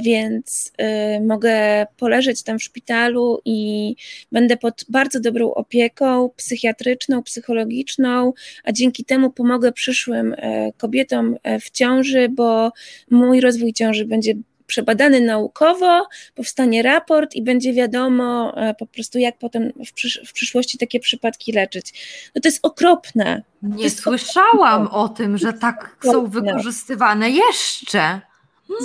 więc 0.02 0.72
e, 0.78 1.22
mogę 1.22 1.88
poleżeć 1.98 2.44
tam 2.44 2.60
w 2.60 2.64
szpitalu 2.64 3.42
i 3.46 3.96
będę 4.32 4.58
pod 4.58 4.86
bardzo 4.90 5.20
dobrą 5.20 5.54
opieką 5.54 6.30
psychiatryczną, 6.36 7.24
psychologiczną, 7.24 8.34
a 8.64 8.72
dzięki 8.72 9.06
temu 9.06 9.30
pomogę 9.30 9.72
przyszłym 9.72 10.36
e, 10.38 10.72
kobietom 10.78 11.36
w 11.62 11.70
ciąży, 11.70 12.30
bo 12.30 12.72
mój 13.10 13.42
rozwój 13.42 13.74
ciąży 13.74 14.06
będzie 14.06 14.34
przebadany 14.68 15.22
naukowo, 15.22 16.08
powstanie 16.36 16.84
raport 16.84 17.36
i 17.36 17.42
będzie 17.42 17.74
wiadomo 17.74 18.54
e, 18.58 18.74
po 18.74 18.86
prostu, 18.86 19.20
jak 19.20 19.38
potem 19.38 19.72
w, 19.88 19.94
przysz 19.94 20.22
w 20.28 20.34
przyszłości 20.34 20.78
takie 20.78 21.00
przypadki 21.00 21.52
leczyć. 21.52 21.94
No 22.36 22.42
to 22.42 22.48
jest 22.48 22.60
okropne. 22.66 23.44
Nie 23.62 23.84
jest 23.84 24.00
słyszałam 24.00 24.82
okropne. 24.82 25.00
o 25.00 25.10
tym, 25.10 25.38
że 25.38 25.54
tak 25.54 25.98
są 26.04 26.28
wykorzystywane 26.28 27.30
jeszcze. 27.30 28.22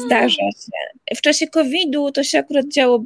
Zdarza 0.07 0.51
się. 0.51 1.16
W 1.16 1.20
czasie 1.20 1.47
COVID-u 1.47 2.12
to 2.12 2.22
się 2.22 2.39
akurat 2.39 2.68
działo 2.68 3.05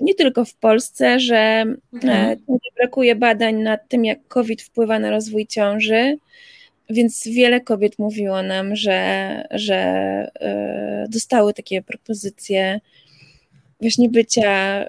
nie 0.00 0.14
tylko 0.14 0.44
w 0.44 0.54
Polsce, 0.54 1.20
że 1.20 1.36
e, 1.36 1.64
mhm. 1.92 2.38
brakuje 2.76 3.14
badań 3.14 3.54
nad 3.54 3.88
tym, 3.88 4.04
jak 4.04 4.28
COVID 4.28 4.62
wpływa 4.62 4.98
na 4.98 5.10
rozwój 5.10 5.46
ciąży, 5.46 6.18
więc 6.90 7.28
wiele 7.28 7.60
kobiet 7.60 7.98
mówiło 7.98 8.42
nam, 8.42 8.76
że, 8.76 9.42
że 9.50 9.76
e, 10.40 11.06
dostały 11.08 11.54
takie 11.54 11.82
propozycje 11.82 12.80
właśnie 13.80 14.08
bycia 14.08 14.84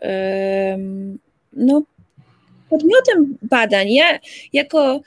no, 1.54 1.84
podmiotem 2.70 3.38
badań. 3.42 3.92
Ja 3.92 4.20
jako 4.54 5.02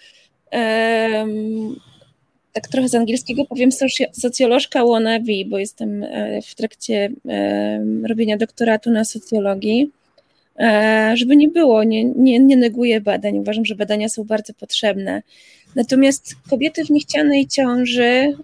tak 2.53 2.69
trochę 2.69 2.89
z 2.89 2.95
angielskiego 2.95 3.45
powiem 3.45 3.71
socjolożka 4.13 4.85
wannabe, 4.85 5.33
bo 5.47 5.59
jestem 5.59 6.03
e, 6.03 6.43
w 6.43 6.55
trakcie 6.55 7.11
robienia 8.09 8.37
doktoratu 8.37 8.91
na 8.91 9.05
socjologii. 9.05 9.91
E, 10.59 11.13
żeby 11.17 11.37
nie 11.37 11.49
było, 11.49 11.85
nie, 11.85 12.05
nie, 12.05 12.39
nie 12.39 12.57
neguję 12.57 13.01
badań, 13.01 13.39
uważam, 13.39 13.65
że 13.65 13.75
badania 13.75 14.09
są 14.09 14.25
bardzo 14.25 14.55
potrzebne. 14.55 15.23
Natomiast 15.77 16.35
kobiety 16.51 16.85
w 16.85 16.91
niechcianej 16.91 17.47
ciąży, 17.47 18.37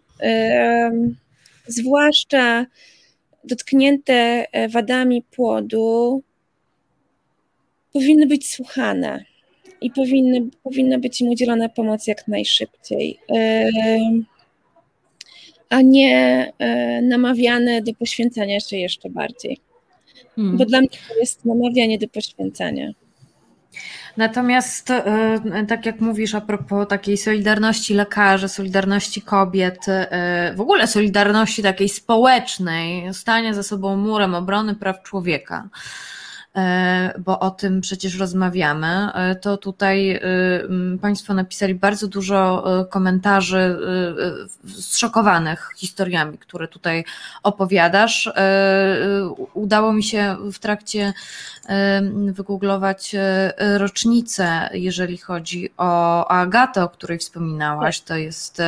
zwłaszcza 1.66 2.66
dotknięte 3.44 4.46
e, 4.52 4.68
wadami 4.68 5.22
płodu, 5.22 6.22
powinny 7.92 8.26
być 8.26 8.50
słuchane 8.50 9.24
i 9.81 9.91
powinny, 9.91 10.49
powinna 10.62 10.99
być 10.99 11.20
im 11.20 11.29
udzielona 11.29 11.68
pomoc 11.68 12.07
jak 12.07 12.29
najszybciej, 12.29 13.18
a 15.70 15.81
nie 15.83 16.53
e, 16.59 17.03
namawiane 17.03 17.83
do 17.83 17.95
poświęcania 17.95 18.61
się 18.61 18.77
jeszcze 18.77 19.11
bardziej. 19.11 19.59
Hmm. 20.37 20.57
Bo 20.57 20.64
dla 20.64 20.81
mnie 20.81 20.89
to 20.89 21.20
jest 21.20 21.45
namawianie 21.45 21.99
do 21.99 22.09
poświęcania. 22.09 22.93
Natomiast, 24.16 24.91
e, 24.91 25.66
tak 25.68 25.87
jak 25.87 26.01
mówisz, 26.01 26.35
a 26.35 26.41
propos 26.41 26.89
takiej 26.89 27.16
solidarności 27.16 27.95
lekarzy, 27.95 28.49
solidarności 28.49 29.22
kobiet, 29.22 29.89
e, 29.89 30.53
w 30.57 30.61
ogóle 30.61 30.87
solidarności 30.87 31.62
takiej 31.62 31.89
społecznej, 31.89 33.14
stania 33.14 33.55
za 33.55 33.62
sobą 33.62 33.97
murem 33.97 34.35
obrony 34.35 34.74
praw 34.74 35.03
człowieka, 35.03 35.68
bo 37.18 37.40
o 37.40 37.50
tym 37.50 37.80
przecież 37.80 38.18
rozmawiamy, 38.18 39.12
e, 39.14 39.34
to 39.34 39.57
tutaj 39.57 40.11
e, 40.11 40.20
Państwo 41.00 41.34
napisali 41.34 41.74
bardzo 41.74 42.09
dużo 42.09 42.64
komentarzy 42.90 43.78
zszokowanych 44.66 45.70
historiami, 45.76 46.38
które 46.38 46.68
tutaj 46.68 47.04
opowiadasz. 47.42 48.30
Udało 49.54 49.92
mi 49.92 50.02
się 50.02 50.36
w 50.52 50.59
trakcie 50.59 51.12
wygooglować 52.32 53.16
rocznicę, 53.76 54.70
jeżeli 54.72 55.18
chodzi 55.18 55.70
o 55.76 56.28
Agatę, 56.28 56.84
o 56.84 56.88
której 56.88 57.18
wspominałaś. 57.18 58.00
To 58.00 58.16
jest 58.16 58.62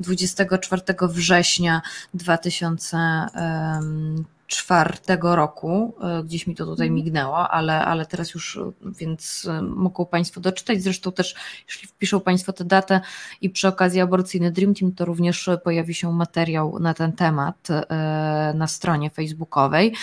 24 0.00 0.82
września 1.08 1.82
2000 2.14 2.98
czwartego 4.52 5.36
roku, 5.36 5.94
e, 6.02 6.22
gdzieś 6.22 6.46
mi 6.46 6.54
to 6.54 6.66
tutaj 6.66 6.86
mhm. 6.86 6.94
mignęło, 6.94 7.50
ale, 7.50 7.84
ale 7.84 8.06
teraz 8.06 8.34
już, 8.34 8.56
e, 8.56 8.72
więc 8.84 9.48
e, 9.50 9.62
mogą 9.62 10.06
Państwo 10.06 10.40
doczytać, 10.40 10.82
zresztą 10.82 11.12
też 11.12 11.34
jeśli 11.68 11.88
wpiszą 11.88 12.20
Państwo 12.20 12.52
tę 12.52 12.64
datę 12.64 13.00
i 13.40 13.50
przy 13.50 13.68
okazji 13.68 14.00
aborcyjny 14.00 14.52
Dream 14.52 14.74
Team, 14.74 14.92
to 14.92 15.04
również 15.04 15.50
pojawi 15.64 15.94
się 15.94 16.12
materiał 16.12 16.78
na 16.78 16.94
ten 16.94 17.12
temat 17.12 17.68
na 18.54 18.66
stronie 18.66 19.10
facebookowej. 19.10 19.94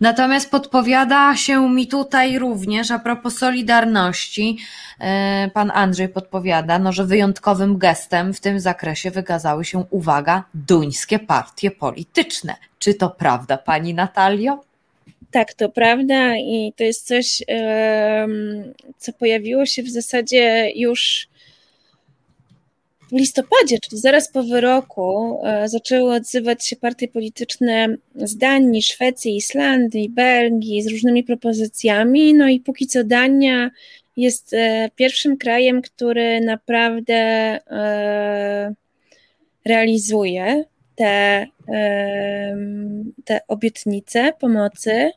Natomiast 0.00 0.50
podpowiada 0.50 1.36
się 1.36 1.70
mi 1.70 1.86
tutaj 1.86 2.38
również, 2.38 2.90
a 2.90 2.98
propos 2.98 3.38
Solidarności, 3.38 4.58
pan 5.54 5.70
Andrzej 5.74 6.08
podpowiada, 6.08 6.78
no, 6.78 6.92
że 6.92 7.06
wyjątkowym 7.06 7.78
gestem 7.78 8.34
w 8.34 8.40
tym 8.40 8.60
zakresie 8.60 9.10
wykazały 9.10 9.64
się, 9.64 9.84
uwaga, 9.90 10.44
duńskie 10.54 11.18
partie 11.18 11.70
polityczne. 11.70 12.56
Czy 12.84 12.94
to 12.94 13.10
prawda, 13.10 13.58
pani 13.58 13.73
Natalio? 13.80 14.60
Tak, 15.30 15.54
to 15.54 15.68
prawda 15.68 16.36
i 16.36 16.72
to 16.76 16.84
jest 16.84 17.06
coś, 17.06 17.42
co 18.98 19.12
pojawiło 19.12 19.66
się 19.66 19.82
w 19.82 19.90
zasadzie 19.90 20.72
już 20.76 21.28
w 23.08 23.12
listopadzie, 23.12 23.78
czyli 23.78 24.00
zaraz 24.00 24.32
po 24.32 24.42
wyroku, 24.42 25.38
e, 25.44 25.68
zaczęły 25.68 26.14
odzywać 26.14 26.66
się 26.66 26.76
partie 26.76 27.08
polityczne 27.08 27.96
z 28.14 28.36
Danii, 28.36 28.82
Szwecji, 28.82 29.36
Islandii, 29.36 30.08
Belgii 30.10 30.82
z 30.82 30.86
różnymi 30.86 31.24
propozycjami. 31.24 32.34
No 32.34 32.48
i 32.48 32.60
póki 32.60 32.86
co 32.86 33.04
Dania 33.04 33.70
jest 34.16 34.54
e, 34.54 34.90
pierwszym 34.96 35.36
krajem, 35.36 35.82
który 35.82 36.40
naprawdę 36.40 37.14
e, 37.14 38.74
realizuje 39.64 40.64
te, 40.96 41.46
te 43.24 43.40
obietnice 43.48 44.32
pomocy. 44.40 45.10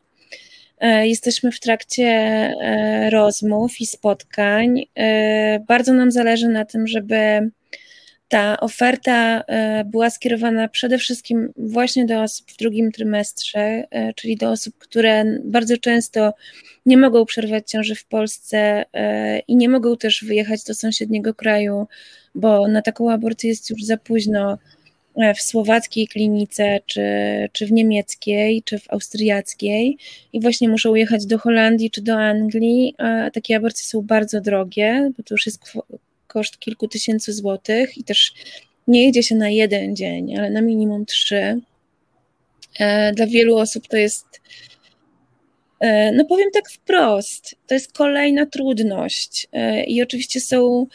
E, 0.80 1.08
jesteśmy 1.08 1.52
w 1.52 1.60
trakcie 1.60 2.04
e, 2.04 3.10
rozmów 3.10 3.80
i 3.80 3.86
spotkań. 3.86 4.84
E, 4.98 5.60
bardzo 5.68 5.92
nam 5.94 6.10
zależy 6.10 6.48
na 6.48 6.64
tym, 6.64 6.86
żeby 6.86 7.50
ta 8.28 8.60
oferta 8.60 9.44
była 9.84 10.10
skierowana 10.10 10.68
przede 10.68 10.98
wszystkim 10.98 11.52
właśnie 11.56 12.06
do 12.06 12.22
osób 12.22 12.50
w 12.50 12.56
drugim 12.56 12.92
trymestrze, 12.92 13.84
czyli 14.16 14.36
do 14.36 14.50
osób, 14.50 14.78
które 14.78 15.24
bardzo 15.44 15.76
często 15.76 16.34
nie 16.86 16.96
mogą 16.96 17.24
przerwać 17.24 17.70
ciąży 17.70 17.94
w 17.94 18.04
Polsce 18.04 18.84
i 19.48 19.56
nie 19.56 19.68
mogą 19.68 19.96
też 19.96 20.24
wyjechać 20.24 20.64
do 20.64 20.74
sąsiedniego 20.74 21.34
kraju, 21.34 21.86
bo 22.34 22.68
na 22.68 22.82
taką 22.82 23.12
aborcję 23.12 23.50
jest 23.50 23.70
już 23.70 23.84
za 23.84 23.96
późno 23.96 24.58
w 25.36 25.42
słowackiej 25.42 26.08
klinice, 26.08 26.80
czy, 26.86 27.02
czy 27.52 27.66
w 27.66 27.72
niemieckiej, 27.72 28.62
czy 28.62 28.78
w 28.78 28.90
austriackiej 28.90 29.98
i 30.32 30.40
właśnie 30.40 30.68
muszą 30.68 30.94
jechać 30.94 31.26
do 31.26 31.38
Holandii 31.38 31.90
czy 31.90 32.02
do 32.02 32.14
Anglii. 32.14 32.94
A 32.98 33.30
takie 33.30 33.56
aborcje 33.56 33.84
są 33.84 34.02
bardzo 34.02 34.40
drogie, 34.40 35.10
bo 35.16 35.22
to 35.22 35.34
już 35.34 35.46
jest 35.46 35.72
koszt 36.26 36.58
kilku 36.58 36.88
tysięcy 36.88 37.32
złotych 37.32 37.98
i 37.98 38.04
też 38.04 38.32
nie 38.88 39.04
jedzie 39.04 39.22
się 39.22 39.34
na 39.34 39.48
jeden 39.48 39.96
dzień, 39.96 40.36
ale 40.36 40.50
na 40.50 40.60
minimum 40.60 41.06
trzy. 41.06 41.60
E, 42.78 43.12
dla 43.12 43.26
wielu 43.26 43.56
osób 43.56 43.88
to 43.88 43.96
jest, 43.96 44.26
e, 45.80 46.12
no 46.12 46.24
powiem 46.24 46.50
tak 46.54 46.70
wprost, 46.70 47.56
to 47.66 47.74
jest 47.74 47.92
kolejna 47.92 48.46
trudność. 48.46 49.48
I 49.86 50.02
oczywiście 50.02 50.40
są 50.40 50.86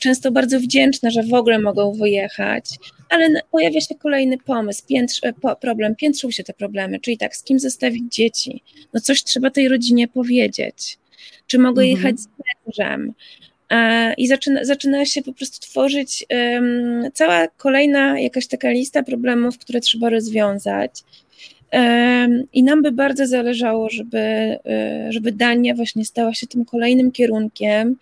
często 0.00 0.30
bardzo 0.30 0.60
wdzięczne, 0.60 1.10
że 1.10 1.22
w 1.22 1.34
ogóle 1.34 1.58
mogą 1.58 1.92
wyjechać, 1.92 2.64
ale 3.08 3.40
pojawia 3.50 3.80
się 3.80 3.94
kolejny 3.94 4.38
pomysł, 4.38 4.82
piętrz, 4.88 5.20
e, 5.22 5.56
problem, 5.60 5.96
piętrzą 5.96 6.30
się 6.30 6.44
te 6.44 6.52
problemy, 6.52 7.00
czyli 7.00 7.18
tak, 7.18 7.36
z 7.36 7.42
kim 7.42 7.58
zostawić 7.58 8.14
dzieci? 8.14 8.62
No 8.92 9.00
coś 9.00 9.24
trzeba 9.24 9.50
tej 9.50 9.68
rodzinie 9.68 10.08
powiedzieć. 10.08 10.98
Czy 11.46 11.58
mogę 11.58 11.82
mhm. 11.82 11.96
jechać 11.96 12.20
z 12.20 12.28
mężem? 12.66 13.12
I 14.16 14.26
zaczyna, 14.26 14.64
zaczyna 14.64 15.04
się 15.04 15.22
po 15.22 15.32
prostu 15.32 15.60
tworzyć 15.60 16.26
um, 16.30 17.10
cała 17.14 17.48
kolejna 17.48 18.20
jakaś 18.20 18.46
taka 18.46 18.70
lista 18.70 19.02
problemów, 19.02 19.58
które 19.58 19.80
trzeba 19.80 20.10
rozwiązać. 20.10 20.90
I 22.52 22.62
nam 22.62 22.82
by 22.82 22.92
bardzo 22.92 23.26
zależało, 23.26 23.90
żeby, 23.90 24.18
e, 24.18 24.58
żeby 25.10 25.32
Dania 25.32 25.74
właśnie 25.74 26.04
stała 26.04 26.34
się 26.34 26.46
tym 26.46 26.64
kolejnym 26.64 27.12
kierunkiem 27.12 27.88
e, 27.88 27.96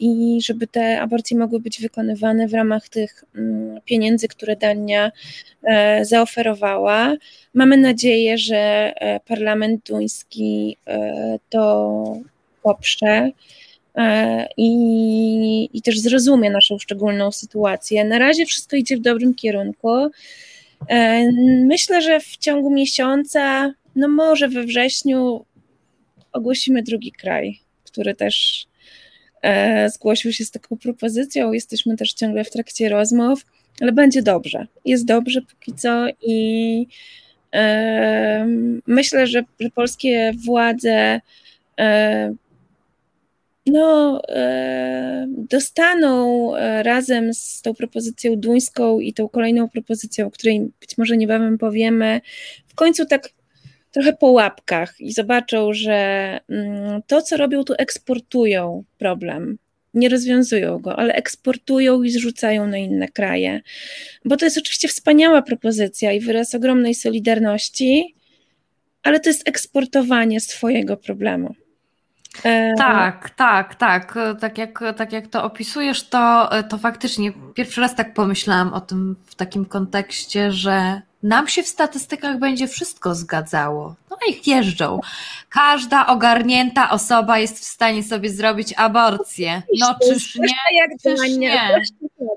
i 0.00 0.38
żeby 0.42 0.66
te 0.66 1.00
aborcje 1.00 1.38
mogły 1.38 1.60
być 1.60 1.80
wykonywane 1.80 2.48
w 2.48 2.54
ramach 2.54 2.88
tych 2.88 3.24
mm, 3.34 3.80
pieniędzy, 3.84 4.28
które 4.28 4.56
Dania 4.56 5.12
e, 5.62 6.04
zaoferowała. 6.04 7.16
Mamy 7.54 7.76
nadzieję, 7.76 8.38
że 8.38 8.92
parlament 9.26 9.86
duński 9.86 10.76
to 11.50 12.16
poprze. 12.62 13.30
I, 14.56 15.68
I 15.72 15.82
też 15.82 16.00
zrozumie 16.00 16.50
naszą 16.50 16.78
szczególną 16.78 17.32
sytuację. 17.32 18.04
Na 18.04 18.18
razie 18.18 18.46
wszystko 18.46 18.76
idzie 18.76 18.96
w 18.96 19.00
dobrym 19.00 19.34
kierunku. 19.34 20.10
E, 20.86 21.32
myślę, 21.64 22.02
że 22.02 22.20
w 22.20 22.36
ciągu 22.36 22.70
miesiąca, 22.70 23.72
no 23.96 24.08
może 24.08 24.48
we 24.48 24.62
wrześniu, 24.62 25.44
ogłosimy 26.32 26.82
drugi 26.82 27.12
kraj, 27.12 27.60
który 27.84 28.14
też 28.14 28.66
e, 28.66 28.77
zgłosił 29.88 30.32
się 30.32 30.44
z 30.44 30.50
taką 30.50 30.76
propozycją. 30.76 31.52
Jesteśmy 31.52 31.96
też 31.96 32.12
ciągle 32.12 32.44
w 32.44 32.50
trakcie 32.50 32.88
rozmów. 32.88 33.46
ale 33.80 33.92
będzie 33.92 34.22
dobrze. 34.22 34.66
Jest 34.84 35.04
dobrze 35.04 35.42
póki 35.42 35.74
co 35.74 36.06
i 36.22 36.86
myślę, 38.86 39.26
że, 39.26 39.44
że 39.60 39.70
polskie 39.70 40.32
władze 40.46 41.20
no, 43.68 44.22
dostaną 45.28 46.56
e, 46.56 46.82
razem 46.82 47.34
z 47.34 47.62
tą 47.62 47.74
propozycją 47.74 48.36
duńską 48.36 49.00
i 49.00 49.12
tą 49.12 49.28
kolejną 49.28 49.68
propozycją, 49.68 50.26
o 50.26 50.30
której 50.30 50.70
być 50.80 50.98
może 50.98 51.16
niebawem 51.16 51.58
powiemy, 51.58 52.20
w 52.68 52.74
końcu 52.74 53.06
tak 53.06 53.30
trochę 53.90 54.12
po 54.12 54.26
łapkach 54.26 55.00
i 55.00 55.12
zobaczą, 55.12 55.72
że 55.72 56.40
mm, 56.48 57.02
to, 57.06 57.22
co 57.22 57.36
robią, 57.36 57.64
tu 57.64 57.74
eksportują 57.78 58.84
problem. 58.98 59.58
Nie 59.94 60.08
rozwiązują 60.08 60.78
go, 60.78 60.98
ale 60.98 61.14
eksportują 61.14 62.02
i 62.02 62.10
zrzucają 62.10 62.66
na 62.66 62.76
inne 62.78 63.08
kraje. 63.08 63.60
Bo 64.24 64.36
to 64.36 64.44
jest 64.44 64.58
oczywiście 64.58 64.88
wspaniała 64.88 65.42
propozycja 65.42 66.12
i 66.12 66.20
wyraz 66.20 66.54
ogromnej 66.54 66.94
solidarności, 66.94 68.14
ale 69.02 69.20
to 69.20 69.30
jest 69.30 69.48
eksportowanie 69.48 70.40
swojego 70.40 70.96
problemu. 70.96 71.54
E, 72.44 72.74
tak, 72.78 73.30
tak, 73.30 73.74
tak. 73.74 74.18
Tak 74.40 74.58
jak, 74.58 74.84
tak 74.96 75.12
jak 75.12 75.26
to 75.26 75.44
opisujesz, 75.44 76.08
to, 76.08 76.50
to 76.68 76.78
faktycznie 76.78 77.32
pierwszy 77.54 77.80
raz 77.80 77.94
tak 77.94 78.14
pomyślałam 78.14 78.74
o 78.74 78.80
tym 78.80 79.16
w 79.26 79.34
takim 79.34 79.64
kontekście, 79.64 80.52
że 80.52 81.02
nam 81.22 81.48
się 81.48 81.62
w 81.62 81.68
statystykach 81.68 82.38
będzie 82.38 82.68
wszystko 82.68 83.14
zgadzało. 83.14 83.94
No 84.10 84.16
i 84.28 84.50
jeżdżą. 84.50 85.00
Każda 85.48 86.06
ogarnięta 86.06 86.90
osoba 86.90 87.38
jest 87.38 87.58
w 87.58 87.64
stanie 87.64 88.02
sobie 88.02 88.30
zrobić 88.30 88.74
aborcję. 88.76 89.62
No 89.80 89.94
czyż 90.02 90.36
nie? 90.36 90.48
Jak 90.74 90.90
czyż 91.02 91.20
Dania, 91.20 91.68
nie? 91.70 91.84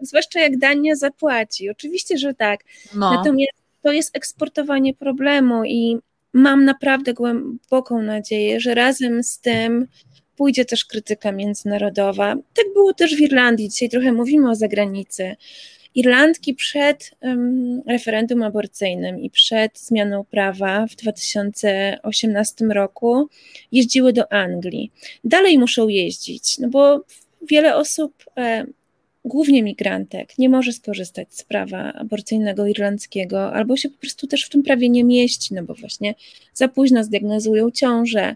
Zwłaszcza 0.01 0.39
jak 0.39 0.57
Dania 0.57 0.95
zapłaci. 0.95 1.69
Oczywiście, 1.69 2.17
że 2.17 2.33
tak. 2.33 2.59
No. 2.95 3.13
Natomiast 3.13 3.53
to 3.83 3.91
jest 3.91 4.17
eksportowanie 4.17 4.93
problemu 4.93 5.63
i 5.65 5.97
mam 6.33 6.65
naprawdę 6.65 7.13
głęboką 7.13 8.01
nadzieję, 8.01 8.59
że 8.59 8.75
razem 8.75 9.23
z 9.23 9.39
tym 9.39 9.87
pójdzie 10.35 10.65
też 10.65 10.85
krytyka 10.85 11.31
międzynarodowa. 11.31 12.35
Tak 12.53 12.65
było 12.73 12.93
też 12.93 13.15
w 13.15 13.19
Irlandii. 13.19 13.69
Dzisiaj 13.69 13.89
trochę 13.89 14.11
mówimy 14.11 14.49
o 14.49 14.55
zagranicy. 14.55 15.35
Irlandki 15.95 16.53
przed 16.53 17.11
um, 17.21 17.81
referendum 17.87 18.43
aborcyjnym 18.43 19.19
i 19.19 19.29
przed 19.29 19.79
zmianą 19.79 20.23
prawa 20.23 20.87
w 20.87 20.95
2018 20.95 22.65
roku 22.65 23.29
jeździły 23.71 24.13
do 24.13 24.31
Anglii. 24.31 24.91
Dalej 25.23 25.59
muszą 25.59 25.87
jeździć, 25.87 26.59
no 26.59 26.69
bo 26.69 27.05
wiele 27.41 27.75
osób 27.75 28.23
e, 28.37 28.65
głównie 29.25 29.63
migrantek, 29.63 30.37
nie 30.37 30.49
może 30.49 30.73
skorzystać 30.73 31.27
z 31.35 31.43
prawa 31.43 31.93
aborcyjnego 31.93 32.67
irlandzkiego, 32.67 33.53
albo 33.53 33.77
się 33.77 33.89
po 33.89 33.97
prostu 33.97 34.27
też 34.27 34.45
w 34.45 34.49
tym 34.49 34.63
prawie 34.63 34.89
nie 34.89 35.03
mieści, 35.03 35.53
no 35.53 35.63
bo 35.63 35.73
właśnie 35.73 36.15
za 36.53 36.67
późno 36.67 37.03
zdiagnozują 37.03 37.71
ciążę. 37.71 38.35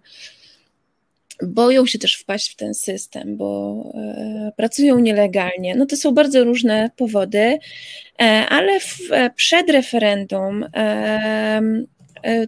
Boją 1.43 1.86
się 1.86 1.99
też 1.99 2.15
wpaść 2.15 2.51
w 2.51 2.55
ten 2.55 2.73
system, 2.73 3.38
bo 3.38 3.75
e, 3.93 4.51
pracują 4.57 4.99
nielegalnie. 4.99 5.75
No 5.75 5.86
to 5.86 5.97
są 5.97 6.11
bardzo 6.11 6.43
różne 6.43 6.89
powody, 6.97 7.59
e, 8.19 8.23
ale 8.49 8.79
w, 8.79 9.11
e, 9.11 9.29
przed 9.29 9.69
referendum 9.69 10.65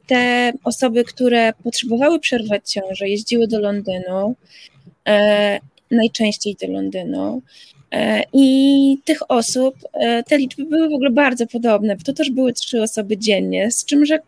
te 0.07 0.53
osoby, 0.63 1.03
które 1.03 1.53
potrzebowały 1.63 2.19
przerwać 2.19 2.71
ciążę, 2.71 3.09
jeździły 3.09 3.47
do 3.47 3.59
Londynu, 3.59 4.35
najczęściej 5.91 6.55
do 6.61 6.67
Londynu, 6.67 7.41
I 8.33 8.97
tych 9.05 9.31
osób, 9.31 9.75
te 10.27 10.37
liczby 10.37 10.65
były 10.65 10.89
w 10.89 10.93
ogóle 10.93 11.09
bardzo 11.09 11.47
podobne, 11.47 11.95
bo 11.95 12.03
to 12.03 12.13
też 12.13 12.29
były 12.29 12.53
trzy 12.53 12.81
osoby 12.81 13.17
dziennie, 13.17 13.71
z 13.71 13.85
czym, 13.85 14.05
że 14.05 14.19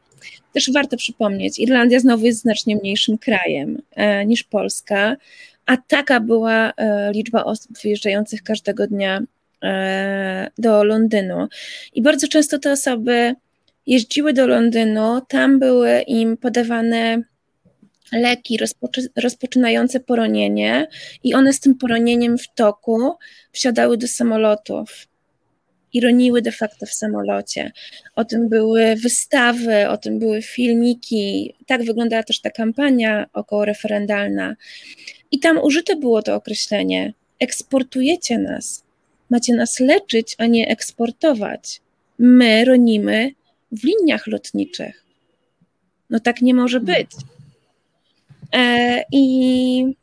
też 0.54 0.72
warto 0.72 0.98
przypomnieć, 0.98 1.60
Irlandia 1.60 2.00
znowu 2.00 2.26
jest 2.26 2.42
znacznie 2.42 2.76
mniejszym 2.76 3.18
krajem 3.18 3.82
e, 3.96 4.26
niż 4.26 4.44
Polska, 4.44 5.16
a 5.66 5.78
taka 5.78 6.20
była 6.20 6.74
liczba 7.14 7.44
osób 7.44 7.78
wyjeżdżających 7.84 8.44
każdego 8.44 8.88
dnia 8.88 9.22
do 10.58 10.84
Londynu. 10.84 11.48
I 11.94 12.02
bardzo 12.02 12.28
często 12.28 12.60
te 12.60 12.72
osoby 12.72 13.36
jeździły 13.88 14.34
do 14.34 14.48
Londynu, 14.48 15.22
tam 15.28 15.60
były 15.60 16.02
im 16.02 16.38
podawane 16.38 17.22
leki 18.12 18.58
rozpoczy, 18.58 19.10
rozpoczynające 19.16 20.00
poronienie 20.00 20.88
i 21.24 21.34
one 21.34 21.54
z 21.54 21.60
tym 21.60 21.76
poronieniem 21.76 22.38
w 22.38 22.54
toku 22.56 23.14
wsiadały 23.52 23.98
do 23.98 24.08
samolotów 24.08 25.08
i 25.94 26.02
roniły 26.02 26.42
de 26.42 26.52
facto 26.52 26.86
w 26.86 26.94
samolocie. 26.94 27.72
O 28.16 28.26
tym 28.26 28.50
były 28.50 28.96
wystawy, 28.96 29.90
o 29.90 29.98
tym 29.98 30.20
były 30.20 30.42
filmiki. 30.42 31.54
Tak 31.66 31.84
wyglądała 31.84 32.24
też 32.24 32.42
ta 32.42 32.50
kampania 32.50 33.30
okołoreferendalna. 33.34 34.56
I 35.32 35.40
tam 35.40 35.58
użyte 35.58 35.96
było 35.96 36.22
to 36.22 36.36
określenie: 36.36 37.14
eksportujecie 37.40 38.38
nas, 38.38 38.84
macie 39.30 39.54
nas 39.54 39.80
leczyć, 39.80 40.36
a 40.38 40.46
nie 40.46 40.68
eksportować. 40.68 41.82
My 42.20 42.66
ronimy 42.66 43.32
w 43.72 43.84
liniach 43.84 44.28
lotniczych. 44.28 45.06
No 46.10 46.20
tak 46.20 46.42
nie 46.42 46.54
może 46.54 46.80
być. 46.80 47.12
E, 48.54 49.04
I 49.12 49.96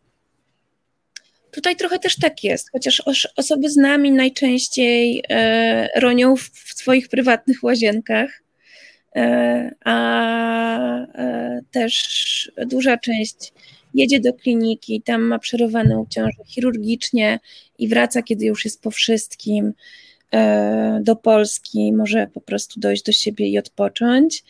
tutaj 1.57 1.77
trochę 1.77 1.99
też 1.99 2.17
tak 2.17 2.45
jest, 2.45 2.71
chociaż 2.71 3.03
osoby 3.37 3.71
z 3.71 3.77
nami 3.77 4.13
najczęściej 4.13 5.23
e, 5.29 6.01
ronią 6.01 6.37
w 6.37 6.51
swoich 6.75 7.09
prywatnych 7.09 7.63
łazienkach, 7.63 8.43
e, 9.17 9.71
a 9.85 11.07
też 11.71 12.53
duża 12.67 12.97
część 12.97 13.53
jedzie 13.95 14.21
do 14.21 14.35
kliniki, 14.35 15.03
tam 15.03 15.23
ma 15.23 15.39
przerywaną 15.39 16.07
ciążę 16.11 16.45
chirurgicznie 16.47 17.41
i 17.79 17.89
wraca, 17.89 18.23
kiedy 18.23 18.45
już 18.45 18.65
jest 18.65 18.83
po 18.83 18.91
wszystkim 18.91 19.73
do 21.01 21.17
Polski, 21.17 21.93
może 21.93 22.27
po 22.35 22.41
prostu 22.41 22.81
dojść 22.81 23.03
do 23.03 23.13
siebie 23.13 23.49
i 23.49 23.59
odpocząć. 23.59 24.45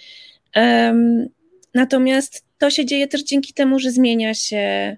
Natomiast 1.74 2.44
to 2.58 2.70
się 2.70 2.84
dzieje 2.84 3.08
też 3.08 3.22
dzięki 3.22 3.52
temu, 3.52 3.78
że 3.78 3.90
zmienia 3.90 4.34
się 4.34 4.96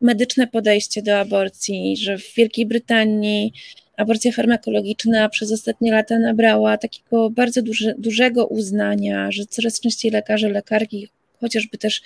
medyczne 0.00 0.46
podejście 0.46 1.02
do 1.02 1.18
aborcji, 1.18 1.96
że 1.96 2.18
w 2.18 2.34
Wielkiej 2.34 2.66
Brytanii 2.66 3.52
aborcja 3.96 4.32
farmakologiczna 4.32 5.28
przez 5.28 5.52
ostatnie 5.52 5.92
lata 5.92 6.18
nabrała 6.18 6.78
takiego 6.78 7.30
bardzo 7.30 7.62
duże, 7.62 7.94
dużego 7.98 8.46
uznania, 8.46 9.32
że 9.32 9.46
coraz 9.46 9.80
częściej 9.80 10.10
lekarze, 10.10 10.48
lekarki, 10.48 11.08
chociażby 11.40 11.78
też 11.78 12.02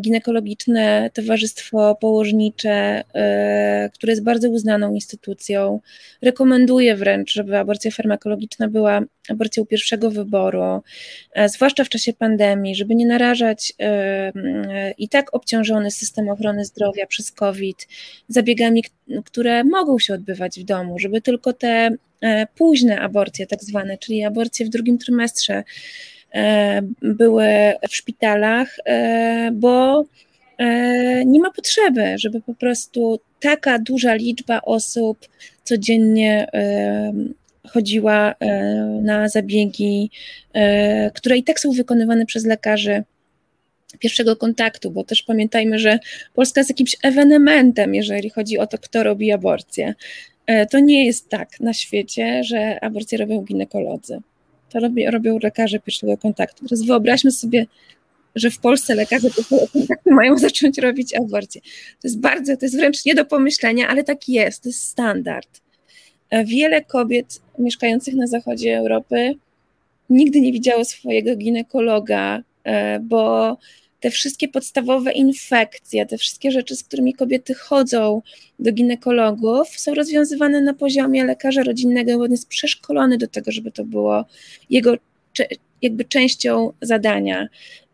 ginekologiczne 0.00 1.10
Towarzystwo 1.14 1.94
Położnicze, 1.94 3.04
e, 3.14 3.90
które 3.94 4.12
jest 4.12 4.24
bardzo 4.24 4.48
uznaną 4.48 4.94
instytucją, 4.94 5.80
rekomenduje 6.22 6.96
wręcz, 6.96 7.32
żeby 7.32 7.58
aborcja 7.58 7.90
farmakologiczna 7.90 8.68
była 8.68 9.00
aborcją 9.28 9.66
pierwszego 9.66 10.10
wyboru, 10.10 10.82
e, 11.32 11.48
zwłaszcza 11.48 11.84
w 11.84 11.88
czasie 11.88 12.12
pandemii, 12.12 12.74
żeby 12.74 12.94
nie 12.94 13.06
narażać 13.06 13.74
i 14.98 15.08
tak 15.08 15.34
obciążony 15.34 15.90
system 15.90 16.28
ochrony 16.28 16.64
zdrowia 16.64 17.06
przez 17.06 17.32
COVID 17.32 17.88
zabiegami, 18.28 18.84
które 19.24 19.64
mogą 19.64 19.98
się 19.98 20.14
odbywać 20.14 20.60
w 20.60 20.64
domu, 20.64 20.98
żeby 20.98 21.20
tylko 21.20 21.52
te 21.52 21.90
późne 22.54 23.00
aborcje, 23.00 23.46
tak 23.46 23.64
zwane, 23.64 23.98
czyli 23.98 24.24
aborcje 24.24 24.66
w 24.66 24.68
drugim 24.68 24.98
trymestrze, 24.98 25.62
E, 25.62 25.64
były 27.02 27.46
w 27.88 27.96
szpitalach, 27.96 28.76
e, 28.84 29.50
bo 29.52 30.04
e, 30.58 31.24
nie 31.24 31.40
ma 31.40 31.50
potrzeby, 31.50 32.18
żeby 32.18 32.40
po 32.40 32.54
prostu 32.54 33.20
taka 33.40 33.78
duża 33.78 34.14
liczba 34.14 34.60
osób 34.62 35.18
codziennie 35.64 36.46
chodziła 37.68 38.34
na 39.02 39.28
zabiegi, 39.28 40.10
które 41.14 41.38
i 41.38 41.44
tak 41.44 41.60
są 41.60 41.72
wykonywane 41.72 42.26
przez 42.26 42.46
lekarzy 42.46 43.02
pierwszego 43.98 44.36
kontaktu, 44.36 44.90
bo 44.90 45.04
też 45.04 45.22
pamiętajmy, 45.22 45.78
że 45.78 45.98
Polska 46.34 46.60
jest 46.60 46.70
jakimś 46.70 46.96
ewenementem, 47.02 47.94
jeżeli 47.94 48.30
chodzi 48.30 48.58
o 48.58 48.66
to, 48.66 48.78
kto 48.78 49.02
robi 49.02 49.32
aborcję. 49.32 49.94
To 50.70 50.78
nie 50.78 51.06
jest 51.06 51.28
tak 51.28 51.60
na 51.60 51.72
świecie, 51.72 52.44
że 52.44 52.80
aborcję 52.80 53.18
robią 53.18 53.42
ginekolodzy 53.42 54.20
to 54.72 54.80
robi, 54.80 55.10
robią 55.10 55.38
lekarze 55.42 55.78
pierwszego 55.78 56.16
kontaktu. 56.16 56.64
Teraz 56.64 56.82
wyobraźmy 56.82 57.30
sobie, 57.30 57.66
że 58.34 58.50
w 58.50 58.58
Polsce 58.58 58.94
lekarze 58.94 59.30
pierwszego 59.30 59.68
kontaktu 59.72 60.10
mają 60.10 60.38
zacząć 60.38 60.78
robić 60.78 61.14
aborcję. 61.14 61.60
To 62.00 62.08
jest 62.08 62.20
bardzo, 62.20 62.56
to 62.56 62.64
jest 62.64 62.76
wręcz 62.76 63.04
nie 63.04 63.14
do 63.14 63.24
pomyślenia, 63.24 63.88
ale 63.88 64.04
tak 64.04 64.28
jest, 64.28 64.62
to 64.62 64.68
jest 64.68 64.88
standard. 64.88 65.60
E, 66.30 66.44
wiele 66.44 66.84
kobiet 66.84 67.40
mieszkających 67.58 68.14
na 68.14 68.26
zachodzie 68.26 68.78
Europy 68.78 69.34
nigdy 70.10 70.40
nie 70.40 70.52
widziało 70.52 70.84
swojego 70.84 71.36
ginekologa, 71.36 72.42
e, 72.64 73.00
bo 73.00 73.56
te 74.02 74.10
wszystkie 74.10 74.48
podstawowe 74.48 75.12
infekcje, 75.12 76.06
te 76.06 76.18
wszystkie 76.18 76.50
rzeczy, 76.50 76.76
z 76.76 76.84
którymi 76.84 77.14
kobiety 77.14 77.54
chodzą 77.54 78.22
do 78.58 78.72
ginekologów, 78.72 79.68
są 79.68 79.94
rozwiązywane 79.94 80.60
na 80.60 80.74
poziomie 80.74 81.24
lekarza 81.24 81.62
rodzinnego, 81.62 82.18
bo 82.18 82.24
on 82.24 82.30
jest 82.30 82.48
przeszkolony 82.48 83.18
do 83.18 83.28
tego, 83.28 83.52
żeby 83.52 83.72
to 83.72 83.84
było 83.84 84.24
jego 84.70 84.94
jakby 85.82 86.04
częścią 86.04 86.72
zadania. 86.80 87.48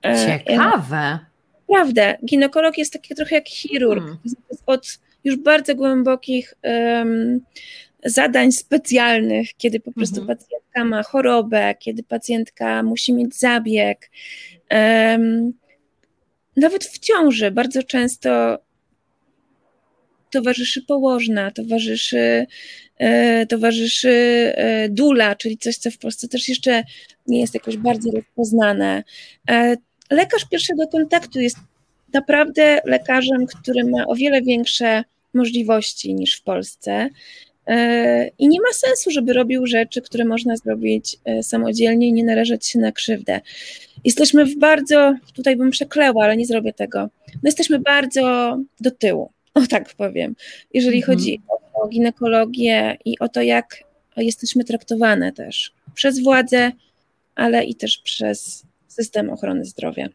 E, 0.05 0.27
Ciekawe. 0.27 1.19
Prawda. 1.67 2.17
Ginekolog 2.25 2.79
jest 2.79 2.93
taki 2.93 3.15
trochę 3.15 3.35
jak 3.35 3.49
chirurg. 3.49 4.03
Hmm. 4.03 4.19
Od 4.67 4.99
już 5.25 5.37
bardzo 5.37 5.75
głębokich 5.75 6.55
um, 6.63 7.41
zadań 8.05 8.53
specjalnych, 8.53 9.55
kiedy 9.57 9.81
po 9.81 9.93
prostu 9.93 10.21
mhm. 10.21 10.39
pacjentka 10.39 10.85
ma 10.85 11.03
chorobę, 11.03 11.75
kiedy 11.79 12.03
pacjentka 12.03 12.83
musi 12.83 13.13
mieć 13.13 13.37
zabieg. 13.37 14.11
Um, 14.71 15.53
nawet 16.59 16.85
w 16.85 16.99
ciąży 16.99 17.51
bardzo 17.51 17.83
często 17.83 18.59
towarzyszy 20.31 20.83
położna, 20.83 21.51
towarzyszy, 21.51 22.47
e, 22.99 23.47
towarzyszy 23.47 24.11
e, 24.55 24.89
dula, 24.89 25.35
czyli 25.35 25.59
coś, 25.59 25.77
co 25.77 25.91
w 25.91 25.99
Polsce 25.99 26.29
też 26.29 26.49
jeszcze 26.49 26.83
nie 27.27 27.41
jest 27.41 27.55
jakoś 27.55 27.77
bardzo 27.77 28.11
rozpoznane. 28.11 29.05
E, 29.51 29.77
lekarz 30.11 30.45
pierwszego 30.51 30.89
kontaktu 30.89 31.41
jest 31.41 31.57
naprawdę 32.13 32.81
lekarzem, 32.85 33.47
który 33.47 33.85
ma 33.85 34.07
o 34.07 34.15
wiele 34.15 34.43
większe 34.43 35.05
możliwości 35.35 36.15
niż 36.15 36.37
w 36.37 36.43
Polsce. 36.43 37.09
I 38.39 38.49
nie 38.49 38.61
ma 38.61 38.73
sensu, 38.73 39.11
żeby 39.11 39.33
robił 39.33 39.67
rzeczy, 39.67 40.03
które 40.03 40.25
można 40.25 40.57
zrobić 40.57 41.17
samodzielnie 41.43 42.09
i 42.09 42.13
nie 42.13 42.25
narażać 42.25 42.67
się 42.67 42.79
na 42.79 42.93
krzywdę. 42.93 43.41
Jesteśmy 44.05 44.45
w 44.45 44.59
bardzo, 44.59 45.15
tutaj 45.35 45.57
bym 45.57 45.71
przekleła, 45.71 46.25
ale 46.25 46.37
nie 46.37 46.47
zrobię 46.47 46.73
tego. 46.73 47.09
My 47.29 47.41
jesteśmy 47.45 47.79
bardzo 47.79 48.57
do 48.81 48.91
tyłu, 48.91 49.33
o 49.55 49.67
tak 49.67 49.95
powiem, 49.95 50.37
jeżeli 50.75 50.99
mhm. 50.99 51.19
chodzi 51.19 51.41
o, 51.49 51.83
o 51.83 51.89
ginekologię 51.89 52.97
i 53.05 53.19
o 53.19 53.29
to, 53.29 53.43
jak 53.43 53.85
jesteśmy 54.17 54.65
traktowane 54.65 55.33
też 55.33 55.73
przez 55.95 56.23
władze, 56.23 56.73
ale 57.35 57.65
i 57.65 57.75
też 57.75 57.99
przez 57.99 58.65
system 58.89 59.31
ochrony 59.31 59.65
zdrowia. 59.65 60.09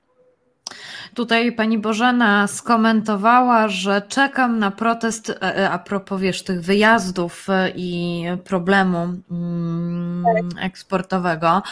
Tutaj 1.14 1.52
pani 1.52 1.78
Bożena 1.78 2.48
skomentowała, 2.48 3.68
że 3.68 4.02
czekam 4.02 4.60
na 4.60 4.72
protest, 4.72 5.30
e, 5.30 5.42
e, 5.42 5.70
a 5.70 5.80
propos 5.80 6.22
wiesz, 6.22 6.44
tych 6.44 6.62
wyjazdów 6.62 7.50
e, 7.50 7.70
i 7.76 8.24
problemu 8.44 8.98
mm, 9.32 10.26
eksportowego. 10.60 11.64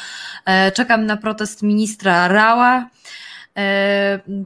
Czekam 0.74 1.06
na 1.06 1.18
protest 1.18 1.64
ministra 1.64 2.28
Rała 2.28 2.90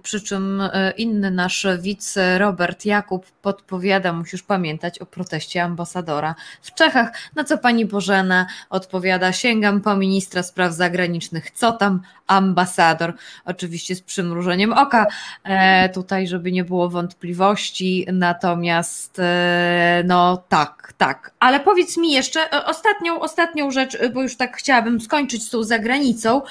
przy 0.03 0.21
czym 0.21 0.61
e, 0.61 0.91
inny 0.97 1.31
nasz 1.31 1.67
widz 1.79 2.17
Robert 2.37 2.85
Jakub 2.85 3.25
podpowiada, 3.41 4.13
musisz 4.13 4.43
pamiętać 4.43 4.99
o 4.99 5.05
proteście 5.05 5.63
ambasadora 5.63 6.35
w 6.61 6.73
Czechach, 6.73 7.11
na 7.35 7.43
co 7.43 7.57
pani 7.57 7.85
Bożena 7.85 8.47
odpowiada, 8.69 9.31
sięgam 9.31 9.81
po 9.81 9.95
ministra 9.95 10.43
spraw 10.43 10.73
zagranicznych, 10.73 11.51
co 11.51 11.71
tam 11.71 12.01
ambasador, 12.27 13.13
oczywiście 13.45 13.95
z 13.95 14.01
przymrużeniem 14.01 14.73
oka, 14.73 15.07
e, 15.43 15.89
tutaj 15.89 16.27
żeby 16.27 16.51
nie 16.51 16.63
było 16.63 16.89
wątpliwości, 16.89 18.05
natomiast 18.13 19.21
no 20.03 20.43
tak, 20.49 20.93
tak, 20.97 21.31
ale 21.39 21.59
powiedz 21.59 21.97
mi 21.97 22.11
jeszcze 22.11 22.65
ostatnią, 22.65 23.19
ostatnią 23.19 23.71
rzecz, 23.71 23.97
bo 24.13 24.21
już 24.21 24.37
tak 24.37 24.57
chciałabym 24.57 25.01
skończyć 25.01 25.43
z 25.43 25.49
tą 25.49 25.63
zagranicą, 25.63 26.41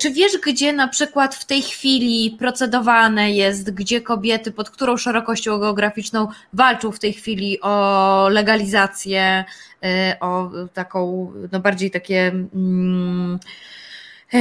czy 0.00 0.10
wiesz 0.10 0.32
gdzie 0.46 0.72
na 0.72 0.88
przykład 0.88 1.34
w 1.34 1.44
tej 1.44 1.62
chwili 1.62 1.75
chwili 1.76 2.36
procedowane 2.38 3.32
jest, 3.32 3.70
gdzie 3.74 4.00
kobiety 4.00 4.52
pod 4.52 4.70
którą 4.70 4.96
szerokością 4.96 5.58
geograficzną 5.58 6.28
walczą 6.52 6.92
w 6.92 6.98
tej 6.98 7.12
chwili 7.12 7.60
o 7.60 8.28
legalizację, 8.28 9.44
y, 9.84 9.88
o 10.20 10.50
taką, 10.74 11.32
no 11.52 11.60
bardziej 11.60 11.90
takie 11.90 12.26
mm, 12.54 13.38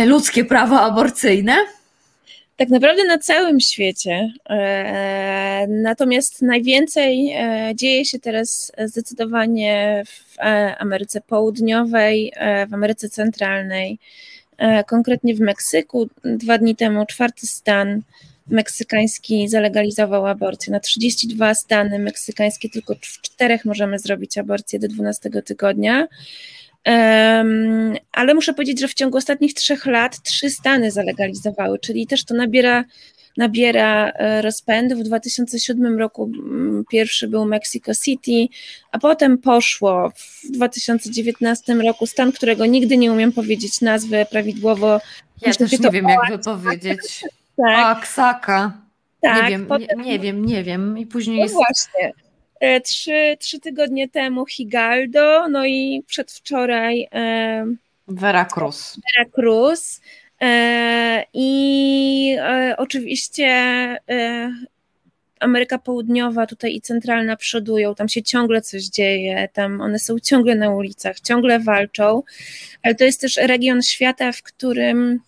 ludzkie 0.06 0.46
prawo 0.46 0.82
aborcyjne? 0.82 1.56
Tak 2.58 2.70
naprawdę 2.70 3.04
na 3.04 3.18
całym 3.18 3.60
świecie. 3.60 4.30
E, 4.50 5.66
natomiast 5.70 6.42
najwięcej 6.42 7.32
e, 7.32 7.72
dzieje 7.76 8.06
się 8.06 8.20
teraz 8.20 8.72
zdecydowanie 8.86 10.04
w 10.06 10.40
e, 10.40 10.76
Ameryce 10.78 11.22
Południowej, 11.22 12.34
w 12.70 12.74
Ameryce 12.74 13.10
Centralnej. 13.10 14.00
E, 14.58 14.84
konkretnie 14.84 15.36
w 15.36 15.40
Meksyku. 15.40 16.10
Dwa 16.24 16.58
dni 16.58 16.76
temu 16.76 17.06
czwarty 17.06 17.48
stan 17.48 18.02
meksykański 18.48 19.48
zalegalizował 19.50 20.28
aborcję. 20.28 20.74
Na 20.74 20.80
32 20.80 21.54
stany 21.54 22.00
meksykańskie 22.00 22.70
tylko 22.70 22.96
w 22.96 23.22
czterech 23.22 23.66
możemy 23.66 24.00
zrobić 24.00 24.38
aborcję 24.38 24.80
do 24.80 24.88
12 24.88 25.30
tygodnia. 25.30 26.08
Ale 28.12 28.34
muszę 28.34 28.54
powiedzieć, 28.54 28.80
że 28.80 28.88
w 28.88 28.94
ciągu 28.94 29.18
ostatnich 29.18 29.54
trzech 29.54 29.86
lat 29.86 30.22
trzy 30.22 30.50
stany 30.50 30.92
zalegalizowały, 30.92 31.80
czyli 31.80 32.08
też 32.08 32.26
to 32.26 32.34
nabiera 32.34 32.84
nabiera 33.38 34.10
e, 34.10 34.42
rozpędu. 34.42 34.96
W 34.96 35.04
2007 35.04 36.00
roku 36.00 36.32
pierwszy 36.92 37.28
był 37.28 37.46
Mexico 37.46 37.92
City, 38.06 38.48
a 38.92 39.00
potem 39.00 39.38
poszło 39.38 40.12
w 40.16 40.52
2019 40.52 41.74
roku 41.74 42.08
stan, 42.08 42.32
którego 42.32 42.66
nigdy 42.66 42.98
nie 42.98 43.12
umiem 43.12 43.32
powiedzieć 43.32 43.82
nazwy 43.82 44.26
prawidłowo. 44.32 45.02
Ja 45.42 45.54
też 45.54 45.80
nie 45.80 45.90
wiem, 45.92 46.08
jak 46.08 46.38
wypowiedzieć. 46.38 47.24
Tak. 47.58 47.98
Oaxaca. 47.98 48.72
Tak, 49.22 49.44
nie 49.44 49.50
wiem, 49.50 49.66
potem... 49.66 50.00
nie, 50.00 50.06
nie, 50.06 50.20
wiem, 50.20 50.46
nie 50.46 50.64
wiem. 50.64 50.98
I 50.98 51.06
później 51.06 51.38
no 51.38 51.44
jest... 51.44 51.56
właśnie. 51.56 52.14
E, 52.60 52.82
trzy, 52.82 53.38
trzy 53.40 53.60
tygodnie 53.60 54.10
temu 54.10 54.46
Higaldo, 54.46 55.50
no 55.50 55.66
i 55.66 56.04
przedwczoraj 56.08 57.08
e... 57.14 57.66
Veracruz. 58.08 59.00
Veracruz. 59.18 60.02
E, 60.42 61.26
I 61.34 62.38
e, 62.40 62.76
oczywiście 62.78 63.46
e, 64.10 64.52
Ameryka 65.40 65.80
Południowa 65.80 66.46
tutaj 66.46 66.76
i 66.76 66.82
centralna 66.82 67.36
przodują, 67.36 67.96
tam 67.96 68.10
się 68.10 68.24
ciągle 68.24 68.62
coś 68.62 68.84
dzieje, 68.84 69.50
tam 69.54 69.82
one 69.82 70.00
są 70.00 70.20
ciągle 70.20 70.56
na 70.56 70.70
ulicach, 70.70 71.20
ciągle 71.20 71.60
walczą, 71.60 72.24
ale 72.84 72.96
to 72.96 73.04
jest 73.04 73.22
też 73.22 73.38
region 73.38 73.82
świata, 73.82 74.32
w 74.32 74.44
którym 74.44 75.20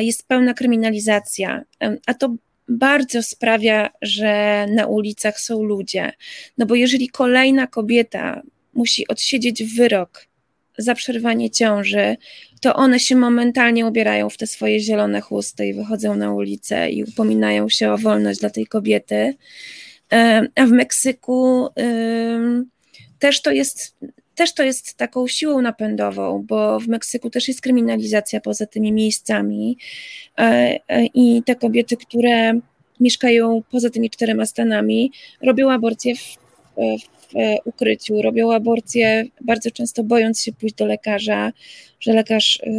jest 0.00 0.28
pełna 0.28 0.54
kryminalizacja, 0.54 1.62
a 2.06 2.14
to 2.14 2.34
bardzo 2.68 3.22
sprawia, 3.22 3.90
że 4.02 4.66
na 4.70 4.86
ulicach 4.86 5.40
są 5.40 5.62
ludzie. 5.62 6.12
No 6.58 6.66
bo 6.66 6.74
jeżeli 6.74 7.08
kolejna 7.08 7.66
kobieta 7.66 8.42
musi 8.74 9.08
odsiedzieć 9.08 9.64
wyrok 9.76 10.26
za 10.78 10.94
przerwanie 10.94 11.50
ciąży, 11.50 12.16
to 12.60 12.74
one 12.74 13.00
się 13.00 13.16
momentalnie 13.16 13.86
ubierają 13.86 14.30
w 14.30 14.36
te 14.36 14.46
swoje 14.46 14.80
zielone 14.80 15.20
chusty 15.20 15.66
i 15.66 15.74
wychodzą 15.74 16.16
na 16.16 16.32
ulicę 16.32 16.90
i 16.90 17.04
upominają 17.04 17.68
się 17.68 17.92
o 17.92 17.98
wolność 17.98 18.40
dla 18.40 18.50
tej 18.50 18.66
kobiety. 18.66 19.34
A 20.54 20.66
w 20.66 20.70
Meksyku 20.70 21.68
też 23.18 23.42
to 23.42 23.50
jest 23.50 23.96
też 24.34 24.54
to 24.54 24.62
jest 24.62 24.94
taką 24.94 25.26
siłą 25.26 25.62
napędową, 25.62 26.44
bo 26.48 26.80
w 26.80 26.88
Meksyku 26.88 27.30
też 27.30 27.48
jest 27.48 27.60
kryminalizacja 27.60 28.40
poza 28.40 28.66
tymi 28.66 28.92
miejscami 28.92 29.78
e, 30.38 30.42
e, 30.88 31.06
i 31.14 31.42
te 31.46 31.54
kobiety, 31.54 31.96
które 31.96 32.60
mieszkają 33.00 33.62
poza 33.70 33.90
tymi 33.90 34.10
czterema 34.10 34.46
stanami, 34.46 35.12
robią 35.42 35.70
aborcję 35.70 36.16
w, 36.16 36.38
w 36.76 37.22
w 37.32 37.36
e, 37.36 37.56
ukryciu, 37.64 38.22
robią 38.22 38.52
aborcję 38.52 39.24
bardzo 39.40 39.70
często 39.70 40.04
bojąc 40.04 40.40
się 40.40 40.52
pójść 40.52 40.74
do 40.74 40.86
lekarza, 40.86 41.52
że 42.00 42.12
lekarz 42.12 42.60
e, 42.62 42.70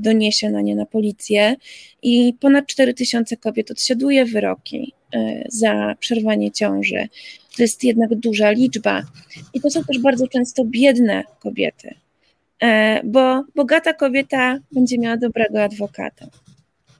doniesie 0.00 0.50
na 0.50 0.60
nie 0.60 0.76
na 0.76 0.86
policję 0.86 1.56
i 2.02 2.34
ponad 2.40 2.66
4 2.66 2.94
tysiące 2.94 3.36
kobiet 3.36 3.70
odsiaduje 3.70 4.24
wyroki 4.24 4.92
e, 5.14 5.44
za 5.48 5.94
przerwanie 6.00 6.50
ciąży. 6.50 7.08
To 7.56 7.62
jest 7.62 7.84
jednak 7.84 8.14
duża 8.14 8.50
liczba 8.50 9.02
i 9.54 9.60
to 9.60 9.70
są 9.70 9.84
też 9.84 9.98
bardzo 9.98 10.28
często 10.28 10.64
biedne 10.64 11.24
kobiety, 11.38 11.94
bo 13.04 13.44
bogata 13.54 13.92
kobieta 13.92 14.58
będzie 14.72 14.98
miała 14.98 15.16
dobrego 15.16 15.62
adwokata. 15.62 16.26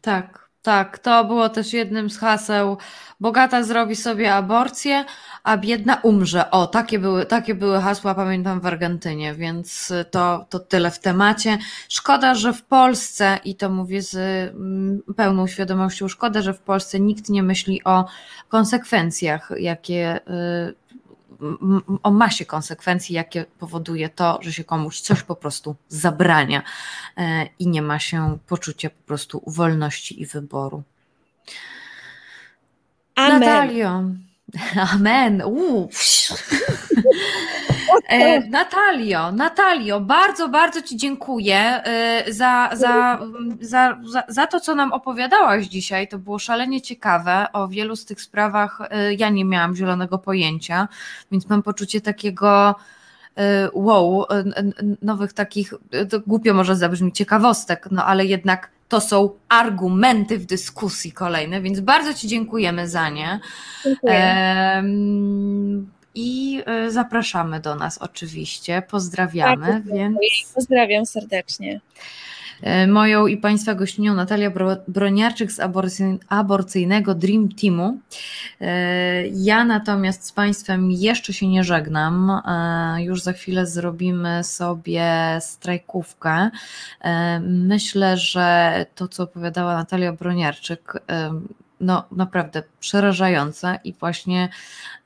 Tak, 0.03 0.42
tak, 0.63 0.99
to 0.99 1.25
było 1.25 1.49
też 1.49 1.73
jednym 1.73 2.11
z 2.11 2.19
haseł. 2.19 2.77
Bogata 3.21 3.63
zrobi 3.63 3.97
sobie 3.97 4.35
aborcję, 4.35 5.05
a 5.43 5.57
biedna 5.57 6.01
umrze. 6.03 6.51
O, 6.51 6.67
takie 6.67 6.99
były, 6.99 7.27
takie 7.27 7.55
były 7.55 7.81
hasła, 7.81 8.15
pamiętam 8.15 8.61
w 8.61 8.67
Argentynie, 8.67 9.35
więc 9.35 9.93
to, 10.11 10.47
to 10.51 10.59
tyle 10.59 10.91
w 10.91 10.99
temacie. 10.99 11.59
Szkoda, 11.89 12.35
że 12.35 12.53
w 12.53 12.63
Polsce, 12.63 13.39
i 13.45 13.57
to 13.57 13.71
mówię 13.71 14.03
z 14.03 14.15
mm, 14.55 15.03
pełną 15.17 15.47
świadomością, 15.47 16.09
szkoda, 16.09 16.43
że 16.43 16.55
w 16.55 16.61
Polsce 16.61 17.01
nikt 17.01 17.29
nie 17.29 17.43
myśli 17.43 17.85
o 17.85 18.05
konsekwencjach, 18.49 19.51
jakie 19.59 20.17
y, 20.17 20.82
o 22.03 22.11
masie 22.11 22.47
konsekwencji, 22.47 23.15
jakie 23.15 23.45
powoduje 23.59 24.09
to, 24.09 24.39
że 24.43 24.53
się 24.53 24.65
komuś 24.65 25.01
coś 25.01 25.23
po 25.23 25.37
prostu 25.37 25.77
zabrania 25.89 26.63
e, 27.17 27.49
i 27.59 27.69
nie 27.69 27.83
ma 27.83 27.99
się 27.99 28.39
poczucia 28.47 28.91
po 28.91 29.03
prostu 29.07 29.43
wolności 29.47 30.23
i 30.23 30.27
wyboru. 30.27 30.83
Amen. 33.15 33.41
Natalio. 33.41 34.03
Amen. 34.95 35.43
Uu. 35.43 35.89
E, 38.09 38.41
Natalio, 38.49 39.33
Natalio, 39.33 40.01
bardzo, 40.01 40.49
bardzo 40.49 40.83
Ci 40.83 40.97
dziękuję 40.97 41.57
e, 41.59 42.25
za, 42.33 42.71
za, 42.73 43.19
za, 43.61 43.99
za, 44.13 44.23
za 44.29 44.47
to, 44.47 44.61
co 44.61 44.75
nam 44.75 44.93
opowiadałaś 44.93 45.67
dzisiaj. 45.67 46.09
To 46.09 46.19
było 46.19 46.39
szalenie 46.39 46.83
ciekawe. 46.83 47.47
O 47.53 47.69
wielu 47.69 47.97
z 47.97 48.05
tych 48.05 48.21
sprawach 48.21 48.81
e, 48.91 49.15
ja 49.15 49.29
nie 49.29 49.45
miałam 49.45 49.77
zielonego 49.77 50.19
pojęcia, 50.19 50.89
więc 51.33 51.49
mam 51.49 51.63
poczucie 51.63 52.01
takiego 52.01 52.75
e, 53.37 53.69
wow, 53.73 54.25
e, 54.25 54.45
nowych 55.03 55.33
takich, 55.33 55.75
e, 55.93 56.21
głupio 56.27 56.55
może 56.55 56.77
zabrzmi, 56.77 57.13
ciekawostek, 57.13 57.89
no 57.91 58.05
ale 58.05 58.27
jednak 58.27 58.71
to 58.89 59.01
są 59.01 59.31
argumenty 59.49 60.39
w 60.39 60.47
dyskusji 60.47 61.13
kolejne, 61.13 61.61
więc 61.61 61.81
bardzo 61.81 62.15
Ci 62.15 62.29
dziękujemy 62.29 62.89
za 62.89 63.09
nie. 63.09 63.41
Dziękuję. 63.85 64.83
I 66.15 66.63
e, 66.67 66.91
zapraszamy 66.91 67.61
do 67.61 67.75
nas 67.75 67.99
oczywiście. 67.99 68.83
Pozdrawiamy. 68.91 69.67
Bardzo 69.67 69.95
Więc 69.95 70.17
Pozdrawiam 70.55 71.07
serdecznie. 71.07 71.81
e, 72.63 72.87
moją 72.87 73.27
i 73.27 73.37
Państwa 73.37 73.75
gościnią 73.75 74.15
Natalia 74.15 74.51
Bro- 74.51 74.77
Broniarczyk 74.89 75.53
z 75.53 75.61
aborcy- 75.61 76.19
aborcyjnego 76.29 77.15
Dream 77.15 77.49
Teamu. 77.49 77.99
E, 78.61 79.27
Ja 79.29 79.65
natomiast 79.65 80.25
z 80.27 80.33
Państwem 80.33 80.91
jeszcze 80.91 81.33
się 81.33 81.49
nie 81.49 81.65
żegnam. 81.65 82.41
Już 82.99 83.23
za 83.23 83.33
chwilę 83.33 83.67
zrobimy 83.67 84.45
sobie 84.45 85.39
strajkówkę. 85.41 86.51
Myślę, 87.41 88.17
że 88.17 88.87
to, 88.95 89.09
co 89.09 89.23
opowiadała 89.23 89.75
Natalia 89.75 90.13
Broniarczyk, 90.13 90.93
no 91.83 92.05
naprawdę 92.13 92.63
przerażające 92.81 93.79
i 93.85 93.93
właśnie 93.93 94.49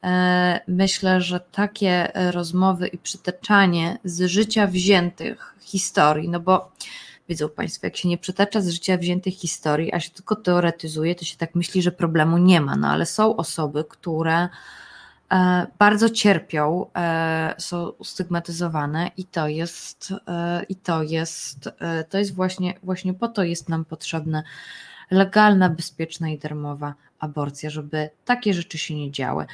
e, 0.05 0.61
myślę, 0.69 1.21
że 1.21 1.41
takie 1.41 2.15
e, 2.15 2.33
rozmowy 2.33 2.89
i 2.89 2.99
przytaczanie 2.99 3.99
z 4.05 4.27
życia 4.27 4.67
wziętych 4.67 5.55
historii, 5.61 6.29
no 6.29 6.41
bo 6.41 6.73
wiedzą 7.29 7.49
Państwo, 7.49 7.87
jak 7.87 7.97
się 7.97 8.09
nie 8.09 8.19
przytacza 8.19 8.61
z 8.61 8.69
życia 8.69 8.97
wziętych 8.97 9.35
historii, 9.35 9.93
a 9.93 10.01
się 10.01 10.11
tylko 10.11 10.37
teoretyzuje, 10.37 11.15
to 11.15 11.25
się 11.25 11.37
tak 11.37 11.55
myśli, 11.55 11.83
że 11.83 11.93
problemu 11.93 12.39
nie 12.39 12.61
ma, 12.61 12.77
no 12.77 12.89
ale 12.89 13.07
są 13.07 13.37
osoby, 13.37 13.85
które 13.85 14.49
e, 15.33 15.67
bardzo 15.79 16.11
cierpią, 16.11 16.87
e, 16.97 17.55
są 17.59 17.93
stygmatyzowane 18.05 19.11
i 19.17 19.25
to 19.25 19.49
jest, 19.49 20.13
e, 20.29 20.63
i 20.69 20.77
to 20.77 21.03
jest, 21.03 21.69
e, 21.79 22.05
to 22.05 22.19
jest 22.19 22.35
właśnie, 22.35 22.75
właśnie 22.83 23.15
po 23.15 23.29
to 23.29 23.45
jest 23.45 23.69
nam 23.69 23.85
potrzebne 23.85 24.43
legalna, 25.11 25.71
bezpieczna 25.71 26.29
i 26.29 26.39
darmowa 26.39 26.95
aborcja, 27.19 27.71
żeby 27.71 28.11
takie 28.25 28.55
rzeczy 28.55 28.79
się 28.79 28.95
nie 28.95 29.11
działy. 29.11 29.47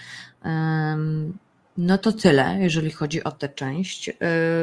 No 1.76 1.98
to 1.98 2.12
tyle, 2.12 2.56
jeżeli 2.60 2.90
chodzi 2.90 3.24
o 3.24 3.30
tę 3.30 3.48
część. 3.48 4.06
Yy, 4.06 4.14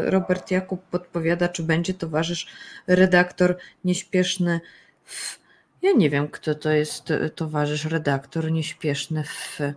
Robert 0.06 0.52
Jakub 0.52 0.82
podpowiada, 0.84 1.48
czy 1.48 1.64
będzie 1.64 1.94
towarzysz 1.94 2.48
redaktor 2.88 3.58
nieśpieszny 3.84 4.60
w. 5.06 5.40
Ja 5.82 5.92
nie 5.92 6.10
wiem, 6.10 6.28
kto 6.28 6.56
to 6.56 6.72
jest 6.72 7.14
towarzysz 7.36 7.86
redaktor 7.86 8.52
nieśpieszny 8.52 9.24
w. 9.24 9.60
Y, 9.62 9.76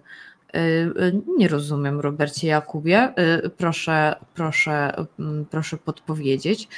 y, 0.56 1.12
Nie 1.38 1.48
rozumiem, 1.48 2.00
Robercie 2.00 2.48
Jakubie. 2.48 3.14
Proszę, 3.56 4.16
proszę, 4.34 4.94
proszę 5.50 5.76
podpowiedzieć. 5.76 6.68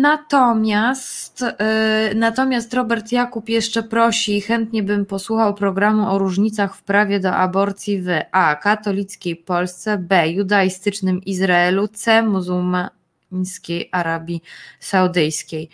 Natomiast, 0.00 1.42
y, 1.42 2.14
natomiast 2.14 2.74
Robert 2.74 3.12
Jakub 3.12 3.48
jeszcze 3.48 3.82
prosi, 3.82 4.40
chętnie 4.40 4.82
bym 4.82 5.06
posłuchał 5.06 5.54
programu 5.54 6.10
o 6.10 6.18
różnicach 6.18 6.76
w 6.76 6.82
prawie 6.82 7.20
do 7.20 7.34
aborcji 7.34 8.02
w 8.02 8.08
A. 8.32 8.56
katolickiej 8.56 9.36
Polsce, 9.36 9.98
B. 9.98 10.28
judaistycznym 10.28 11.24
Izraelu, 11.24 11.88
C. 11.88 12.22
muzułmańskiej 12.22 13.88
Arabii 13.92 14.42
Saudyjskiej. 14.80 15.68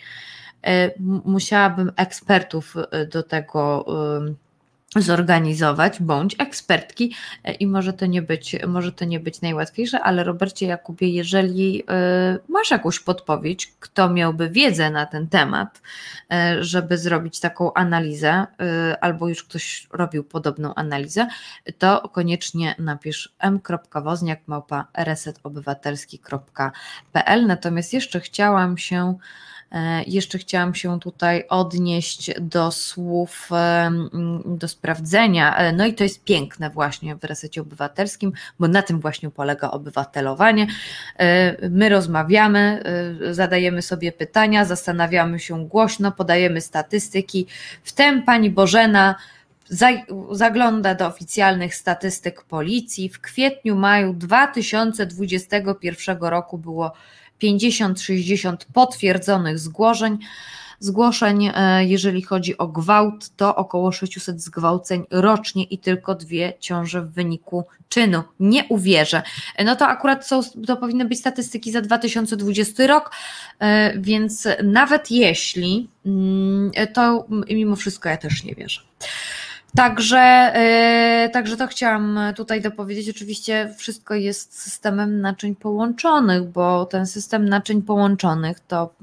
Y, 0.67 0.93
Musiałabym 1.25 1.91
ekspertów 1.95 2.75
y, 2.75 3.07
do 3.07 3.23
tego 3.23 3.85
zorganizować, 4.95 6.01
bądź 6.01 6.35
ekspertki 6.39 7.15
e, 7.43 7.53
i 7.53 7.67
może 7.67 7.93
to 7.93 8.05
nie 8.05 8.21
być, 8.21 8.55
może 8.67 8.91
to 8.91 9.05
nie 9.05 9.19
być 9.19 9.41
najłatwiejsze, 9.41 9.99
ale 9.99 10.23
Robercie 10.23 10.65
Jakubie, 10.65 11.09
jeżeli 11.09 11.81
y, 11.81 11.85
masz 12.47 12.71
jakąś 12.71 12.99
podpowiedź, 12.99 13.73
kto 13.79 14.09
miałby 14.09 14.49
wiedzę 14.49 14.89
na 14.89 15.05
ten 15.05 15.27
temat, 15.27 15.81
y, 15.81 15.83
żeby 16.63 16.97
zrobić 16.97 17.39
taką 17.39 17.73
analizę, 17.73 18.47
albo 19.01 19.29
już 19.29 19.43
ktoś 19.43 19.87
robił 19.91 20.23
podobną 20.23 20.75
analizę, 20.75 21.27
to 21.77 22.09
koniecznie 22.09 22.75
napisz 22.79 23.35
m.wozniak 23.39 24.39
małpa 24.47 24.87
resetobywatelski.pl. 24.97 27.47
Natomiast 27.47 27.93
jeszcze 27.93 28.19
chciałam 28.19 28.77
się 28.77 29.15
E, 29.58 29.58
Jeszcze 30.07 30.37
chciałam 30.37 30.75
się 30.75 30.99
tutaj 30.99 31.43
odnieść 31.49 32.31
do 32.41 32.71
słów, 32.71 33.49
do 34.45 34.67
sprawdzenia. 34.67 35.57
E, 35.57 35.73
No 35.73 35.85
i 35.85 35.93
to 35.93 36.03
jest 36.03 36.23
piękne 36.23 36.69
właśnie 36.69 37.15
w 37.15 37.23
resecie 37.23 37.61
obywatelskim, 37.61 38.31
bo 38.59 38.67
na 38.67 38.81
tym 38.81 38.99
właśnie 38.99 39.29
polega 39.29 39.71
obywatelowanie. 39.71 40.67
E, 41.19 41.69
My 41.69 41.89
rozmawiamy, 41.89 42.83
e, 43.29 43.33
zadajemy 43.33 43.81
sobie 43.81 44.11
pytania, 44.11 44.65
zastanawiamy 44.65 45.39
się 45.39 45.67
głośno, 45.67 46.11
podajemy 46.11 46.61
statystyki. 46.61 47.47
Wtem 47.83 48.23
pani 48.23 48.49
Bożena 48.49 49.15
za- 49.67 50.05
zagląda 50.31 50.95
do 50.95 51.07
oficjalnych 51.07 51.75
statystyk 51.75 52.43
policji. 52.43 53.09
W 53.09 53.21
kwietniu, 53.21 53.75
maju 53.75 54.13
2021 54.13 56.29
roku 56.29 56.57
było 56.57 56.93
50-60 57.41 58.57
potwierdzonych 58.73 59.59
zgłoszeń. 59.59 60.17
Zgłoszeń, 60.79 61.51
e, 61.55 61.85
jeżeli 61.85 62.21
chodzi 62.21 62.57
o 62.57 62.67
gwałt, 62.67 63.29
to 63.35 63.55
około 63.55 63.91
600 63.91 64.41
zgwałceń 64.41 65.03
rocznie 65.11 65.63
i 65.63 65.77
tylko 65.77 66.15
dwie 66.15 66.53
ciąże 66.59 67.01
w 67.01 67.11
wyniku 67.11 67.65
czynu. 67.89 68.23
Nie 68.39 68.63
uwierzę. 68.69 69.23
E, 69.55 69.63
No 69.63 69.75
to 69.75 69.87
akurat 69.87 70.27
są, 70.27 70.41
to 70.67 70.77
powinny 70.77 71.05
być 71.05 71.19
statystyki 71.19 71.71
za 71.71 71.81
2020 71.81 72.87
rok, 72.87 73.11
e, 73.59 73.99
więc 73.99 74.47
nawet 74.63 75.11
jeśli, 75.11 75.89
mm, 76.05 76.71
to 76.93 77.27
mimo 77.49 77.75
wszystko 77.75 78.09
ja 78.09 78.17
też 78.17 78.43
nie 78.43 78.55
wierzę. 78.55 78.81
Także, 79.75 80.17
e, 80.17 81.29
także 81.33 81.57
to 81.57 81.67
chciałam 81.67 82.19
tutaj 82.35 82.61
dopowiedzieć. 82.61 83.09
Oczywiście 83.09 83.73
wszystko 83.77 84.13
jest 84.13 84.61
systemem 84.61 85.21
naczyń 85.21 85.55
połączonych, 85.55 86.43
bo 86.43 86.85
ten 86.85 87.07
system 87.07 87.49
naczyń 87.49 87.81
połączonych 87.81 88.59
to 88.59 88.93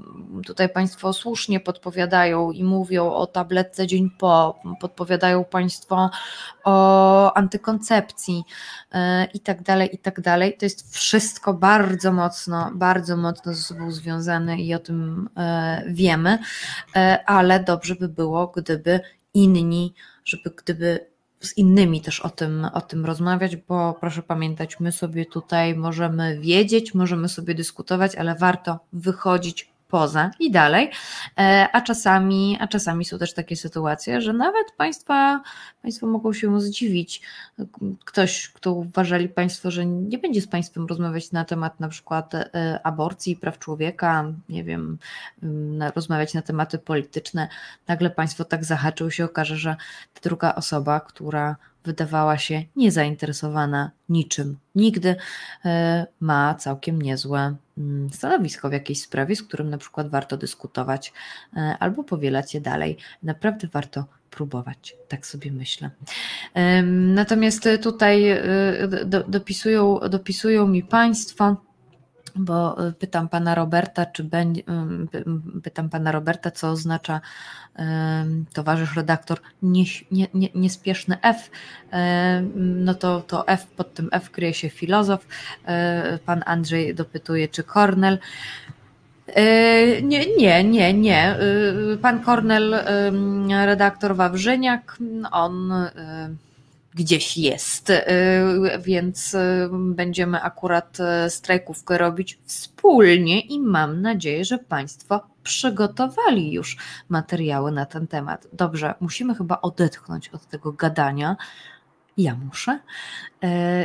tutaj 0.46 0.68
Państwo 0.68 1.12
słusznie 1.12 1.60
podpowiadają 1.60 2.50
i 2.50 2.64
mówią 2.64 3.12
o 3.12 3.26
tabletce 3.26 3.86
dzień 3.86 4.10
po, 4.18 4.60
podpowiadają 4.80 5.44
Państwo 5.44 6.10
o 6.64 7.36
antykoncepcji 7.36 8.44
e, 8.92 9.24
i 9.24 9.40
tak 9.40 9.62
dalej, 9.62 9.94
i 9.94 9.98
tak 9.98 10.20
dalej. 10.20 10.56
To 10.58 10.66
jest 10.66 10.94
wszystko 10.94 11.54
bardzo 11.54 12.12
mocno, 12.12 12.70
bardzo 12.74 13.16
mocno 13.16 13.54
ze 13.54 13.62
sobą 13.62 13.90
związane 13.90 14.60
i 14.60 14.74
o 14.74 14.78
tym 14.78 15.28
e, 15.36 15.82
wiemy, 15.86 16.38
e, 16.96 17.24
ale 17.26 17.60
dobrze 17.60 17.94
by 17.94 18.08
było, 18.08 18.52
gdyby 18.56 19.00
inni 19.34 19.94
żeby 20.26 20.50
gdyby 20.56 21.06
z 21.40 21.56
innymi 21.56 22.00
też 22.00 22.20
o 22.20 22.30
tym, 22.30 22.64
o 22.72 22.80
tym 22.80 23.06
rozmawiać, 23.06 23.56
bo 23.56 23.94
proszę 24.00 24.22
pamiętać, 24.22 24.80
my 24.80 24.92
sobie 24.92 25.26
tutaj 25.26 25.74
możemy 25.74 26.40
wiedzieć, 26.40 26.94
możemy 26.94 27.28
sobie 27.28 27.54
dyskutować, 27.54 28.16
ale 28.16 28.34
warto 28.34 28.78
wychodzić 28.92 29.75
poza 29.96 30.30
i 30.40 30.50
dalej, 30.50 30.90
E, 31.38 31.68
a 31.72 31.80
czasami, 31.80 32.56
a 32.60 32.68
czasami 32.68 33.04
są 33.04 33.18
też 33.18 33.34
takie 33.34 33.56
sytuacje, 33.56 34.20
że 34.20 34.32
nawet 34.32 34.72
państwa, 34.76 35.42
państwo 35.82 36.06
mogą 36.06 36.32
się 36.32 36.60
zdziwić. 36.60 37.22
Ktoś, 38.04 38.48
kto 38.48 38.72
uważali 38.72 39.28
Państwo, 39.28 39.70
że 39.70 39.86
nie 39.86 40.18
będzie 40.18 40.40
z 40.40 40.46
Państwem 40.46 40.86
rozmawiać 40.86 41.32
na 41.32 41.44
temat 41.44 41.80
na 41.80 41.88
przykład 41.88 42.34
e, 42.34 42.80
aborcji, 42.84 43.36
praw 43.36 43.58
człowieka, 43.58 44.32
nie 44.48 44.64
wiem, 44.64 44.98
rozmawiać 45.94 46.34
na 46.34 46.42
tematy 46.42 46.78
polityczne, 46.78 47.48
nagle 47.88 48.10
Państwo 48.10 48.44
tak 48.44 48.64
zahaczył 48.64 49.10
się, 49.10 49.24
okaże, 49.24 49.56
że 49.56 49.76
ta 50.14 50.20
druga 50.22 50.54
osoba, 50.54 51.00
która 51.00 51.56
wydawała 51.86 52.38
się 52.38 52.62
niezainteresowana 52.76 53.90
niczym 54.08 54.56
nigdy, 54.74 55.16
e, 55.64 56.06
ma 56.20 56.54
całkiem 56.54 57.02
niezłe 57.02 57.56
mm, 57.78 58.10
stanowisko 58.12 58.68
w 58.68 58.72
jakiejś 58.72 59.02
sprawie, 59.02 59.36
z 59.36 59.42
którym 59.42 59.70
na 59.70 59.78
przykład 59.78 60.10
warto 60.10 60.36
dyskutować 60.36 61.12
e, 61.56 61.76
albo 61.80 62.04
powielać 62.04 62.54
je 62.54 62.60
dalej. 62.60 62.96
Naprawdę 63.22 63.68
warto 63.68 64.04
próbować, 64.30 64.96
tak 65.08 65.26
sobie 65.26 65.52
myślę. 65.52 65.90
Natomiast 67.14 67.68
tutaj 67.82 68.28
e, 68.28 68.42
do, 69.04 69.24
dopisują, 69.24 70.00
dopisują 70.10 70.68
mi 70.68 70.82
Państwo, 70.82 71.65
bo 72.36 72.76
pytam 72.98 73.28
pana 73.28 73.54
Roberta, 73.54 74.06
czy 74.06 74.24
będzie, 74.24 74.62
pytam 75.62 75.88
pana 75.88 76.12
Roberta, 76.12 76.50
co 76.50 76.70
oznacza 76.70 77.20
towarzysz 78.52 78.96
redaktor 78.96 79.38
nie, 79.62 79.84
nie, 80.10 80.26
nie, 80.34 80.48
niespieszny 80.54 81.16
F, 81.22 81.50
no 82.54 82.94
to, 82.94 83.20
to 83.20 83.48
F, 83.48 83.66
pod 83.66 83.94
tym 83.94 84.08
F 84.12 84.30
kryje 84.30 84.54
się 84.54 84.70
filozof. 84.70 85.26
Pan 86.26 86.42
Andrzej 86.46 86.94
dopytuje, 86.94 87.48
czy 87.48 87.62
Kornel. 87.62 88.18
Nie, 90.02 90.36
nie, 90.36 90.64
nie, 90.64 90.94
nie. 90.94 91.38
Pan 92.02 92.20
Kornel, 92.20 92.74
redaktor 93.64 94.16
Wawrzyniak, 94.16 94.98
on 95.32 95.72
gdzieś 96.96 97.36
jest, 97.36 97.90
y, 97.90 98.02
więc 98.80 99.34
y, 99.34 99.68
będziemy 99.72 100.42
akurat 100.42 100.98
y, 101.26 101.30
strajkówkę 101.30 101.98
robić 101.98 102.38
wspólnie 102.44 103.40
i 103.40 103.60
mam 103.60 104.02
nadzieję, 104.02 104.44
że 104.44 104.58
Państwo 104.58 105.20
przygotowali 105.42 106.52
już 106.52 106.76
materiały 107.08 107.72
na 107.72 107.86
ten 107.86 108.06
temat. 108.06 108.48
Dobrze, 108.52 108.94
musimy 109.00 109.34
chyba 109.34 109.60
odetchnąć 109.60 110.28
od 110.28 110.46
tego 110.46 110.72
gadania. 110.72 111.36
Ja 112.16 112.34
muszę, 112.34 112.78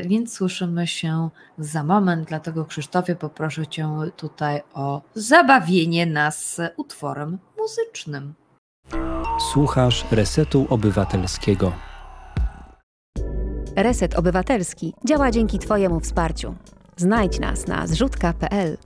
więc 0.06 0.34
słyszymy 0.34 0.88
się 0.88 1.30
za 1.58 1.84
moment, 1.84 2.28
dlatego 2.28 2.66
Krzysztofie 2.66 3.16
poproszę 3.16 3.68
Cię 3.68 3.90
tutaj 4.18 4.62
o 4.74 5.02
zabawienie 5.16 6.06
nas 6.06 6.62
utworem 6.78 7.38
muzycznym. 7.58 8.34
Słuchasz 9.54 10.06
Resetu 10.12 10.68
Obywatelskiego. 10.70 11.91
Reset 13.76 14.16
Obywatelski 14.16 14.94
działa 15.06 15.32
dzięki 15.32 15.60
Twojemu 15.60 16.00
wsparciu. 16.00 16.56
Znajdź 16.98 17.40
nas 17.40 17.68
na 17.68 17.88
zrzutka.pl. 17.88 18.78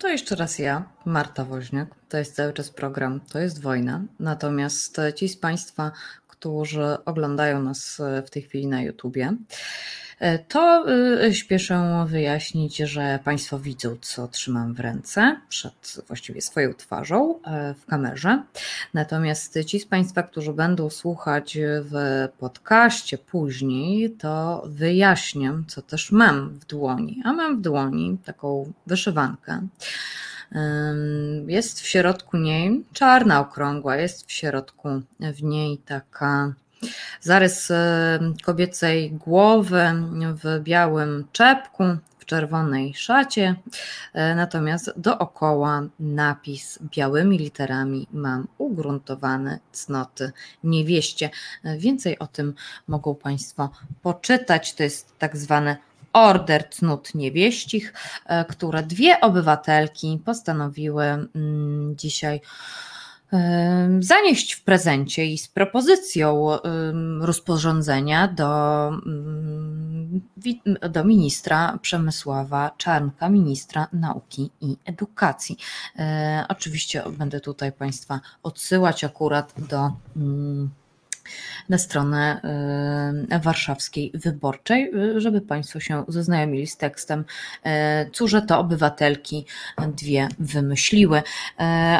To 0.00 0.08
jeszcze 0.08 0.34
raz 0.34 0.58
ja, 0.58 0.88
Marta 1.04 1.44
Woźniak. 1.44 1.88
To 2.08 2.18
jest 2.18 2.36
cały 2.36 2.52
czas 2.52 2.70
program, 2.70 3.20
to 3.20 3.38
jest 3.38 3.62
wojna. 3.62 4.02
Natomiast 4.20 4.96
ci 5.14 5.28
z 5.28 5.36
Państwa, 5.36 5.92
którzy 6.28 7.04
oglądają 7.04 7.62
nas 7.62 8.00
w 8.26 8.30
tej 8.30 8.42
chwili 8.42 8.66
na 8.66 8.82
YouTubie, 8.82 9.32
to 10.48 10.84
y, 11.22 11.34
śpieszę 11.34 12.06
wyjaśnić, 12.08 12.76
że 12.76 13.18
Państwo 13.24 13.58
widzą, 13.58 13.96
co 14.00 14.28
trzymam 14.28 14.74
w 14.74 14.80
ręce 14.80 15.40
przed 15.48 15.98
właściwie 16.06 16.42
swoją 16.42 16.74
twarzą 16.74 17.42
e, 17.42 17.74
w 17.74 17.86
kamerze. 17.86 18.42
Natomiast 18.94 19.58
ci 19.66 19.80
z 19.80 19.86
Państwa, 19.86 20.22
którzy 20.22 20.52
będą 20.52 20.90
słuchać 20.90 21.58
w 21.62 22.28
podcaście 22.38 23.18
później, 23.18 24.10
to 24.10 24.62
wyjaśniam, 24.66 25.64
co 25.68 25.82
też 25.82 26.12
mam 26.12 26.48
w 26.48 26.64
dłoni. 26.64 27.22
A 27.24 27.32
mam 27.32 27.58
w 27.58 27.60
dłoni 27.60 28.18
taką 28.24 28.72
wyszywankę. 28.86 29.66
Jest 31.46 31.80
w 31.80 31.86
środku 31.86 32.36
niej 32.36 32.84
czarna, 32.92 33.40
okrągła, 33.40 33.96
jest 33.96 34.26
w 34.26 34.32
środku 34.32 34.88
w 35.20 35.42
niej 35.42 35.78
taka 35.78 36.52
Zarys 37.20 37.70
e, 37.70 38.18
kobiecej 38.42 39.10
głowy 39.10 39.82
w 40.34 40.60
białym 40.62 41.24
czepku, 41.32 41.84
w 42.18 42.24
czerwonej 42.24 42.94
szacie, 42.94 43.54
e, 44.14 44.34
natomiast 44.34 44.92
dookoła 44.96 45.82
napis 46.00 46.78
białymi 46.82 47.38
literami 47.38 48.06
mam 48.12 48.48
ugruntowane 48.58 49.58
cnoty 49.72 50.32
niewieście. 50.64 51.30
E, 51.64 51.78
więcej 51.78 52.18
o 52.18 52.26
tym 52.26 52.54
mogą 52.88 53.14
Państwo 53.14 53.70
poczytać. 54.02 54.74
To 54.74 54.82
jest 54.82 55.18
tak 55.18 55.36
zwane 55.36 55.76
order 56.12 56.70
cnót 56.70 57.14
niewieścich, 57.14 57.92
które 58.48 58.82
dwie 58.82 59.20
obywatelki 59.20 60.22
postanowiły 60.24 61.04
mm, 61.04 61.96
dzisiaj 61.96 62.40
zanieść 64.00 64.52
w 64.52 64.64
prezencie 64.64 65.26
i 65.26 65.38
z 65.38 65.48
propozycją 65.48 66.48
rozporządzenia 67.20 68.28
do, 68.28 68.90
do 70.90 71.04
ministra 71.04 71.78
Przemysława 71.82 72.70
Czarnka, 72.76 73.28
ministra 73.28 73.88
nauki 73.92 74.50
i 74.60 74.76
edukacji. 74.84 75.56
E, 75.98 76.44
oczywiście 76.48 77.02
będę 77.18 77.40
tutaj 77.40 77.72
Państwa 77.72 78.20
odsyłać 78.42 79.04
akurat 79.04 79.54
do 79.68 79.92
na 81.68 81.78
stronę 81.78 82.40
e, 83.30 83.40
warszawskiej 83.40 84.12
wyborczej, 84.14 84.92
e, 85.16 85.20
żeby 85.20 85.40
Państwo 85.40 85.80
się 85.80 86.04
zaznajomili 86.08 86.66
z 86.66 86.76
tekstem, 86.76 87.24
e, 87.64 88.10
cóże 88.10 88.42
to 88.42 88.58
obywatelki 88.58 89.46
dwie 89.96 90.28
wymyśliły. 90.38 91.22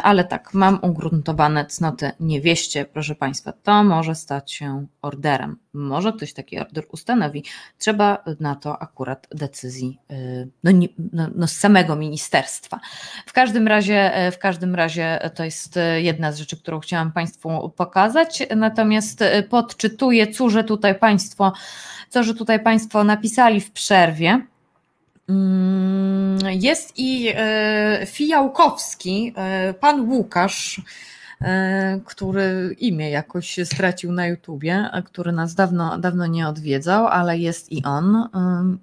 Ale 0.03 0.23
tak, 0.23 0.53
mam 0.53 0.79
ugruntowane 0.81 1.65
cnoty 1.65 2.11
niewieście, 2.19 2.85
proszę 2.85 3.15
Państwa, 3.15 3.53
to 3.63 3.83
może 3.83 4.15
stać 4.15 4.51
się 4.51 4.85
orderem. 5.01 5.57
Może 5.73 6.13
ktoś 6.13 6.33
taki 6.33 6.59
order 6.59 6.83
ustanowi. 6.91 7.43
Trzeba 7.77 8.23
na 8.39 8.55
to 8.55 8.81
akurat 8.81 9.27
decyzji 9.31 9.99
no, 10.63 10.71
no, 11.13 11.27
no 11.35 11.47
z 11.47 11.51
samego 11.51 11.95
ministerstwa. 11.95 12.79
W 13.25 13.33
każdym 13.33 13.67
razie, 13.67 14.11
w 14.31 14.37
każdym 14.37 14.75
razie 14.75 15.31
to 15.35 15.43
jest 15.43 15.79
jedna 15.97 16.31
z 16.31 16.37
rzeczy, 16.37 16.57
którą 16.57 16.79
chciałam 16.79 17.11
Państwu 17.11 17.69
pokazać. 17.69 18.43
Natomiast 18.55 19.23
podczytuję, 19.49 20.27
cóże 20.27 20.63
tutaj 20.63 20.99
Państwo, 20.99 21.53
co 22.09 22.23
że 22.23 22.33
tutaj 22.33 22.63
Państwo 22.63 23.03
napisali 23.03 23.61
w 23.61 23.71
przerwie. 23.71 24.41
Mm, 25.29 26.39
jest 26.51 26.93
i 26.97 27.33
Fijałkowski, 28.05 29.33
pan 29.79 30.09
Łukasz, 30.09 30.81
który 32.05 32.75
imię 32.79 33.09
jakoś 33.09 33.59
stracił 33.63 34.11
na 34.11 34.27
YouTubie, 34.27 34.89
który 35.05 35.31
nas 35.31 35.55
dawno, 35.55 35.97
dawno 35.97 36.27
nie 36.27 36.47
odwiedzał, 36.47 37.07
ale 37.07 37.37
jest 37.37 37.71
i 37.71 37.83
on. 37.83 38.29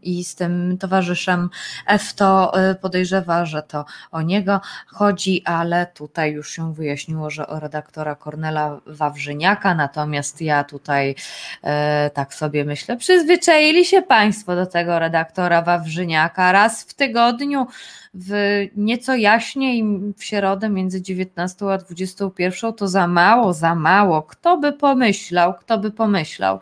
I 0.02 0.24
z 0.24 0.34
tym 0.34 0.78
towarzyszem 0.78 1.50
F 1.86 2.14
to 2.14 2.60
e, 2.60 2.74
podejrzewa, 2.74 3.46
że 3.46 3.62
to 3.62 3.84
o 4.10 4.22
niego 4.22 4.60
chodzi, 4.86 5.42
ale 5.44 5.86
tutaj 5.86 6.32
już 6.32 6.50
się 6.50 6.74
wyjaśniło, 6.74 7.30
że 7.30 7.46
o 7.46 7.60
redaktora 7.60 8.14
Kornela 8.14 8.80
Wawrzyniaka, 8.86 9.74
natomiast 9.74 10.40
ja 10.40 10.64
tutaj 10.64 11.14
e, 11.62 12.10
tak 12.14 12.34
sobie 12.34 12.64
myślę, 12.64 12.96
przyzwyczaili 12.96 13.84
się 13.84 14.02
Państwo 14.02 14.56
do 14.56 14.66
tego 14.66 14.98
redaktora 14.98 15.62
Wawrzyniaka 15.62 16.52
raz 16.52 16.82
w 16.82 16.94
tygodniu 16.94 17.66
w 18.14 18.32
nieco 18.76 19.14
jaśniej 19.14 19.84
w 20.16 20.24
środę 20.24 20.68
między 20.68 21.02
19 21.02 21.66
a 21.72 21.78
21 21.78 22.72
to 22.72 22.88
za 22.88 23.06
mało, 23.06 23.52
za 23.52 23.74
mało. 23.74 24.22
Kto 24.22 24.56
by 24.56 24.72
pomyślał, 24.72 25.54
kto 25.54 25.78
by 25.78 25.90
pomyślał. 25.90 26.60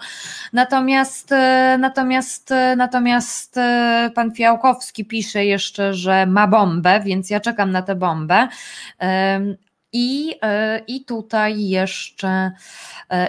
Natomiast, 0.53 1.33
e, 1.33 1.77
natomiast, 1.81 2.53
e, 2.53 2.77
natomiast 2.77 3.57
e, 3.57 4.11
pan 4.15 4.35
Fiałkowski 4.35 5.05
pisze 5.05 5.45
jeszcze, 5.45 5.95
że 5.95 6.27
ma 6.27 6.47
bombę, 6.47 7.01
więc 7.01 7.31
ja 7.31 7.41
czekam 7.41 7.71
na 7.71 7.83
tę 7.83 7.95
bombę. 7.95 8.49
I, 9.97 10.35
I 10.87 11.05
tutaj 11.05 11.69
jeszcze, 11.69 12.51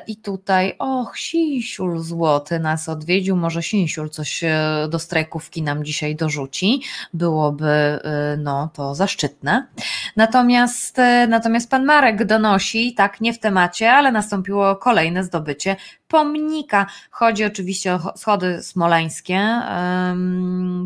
i 0.08 0.16
tutaj, 0.16 0.76
och, 0.80 1.18
Sinsiul 1.18 2.00
złoty 2.00 2.60
nas 2.60 2.90
odwiedził, 2.90 3.36
może 3.36 3.62
Sinsiul 3.64 4.10
coś 4.10 4.44
do 4.90 5.00
strajkówki 5.00 5.62
nam 5.62 5.86
dzisiaj 5.86 6.16
dorzuci, 6.16 6.82
byłoby 7.14 8.00
no, 8.38 8.70
to 8.74 8.96
zaszczytne. 8.96 9.68
Natomiast, 10.16 10.98
natomiast 11.28 11.70
pan 11.70 11.86
Marek 11.86 12.26
donosi, 12.26 12.94
tak 12.94 13.22
nie 13.22 13.34
w 13.34 13.40
temacie, 13.40 13.92
ale 13.92 14.12
nastąpiło 14.12 14.76
kolejne 14.76 15.24
zdobycie 15.24 15.76
pomnika. 16.08 16.86
Chodzi 17.12 17.46
oczywiście 17.46 17.94
o 17.94 18.18
schody 18.18 18.64
smoleńskie. 18.64 19.62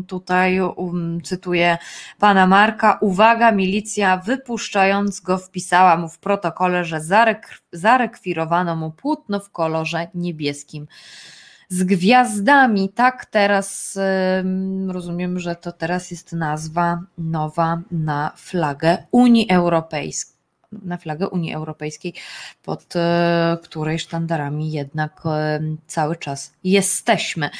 Tutaj 0.06 0.60
um, 0.60 1.20
cytuję 1.24 1.78
pana 2.18 2.46
Marka. 2.46 2.98
Uwaga, 3.00 3.52
milicja 3.52 4.16
wypuszczając 4.16 5.20
go 5.20 5.38
wpisała 5.38 5.96
mu 5.96 6.08
w 6.08 6.18
protokole, 6.18 6.84
że 6.84 7.00
zarek, 7.00 7.60
zarekwirowano 7.72 8.76
mu 8.76 8.90
płótno 8.90 9.40
w 9.40 9.50
kolorze 9.50 10.08
niebieskim 10.14 10.86
z 11.68 11.84
gwiazdami. 11.84 12.88
Tak, 12.88 13.26
teraz 13.26 13.98
rozumiem, 14.88 15.38
że 15.38 15.56
to 15.56 15.72
teraz 15.72 16.10
jest 16.10 16.32
nazwa 16.32 17.02
nowa 17.18 17.80
na 17.90 18.32
flagę 18.36 18.98
Unii 19.10 19.50
Europejskiej 19.50 20.39
na 20.72 20.96
flagę 20.96 21.28
Unii 21.28 21.54
Europejskiej, 21.54 22.14
pod 22.62 22.96
e, 22.96 23.58
której 23.62 23.98
sztandarami 23.98 24.72
jednak 24.72 25.22
e, 25.26 25.60
cały 25.86 26.16
czas 26.16 26.52
jesteśmy. 26.64 27.50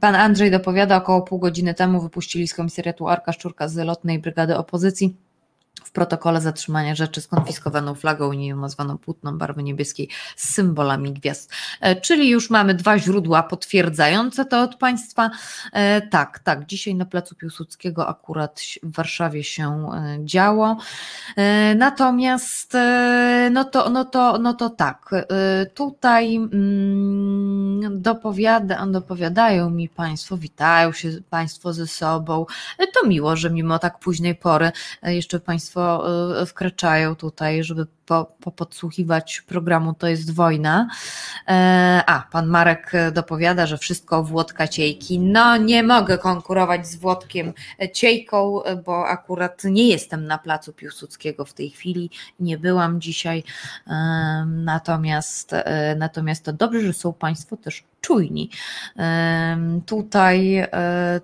Pan 0.00 0.14
Andrzej 0.14 0.50
dopowiada, 0.50 0.96
około 0.96 1.22
pół 1.22 1.38
godziny 1.38 1.74
temu 1.74 2.00
wypuścili 2.00 2.48
z 2.48 2.54
komisariatu 2.54 3.08
Arka 3.08 3.32
Szczurka 3.32 3.68
z 3.68 3.76
lotnej 3.76 4.18
brygady 4.18 4.56
opozycji 4.56 5.25
protokole 5.96 6.40
zatrzymania 6.40 6.94
rzeczy 6.94 7.20
skonfiskowaną 7.20 7.94
flagą 7.94 8.28
unijną 8.28 8.60
nazwaną 8.60 8.98
płótną 8.98 9.38
barwy 9.38 9.62
niebieskiej 9.62 10.08
z 10.36 10.54
symbolami 10.54 11.12
gwiazd. 11.12 11.52
E, 11.80 12.00
czyli 12.00 12.28
już 12.28 12.50
mamy 12.50 12.74
dwa 12.74 12.98
źródła 12.98 13.42
potwierdzające 13.42 14.44
to 14.44 14.62
od 14.62 14.76
Państwa. 14.76 15.30
E, 15.72 16.02
tak, 16.02 16.38
tak, 16.38 16.66
dzisiaj 16.66 16.94
na 16.94 17.04
Placu 17.04 17.34
Piłsudskiego 17.34 18.08
akurat 18.08 18.60
w 18.82 18.96
Warszawie 18.96 19.44
się 19.44 19.88
e, 19.92 20.18
działo. 20.24 20.76
Natomiast 21.76 22.76
no 23.50 23.64
to, 23.64 23.90
no 23.90 24.04
to, 24.04 24.38
no 24.38 24.54
to 24.54 24.70
tak, 24.70 25.10
tutaj 25.74 26.36
mm, 26.36 28.02
dopowiada, 28.02 28.86
dopowiadają 28.86 29.70
mi 29.70 29.88
Państwo, 29.88 30.36
witają 30.36 30.92
się 30.92 31.08
Państwo 31.30 31.72
ze 31.72 31.86
sobą. 31.86 32.46
To 32.94 33.06
miło, 33.08 33.36
że 33.36 33.50
mimo 33.50 33.78
tak 33.78 33.98
późnej 33.98 34.34
pory 34.34 34.72
jeszcze 35.02 35.40
Państwo 35.40 35.85
wkraczają 36.46 37.16
tutaj, 37.16 37.64
żeby 37.64 37.86
po, 38.06 38.32
po 38.40 38.52
podsłuchiwać 38.52 39.40
programu 39.40 39.94
To 39.94 40.06
jest 40.06 40.34
wojna. 40.34 40.88
E, 41.48 42.02
a, 42.06 42.22
pan 42.32 42.46
Marek 42.46 42.92
dopowiada, 43.12 43.66
że 43.66 43.78
wszystko 43.78 44.22
Włodka 44.22 44.68
Ciejki. 44.68 45.18
No, 45.18 45.56
nie 45.56 45.82
mogę 45.82 46.18
konkurować 46.18 46.86
z 46.86 46.96
Włodkiem 46.96 47.52
Ciejką, 47.92 48.60
bo 48.84 49.08
akurat 49.08 49.64
nie 49.64 49.88
jestem 49.88 50.26
na 50.26 50.38
placu 50.38 50.72
Piłsudskiego 50.72 51.44
w 51.44 51.52
tej 51.52 51.70
chwili, 51.70 52.10
nie 52.40 52.58
byłam 52.58 53.00
dzisiaj. 53.00 53.44
E, 53.86 53.92
natomiast, 54.46 55.52
e, 55.52 55.96
natomiast 55.98 56.44
to 56.44 56.52
dobrze, 56.52 56.80
że 56.80 56.92
są 56.92 57.12
Państwo 57.12 57.56
też 57.56 57.84
czujni. 58.06 58.50
Tutaj, 59.86 60.66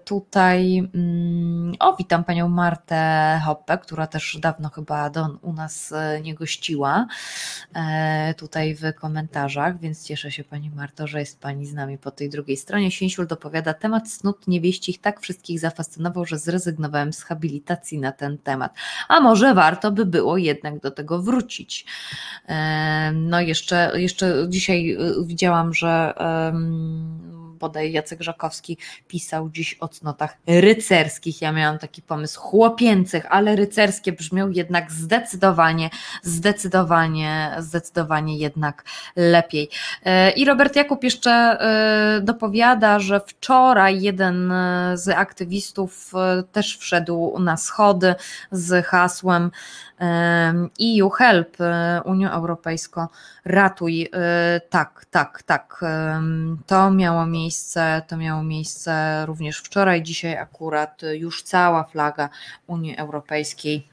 tutaj, 0.04 0.78
mm, 0.94 1.72
o, 1.80 1.96
witam 1.96 2.24
panią 2.24 2.48
Martę 2.48 3.40
Hoppe, 3.44 3.78
która 3.78 4.06
też 4.06 4.38
dawno 4.40 4.68
chyba 4.68 5.10
do, 5.10 5.38
u 5.42 5.52
nas 5.52 5.94
nie 6.22 6.34
gościła 6.34 7.06
E, 7.74 8.34
tutaj 8.34 8.74
w 8.74 8.94
komentarzach, 8.94 9.80
więc 9.80 10.04
cieszę 10.04 10.30
się 10.30 10.44
Pani 10.44 10.70
Marto, 10.70 11.06
że 11.06 11.20
jest 11.20 11.40
Pani 11.40 11.66
z 11.66 11.74
nami 11.74 11.98
po 11.98 12.10
tej 12.10 12.30
drugiej 12.30 12.56
stronie. 12.56 12.90
Sięsiul 12.90 13.26
dopowiada, 13.26 13.74
temat 13.74 14.10
snut 14.10 14.48
niewieścich 14.48 15.00
tak 15.00 15.20
wszystkich 15.20 15.60
zafascynował, 15.60 16.24
że 16.24 16.38
zrezygnowałem 16.38 17.12
z 17.12 17.22
habilitacji 17.22 17.98
na 17.98 18.12
ten 18.12 18.38
temat. 18.38 18.74
A 19.09 19.20
może 19.20 19.54
warto 19.54 19.92
by 19.92 20.06
było 20.06 20.36
jednak 20.36 20.80
do 20.80 20.90
tego 20.90 21.22
wrócić. 21.22 21.86
E, 22.48 23.12
no 23.12 23.40
jeszcze, 23.40 23.92
jeszcze 23.94 24.46
dzisiaj 24.48 24.90
e, 24.92 24.98
widziałam, 25.24 25.74
że 25.74 26.14
bodaj 27.62 27.93
Jacek 27.93 28.23
Żakowski 28.23 28.78
pisał 29.09 29.51
dziś 29.51 29.77
o 29.81 29.89
cnotach 29.89 30.36
rycerskich. 30.47 31.43
Ja 31.43 31.53
miałam 31.53 31.78
taki 31.78 32.03
pomysł 32.03 32.40
chłopięcych, 32.40 33.27
ale 33.31 33.57
rycerskie 33.57 34.12
brzmią 34.12 34.51
jednak 34.51 34.93
zdecydowanie, 34.93 35.90
zdecydowanie, 36.23 37.57
zdecydowanie 37.59 38.39
jednak 38.39 38.85
lepiej. 39.16 39.69
E, 40.05 40.31
I 40.31 40.44
Robert 40.44 40.77
Jakub 40.77 41.05
jeszcze 41.05 41.31
e, 41.31 42.20
dopowiada, 42.23 42.99
że 42.99 43.20
wczoraj 43.27 44.03
jeden 44.03 44.53
z 44.94 45.09
aktywistów 45.09 46.12
e, 46.15 46.43
też 46.53 46.77
wszedł 46.77 47.39
na 47.39 47.57
schody 47.57 48.15
z 48.51 48.86
hasłem 48.86 49.51
EU 50.99 51.11
Help, 51.11 51.57
Unią 52.05 52.31
Europejską, 52.31 53.07
ratuj. 53.45 54.09
Tak, 54.70 55.07
tak, 55.11 55.43
tak. 55.43 55.85
To 56.66 56.91
miało 56.91 57.27
miejsce, 57.27 58.03
to 58.09 58.16
miało 58.16 58.43
miejsce 58.43 59.23
również 59.27 59.59
wczoraj, 59.59 60.03
dzisiaj 60.03 60.37
akurat 60.37 61.03
już 61.12 61.43
cała 61.43 61.85
flaga 61.85 62.29
Unii 62.66 62.97
Europejskiej 62.97 63.91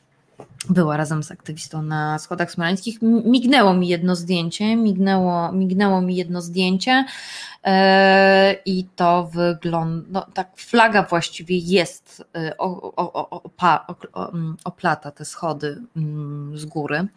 była 0.70 0.98
razem 0.98 1.24
z 1.24 1.32
aktywistą 1.32 1.82
na 1.82 2.20
schodach 2.20 2.52
smoleńskich. 2.52 3.02
Mignęło 3.02 3.74
mi 3.74 3.88
jedno 3.88 4.16
zdjęcie, 4.16 4.76
mignęło, 4.76 5.52
mignęło 5.52 6.02
mi 6.02 6.16
jedno 6.16 6.42
zdjęcie 6.42 7.06
yy, 7.66 7.72
i 8.66 8.86
to 8.96 9.30
wygląda, 9.34 10.08
no, 10.12 10.26
tak 10.34 10.52
flaga 10.56 11.04
właściwie 11.04 11.58
jest, 11.58 12.26
yy, 12.34 12.58
o, 12.58 12.96
o, 12.96 13.42
o, 14.14 14.32
oplata 14.64 15.12
te 15.12 15.26
schody 15.26 15.82
yy, 15.96 16.58
z 16.58 16.66
góry. 16.66 17.08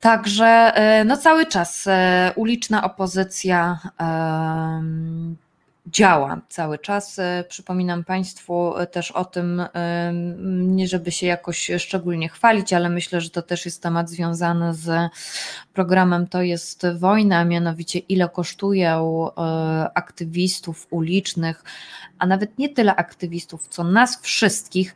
Także 0.00 0.72
yy, 0.98 1.04
no 1.04 1.16
cały 1.16 1.46
czas 1.46 1.88
uliczna 2.36 2.84
opozycja 2.84 3.78
działa 5.86 6.40
cały 6.48 6.78
czas. 6.78 7.18
E, 7.18 7.44
przypominam 7.48 8.04
Państwu 8.04 8.76
e, 8.76 8.86
też 8.86 9.10
o 9.10 9.24
tym, 9.24 9.60
e, 9.60 10.12
nie 10.48 10.88
żeby 10.88 11.12
się 11.12 11.26
jakoś 11.26 11.70
szczególnie 11.78 12.28
chwalić, 12.28 12.72
ale 12.72 12.88
myślę, 12.88 13.20
że 13.20 13.30
to 13.30 13.42
też 13.42 13.64
jest 13.64 13.82
temat 13.82 14.10
związany 14.10 14.74
z 14.74 15.10
programem 15.72 16.26
To 16.26 16.42
jest 16.42 16.86
wojna, 16.98 17.44
mianowicie 17.44 17.98
ile 17.98 18.28
kosztują 18.28 19.30
aktywistów 19.94 20.86
ulicznych, 20.90 21.64
a 22.18 22.26
nawet 22.26 22.58
nie 22.58 22.68
tyle 22.68 22.96
aktywistów, 22.96 23.68
co 23.68 23.84
nas 23.84 24.20
wszystkich, 24.22 24.94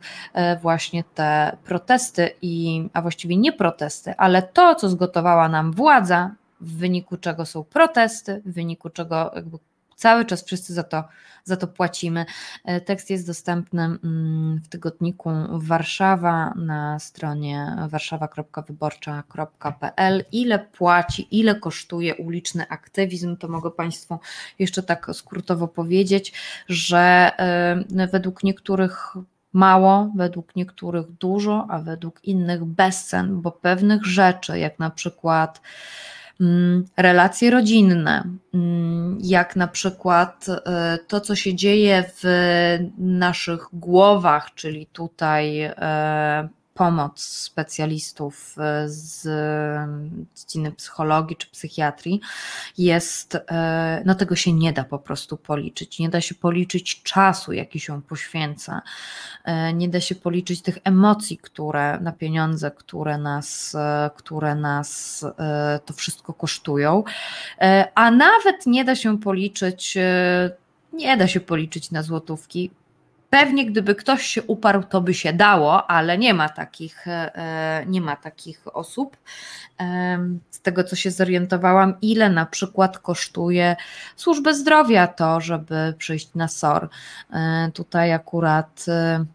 właśnie 0.61 1.03
te 1.15 1.57
protesty 1.63 2.29
i, 2.41 2.83
a 2.93 3.01
właściwie 3.01 3.37
nie 3.37 3.53
protesty, 3.53 4.13
ale 4.17 4.41
to, 4.41 4.75
co 4.75 4.89
zgotowała 4.89 5.49
nam 5.49 5.71
władza, 5.71 6.31
w 6.61 6.77
wyniku 6.77 7.17
czego 7.17 7.45
są 7.45 7.63
protesty, 7.63 8.41
w 8.45 8.53
wyniku 8.53 8.89
czego 8.89 9.31
jakby 9.35 9.57
Cały 10.01 10.25
czas 10.25 10.43
wszyscy 10.43 10.73
za 10.73 10.83
to, 10.83 11.03
za 11.43 11.57
to 11.57 11.67
płacimy. 11.67 12.25
E, 12.65 12.81
tekst 12.81 13.09
jest 13.09 13.27
dostępny 13.27 13.83
mm, 13.83 14.61
w 14.63 14.67
tygodniku 14.67 15.29
Warszawa 15.49 16.53
na 16.55 16.99
stronie 16.99 17.75
warszawa.wyborcza.pl. 17.89 20.25
Ile 20.31 20.59
płaci, 20.59 21.39
ile 21.39 21.55
kosztuje 21.55 22.15
uliczny 22.15 22.69
aktywizm, 22.69 23.37
to 23.37 23.47
mogę 23.47 23.71
Państwu 23.71 24.19
jeszcze 24.59 24.83
tak 24.83 25.07
skrótowo 25.13 25.67
powiedzieć, 25.67 26.33
że 26.67 27.31
e, 27.37 28.07
według 28.07 28.43
niektórych 28.43 29.13
mało, 29.53 30.11
według 30.15 30.55
niektórych 30.55 31.11
dużo, 31.11 31.67
a 31.69 31.79
według 31.79 32.23
innych 32.23 32.65
bezcen, 32.65 33.41
bo 33.41 33.51
pewnych 33.51 34.05
rzeczy, 34.05 34.59
jak 34.59 34.79
na 34.79 34.89
przykład 34.89 35.61
relacje 36.97 37.51
rodzinne, 37.51 38.23
mm, 38.53 39.17
jak 39.21 39.55
na 39.55 39.67
przykład 39.67 40.45
e, 40.49 40.97
to, 41.07 41.21
co 41.21 41.35
się 41.35 41.55
dzieje 41.55 42.03
w 42.17 42.23
naszych 42.97 43.67
głowach, 43.73 44.53
czyli 44.55 44.85
tutaj 44.85 45.61
e, 45.61 46.49
pomoc 46.81 47.19
specjalistów 47.21 48.55
e, 48.57 48.89
z 48.89 49.27
dziedziny 50.35 50.71
psychologii 50.71 51.35
czy 51.35 51.47
psychiatrii 51.47 52.21
jest, 52.77 53.35
e, 53.35 54.01
no 54.05 54.15
tego 54.15 54.35
się 54.35 54.53
nie 54.53 54.73
da 54.73 54.83
po 54.83 54.99
prostu 54.99 55.37
policzyć. 55.37 55.99
Nie 55.99 56.09
da 56.09 56.21
się 56.21 56.35
policzyć 56.35 57.03
czasu, 57.03 57.53
jaki 57.53 57.79
się 57.79 58.01
poświęca. 58.01 58.81
E, 59.43 59.73
nie 59.73 59.89
da 59.89 60.01
się 60.01 60.15
policzyć 60.15 60.61
tych 60.61 60.77
emocji, 60.83 61.37
które 61.37 61.99
na 61.99 62.11
pieniądze, 62.11 62.71
które 62.71 63.17
nas, 63.17 63.75
które 64.15 64.55
nas 64.55 65.25
to 65.85 65.93
wszystko 65.93 66.33
kosztują. 66.33 67.03
A 67.95 68.11
nawet 68.11 68.65
nie 68.65 68.85
da 68.85 68.95
się 68.95 69.19
policzyć, 69.19 69.97
nie 70.93 71.17
da 71.17 71.27
się 71.27 71.39
policzyć 71.39 71.91
na 71.91 72.03
złotówki, 72.03 72.71
Pewnie 73.31 73.65
gdyby 73.65 73.95
ktoś 73.95 74.25
się 74.25 74.43
uparł, 74.43 74.83
to 74.83 75.01
by 75.01 75.13
się 75.13 75.33
dało, 75.33 75.91
ale 75.91 76.17
nie 76.17 76.33
ma 76.33 76.49
takich, 76.49 77.07
e, 77.07 77.83
nie 77.87 78.01
ma 78.01 78.15
takich 78.15 78.75
osób. 78.75 79.17
Z 80.49 80.61
tego, 80.61 80.83
co 80.83 80.95
się 80.95 81.11
zorientowałam, 81.11 81.93
ile 82.01 82.29
na 82.29 82.45
przykład 82.45 82.99
kosztuje 82.99 83.75
służbę 84.15 84.53
zdrowia 84.53 85.07
to, 85.07 85.41
żeby 85.41 85.93
przyjść 85.97 86.33
na 86.35 86.47
SOR. 86.47 86.89
E, 87.33 87.71
tutaj 87.73 88.13
akurat 88.13 88.85
e, 88.87 89.25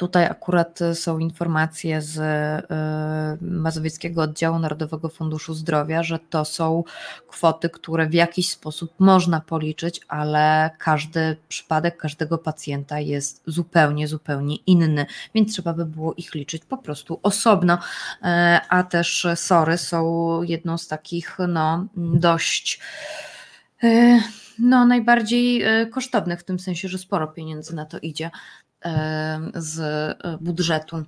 Tutaj 0.00 0.26
akurat 0.26 0.78
są 0.94 1.18
informacje 1.18 2.02
z 2.02 2.18
y, 2.18 3.44
Mazowieckiego 3.44 4.22
Oddziału 4.22 4.58
Narodowego 4.58 5.08
Funduszu 5.08 5.54
Zdrowia, 5.54 6.02
że 6.02 6.18
to 6.18 6.44
są 6.44 6.84
kwoty, 7.28 7.70
które 7.70 8.06
w 8.06 8.14
jakiś 8.14 8.50
sposób 8.50 8.94
można 8.98 9.40
policzyć, 9.40 10.00
ale 10.08 10.70
każdy 10.78 11.36
przypadek 11.48 11.96
każdego 11.96 12.38
pacjenta 12.38 13.00
jest 13.00 13.42
zupełnie, 13.46 14.08
zupełnie 14.08 14.56
inny, 14.56 15.06
więc 15.34 15.52
trzeba 15.52 15.72
by 15.72 15.86
było 15.86 16.14
ich 16.14 16.34
liczyć 16.34 16.64
po 16.64 16.78
prostu 16.78 17.20
osobno. 17.22 17.74
Y, 17.74 17.78
a 18.68 18.82
też 18.82 19.26
SORy 19.34 19.78
są 19.78 20.42
jedną 20.42 20.78
z 20.78 20.88
takich 20.88 21.38
no, 21.48 21.86
dość 21.96 22.80
y, 23.84 24.20
no, 24.58 24.86
najbardziej 24.86 25.64
kosztownych, 25.90 26.40
w 26.40 26.44
tym 26.44 26.58
sensie, 26.58 26.88
że 26.88 26.98
sporo 26.98 27.26
pieniędzy 27.26 27.74
na 27.74 27.86
to 27.86 27.98
idzie 27.98 28.30
z 29.54 29.80
e, 29.80 30.38
budżetu 30.40 31.04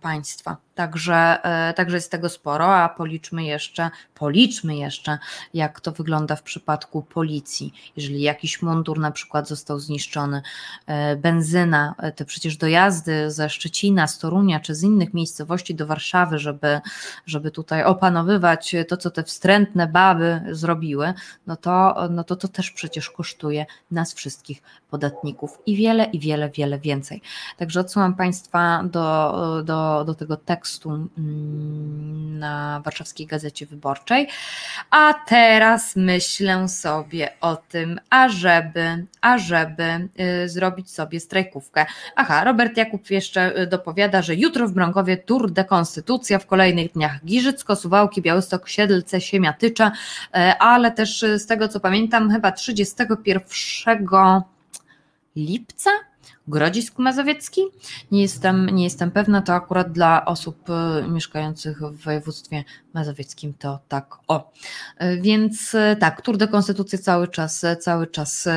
państwa. 0.00 0.56
Także, 0.74 1.44
e, 1.44 1.74
także 1.74 1.96
jest 1.96 2.10
tego 2.10 2.28
sporo, 2.28 2.76
a 2.76 2.88
policzmy 2.88 3.44
jeszcze, 3.44 3.90
policzmy 4.14 4.76
jeszcze, 4.76 5.18
jak 5.54 5.80
to 5.80 5.92
wygląda 5.92 6.36
w 6.36 6.42
przypadku 6.42 7.02
policji. 7.02 7.74
Jeżeli 7.96 8.20
jakiś 8.20 8.62
mundur 8.62 8.98
na 8.98 9.10
przykład 9.10 9.48
został 9.48 9.78
zniszczony, 9.78 10.42
e, 10.86 11.16
benzyna, 11.16 11.94
e, 11.98 12.12
te 12.12 12.24
przecież 12.24 12.56
dojazdy 12.56 13.30
ze 13.30 13.50
Szczecina, 13.50 14.06
z 14.06 14.18
Torunia 14.18 14.60
czy 14.60 14.74
z 14.74 14.82
innych 14.82 15.14
miejscowości 15.14 15.74
do 15.74 15.86
Warszawy, 15.86 16.38
żeby, 16.38 16.80
żeby 17.26 17.50
tutaj 17.50 17.84
opanowywać 17.84 18.76
to, 18.88 18.96
co 18.96 19.10
te 19.10 19.22
wstrętne 19.22 19.86
baby 19.86 20.40
zrobiły, 20.50 21.14
no 21.46 21.56
to, 21.56 21.94
no 22.10 22.24
to 22.24 22.36
to 22.36 22.48
też 22.48 22.70
przecież 22.70 23.10
kosztuje 23.10 23.66
nas 23.90 24.14
wszystkich 24.14 24.62
podatników 24.90 25.58
i 25.66 25.76
wiele, 25.76 26.04
i 26.04 26.20
wiele, 26.20 26.50
wiele 26.50 26.78
więcej. 26.78 27.22
Także 27.56 27.80
odsyłam 27.80 28.14
Państwa 28.14 28.82
do, 28.84 29.31
do, 29.64 30.04
do 30.04 30.14
tego 30.14 30.36
tekstu 30.36 30.90
mm, 30.90 32.38
na 32.38 32.80
Warszawskiej 32.84 33.26
Gazecie 33.26 33.66
Wyborczej. 33.66 34.28
A 34.90 35.14
teraz 35.14 35.96
myślę 35.96 36.68
sobie 36.68 37.28
o 37.40 37.56
tym, 37.56 38.00
ażeby, 38.10 39.06
ażeby 39.20 40.08
y, 40.44 40.48
zrobić 40.48 40.90
sobie 40.90 41.20
strajkówkę. 41.20 41.86
Aha, 42.16 42.44
Robert 42.44 42.76
Jakub 42.76 43.10
jeszcze 43.10 43.60
y, 43.60 43.66
dopowiada, 43.66 44.22
że 44.22 44.34
jutro 44.34 44.68
w 44.68 44.72
Brąkowie 44.72 45.16
Tour 45.16 45.50
de 45.50 45.64
Konstytucja, 45.64 46.38
w 46.38 46.46
kolejnych 46.46 46.92
dniach 46.92 47.24
Giżycko, 47.24 47.76
Suwałki, 47.76 48.22
Białystok, 48.22 48.68
Siedlce, 48.68 49.20
Siemiatycza, 49.20 49.88
y, 49.88 50.38
ale 50.58 50.90
też 50.90 51.24
z 51.36 51.46
tego 51.46 51.68
co 51.68 51.80
pamiętam 51.80 52.30
chyba 52.30 52.52
31 52.52 54.42
lipca 55.36 55.90
Grodzisk 56.48 56.98
Mazowiecki. 56.98 57.60
Nie 58.10 58.22
jestem, 58.22 58.66
nie 58.66 58.84
jestem 58.84 59.10
pewna, 59.10 59.42
to 59.42 59.54
akurat 59.54 59.92
dla 59.92 60.24
osób 60.24 60.70
e, 60.70 61.08
mieszkających 61.08 61.78
w 61.78 62.04
województwie 62.04 62.64
mazowieckim 62.94 63.54
to 63.58 63.78
tak 63.88 64.14
o. 64.28 64.52
E, 64.98 65.16
więc 65.16 65.74
e, 65.74 65.96
tak, 65.96 66.22
Tour 66.22 66.36
de 66.36 66.48
Konstytucji 66.48 66.98
cały 66.98 67.28
czas, 67.28 67.66
cały 67.80 68.06
czas 68.06 68.48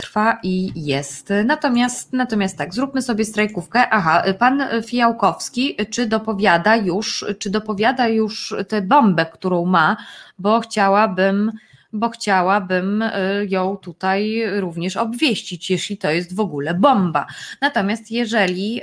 trwa 0.00 0.38
i 0.42 0.72
jest. 0.86 1.28
Natomiast, 1.44 2.12
natomiast 2.12 2.58
tak, 2.58 2.74
zróbmy 2.74 3.02
sobie 3.02 3.24
strajkówkę. 3.24 3.88
Aha, 3.90 4.22
pan 4.38 4.62
Fijałkowski, 4.86 5.76
czy 5.90 6.06
dopowiada 6.06 6.76
już, 6.76 7.24
czy 7.38 7.50
dopowiada 7.50 8.08
już 8.08 8.54
tę 8.68 8.82
bombę, 8.82 9.26
którą 9.26 9.64
ma, 9.64 9.96
bo 10.38 10.60
chciałabym 10.60 11.52
bo 11.92 12.08
chciałabym 12.08 13.02
y, 13.02 13.46
ją 13.48 13.76
tutaj 13.76 14.42
również 14.60 14.96
obwieścić, 14.96 15.70
jeśli 15.70 15.98
to 15.98 16.10
jest 16.10 16.34
w 16.34 16.40
ogóle 16.40 16.74
bomba. 16.74 17.26
Natomiast 17.60 18.10
jeżeli 18.10 18.82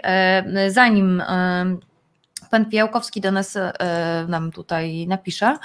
y, 0.67 0.71
zanim 0.71 1.21
y, 1.21 1.25
pan 2.51 2.65
Piałkowski 2.65 3.21
do 3.21 3.31
nas 3.31 3.57
nam 4.27 4.51
tutaj 4.51 5.07
napisze 5.07 5.57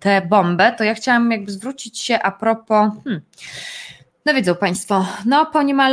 tę 0.00 0.22
bombę, 0.28 0.72
to 0.78 0.84
ja 0.84 0.94
chciałam 0.94 1.30
jakby 1.30 1.52
zwrócić 1.52 1.98
się 1.98 2.18
a 2.22 2.30
propos. 2.30 2.90
Hmm, 3.04 3.20
no 4.26 4.34
wiedzą 4.34 4.54
Państwo, 4.54 5.06
no 5.26 5.46
po 5.46 5.62
niemal 5.62 5.92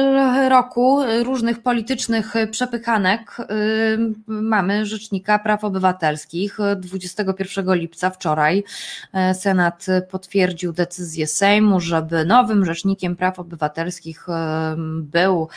roku 0.50 1.00
różnych 1.24 1.64
politycznych 1.64 2.34
przepychanek 2.52 3.38
yy, 3.40 4.14
mamy 4.28 4.86
Rzecznika 4.86 5.40
Praw 5.40 5.64
Obywatelskich. 5.64 6.58
21 6.76 7.74
lipca 7.74 8.10
wczoraj 8.10 8.64
Senat 9.34 9.86
potwierdził 10.12 10.74
decyzję 10.74 11.28
Sejmu, 11.28 11.80
żeby 11.80 12.26
nowym 12.26 12.66
Rzecznikiem 12.66 13.16
Praw 13.16 13.40
Obywatelskich 13.40 14.28
był 14.98 15.48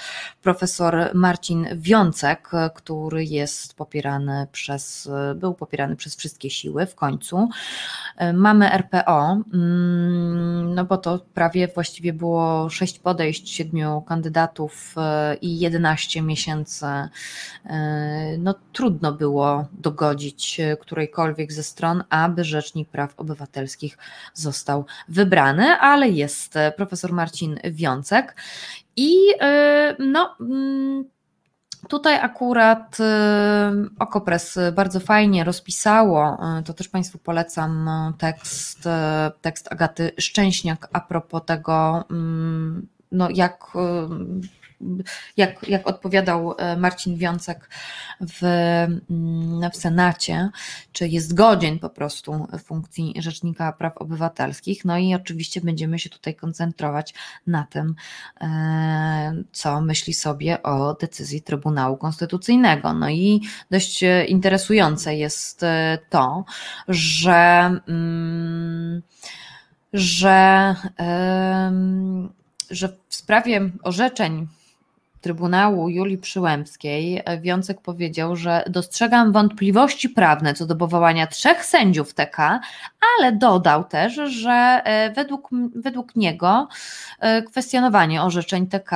profesor 0.42 1.10
Marcin 1.14 1.66
Wiącek, 1.74 2.50
który 2.74 3.24
jest 3.24 3.74
popierany 3.74 4.46
przez, 4.52 5.10
był 5.34 5.54
popierany 5.54 5.96
przez 5.96 6.16
wszystkie 6.16 6.50
siły 6.50 6.86
w 6.86 6.94
końcu. 6.94 7.48
Mamy 8.34 8.72
RPO, 8.72 9.36
yy, 9.52 9.58
no 10.74 10.84
bo 10.84 10.98
to 10.98 11.18
prawie 11.34 11.68
właściwie 11.68 12.12
było 12.12 12.65
sześć 12.70 12.98
podejść, 12.98 13.50
siedmiu 13.50 14.02
kandydatów 14.08 14.94
e, 14.96 15.34
i 15.34 15.58
11 15.58 16.22
miesięcy. 16.22 16.86
E, 16.86 17.08
no, 18.38 18.54
trudno 18.72 19.12
było 19.12 19.66
dogodzić 19.72 20.60
e, 20.60 20.76
którejkolwiek 20.76 21.52
ze 21.52 21.62
stron, 21.62 22.04
aby 22.10 22.44
Rzecznik 22.44 22.88
Praw 22.88 23.14
Obywatelskich 23.16 23.98
został 24.34 24.84
wybrany, 25.08 25.64
ale 25.64 26.08
jest 26.08 26.54
profesor 26.76 27.12
Marcin 27.12 27.58
Wiącek. 27.64 28.36
I 28.96 29.16
no, 29.98 30.36
mm, 30.40 31.04
Tutaj 31.88 32.18
akurat 32.20 32.96
Okopres 33.98 34.58
bardzo 34.72 35.00
fajnie 35.00 35.44
rozpisało, 35.44 36.38
to 36.64 36.74
też 36.74 36.88
Państwu 36.88 37.18
polecam 37.18 37.90
tekst, 38.18 38.88
tekst 39.40 39.72
Agaty 39.72 40.10
Szczęśniak 40.18 40.88
a 40.92 41.00
propos 41.00 41.42
tego, 41.46 42.04
mm, 42.10 42.86
no 43.12 43.28
jak 43.30 43.66
jak, 45.36 45.68
jak 45.68 45.88
odpowiadał 45.88 46.54
e, 46.58 46.76
Marcin 46.76 47.16
Wiącek 47.16 47.70
w, 48.20 48.42
mm, 49.10 49.70
w 49.70 49.76
Senacie, 49.76 50.50
czy 50.92 51.08
jest 51.08 51.34
godzien 51.34 51.78
po 51.78 51.90
prostu 51.90 52.46
funkcji 52.64 53.14
Rzecznika 53.18 53.72
Praw 53.72 53.98
Obywatelskich. 53.98 54.84
No 54.84 54.98
i 54.98 55.14
oczywiście 55.14 55.60
będziemy 55.60 55.98
się 55.98 56.10
tutaj 56.10 56.34
koncentrować 56.34 57.14
na 57.46 57.66
tym, 57.70 57.94
e, 58.40 59.42
co 59.52 59.80
myśli 59.80 60.14
sobie 60.14 60.62
o 60.62 60.94
decyzji 60.94 61.42
Trybunału 61.42 61.96
Konstytucyjnego. 61.96 62.92
No 62.92 63.10
i 63.10 63.40
dość 63.70 64.04
interesujące 64.28 65.16
jest 65.16 65.62
e, 65.62 65.98
to, 66.10 66.44
że, 66.88 67.70
mm, 67.88 69.02
że, 69.92 70.74
że 72.70 72.88
w 73.08 73.14
sprawie 73.14 73.70
orzeczeń 73.82 74.46
Trybunału 75.26 75.88
Julii 75.88 76.18
Przyłębskiej 76.18 77.22
e, 77.24 77.40
Wiącek 77.40 77.80
powiedział, 77.80 78.36
że 78.36 78.64
dostrzegam 78.66 79.32
wątpliwości 79.32 80.08
prawne 80.08 80.54
co 80.54 80.66
do 80.66 80.76
powołania 80.76 81.26
trzech 81.26 81.64
sędziów 81.64 82.14
TK, 82.14 82.60
ale 83.18 83.32
dodał 83.32 83.84
też, 83.84 84.14
że 84.14 84.80
e, 84.84 85.12
według, 85.12 85.50
według 85.74 86.16
niego 86.16 86.68
e, 87.20 87.42
kwestionowanie 87.42 88.22
orzeczeń 88.22 88.66
TK 88.66 88.90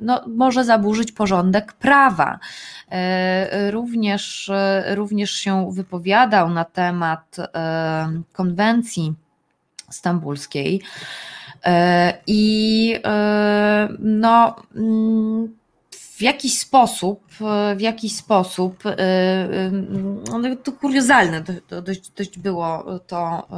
no, 0.00 0.24
może 0.26 0.64
zaburzyć 0.64 1.12
porządek 1.12 1.72
prawa. 1.72 2.38
Również, 3.70 4.50
również 4.94 5.30
się 5.30 5.72
wypowiadał 5.72 6.50
na 6.50 6.64
temat 6.64 7.36
konwencji 8.32 9.14
stambulskiej. 9.90 10.82
E, 11.64 12.20
I 12.26 13.00
e, 13.02 13.88
no, 13.98 14.56
mm, 14.76 15.46
w 16.16 16.22
jakiś 16.22 16.58
sposób, 16.58 17.24
w 17.76 17.80
jakiś 17.80 18.16
sposób, 18.16 18.82
no 20.30 20.56
to 20.64 20.72
kuriozalne 20.72 21.42
to 21.68 21.82
dość, 21.82 22.10
dość 22.10 22.38
było 22.38 22.84
to, 23.06 23.48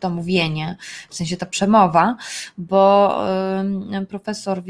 to 0.00 0.10
mówienie, 0.10 0.76
w 1.08 1.14
sensie 1.14 1.36
ta 1.36 1.46
przemowa, 1.46 2.16
bo 2.58 3.16
profesor 4.08 4.62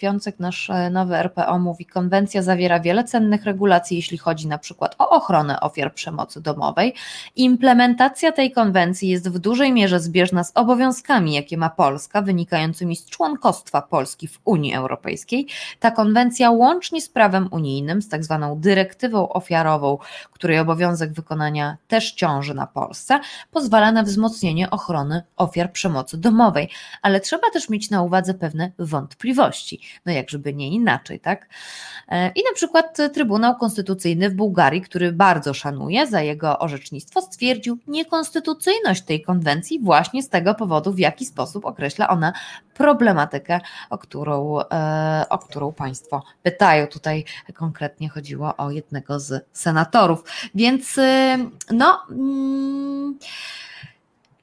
Wiącek, 0.00 0.38
nasz 0.38 0.70
nowy 0.90 1.16
RPO 1.16 1.58
mówi, 1.58 1.86
konwencja 1.86 2.42
zawiera 2.42 2.80
wiele 2.80 3.04
cennych 3.04 3.44
regulacji, 3.44 3.96
jeśli 3.96 4.18
chodzi 4.18 4.46
na 4.46 4.58
przykład 4.58 4.94
o 4.98 5.10
ochronę 5.10 5.60
ofiar 5.60 5.94
przemocy 5.94 6.40
domowej. 6.40 6.94
Implementacja 7.36 8.32
tej 8.32 8.52
konwencji 8.52 9.08
jest 9.08 9.28
w 9.28 9.38
dużej 9.38 9.72
mierze 9.72 10.00
zbieżna 10.00 10.44
z 10.44 10.52
obowiązkami, 10.54 11.34
jakie 11.34 11.56
ma 11.56 11.70
Polska, 11.70 12.22
wynikającymi 12.22 12.96
z 12.96 13.04
członkostwa 13.04 13.82
Polski 13.82 14.28
w 14.28 14.40
Unii 14.44 14.74
Europejskiej. 14.74 15.46
Ta 15.80 15.90
konwencja 15.90 16.15
Konwencja 16.16 16.50
łącznie 16.50 17.00
z 17.00 17.08
prawem 17.08 17.48
unijnym, 17.50 18.02
z 18.02 18.08
tak 18.08 18.24
zwaną 18.24 18.60
dyrektywą 18.60 19.28
ofiarową, 19.28 19.98
której 20.32 20.58
obowiązek 20.58 21.12
wykonania 21.12 21.76
też 21.88 22.12
ciąży 22.12 22.54
na 22.54 22.66
Polsce, 22.66 23.20
pozwala 23.50 23.92
na 23.92 24.02
wzmocnienie 24.02 24.70
ochrony 24.70 25.22
ofiar 25.36 25.72
przemocy 25.72 26.18
domowej, 26.18 26.70
ale 27.02 27.20
trzeba 27.20 27.50
też 27.52 27.68
mieć 27.68 27.90
na 27.90 28.02
uwadze 28.02 28.34
pewne 28.34 28.72
wątpliwości. 28.78 29.80
No 30.06 30.12
jak 30.12 30.30
żeby 30.30 30.54
nie 30.54 30.68
inaczej, 30.68 31.20
tak? 31.20 31.48
E, 32.08 32.28
I 32.28 32.42
na 32.50 32.54
przykład 32.54 32.98
Trybunał 33.12 33.56
Konstytucyjny 33.56 34.30
w 34.30 34.34
Bułgarii, 34.34 34.80
który 34.80 35.12
bardzo 35.12 35.54
szanuje 35.54 36.06
za 36.06 36.22
jego 36.22 36.58
orzecznictwo, 36.58 37.22
stwierdził 37.22 37.78
niekonstytucyjność 37.86 39.02
tej 39.02 39.22
konwencji 39.22 39.80
właśnie 39.80 40.22
z 40.22 40.28
tego 40.28 40.54
powodu, 40.54 40.92
w 40.92 40.98
jaki 40.98 41.26
sposób 41.26 41.64
określa 41.64 42.08
ona 42.08 42.32
problematykę, 42.76 43.60
o 43.90 43.98
którą, 43.98 44.60
e, 44.60 45.26
o 45.30 45.38
którą 45.38 45.72
Państwo 45.72 46.22
pytają. 46.42 46.86
Tutaj 46.86 47.24
konkretnie 47.54 48.08
chodziło 48.08 48.56
o 48.56 48.70
jednego 48.70 49.20
z 49.20 49.46
senatorów. 49.52 50.24
Więc 50.54 50.98
y, 50.98 51.38
no. 51.70 52.02
Mm, 52.10 53.18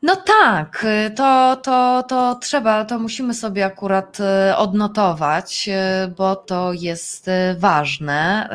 No 0.04 0.16
tak, 0.16 0.86
to, 1.16 1.56
to, 1.56 2.04
to 2.08 2.36
trzeba, 2.36 2.86
to 2.86 3.00
musimy 3.00 3.34
sobie 3.34 3.66
akurat 3.66 4.18
e, 4.20 4.58
odnotować, 4.58 5.70
e, 5.70 6.08
bo 6.18 6.36
to 6.36 6.74
jest 6.74 7.30
ważne. 7.58 8.50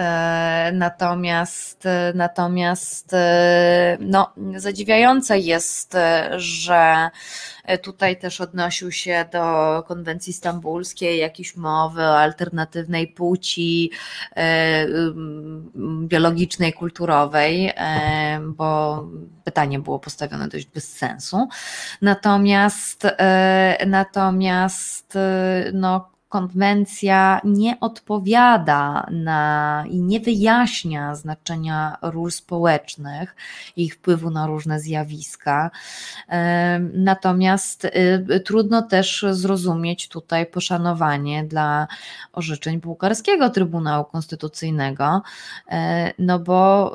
Natomiast, 0.72 1.84
natomiast 2.14 3.16
no, 4.00 4.32
zadziwiające 4.56 5.38
jest, 5.38 5.96
że 6.36 7.10
Tutaj 7.76 8.18
też 8.18 8.40
odnosił 8.40 8.92
się 8.92 9.24
do 9.32 9.82
konwencji 9.88 10.32
stambulskiej, 10.32 11.18
jakiejś 11.18 11.56
mowy 11.56 12.02
o 12.02 12.18
alternatywnej 12.18 13.08
płci 13.08 13.90
e, 14.36 14.86
biologicznej, 16.02 16.72
kulturowej, 16.72 17.72
e, 17.76 18.40
bo 18.44 19.04
pytanie 19.44 19.78
było 19.78 19.98
postawione 19.98 20.48
dość 20.48 20.66
bez 20.66 20.92
sensu. 20.92 21.48
Natomiast, 22.02 23.04
e, 23.04 23.84
natomiast 23.86 25.18
no, 25.72 26.17
konwencja 26.28 27.40
nie 27.44 27.80
odpowiada 27.80 29.06
na 29.10 29.84
i 29.90 30.02
nie 30.02 30.20
wyjaśnia 30.20 31.14
znaczenia 31.14 31.96
ról 32.02 32.30
społecznych 32.30 33.36
ich 33.76 33.94
wpływu 33.94 34.30
na 34.30 34.46
różne 34.46 34.80
zjawiska. 34.80 35.70
Natomiast 36.92 37.84
y, 37.84 38.40
trudno 38.40 38.82
też 38.82 39.26
zrozumieć 39.30 40.08
tutaj 40.08 40.46
poszanowanie 40.46 41.44
dla 41.44 41.86
orzeczeń 42.32 42.80
bułgarskiego 42.80 43.50
Trybunału 43.50 44.04
Konstytucyjnego, 44.04 45.22
e, 45.70 46.12
no 46.18 46.38
bo 46.38 46.92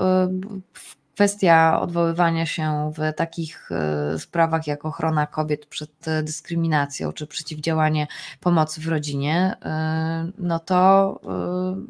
w 0.74 0.94
y, 0.94 1.03
kwestia 1.14 1.80
odwoływania 1.82 2.46
się 2.46 2.92
w 2.98 3.14
takich 3.16 3.70
e, 3.72 4.20
sprawach 4.20 4.68
jak 4.68 4.86
ochrona 4.86 5.28
kobiet 5.28 5.66
przed 5.66 6.08
e, 6.08 6.24
dyskryminacją 6.24 7.14
czy 7.14 7.28
przeciwdziałanie 7.28 8.08
pomocy 8.40 8.82
w 8.82 8.88
rodzinie, 8.88 9.56
e, 9.66 10.32
no 10.38 10.60
to, 10.60 11.20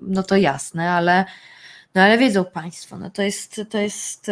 no 0.02 0.24
to 0.24 0.36
jasne, 0.36 0.92
ale 0.92 1.26
no 1.96 2.02
ale 2.02 2.18
wiedzą 2.18 2.46
Państwo, 2.46 2.98
no 2.98 3.10
to 3.10 3.22
jest, 3.22 3.62
to 3.70 3.78
jest 3.78 4.32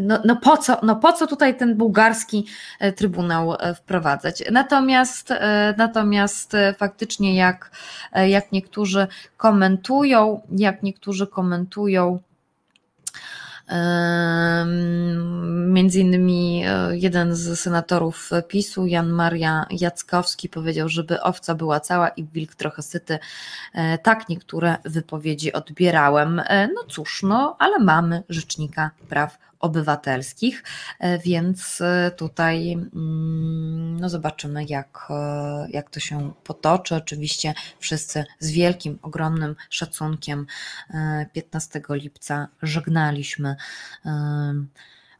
no, 0.00 0.18
no, 0.24 0.36
po 0.36 0.56
co, 0.56 0.80
no 0.82 0.96
po 0.96 1.12
co 1.12 1.26
tutaj 1.26 1.56
ten 1.56 1.76
bułgarski 1.76 2.46
trybunał 2.96 3.54
wprowadzać? 3.76 4.44
Natomiast, 4.52 5.28
natomiast 5.76 6.56
faktycznie 6.78 7.34
jak, 7.36 7.70
jak 8.28 8.52
niektórzy 8.52 9.06
komentują, 9.36 10.40
jak 10.50 10.82
niektórzy 10.82 11.26
komentują 11.26 12.18
Między 15.66 16.00
innymi 16.00 16.62
e, 16.66 16.96
jeden 16.96 17.34
z 17.34 17.60
senatorów 17.60 18.30
PiSu, 18.48 18.86
Jan 18.86 19.08
Maria 19.08 19.66
Jackowski, 19.70 20.48
powiedział, 20.48 20.88
żeby 20.88 21.20
owca 21.20 21.54
była 21.54 21.80
cała 21.80 22.08
i 22.08 22.24
wilk 22.24 22.54
trochę 22.54 22.82
syty. 22.82 23.18
E, 23.74 23.98
tak 23.98 24.28
niektóre 24.28 24.76
wypowiedzi 24.84 25.52
odbierałem. 25.52 26.40
E, 26.40 26.68
no 26.74 26.84
cóż, 26.88 27.22
no 27.22 27.56
ale 27.58 27.78
mamy 27.78 28.22
rzecznika 28.28 28.90
praw 29.08 29.38
obywatelskich, 29.60 30.64
e, 30.98 31.18
więc 31.18 31.80
e, 31.80 32.10
tutaj 32.16 32.72
mm, 32.72 34.00
no 34.00 34.08
zobaczymy, 34.08 34.64
jak, 34.64 35.06
e, 35.10 35.66
jak 35.70 35.90
to 35.90 36.00
się 36.00 36.32
potoczy. 36.44 36.94
Oczywiście 36.94 37.54
wszyscy 37.78 38.24
z 38.38 38.50
wielkim, 38.50 38.98
ogromnym 39.02 39.56
szacunkiem 39.70 40.46
15 41.32 41.80
lipca 41.90 42.48
żegnaliśmy 42.62 43.56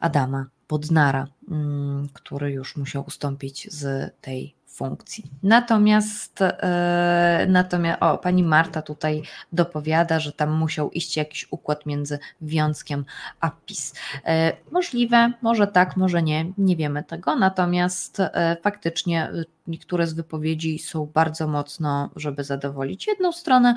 Adama 0.01 0.47
Bodnara, 0.69 1.27
mm, 1.51 2.09
który 2.12 2.52
już 2.52 2.77
musiał 2.77 3.05
ustąpić 3.06 3.73
z 3.73 4.15
tej 4.20 4.57
funkcji. 4.79 5.25
Natomiast, 5.43 6.43
e, 6.43 7.47
natomiast 7.49 8.03
o, 8.03 8.19
pani 8.19 8.43
Marta 8.43 8.83
tutaj 8.83 9.23
dopowiada, 9.53 10.21
że 10.21 10.33
tam 10.33 10.51
musiał 10.51 10.91
iść 10.91 11.17
jakiś 11.17 11.47
układ 11.51 11.87
między 11.87 12.19
Wiązkiem 12.41 13.05
a 13.41 13.51
PiS. 13.67 13.95
E, 14.25 14.53
możliwe, 14.71 15.33
może 15.43 15.67
tak, 15.67 15.97
może 15.97 16.23
nie, 16.23 16.53
nie 16.59 16.77
wiemy 16.77 17.05
tego, 17.05 17.37
natomiast 17.37 18.21
e, 18.21 18.57
faktycznie 18.63 19.31
niektóre 19.69 20.07
z 20.07 20.12
wypowiedzi 20.12 20.78
są 20.78 21.11
bardzo 21.15 21.49
mocno, 21.49 22.11
żeby 22.16 22.45
zadowolić 22.45 23.07
jedną 23.07 23.32
stronę, 23.32 23.74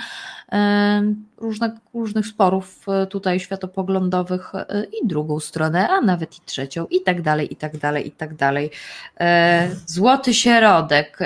różne, 1.38 1.78
różnych 1.94 2.28
sporów 2.28 2.86
e, 2.88 3.08
tutaj 3.08 3.40
światopoglądowych 3.40 4.56
e, 4.56 4.86
i 5.04 5.08
drugą 5.08 5.40
stronę, 5.40 5.90
a 5.90 6.02
nawet 6.02 6.38
i 6.38 6.42
trzecią 6.46 6.86
i 6.86 7.02
tak 7.02 7.22
dalej, 7.22 7.54
i 7.54 7.56
tak 7.56 7.78
dalej, 7.78 8.08
i 8.08 8.12
tak 8.12 8.36
dalej. 8.36 8.72
E, 9.20 9.70
złoty 9.86 10.34
środek, 10.34 11.20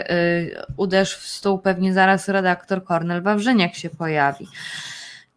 uderz 0.78 1.18
w 1.18 1.28
stół, 1.28 1.60
pewnie 1.60 1.94
zaraz 1.94 2.30
redaktor 2.30 2.84
Kornel 2.84 3.22
Wawrzyniak 3.22 3.76
się 3.76 3.90
pojawi. 3.90 4.48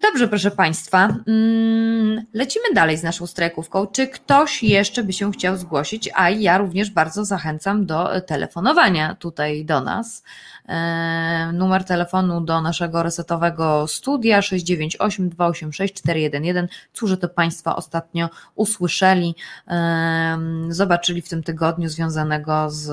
Dobrze, 0.00 0.28
proszę 0.28 0.50
Państwa, 0.50 1.08
mm, 1.26 2.26
lecimy 2.34 2.64
dalej 2.74 2.96
z 2.96 3.02
naszą 3.02 3.26
strajkówką. 3.26 3.86
Czy 3.86 4.06
ktoś 4.06 4.62
jeszcze 4.62 5.04
by 5.04 5.12
się 5.12 5.32
chciał 5.32 5.56
zgłosić? 5.56 6.10
A 6.14 6.30
ja 6.30 6.58
również 6.58 6.90
bardzo 6.90 7.24
zachęcam 7.24 7.86
do 7.86 8.20
telefonowania 8.20 9.14
tutaj 9.14 9.64
do 9.64 9.80
nas. 9.80 10.22
E, 10.68 11.50
numer 11.52 11.84
telefonu 11.84 12.40
do 12.40 12.60
naszego 12.60 13.02
resetowego 13.02 13.86
studia 13.86 14.42
698 14.42 15.28
286 15.28 15.94
411. 15.94 16.68
Cóż, 16.92 17.18
to 17.20 17.28
Państwa 17.28 17.76
ostatnio 17.76 18.30
usłyszeli, 18.54 19.34
e, 19.68 20.38
zobaczyli 20.68 21.22
w 21.22 21.28
tym 21.28 21.42
tygodniu 21.42 21.88
związanego 21.88 22.70
z 22.70 22.90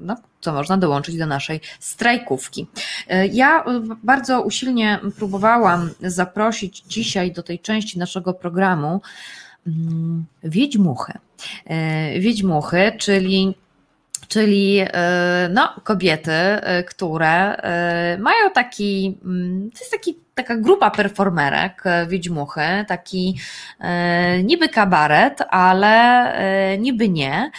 no, 0.00 0.16
co 0.48 0.52
można 0.52 0.76
dołączyć 0.76 1.16
do 1.16 1.26
naszej 1.26 1.60
strajkówki. 1.80 2.66
E, 3.08 3.26
ja 3.26 3.64
bardzo 4.02 4.42
usilnie 4.42 5.00
próbowałam 5.18 5.90
zaprosić 6.00 6.80
dzisiaj 6.80 7.32
do 7.32 7.42
tej 7.42 7.58
części 7.58 7.98
naszego 7.98 8.34
programu 8.34 9.00
mm, 9.66 10.24
Wiedźmuchy. 10.44 11.12
Wiedźmuchy, 12.18 12.92
czyli 12.98 13.54
czyli 14.28 14.78
e, 14.80 15.48
no, 15.52 15.74
kobiety, 15.84 16.32
e, 16.32 16.84
które 16.84 17.56
e, 17.56 18.18
mają 18.18 18.50
taki, 18.54 19.18
mm, 19.24 19.70
to 19.70 19.78
jest 19.78 19.90
taki, 19.90 20.18
taka 20.34 20.56
grupa 20.56 20.90
performerek, 20.90 21.84
wiedźmuchy, 22.08 22.84
taki 22.88 23.38
niby 24.44 24.68
kabaret, 24.68 25.42
ale 25.50 26.32
niby 26.78 27.08
nie. 27.08 27.50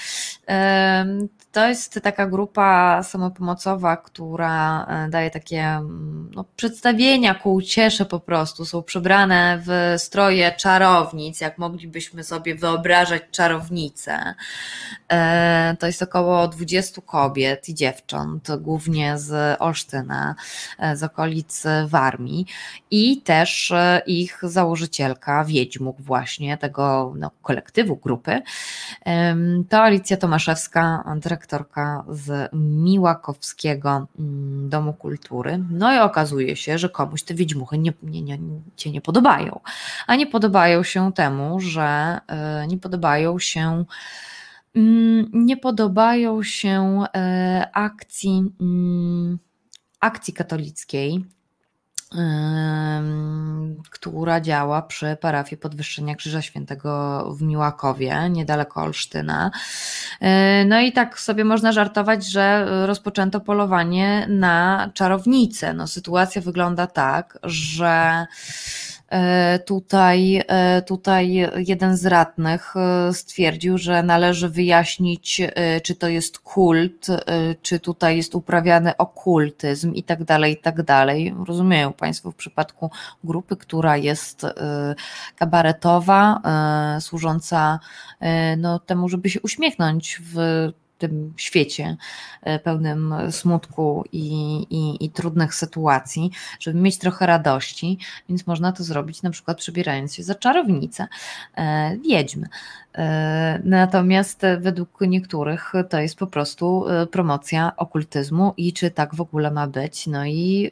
To 1.59 1.67
jest 1.67 1.99
taka 2.03 2.27
grupa 2.27 3.03
samopomocowa, 3.03 3.97
która 3.97 4.85
e, 4.85 5.09
daje 5.09 5.31
takie 5.31 5.63
mm, 5.63 6.31
no, 6.35 6.45
przedstawienia 6.55 7.35
ku 7.35 7.53
uciesze 7.53 8.05
po 8.05 8.19
prostu. 8.19 8.65
Są 8.65 8.83
przebrane 8.83 9.61
w 9.65 9.99
stroje 10.01 10.51
czarownic, 10.51 11.41
jak 11.41 11.57
moglibyśmy 11.57 12.23
sobie 12.23 12.55
wyobrażać 12.55 13.23
czarownice. 13.31 14.35
E, 15.11 15.75
to 15.79 15.87
jest 15.87 16.01
około 16.01 16.47
20 16.47 17.01
kobiet 17.01 17.69
i 17.69 17.73
dziewcząt, 17.73 18.47
głównie 18.57 19.17
z 19.17 19.61
Olsztyna, 19.61 20.35
e, 20.79 20.95
z 20.95 21.03
okolic 21.03 21.63
Warmii 21.87 22.45
i 22.91 23.21
też 23.21 23.73
ich 24.05 24.39
założycielka, 24.43 25.45
Wiedźmuk 25.45 26.01
właśnie 26.01 26.57
tego 26.57 27.13
no, 27.17 27.31
kolektywu 27.41 27.95
grupy. 27.95 28.41
To 29.69 29.81
Alicja 29.81 30.17
Tomaszewska, 30.17 31.03
dyrektor 31.15 31.48
dyrektorka 31.49 32.03
z 32.09 32.49
Miłakowskiego 32.53 34.07
mm, 34.19 34.69
Domu 34.69 34.93
Kultury. 34.93 35.63
No 35.69 35.95
i 35.95 35.99
okazuje 35.99 36.55
się, 36.55 36.77
że 36.77 36.89
komuś 36.89 37.23
te 37.23 37.33
wiedźmuchy 37.33 37.77
nie, 37.77 37.93
nie, 38.03 38.21
nie, 38.21 38.39
cię 38.75 38.91
nie 38.91 39.01
podobają. 39.01 39.59
A 40.07 40.15
nie 40.15 40.27
podobają 40.27 40.83
się 40.83 41.13
temu, 41.13 41.59
że 41.59 42.19
e, 42.27 42.67
nie 42.67 42.77
podobają 42.77 43.39
się 43.39 43.85
mm, 44.75 45.29
nie 45.33 45.57
podobają 45.57 46.43
się 46.43 47.03
e, 47.15 47.69
akcji, 47.73 48.51
mm, 48.61 49.39
akcji 49.99 50.33
katolickiej, 50.33 51.25
która 53.89 54.41
działa 54.41 54.81
przy 54.81 55.17
parafii 55.21 55.61
Podwyższenia 55.61 56.15
Krzyża 56.15 56.41
Świętego 56.41 57.23
w 57.37 57.41
Miłakowie, 57.41 58.29
niedaleko 58.29 58.81
Olsztyna. 58.81 59.51
E, 60.21 60.65
no 60.65 60.79
i 60.79 60.91
tak 60.91 61.19
sobie 61.19 61.45
można 61.45 61.71
żartować, 61.71 62.25
że 62.25 62.65
rozpoczęto 62.87 63.39
polowanie 63.39 64.25
na 64.29 64.89
czarownicę. 64.93 65.73
No, 65.73 65.87
sytuacja 65.87 66.41
wygląda 66.41 66.87
tak, 66.87 67.39
że 67.43 68.25
tutaj, 69.65 70.43
e, 70.47 70.81
tutaj 70.81 71.49
jeden 71.55 71.97
z 71.97 72.05
radnych 72.05 72.73
e, 72.75 73.13
stwierdził, 73.13 73.77
że 73.77 74.03
należy 74.03 74.49
wyjaśnić, 74.49 75.41
czy 75.83 75.95
to 75.95 76.07
jest 76.07 76.39
kult, 76.39 77.07
czy 77.61 77.79
tutaj 77.79 78.17
jest 78.17 78.35
uprawiany 78.35 78.97
okultyzm 78.97 79.93
i 79.93 80.03
tak 80.03 80.23
dalej, 80.23 80.53
i 80.53 80.57
tak 80.57 80.83
dalej. 80.83 81.35
Rozumieją 81.47 81.93
Państwo 81.93 82.31
w 82.31 82.35
przypadku 82.35 82.91
grupy, 83.23 83.57
która 83.57 83.97
jest 83.97 84.45
kabaretowa, 85.35 86.41
służąca 86.99 87.79
no, 88.57 88.79
temu, 88.79 89.09
żeby 89.09 89.29
się 89.29 89.41
uśmiechnąć 89.41 90.21
w 90.33 90.37
tym 90.99 91.33
świecie 91.37 91.97
e, 92.41 92.59
pełnym 92.59 93.15
smutku 93.31 94.03
i, 94.11 94.57
i, 94.69 95.05
i, 95.05 95.09
trudnych 95.09 95.55
sytuacji, 95.55 96.31
żeby 96.59 96.79
mieć 96.79 96.97
trochę 96.97 97.25
radości, 97.25 97.97
więc 98.29 98.47
można 98.47 98.71
to 98.71 98.83
zrobić 98.83 99.21
na 99.21 99.29
przykład 99.29 99.57
przebierając 99.57 100.15
się 100.15 100.23
za 100.23 100.35
czarownicę, 100.35 101.07
e, 101.57 101.97
wiedźmy. 101.97 102.47
E, 102.95 103.59
natomiast 103.63 104.41
według 104.59 105.01
niektórych 105.01 105.73
to 105.89 105.99
jest 105.99 106.15
po 106.15 106.27
prostu 106.27 106.85
promocja 107.11 107.71
okultyzmu 107.77 108.53
i 108.57 108.73
czy 108.73 108.91
tak 108.91 109.15
w 109.15 109.21
ogóle 109.21 109.51
ma 109.51 109.67
być. 109.67 110.07
No 110.07 110.25
i 110.25 110.71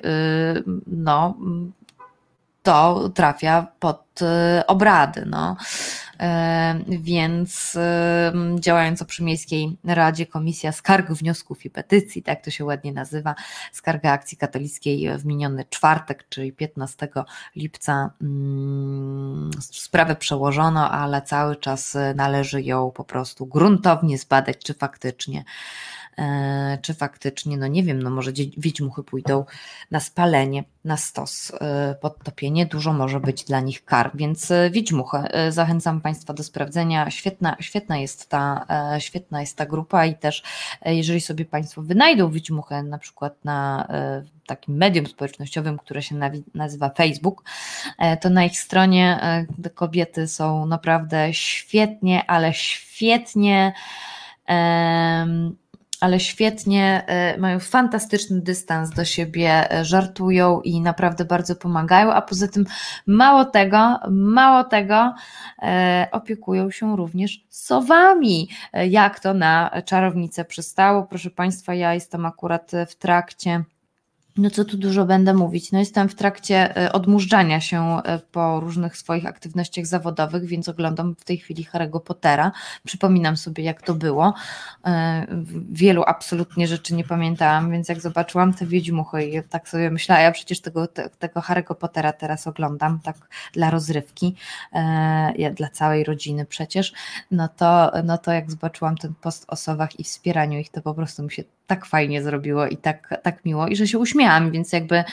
no, 0.87 1.37
to 2.63 3.09
trafia 3.09 3.67
pod 3.79 4.19
obrady. 4.67 5.25
No. 5.25 5.57
E, 6.19 6.80
więc 6.88 7.77
działająca 8.60 9.06
przy 9.06 9.23
Miejskiej 9.23 9.77
Radzie 9.84 10.26
Komisja 10.26 10.72
Skarg, 10.72 11.11
Wniosków 11.11 11.65
i 11.65 11.69
Petycji, 11.69 12.23
tak 12.23 12.44
to 12.44 12.52
się 12.52 12.65
ładnie 12.65 12.94
nazywa, 12.94 13.35
skarga 13.72 14.11
akcji 14.11 14.38
katolickiej 14.38 15.18
w 15.18 15.26
miniony 15.26 15.65
czwartek, 15.69 16.26
czyli 16.30 16.53
15 16.53 17.07
lipca 17.56 18.11
mm, 18.22 19.49
sprawę 19.61 20.15
przełożono, 20.15 20.91
ale 20.91 21.22
cały 21.22 21.56
czas 21.56 21.98
należy 22.15 22.61
ją 22.61 22.91
po 22.91 23.03
prostu 23.03 23.45
gruntownie 23.45 24.18
zbadać, 24.18 24.57
czy 24.57 24.73
faktycznie 24.73 25.44
czy 26.81 26.94
faktycznie, 26.94 27.57
no 27.57 27.68
nie 27.68 27.84
wiem, 27.84 28.03
no 28.03 28.10
może 28.10 28.31
wiedźmuchy 28.57 29.03
pójdą 29.03 29.45
na 29.91 29.99
spalenie, 29.99 30.64
na 30.85 30.98
stos, 30.98 31.52
e, 31.61 31.95
podtopienie, 32.02 32.65
dużo 32.65 32.94
może 32.94 33.19
być 33.19 33.44
dla 33.44 33.60
nich 33.60 33.85
kar, 33.85 34.11
więc 34.14 34.52
e, 34.52 34.69
wiedźmuchy, 34.69 35.18
zachęcam 35.49 36.02
Państwa 36.02 36.34
do 36.34 36.44
sprawdzenia, 36.44 37.10
świetna, 37.10 37.56
świetna, 37.60 37.98
jest 37.98 38.30
ta, 38.30 38.65
świetna 38.99 39.41
jest 39.41 39.57
ta 39.57 39.65
grupa 39.65 40.06
i 40.06 40.15
też 40.15 40.44
jeżeli 40.85 41.22
sobie 41.22 41.45
Państwo 41.45 41.81
wynajdą 41.81 42.31
wiedźmuchę 42.31 42.84
na 42.84 42.98
przykład 42.98 43.45
na 43.45 43.88
takim 44.48 44.76
medium 44.76 45.07
społecznościowym, 45.07 45.77
które 45.77 46.02
się 46.02 46.15
nazywa 46.56 46.89
Facebook, 46.89 47.44
to 48.22 48.30
na 48.30 48.45
ich 48.45 48.60
stronie 48.60 49.19
kobiety 49.76 50.27
są 50.27 50.65
naprawdę 50.65 51.34
świetnie, 51.34 52.26
ale 52.26 52.53
świetnie 52.53 53.73
ale 56.01 56.19
świetnie, 56.19 57.03
e, 57.07 57.37
mają 57.37 57.59
fantastyczny 57.59 58.41
dystans 58.41 58.89
do 58.89 59.05
siebie, 59.05 59.71
e, 59.71 59.85
żartują 59.85 60.61
i 60.61 60.81
naprawdę 60.81 61.25
bardzo 61.25 61.55
pomagają, 61.55 62.13
a 62.13 62.21
poza 62.21 62.47
tym 62.47 62.65
mało 63.07 63.45
tego, 63.45 63.99
mało 64.11 64.63
tego, 64.63 65.13
e, 65.61 66.07
opiekują 66.11 66.71
się 66.71 66.97
również 66.97 67.45
sowami, 67.49 68.49
jak 68.89 69.19
to 69.19 69.33
na 69.33 69.81
czarownicę 69.85 70.45
przystało. 70.45 71.03
Proszę 71.03 71.29
Państwa, 71.29 71.73
ja 71.73 71.93
jestem 71.93 72.25
akurat 72.25 72.71
w 72.89 72.95
trakcie 72.95 73.63
no 74.38 74.49
co 74.49 74.65
tu 74.65 74.77
dużo 74.77 75.05
będę 75.05 75.34
mówić? 75.34 75.72
No 75.72 75.80
jestem 75.80 76.09
w 76.09 76.15
trakcie 76.15 76.77
e, 76.77 76.91
odmurzania 76.91 77.61
się 77.61 78.01
e, 78.03 78.19
po 78.19 78.59
różnych 78.59 78.97
swoich 78.97 79.26
aktywnościach 79.26 79.85
zawodowych, 79.85 80.45
więc 80.45 80.69
oglądam 80.69 81.15
w 81.15 81.23
tej 81.23 81.38
chwili 81.38 81.65
Harry'ego 81.65 81.99
Pottera. 82.01 82.51
Przypominam 82.85 83.38
sobie, 83.38 83.64
jak 83.64 83.81
to 83.81 83.93
było. 83.93 84.34
E, 84.85 85.27
wielu 85.72 86.03
absolutnie 86.07 86.68
rzeczy 86.68 86.95
nie 86.95 87.03
pamiętałam, 87.03 87.72
więc 87.72 87.89
jak 87.89 88.01
zobaczyłam 88.01 88.53
te 88.53 88.65
Wiedźmuchy 88.65 89.26
i 89.26 89.43
tak 89.43 89.69
sobie 89.69 89.91
myślałam, 89.91 90.23
ja 90.23 90.31
przecież 90.31 90.61
tego, 90.61 90.88
tego 91.19 91.39
Harry'ego 91.39 91.76
Pottera 91.76 92.14
teraz 92.14 92.47
oglądam, 92.47 92.99
tak 92.99 93.15
dla 93.53 93.69
rozrywki, 93.69 94.35
dla 95.55 95.69
całej 95.69 96.03
rodziny 96.03 96.45
przecież, 96.45 96.93
no 97.31 97.47
to, 97.47 97.91
no 98.03 98.18
to 98.18 98.31
jak 98.31 98.51
zobaczyłam 98.51 98.97
ten 98.97 99.14
post 99.22 99.45
o 99.47 99.55
sowach 99.55 99.99
i 99.99 100.03
wspieraniu 100.03 100.59
ich, 100.59 100.69
to 100.69 100.81
po 100.81 100.93
prostu 100.93 101.23
mi 101.23 101.31
się 101.31 101.43
tak 101.68 101.85
fajnie 101.85 102.23
zrobiło 102.23 102.68
i 102.68 102.77
tak, 102.77 103.22
tak 103.23 103.45
miło, 103.45 103.68
i 103.68 103.76
że 103.76 103.88
się 103.88 103.99
uśmiałam, 103.99 104.52
więc 104.52 104.73
jakby. 104.73 105.03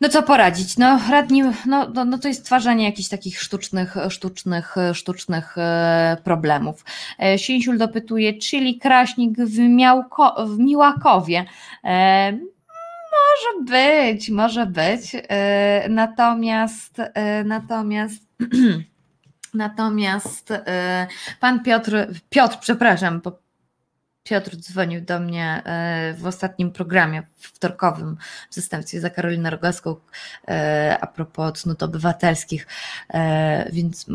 No 0.00 0.08
co 0.08 0.22
poradzić? 0.22 0.76
No, 0.76 1.00
radni, 1.10 1.42
no, 1.66 1.88
no, 1.94 2.04
no 2.04 2.18
to 2.18 2.28
jest 2.28 2.40
stwarzanie 2.40 2.84
jakichś 2.84 3.08
takich 3.08 3.40
sztucznych, 3.40 3.96
sztucznych, 4.08 4.74
sztucznych 4.92 5.58
e, 5.58 6.16
problemów. 6.24 6.84
E, 7.22 7.38
Sińsiul 7.38 7.78
dopytuje, 7.78 8.38
czyli 8.38 8.78
Kraśnik 8.78 9.38
w, 9.38 9.58
Miałko, 9.58 10.46
w 10.46 10.58
Miłakowie. 10.58 11.44
E, 11.84 12.32
może 13.12 13.64
być, 13.64 14.30
może 14.30 14.66
być. 14.66 15.00
Natomiast, 15.88 16.96
natomiast 17.44 18.22
Natomiast 19.54 20.52
pan 21.40 21.62
Piotr, 21.62 22.06
Piotr, 22.30 22.56
przepraszam, 22.60 23.20
Piotr 24.24 24.56
dzwonił 24.56 25.00
do 25.00 25.20
mnie 25.20 25.62
e, 25.64 26.14
w 26.18 26.26
ostatnim 26.26 26.70
programie 26.70 27.22
wtorkowym 27.36 28.16
w 28.50 28.54
zastępstwie 28.54 29.00
za 29.00 29.10
Karolinę 29.10 29.50
Rogaską 29.50 29.96
e, 30.48 30.98
a 31.00 31.06
propos 31.06 31.52
cnót 31.52 31.82
obywatelskich, 31.82 32.66
e, 33.14 33.70
więc 33.72 34.06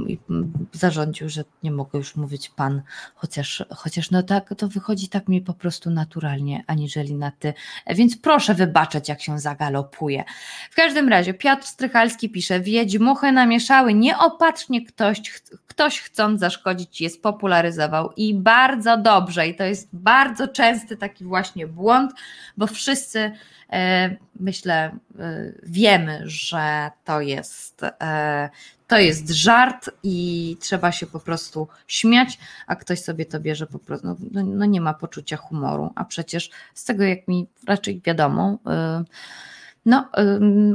zarządził, 0.73 1.29
że 1.29 1.43
nie 1.63 1.71
mogę 1.71 1.99
już 1.99 2.15
mówić 2.15 2.49
pan, 2.49 2.81
chociaż, 3.15 3.63
chociaż 3.69 4.11
no 4.11 4.23
tak, 4.23 4.53
to 4.57 4.67
wychodzi 4.67 5.09
tak 5.09 5.27
mi 5.27 5.41
po 5.41 5.53
prostu 5.53 5.89
naturalnie, 5.89 6.63
aniżeli 6.67 7.15
na 7.15 7.31
ty. 7.31 7.53
Więc 7.87 8.17
proszę 8.17 8.53
wybaczać, 8.53 9.09
jak 9.09 9.21
się 9.21 9.39
zagalopuje. 9.39 10.23
W 10.71 10.75
każdym 10.75 11.09
razie 11.09 11.33
Piotr 11.33 11.67
Strychalski 11.67 12.29
pisze, 12.29 12.59
wiedźmuchy 12.59 13.31
namieszały, 13.31 13.93
nieopatrznie 13.93 14.85
ktoś, 14.85 15.21
ktoś 15.67 16.01
chcąc 16.01 16.39
zaszkodzić 16.39 17.01
je 17.01 17.09
spopularyzował 17.09 18.11
i 18.17 18.33
bardzo 18.33 18.97
dobrze 18.97 19.47
i 19.47 19.55
to 19.55 19.63
jest 19.63 19.89
bardzo 19.99 20.47
częsty 20.47 20.97
taki 20.97 21.25
właśnie 21.25 21.67
błąd, 21.67 22.11
bo 22.57 22.67
wszyscy 22.67 23.31
e, 23.71 24.15
myślę 24.39 24.75
e, 24.83 25.51
wiemy, 25.63 26.21
że 26.25 26.91
to 27.03 27.21
jest 27.21 27.83
e, 27.83 28.49
to 28.87 28.97
jest 28.97 29.29
żart 29.29 29.89
i 30.03 30.57
trzeba 30.59 30.91
się 30.91 31.07
po 31.07 31.19
prostu 31.19 31.67
śmiać, 31.87 32.39
a 32.67 32.75
ktoś 32.75 33.01
sobie 33.01 33.25
to 33.25 33.39
bierze 33.39 33.67
po 33.67 33.79
prostu, 33.79 34.07
no, 34.07 34.15
no, 34.31 34.43
no 34.43 34.65
nie 34.65 34.81
ma 34.81 34.93
poczucia 34.93 35.37
humoru, 35.37 35.91
a 35.95 36.05
przecież 36.05 36.49
z 36.73 36.85
tego 36.85 37.03
jak 37.03 37.27
mi 37.27 37.47
raczej 37.67 38.01
wiadomo, 38.05 38.57
no, 39.85 40.09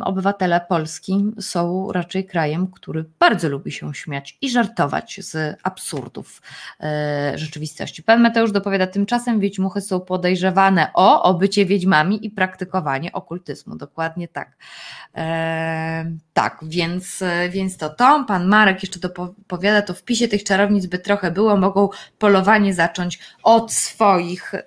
obywatele 0.04 0.60
Polski 0.68 1.24
są 1.40 1.92
raczej 1.92 2.26
krajem, 2.26 2.66
który 2.66 3.04
bardzo 3.18 3.48
lubi 3.48 3.72
się 3.72 3.94
śmiać 3.94 4.38
i 4.40 4.50
żartować 4.50 5.20
z 5.22 5.58
absurdów 5.62 6.42
e, 6.80 7.32
rzeczywistości. 7.34 8.02
Pan 8.02 8.20
Mateusz 8.20 8.52
dopowiada, 8.52 8.86
tymczasem 8.86 9.40
wiedźmuchy 9.40 9.80
są 9.80 10.00
podejrzewane 10.00 10.90
o 10.94 11.22
obycie 11.22 11.66
wiedźmami 11.66 12.26
i 12.26 12.30
praktykowanie 12.30 13.12
okultyzmu. 13.12 13.76
Dokładnie 13.76 14.28
tak. 14.28 14.56
E, 15.16 16.12
tak, 16.32 16.58
więc, 16.62 17.24
więc 17.50 17.76
to 17.76 17.88
to. 17.88 18.24
Pan 18.28 18.48
Marek 18.48 18.82
jeszcze 18.82 19.00
dopowiada, 19.00 19.82
to 19.82 19.94
w 19.94 20.02
pisie 20.02 20.28
tych 20.28 20.44
czarownic 20.44 20.86
by 20.86 20.98
trochę 20.98 21.30
było, 21.30 21.56
mogą 21.56 21.88
polowanie 22.18 22.74
zacząć 22.74 23.18
od 23.42 23.72
swoich. 23.72 24.54
E, 24.54 24.62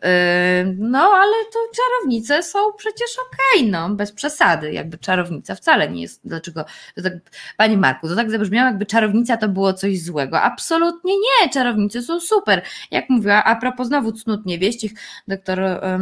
no, 0.78 1.00
ale 1.00 1.34
to 1.54 1.60
czarownice 1.76 2.44
są 2.44 2.60
przecież 2.78 3.10
okej, 3.28 3.70
okay, 3.70 3.72
no, 3.72 3.96
bez 3.96 4.12
przesady, 4.28 4.74
jakby 4.74 4.98
czarownica 4.98 5.56
wcale 5.56 5.90
nie 5.90 6.02
jest, 6.02 6.22
dlaczego, 6.26 6.66
tak, 7.04 7.14
Panie 7.58 7.78
Marku, 7.78 8.08
to 8.08 8.16
tak 8.16 8.32
zabrzmiało, 8.32 8.68
jakby 8.68 8.86
czarownica 8.86 9.38
to 9.38 9.50
było 9.50 9.74
coś 9.74 10.02
złego. 10.02 10.42
Absolutnie 10.42 11.14
nie, 11.14 11.50
czarownice 11.50 12.02
są 12.02 12.20
super. 12.20 12.62
Jak 12.92 13.10
mówiła, 13.10 13.44
a 13.44 13.56
propos 13.56 13.88
znowu 13.88 14.12
cnót 14.12 14.46
niewieścich, 14.46 14.92
doktor, 15.28 15.60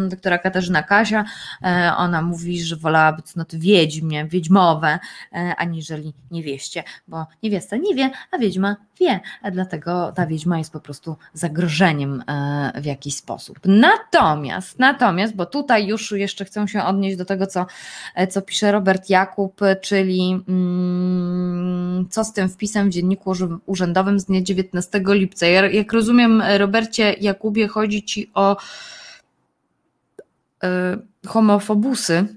doktora 0.10 0.38
Katarzyna 0.38 0.84
Kasia, 0.84 1.26
e, 1.64 1.94
ona 1.98 2.22
mówi, 2.22 2.64
że 2.64 2.76
wolałaby 2.76 3.22
cnot 3.22 3.56
wiedźmie, 3.56 4.26
wiedźmowe, 4.26 5.00
e, 5.34 5.56
aniżeli 5.58 6.14
niewieście, 6.32 6.84
bo 7.08 7.26
niewiasta 7.44 7.78
nie 7.78 7.96
wie, 7.96 8.10
a 8.32 8.38
wiedźma 8.38 8.76
wie, 9.00 9.20
dlatego 9.52 10.12
ta 10.16 10.28
wiedźma 10.28 10.58
jest 10.58 10.74
po 10.74 10.80
prostu 10.80 11.16
zagrożeniem 11.34 12.24
e, 12.28 12.82
w 12.82 12.86
jakiś 12.86 13.16
sposób. 13.16 13.60
Natomiast, 13.66 14.80
natomiast, 14.80 15.36
bo 15.36 15.46
tutaj 15.46 15.88
już 15.88 16.12
jeszcze 16.12 16.46
chcę 16.46 16.68
się 16.68 16.84
odnieść 16.84 17.18
do 17.18 17.26
tego, 17.26 17.48
co, 17.48 17.66
co 18.30 18.42
pisze 18.42 18.72
Robert 18.72 19.10
Jakub, 19.10 19.62
czyli 19.82 20.44
mm, 20.48 22.08
co 22.10 22.24
z 22.24 22.34
tym 22.34 22.50
wpisem 22.50 22.90
w 22.90 22.94
dzienniku 22.94 23.34
urzędowym 23.66 24.20
z 24.20 24.26
dnia 24.26 24.42
19 24.42 25.02
lipca. 25.06 25.46
Jak 25.48 25.94
rozumiem, 25.94 26.44
Robercie 26.58 27.14
Jakubie, 27.14 27.68
chodzi 27.68 28.04
ci 28.04 28.32
o 28.34 28.58
e, 30.64 30.98
homofobusy 31.28 32.28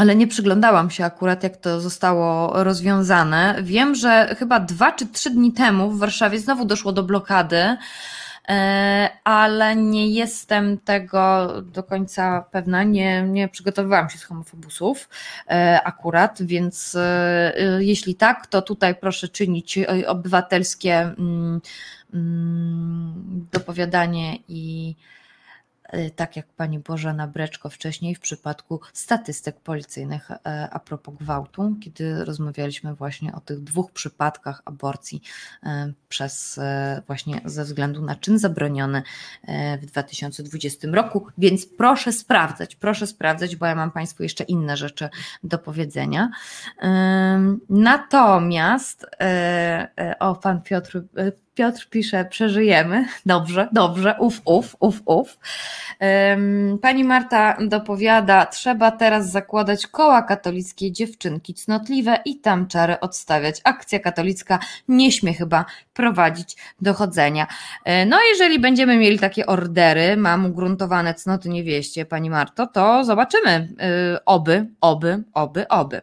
ale 0.00 0.16
nie 0.16 0.26
przyglądałam 0.26 0.90
się 0.90 1.04
akurat, 1.04 1.42
jak 1.42 1.56
to 1.56 1.80
zostało 1.80 2.52
rozwiązane. 2.64 3.56
Wiem, 3.62 3.94
że 3.94 4.36
chyba 4.38 4.60
dwa 4.60 4.92
czy 4.92 5.06
trzy 5.06 5.30
dni 5.30 5.52
temu 5.52 5.90
w 5.90 5.98
Warszawie 5.98 6.38
znowu 6.38 6.64
doszło 6.64 6.92
do 6.92 7.02
blokady, 7.02 7.76
e, 8.48 9.10
ale 9.24 9.76
nie 9.76 10.08
jestem 10.08 10.78
tego 10.78 11.48
do 11.62 11.82
końca 11.82 12.44
pewna. 12.50 12.82
Nie, 12.82 13.22
nie 13.22 13.48
przygotowywałam 13.48 14.10
się 14.10 14.18
z 14.18 14.24
homofobusów 14.24 15.08
e, 15.48 15.80
akurat, 15.84 16.42
więc 16.42 16.94
e, 16.94 17.52
jeśli 17.78 18.14
tak, 18.14 18.46
to 18.46 18.62
tutaj 18.62 18.94
proszę 18.94 19.28
czynić 19.28 19.78
obywatelskie 20.06 20.94
mm, 20.98 21.60
mm, 22.14 23.46
dopowiadanie 23.52 24.38
i 24.48 24.96
tak 26.16 26.36
jak 26.36 26.46
pani 26.46 26.78
Bożena 26.78 27.26
Breczko 27.26 27.70
wcześniej 27.70 28.14
w 28.14 28.20
przypadku 28.20 28.80
statystyk 28.92 29.60
policyjnych 29.60 30.30
e, 30.30 30.68
a 30.72 30.78
propos 30.78 31.14
gwałtu, 31.14 31.76
kiedy 31.80 32.24
rozmawialiśmy 32.24 32.94
właśnie 32.94 33.32
o 33.32 33.40
tych 33.40 33.60
dwóch 33.60 33.92
przypadkach 33.92 34.62
aborcji 34.64 35.22
e, 35.62 35.92
przez 36.08 36.60
właśnie 37.06 37.40
ze 37.44 37.64
względu 37.64 38.02
na 38.02 38.16
czyn 38.16 38.38
zabroniony 38.38 39.02
w 39.82 39.86
2020 39.86 40.88
roku, 40.92 41.26
więc 41.38 41.66
proszę 41.66 42.12
sprawdzać, 42.12 42.76
proszę 42.76 43.06
sprawdzać, 43.06 43.56
bo 43.56 43.66
ja 43.66 43.74
mam 43.74 43.90
Państwu 43.90 44.22
jeszcze 44.22 44.44
inne 44.44 44.76
rzeczy 44.76 45.08
do 45.44 45.58
powiedzenia. 45.58 46.30
Natomiast 47.68 49.06
o, 50.18 50.34
pan 50.34 50.62
Piotr 50.62 51.02
Piotr 51.54 51.88
pisze, 51.90 52.24
przeżyjemy. 52.24 53.04
Dobrze, 53.26 53.68
dobrze, 53.72 54.14
uf, 54.18 54.40
uf, 54.44 54.76
uf, 54.80 55.02
uf. 55.04 55.38
Pani 56.82 57.04
Marta 57.04 57.56
dopowiada, 57.60 58.46
trzeba 58.46 58.90
teraz 58.90 59.30
zakładać 59.30 59.86
koła 59.86 60.22
katolickie, 60.22 60.92
dziewczynki 60.92 61.54
cnotliwe 61.54 62.18
i 62.24 62.40
tam 62.40 62.66
czary 62.66 63.00
odstawiać. 63.00 63.60
Akcja 63.64 63.98
katolicka 63.98 64.58
nie 64.88 65.12
śmie 65.12 65.34
chyba 65.34 65.64
prowadzić 65.94 66.56
dochodzenia. 66.80 67.46
E, 67.84 68.06
no, 68.06 68.18
jeżeli 68.30 68.58
będziemy 68.58 68.96
mieli 68.96 69.18
takie 69.18 69.46
ordery, 69.46 70.16
mam 70.16 70.46
ugruntowane 70.46 71.14
cnoty 71.14 71.48
niewieście, 71.48 72.04
Pani 72.04 72.30
Marto, 72.30 72.66
to 72.66 73.04
zobaczymy. 73.04 73.50
E, 73.50 74.24
oby, 74.24 74.66
oby, 74.80 75.22
oby, 75.34 75.68
oby. 75.68 76.00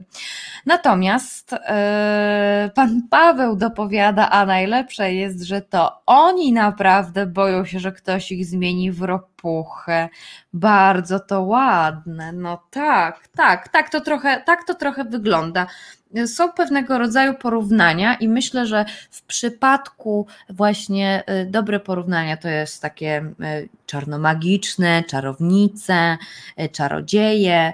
Natomiast 0.65 1.53
e, 1.53 2.69
Pan 2.75 3.01
Paweł 3.09 3.55
dopowiada, 3.55 4.29
a 4.29 4.45
najlepsze 4.45 5.13
jest, 5.13 5.36
że 5.41 5.61
to 5.61 6.01
oni 6.05 6.53
naprawdę 6.53 7.25
boją 7.25 7.65
się, 7.65 7.79
że 7.79 7.91
ktoś 7.91 8.31
ich 8.31 8.45
zmieni 8.45 8.91
w 8.91 9.01
ropuchę. 9.01 10.09
Bardzo 10.53 11.19
to 11.19 11.41
ładne. 11.41 12.33
No 12.33 12.63
tak, 12.71 13.27
tak, 13.27 13.69
tak 13.69 13.89
to 13.89 14.01
trochę, 14.01 14.43
tak 14.45 14.63
to 14.63 14.75
trochę 14.75 15.03
wygląda 15.03 15.67
są 16.25 16.51
pewnego 16.51 16.97
rodzaju 16.97 17.33
porównania 17.33 18.15
i 18.15 18.27
myślę, 18.27 18.67
że 18.67 18.85
w 19.11 19.21
przypadku 19.23 20.27
właśnie 20.49 21.23
y, 21.43 21.45
dobre 21.45 21.79
porównania 21.79 22.37
to 22.37 22.47
jest 22.47 22.81
takie 22.81 23.33
y, 23.63 23.69
czarnomagiczne, 23.85 25.03
czarownice, 25.03 26.17
y, 26.61 26.69
czarodzieje, 26.69 27.73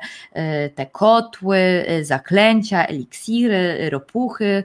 te 0.76 0.86
kotły, 0.86 1.86
zaklęcia, 2.02 2.86
eliksiry, 2.86 3.90
ropuchy 3.90 4.64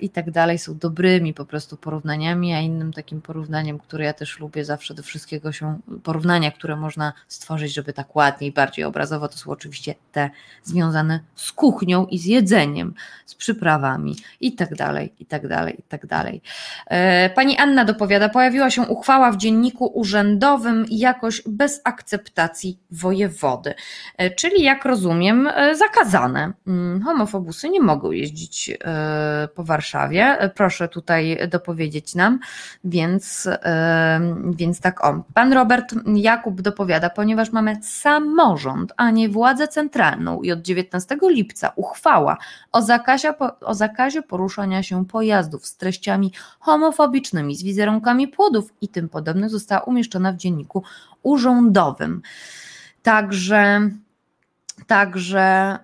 i 0.00 0.10
tak 0.10 0.30
dalej 0.30 0.58
są 0.58 0.78
dobrymi 0.78 1.34
po 1.34 1.44
prostu 1.44 1.76
porównaniami, 1.76 2.54
a 2.54 2.60
innym 2.60 2.92
takim 2.92 3.22
porównaniem, 3.22 3.78
które 3.78 4.04
ja 4.04 4.12
też 4.12 4.40
lubię 4.40 4.64
zawsze 4.64 4.94
do 4.94 5.02
wszystkiego 5.02 5.52
się, 5.52 5.78
porównania, 6.02 6.50
które 6.50 6.76
można 6.76 7.12
stworzyć, 7.28 7.74
żeby 7.74 7.92
tak 7.92 8.16
ładniej, 8.16 8.52
bardziej 8.52 8.84
obrazowo, 8.84 9.28
to 9.28 9.38
są 9.38 9.50
oczywiście 9.50 9.94
te 10.12 10.30
związane 10.64 11.20
z 11.36 11.52
kuchnią 11.52 12.06
i 12.06 12.18
z 12.18 12.24
jedzeniem 12.24 12.91
z 13.26 13.34
przyprawami 13.34 14.16
i 14.40 14.52
tak 14.52 14.74
dalej, 14.74 15.12
i 15.18 15.26
tak 15.26 15.48
dalej, 15.48 15.76
i 15.78 15.82
tak 15.82 16.06
dalej. 16.06 16.42
E, 16.86 17.30
pani 17.30 17.58
Anna 17.58 17.84
dopowiada, 17.84 18.28
pojawiła 18.28 18.70
się 18.70 18.82
uchwała 18.82 19.32
w 19.32 19.36
dzienniku 19.36 19.86
urzędowym 19.86 20.86
jakoś 20.90 21.42
bez 21.46 21.80
akceptacji 21.84 22.78
wojewody, 22.90 23.74
e, 24.16 24.30
czyli 24.30 24.62
jak 24.62 24.84
rozumiem 24.84 25.46
e, 25.46 25.76
zakazane. 25.76 26.52
Mm, 26.66 27.02
homofobusy 27.02 27.68
nie 27.68 27.80
mogą 27.80 28.10
jeździć 28.10 28.70
po 29.54 29.64
Warszawie, 29.64 30.50
proszę 30.54 30.88
tutaj 30.88 31.38
dopowiedzieć 31.48 32.14
nam, 32.14 32.38
więc, 32.84 33.48
więc 34.50 34.80
tak 34.80 35.04
o. 35.04 35.24
Pan 35.34 35.52
Robert 35.52 35.94
Jakub 36.14 36.60
dopowiada, 36.60 37.10
ponieważ 37.10 37.52
mamy 37.52 37.76
samorząd, 37.82 38.92
a 38.96 39.10
nie 39.10 39.28
władzę 39.28 39.68
centralną 39.68 40.42
i 40.42 40.52
od 40.52 40.62
19 40.62 41.16
lipca 41.22 41.72
uchwała 41.76 42.36
o 42.72 42.81
zakazie, 42.82 43.34
o 43.60 43.74
zakazie 43.74 44.22
poruszania 44.22 44.82
się 44.82 45.06
pojazdów 45.06 45.66
z 45.66 45.76
treściami 45.76 46.32
homofobicznymi, 46.60 47.56
z 47.56 47.62
wizerunkami 47.62 48.28
płodów 48.28 48.72
i 48.80 48.88
tym 48.88 49.08
podobnych 49.08 49.50
została 49.50 49.80
umieszczona 49.80 50.32
w 50.32 50.36
dzienniku 50.36 50.82
urzędowym. 51.22 52.22
Także, 53.02 53.90
także 54.86 55.78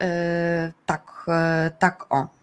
yy, 0.00 0.06
yy, 0.06 0.72
tak, 0.86 1.26
yy, 1.28 1.70
tak 1.78 2.12
o. 2.12 2.35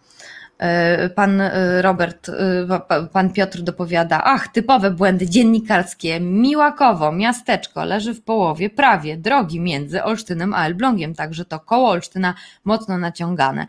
E, 0.60 1.10
pan 1.10 1.42
e, 1.42 1.82
Robert, 1.82 2.30
e, 2.30 3.08
pan 3.14 3.34
Piotr 3.34 3.62
dopowiada, 3.62 4.22
ach, 4.24 4.48
typowe 4.48 4.92
błędy 4.92 5.30
dziennikarskie, 5.30 6.20
Miłakowo, 6.20 7.12
miasteczko, 7.12 7.84
leży 7.84 8.14
w 8.14 8.24
połowie 8.24 8.70
prawie 8.70 9.18
drogi 9.18 9.60
między 9.60 10.04
Olsztynem 10.04 10.54
a 10.54 10.66
Elblągiem, 10.66 11.16
także 11.16 11.46
to 11.46 11.60
koło 11.60 11.90
Olsztyna 11.90 12.34
mocno 12.64 12.98
naciągane 12.98 13.68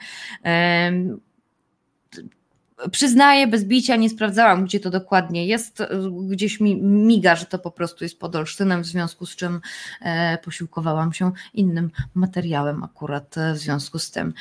Przyznaję, 2.90 3.46
bez 3.46 3.64
bicia 3.64 3.96
nie 3.96 4.10
sprawdzałam, 4.10 4.64
gdzie 4.64 4.80
to 4.80 4.90
dokładnie 4.90 5.46
jest. 5.46 5.82
Gdzieś 6.28 6.60
mi 6.60 6.76
miga, 6.82 7.36
że 7.36 7.46
to 7.46 7.58
po 7.58 7.70
prostu 7.70 8.04
jest 8.04 8.18
pod 8.18 8.36
Olsztynem, 8.36 8.82
w 8.82 8.86
związku 8.86 9.26
z 9.26 9.36
czym 9.36 9.60
e, 10.02 10.38
posiłkowałam 10.38 11.12
się 11.12 11.32
innym 11.54 11.90
materiałem 12.14 12.84
akurat 12.84 13.38
e, 13.38 13.54
w 13.54 13.58
związku 13.58 13.98
z 13.98 14.10
tym. 14.10 14.34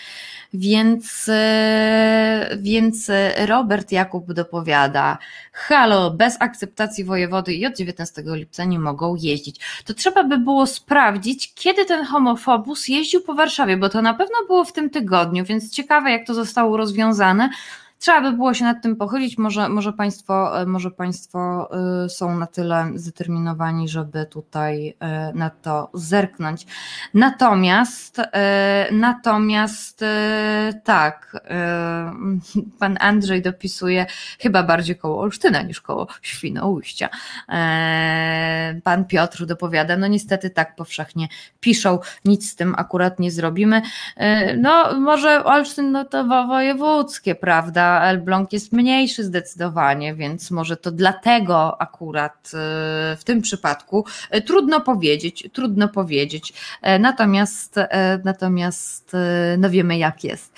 Więc, 0.53 1.29
e, 1.29 2.57
więc 2.59 3.11
Robert 3.45 3.91
Jakub 3.91 4.33
dopowiada, 4.33 5.17
halo, 5.51 6.11
bez 6.11 6.37
akceptacji 6.39 7.03
wojewody 7.03 7.53
i 7.53 7.65
od 7.65 7.77
19 7.77 8.23
lipca 8.25 8.63
nie 8.65 8.79
mogą 8.79 9.15
jeździć. 9.15 9.59
To 9.85 9.93
trzeba 9.93 10.23
by 10.23 10.37
było 10.37 10.67
sprawdzić, 10.67 11.53
kiedy 11.53 11.85
ten 11.85 12.05
homofobus 12.05 12.87
jeździł 12.87 13.21
po 13.21 13.33
Warszawie, 13.33 13.77
bo 13.77 13.89
to 13.89 14.01
na 14.01 14.13
pewno 14.13 14.35
było 14.47 14.65
w 14.65 14.73
tym 14.73 14.89
tygodniu, 14.89 15.45
więc 15.45 15.71
ciekawe, 15.71 16.11
jak 16.11 16.27
to 16.27 16.33
zostało 16.33 16.77
rozwiązane. 16.77 17.49
Trzeba 18.03 18.21
by 18.21 18.31
było 18.31 18.53
się 18.53 18.65
nad 18.65 18.81
tym 18.81 18.95
pochylić, 18.95 19.37
może, 19.37 19.69
może, 19.69 19.93
państwo, 19.93 20.61
e, 20.61 20.65
może 20.65 20.91
państwo 20.91 21.69
e, 22.05 22.09
są 22.09 22.37
na 22.37 22.47
tyle 22.47 22.91
zdeterminowani, 22.95 23.89
żeby 23.89 24.25
tutaj 24.25 24.95
e, 24.99 25.33
na 25.33 25.49
to 25.49 25.89
zerknąć. 25.93 26.65
Natomiast, 27.13 28.21
natomiast 28.91 30.05
tak, 30.83 31.43
pan 32.79 32.97
Andrzej 32.99 33.41
dopisuje 33.41 34.05
chyba 34.39 34.63
bardziej 34.63 34.95
koło 34.95 35.21
Olsztyna 35.21 35.61
niż 35.61 35.81
koło 35.81 36.07
Świnoujścia. 36.21 37.09
Pan 38.83 39.05
Piotr 39.07 39.45
dopowiada, 39.45 39.97
no 39.97 40.07
niestety 40.07 40.49
tak 40.49 40.75
powszechnie 40.75 41.27
piszą, 41.59 41.99
nic 42.25 42.51
z 42.51 42.55
tym 42.55 42.75
akurat 42.77 43.19
nie 43.19 43.31
zrobimy. 43.31 43.81
No 44.57 44.99
może 44.99 45.43
Olsztyn 45.43 45.91
no 45.91 46.05
to 46.05 46.23
wojewódzkie, 46.23 47.35
prawda? 47.35 47.92
Elbląg 48.01 48.53
jest 48.53 48.71
mniejszy 48.71 49.23
zdecydowanie, 49.23 50.15
więc 50.15 50.51
może 50.51 50.77
to 50.77 50.91
dlatego 50.91 51.81
akurat 51.81 52.51
e, 52.53 52.57
w 53.19 53.21
tym 53.23 53.41
przypadku 53.41 54.05
e, 54.29 54.41
trudno 54.41 54.81
powiedzieć, 54.81 55.49
trudno 55.53 55.87
powiedzieć. 55.87 56.53
E, 56.81 56.99
natomiast, 56.99 57.75
natomiast 58.23 59.11
no 59.57 59.69
wiemy 59.69 59.97
jak 59.97 60.23
jest. 60.23 60.53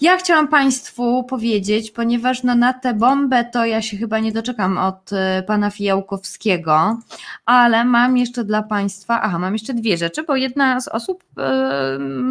Ja 0.00 0.16
chciałam 0.16 0.48
Państwu 0.48 1.24
powiedzieć, 1.24 1.90
ponieważ 1.90 2.42
no 2.42 2.54
na 2.54 2.72
tę 2.72 2.94
bombę 2.94 3.44
to 3.44 3.64
ja 3.64 3.82
się 3.82 3.96
chyba 3.96 4.18
nie 4.18 4.32
doczekam 4.32 4.78
od 4.78 5.12
e, 5.12 5.42
pana 5.42 5.70
Fijałkowskiego, 5.70 6.98
ale 7.46 7.84
mam 7.84 8.16
jeszcze 8.16 8.44
dla 8.44 8.62
Państwa, 8.62 9.22
aha, 9.22 9.38
mam 9.38 9.52
jeszcze 9.52 9.74
dwie 9.74 9.96
rzeczy, 9.96 10.22
bo 10.22 10.36
jedna 10.36 10.80
z 10.80 10.88
osób 10.88 11.24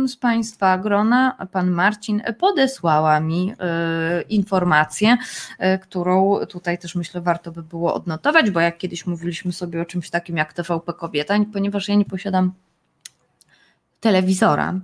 z 0.07 0.15
Państwa 0.15 0.77
grona, 0.77 1.48
pan 1.52 1.72
Marcin, 1.72 2.22
podesłała 2.39 3.19
mi 3.19 3.53
e, 3.60 4.22
informację, 4.22 5.18
e, 5.60 5.80
którą 5.80 6.45
tutaj 6.49 6.77
też 6.77 6.95
myślę 6.95 7.22
warto 7.22 7.52
by 7.52 7.64
było 7.64 7.94
odnotować, 7.94 8.52
bo 8.52 8.60
jak 8.60 8.77
kiedyś 8.77 9.06
mówiliśmy 9.06 9.52
sobie 9.52 9.81
o 9.81 9.85
czymś 9.85 10.10
takim 10.10 10.38
jak 10.38 10.53
TVP 10.53 10.94
Kobieta, 10.94 11.35
ponieważ 11.53 11.88
ja 11.89 11.95
nie 11.95 12.06
posiadam 12.06 12.52
telewizora, 13.99 14.80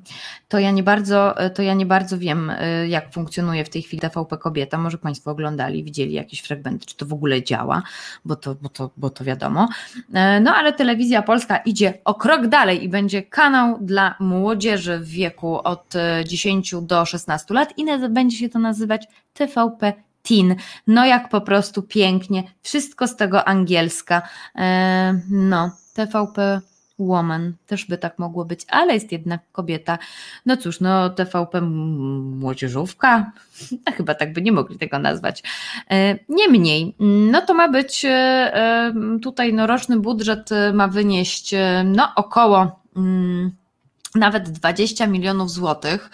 to 0.47 0.59
ja 0.59 0.71
nie 0.71 0.83
bardzo, 0.83 1.35
to 1.55 1.61
ja 1.61 1.73
nie 1.73 1.85
bardzo 1.85 2.17
wiem, 2.17 2.49
y, 2.49 2.87
jak 2.87 3.13
funkcjonuje 3.13 3.65
w 3.65 3.69
tej 3.69 3.81
chwili 3.81 4.01
TVP 4.01 4.37
Kobieta. 4.37 4.77
Może 4.77 4.97
Państwo 4.97 5.31
oglądali, 5.31 5.83
widzieli 5.83 6.13
jakieś 6.13 6.41
fragmenty, 6.41 6.85
czy 6.85 6.97
to 6.97 7.05
w 7.05 7.13
ogóle 7.13 7.43
działa, 7.43 7.81
bo 8.25 8.35
to, 8.35 8.55
bo 8.55 8.69
to, 8.69 8.89
bo 8.97 9.09
to 9.09 9.23
wiadomo. 9.23 9.69
E, 10.13 10.39
no 10.39 10.55
ale 10.55 10.73
telewizja 10.73 11.21
polska 11.21 11.57
idzie 11.57 11.93
o 12.05 12.13
krok 12.13 12.47
dalej 12.47 12.83
i 12.83 12.89
będzie 12.89 13.23
kanał 13.23 13.77
dla 13.81 14.15
młodzieży 14.19 14.99
w 14.99 15.07
wieku 15.07 15.59
od 15.63 15.93
10 16.25 16.75
do 16.81 17.05
16 17.05 17.53
lat 17.53 17.73
i 17.77 17.85
będzie 18.09 18.37
się 18.37 18.49
to 18.49 18.59
nazywać 18.59 19.07
TVP 19.33 19.93
Teen. 20.23 20.55
No 20.87 21.05
jak 21.05 21.29
po 21.29 21.41
prostu 21.41 21.81
pięknie, 21.81 22.43
wszystko 22.61 23.07
z 23.07 23.15
tego 23.15 23.47
angielska. 23.47 24.21
E, 24.55 25.19
no, 25.29 25.71
TVP 25.93 26.61
woman, 27.07 27.53
też 27.67 27.85
by 27.85 27.97
tak 27.97 28.19
mogło 28.19 28.45
być, 28.45 28.65
ale 28.69 28.93
jest 28.93 29.11
jednak 29.11 29.41
kobieta. 29.51 29.97
No 30.45 30.57
cóż, 30.57 30.79
no 30.79 31.09
TVP 31.09 31.61
młodzieżówka, 31.61 33.31
no, 33.71 33.91
chyba 33.97 34.15
tak 34.15 34.33
by 34.33 34.41
nie 34.41 34.51
mogli 34.51 34.77
tego 34.77 34.99
nazwać. 34.99 35.43
E, 35.91 36.19
niemniej, 36.29 36.95
no 37.31 37.41
to 37.41 37.53
ma 37.53 37.69
być 37.69 38.05
e, 38.05 38.93
tutaj 39.21 39.53
no 39.53 39.67
roczny 39.67 39.99
budżet 39.99 40.49
ma 40.73 40.87
wynieść 40.87 41.55
no 41.85 42.07
około 42.15 42.81
mm, 42.95 43.51
nawet 44.15 44.49
20 44.49 45.07
milionów 45.07 45.51
złotych. 45.51 46.09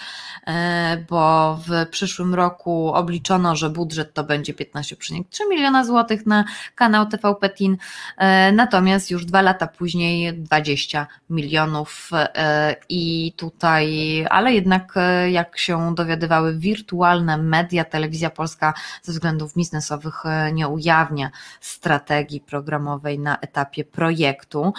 E, 0.49 0.97
bo 1.09 1.59
w 1.67 1.89
przyszłym 1.89 2.35
roku 2.35 2.93
obliczono, 2.93 3.55
że 3.55 3.69
budżet 3.69 4.13
to 4.13 4.23
będzie 4.23 4.53
15,3 4.53 5.23
miliona 5.49 5.85
złotych 5.85 6.25
na 6.25 6.45
kanał 6.75 7.05
TVP 7.05 7.49
Teen, 7.49 7.77
e, 8.17 8.51
natomiast 8.51 9.11
już 9.11 9.25
dwa 9.25 9.41
lata 9.41 9.67
później 9.67 10.33
20 10.33 11.07
milionów 11.29 12.09
e, 12.13 12.75
i 12.89 13.33
tutaj, 13.37 14.25
ale 14.29 14.53
jednak 14.53 14.93
jak 15.31 15.57
się 15.57 15.95
dowiadywały 15.95 16.57
wirtualne 16.57 17.37
media, 17.37 17.85
telewizja 17.85 18.29
polska 18.29 18.73
ze 19.03 19.11
względów 19.11 19.53
biznesowych 19.53 20.23
nie 20.53 20.67
ujawnia 20.67 21.29
strategii 21.61 22.41
programowej 22.41 23.19
na 23.19 23.37
etapie 23.37 23.83
projektu. 23.83 24.73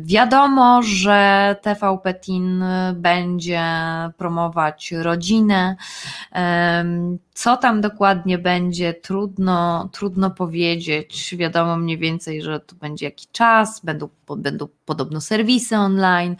Wiadomo, 0.00 0.82
że 0.82 1.56
TVP 1.62 1.97
Teen 1.98 2.64
będzie 2.94 3.62
promować 4.16 4.92
rodzinę. 4.92 5.76
Co 7.34 7.56
tam 7.56 7.80
dokładnie 7.80 8.38
będzie, 8.38 8.94
trudno, 8.94 9.88
trudno 9.92 10.30
powiedzieć. 10.30 11.34
Wiadomo 11.38 11.76
mniej 11.76 11.98
więcej, 11.98 12.42
że 12.42 12.60
to 12.60 12.76
będzie 12.76 13.06
jakiś 13.06 13.28
czas, 13.32 13.80
będą, 13.84 14.08
będą 14.36 14.68
podobno 14.84 15.20
serwisy 15.20 15.76
online 15.76 16.36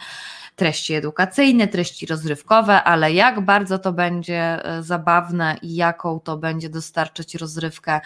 treści 0.59 0.93
edukacyjne, 0.93 1.67
treści 1.67 2.05
rozrywkowe, 2.05 2.83
ale 2.83 3.13
jak 3.13 3.45
bardzo 3.45 3.79
to 3.79 3.93
będzie 3.93 4.65
e, 4.65 4.83
zabawne 4.83 5.55
i 5.61 5.75
jaką 5.75 6.19
to 6.19 6.37
będzie 6.37 6.69
dostarczać 6.69 7.35
rozrywkę 7.35 7.99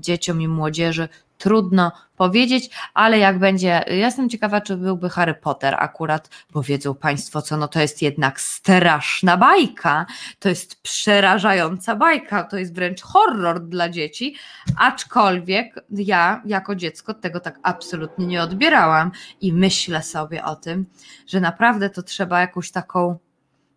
dzieciom 0.00 0.42
i 0.42 0.48
młodzieży, 0.48 1.08
trudno 1.44 1.92
powiedzieć, 2.16 2.70
ale 2.94 3.18
jak 3.18 3.38
będzie, 3.38 3.68
ja 3.86 3.94
jestem 3.94 4.28
ciekawa, 4.28 4.60
czy 4.60 4.76
byłby 4.76 5.10
Harry 5.10 5.34
Potter 5.34 5.74
akurat, 5.78 6.30
bo 6.52 6.62
wiedzą 6.62 6.94
Państwo 6.94 7.42
co, 7.42 7.56
no 7.56 7.68
to 7.68 7.80
jest 7.80 8.02
jednak 8.02 8.40
straszna 8.40 9.36
bajka, 9.36 10.06
to 10.38 10.48
jest 10.48 10.82
przerażająca 10.82 11.96
bajka, 11.96 12.44
to 12.44 12.56
jest 12.56 12.74
wręcz 12.74 13.02
horror 13.02 13.60
dla 13.60 13.88
dzieci, 13.88 14.36
aczkolwiek 14.76 15.74
ja 15.90 16.42
jako 16.44 16.74
dziecko 16.74 17.14
tego 17.14 17.40
tak 17.40 17.58
absolutnie 17.62 18.26
nie 18.26 18.42
odbierałam 18.42 19.10
i 19.40 19.52
myślę 19.52 20.02
sobie 20.02 20.44
o 20.44 20.56
tym, 20.56 20.86
że 21.26 21.40
naprawdę 21.40 21.90
to 21.90 22.02
trzeba 22.02 22.40
jakąś 22.40 22.70
taką, 22.70 23.18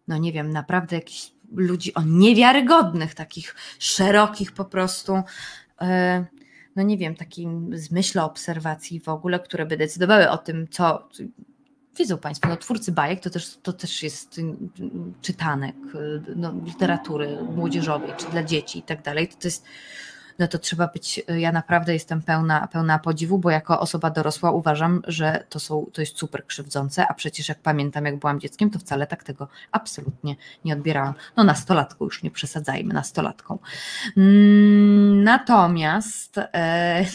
no 0.08 0.18
nie 0.18 0.34
wiem, 0.34 0.50
naprawdę 0.50 0.96
jakiś 0.96 1.32
ludzi 1.56 1.94
o 1.94 2.02
niewiarygodnych, 2.02 3.16
takich 3.16 3.56
szerokich 3.80 4.52
po 4.52 4.66
prostu, 4.66 5.22
yy, 5.82 6.37
no 6.78 6.84
nie 6.84 6.98
wiem, 6.98 7.16
takim 7.16 7.78
zmyśle 7.78 8.24
obserwacji 8.24 9.00
w 9.00 9.10
ogóle, 9.10 9.40
które 9.40 9.66
by 9.66 9.78
decydowały 9.78 10.30
o 10.30 10.38
tym, 10.38 10.68
co. 10.68 11.10
Wiedzą 12.00 12.18
Państwo, 12.18 12.50
no, 12.50 12.58
twórcy 12.58 12.92
bajek 12.92 13.20
to 13.20 13.30
też, 13.30 13.58
to 13.64 13.74
też 13.74 14.04
jest 14.04 14.42
czytanek 15.22 15.76
no, 16.36 16.54
literatury 16.66 17.38
młodzieżowej, 17.56 18.12
czy 18.18 18.26
dla 18.32 18.44
dzieci 18.44 18.80
i 18.80 18.84
tak 18.84 19.02
dalej. 19.02 19.28
To, 19.28 19.48
jest 19.48 19.66
no 20.40 20.48
to 20.48 20.60
trzeba 20.60 20.88
być, 20.88 21.22
ja 21.38 21.52
naprawdę 21.52 21.94
jestem 21.94 22.22
pełna, 22.22 22.68
pełna 22.68 23.00
podziwu, 23.00 23.38
bo 23.38 23.50
jako 23.50 23.80
osoba 23.80 24.10
dorosła 24.10 24.52
uważam, 24.52 25.02
że 25.08 25.44
to, 25.50 25.60
są, 25.60 25.86
to 25.94 26.02
jest 26.02 26.18
super 26.18 26.46
krzywdzące, 26.46 27.08
a 27.08 27.14
przecież 27.14 27.50
jak 27.50 27.62
pamiętam, 27.62 28.06
jak 28.06 28.20
byłam 28.20 28.40
dzieckiem, 28.40 28.70
to 28.70 28.80
wcale 28.80 29.08
tak 29.08 29.24
tego 29.24 29.48
absolutnie 29.72 30.36
nie 30.66 30.74
odbierałam. 30.74 31.14
No 31.38 31.44
nastolatką 31.44 32.06
już 32.06 32.24
nie 32.24 32.32
przesadzajmy, 32.32 32.94
nastolatką. 32.94 33.60
Mm, 34.18 35.07
natomiast 35.28 36.38
e, 36.38 37.06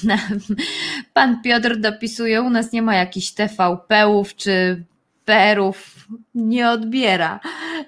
pan 1.15 1.43
Piotr 1.43 1.77
dopisuje, 1.77 2.43
u 2.43 2.51
nas 2.51 2.73
nie 2.73 2.83
ma 2.83 2.95
jakichś 2.95 3.31
TVP-ów 3.31 4.35
czy 4.37 4.85
perów 5.25 6.09
nie 6.35 6.71
odbiera. 6.71 7.41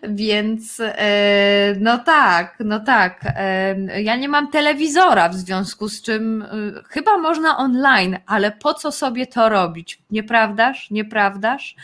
Więc 0.03 0.81
e, 0.81 1.75
no 1.81 1.99
tak, 1.99 2.57
no 2.65 2.81
tak. 2.81 3.21
E, 3.25 4.03
ja 4.03 4.17
nie 4.17 4.29
mam 4.29 4.51
telewizora, 4.51 5.29
w 5.29 5.35
związku 5.35 5.89
z 5.89 6.03
czym 6.03 6.43
e, 6.43 6.47
chyba 6.89 7.19
można 7.19 7.57
online, 7.57 8.19
ale 8.27 8.51
po 8.51 8.75
co 8.75 8.93
sobie 8.93 9.27
to 9.27 9.49
robić? 9.49 10.03
Nieprawdaż? 10.11 10.91
Nieprawdaż? 10.91 11.77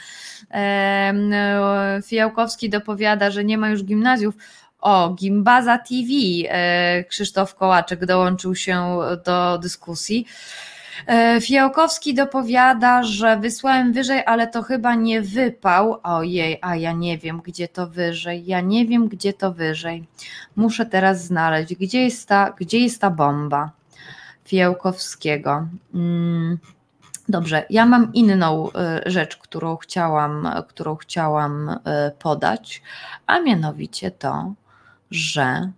Fijałkowski 2.06 2.70
dopowiada, 2.70 3.30
że 3.30 3.44
nie 3.44 3.58
ma 3.58 3.68
już 3.68 3.84
gimnazjów. 3.84 4.34
O, 4.80 5.10
Gimbaza 5.10 5.78
TV. 5.78 6.10
Krzysztof 7.08 7.54
Kołaczek 7.54 8.06
dołączył 8.06 8.54
się 8.54 8.98
do 9.24 9.58
dyskusji. 9.58 10.26
E, 11.06 11.40
Fiałkowski 11.40 12.14
dopowiada, 12.14 13.02
że 13.02 13.36
wysłałem 13.36 13.92
wyżej, 13.92 14.22
ale 14.26 14.46
to 14.46 14.62
chyba 14.62 14.94
nie 14.94 15.22
wypał. 15.22 16.00
Ojej, 16.02 16.58
a 16.62 16.76
ja 16.76 16.92
nie 16.92 17.18
wiem, 17.18 17.40
gdzie 17.44 17.68
to 17.68 17.86
wyżej. 17.86 18.46
Ja 18.46 18.60
nie 18.60 18.86
wiem, 18.86 19.08
gdzie 19.08 19.32
to 19.32 19.52
wyżej. 19.52 20.08
Muszę 20.56 20.86
teraz 20.86 21.24
znaleźć, 21.24 21.74
gdzie 21.74 22.04
jest 22.04 22.28
ta, 22.28 22.54
gdzie 22.58 22.78
jest 22.78 23.00
ta 23.00 23.10
bomba 23.10 23.70
Fiałkowskiego. 24.44 25.66
Hmm. 25.92 26.58
Dobrze, 27.28 27.66
ja 27.70 27.86
mam 27.86 28.12
inną 28.12 28.72
e, 28.72 29.02
rzecz, 29.06 29.36
którą 29.36 29.76
chciałam, 29.76 30.48
którą 30.68 30.96
chciałam 30.96 31.68
e, 31.68 32.10
podać, 32.18 32.82
a 33.26 33.40
mianowicie 33.40 34.10
to, 34.10 34.52
że 35.10 35.70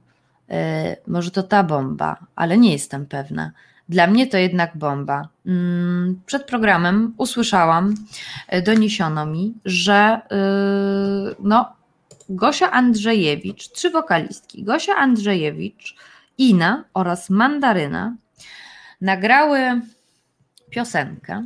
może 1.07 1.31
to 1.31 1.43
ta 1.43 1.63
bomba, 1.63 2.17
ale 2.37 2.59
nie 2.59 2.73
jestem 2.73 3.07
pewna 3.07 3.53
dla 3.93 4.07
mnie 4.07 4.27
to 4.27 4.37
jednak 4.39 4.77
bomba. 4.77 5.29
Mm, 5.47 6.21
przed 6.27 6.45
programem 6.45 7.15
usłyszałam, 7.17 7.95
e, 8.49 8.63
doniesiono 8.63 9.27
mi, 9.27 9.55
że 9.65 9.95
e, 9.95 10.21
no, 11.39 11.73
Gosia 12.29 12.71
Andrzejewicz, 12.71 13.69
trzy 13.69 13.91
wokalistki, 13.91 14.65
Gosia 14.65 14.95
Andrzejewicz, 14.97 15.97
Ina 16.39 16.85
oraz 16.95 17.31
Mandaryna 17.31 18.17
nagrały 19.01 19.81
piosenkę 20.71 21.45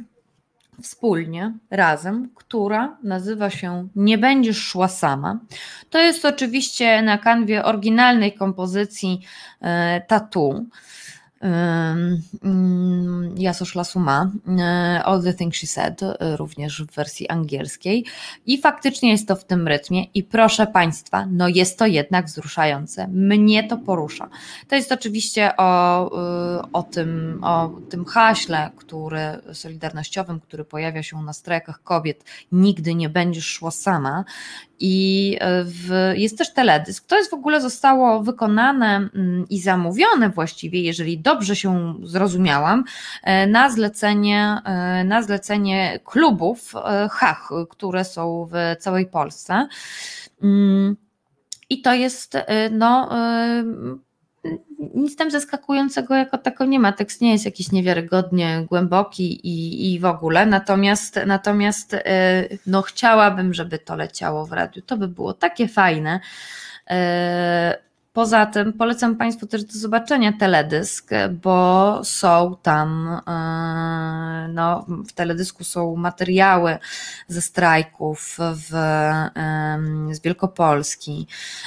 wspólnie, 0.83 1.53
razem, 1.71 2.29
która 2.35 2.97
nazywa 3.03 3.51
się 3.51 3.89
Nie 3.97 4.19
będziesz 4.19 4.59
szła 4.59 4.89
sama. 4.89 5.39
To 5.91 5.99
jest 5.99 6.25
oczywiście 6.25 7.03
na 7.03 7.19
kanwie 7.19 7.65
oryginalnej 7.65 8.33
kompozycji 8.33 9.21
e, 9.61 10.01
Tatu. 10.01 10.67
Jasosz 13.37 13.75
Lasuma, 13.75 14.31
e, 14.59 15.03
All 15.05 15.23
the 15.23 15.35
Things 15.35 15.57
She 15.57 15.67
Said, 15.67 16.03
e, 16.03 16.37
również 16.37 16.83
w 16.83 16.95
wersji 16.95 17.29
angielskiej. 17.29 18.05
I 18.47 18.61
faktycznie 18.61 19.11
jest 19.11 19.29
to 19.29 19.37
w 19.37 19.45
tym 19.45 19.69
rytmie. 19.69 20.05
I 20.05 20.23
proszę 20.23 20.67
Państwa, 20.67 21.27
no 21.31 21.49
jest 21.49 21.79
to 21.79 21.87
jednak 21.87 22.27
wzruszające. 22.27 23.09
Mnie 23.09 23.69
to 23.69 23.77
porusza. 23.77 24.29
To 24.69 24.77
jest 24.77 24.93
oczywiście 24.93 25.57
o, 25.57 26.11
e, 26.59 26.63
o, 26.73 26.83
tym, 26.83 27.41
o 27.45 27.71
tym 27.91 28.05
haśle, 28.05 28.71
który 28.77 29.21
solidarnościowym, 29.53 30.41
który 30.41 30.65
pojawia 30.65 31.03
się 31.03 31.23
na 31.23 31.33
strajkach 31.33 31.83
kobiet. 31.83 32.25
Nigdy 32.53 32.95
nie 32.95 33.09
będziesz 33.09 33.47
szło 33.47 33.71
sama. 33.71 34.25
I 34.81 35.37
e, 35.41 35.65
w, 35.65 36.13
jest 36.17 36.39
też 36.39 36.53
teledysk. 36.55 37.07
To 37.07 37.17
jest 37.17 37.31
w 37.31 37.35
ogóle 37.35 37.61
zostało 37.61 38.23
wykonane 38.23 38.97
mm, 38.97 39.47
i 39.51 39.61
zamówione 39.61 40.31
właściwie, 40.31 40.81
jeżeli 40.81 41.19
dobrze 41.19 41.57
się 41.57 41.95
zrozumiałam, 42.03 42.85
e, 43.23 43.47
na 43.47 43.71
zlecenie, 43.71 44.59
e, 44.65 45.05
na 45.05 45.23
zlecenie 45.23 46.01
klubów 46.05 46.73
HACH, 47.11 47.49
które 47.71 48.05
są 48.05 48.49
w 48.53 48.83
całej 48.83 49.07
Polsce. 49.07 49.69
Mm, 50.43 50.97
I 51.71 51.83
to 51.83 51.95
jest 51.95 52.37
no, 52.71 53.11
nic 54.95 55.17
tam 55.17 55.31
zaskakującego 55.31 56.15
jako 56.15 56.39
tako 56.39 56.65
nie 56.65 56.81
ma. 56.81 56.93
Tekst 56.93 57.21
nie 57.21 57.33
jest 57.33 57.45
jakiś 57.45 57.73
niewiarygodnie 57.73 58.67
głęboki 58.69 59.47
i, 59.47 59.95
i 59.95 60.01
w 60.01 60.05
ogóle, 60.05 60.47
natomiast, 60.47 61.21
natomiast 61.27 61.95
e, 61.95 62.49
no, 62.67 62.83
chciałabym, 62.83 63.55
żeby 63.55 63.79
to 63.79 63.97
leciało 63.97 64.47
w 64.47 64.53
radiu. 64.53 64.83
To 64.83 64.97
by 64.97 65.09
było 65.09 65.33
takie 65.33 65.69
fajne. 65.69 66.21
E, 68.17 68.27
Poza 68.27 68.47
tym 68.47 68.73
polecam 68.73 69.17
Państwu 69.17 69.47
też 69.47 69.65
do 69.65 69.73
zobaczenia 69.79 70.33
teledysk, 70.33 71.11
bo 71.43 72.01
są 72.05 72.57
tam, 72.63 73.21
e, 73.29 74.49
no, 74.53 74.87
w 75.09 75.13
teledysku 75.13 75.65
są 75.65 75.97
materiały 75.97 76.79
ze 77.29 77.43
strajków 77.43 78.39
w, 78.39 78.71
z 80.13 80.21
Wielkopolski, 80.21 81.27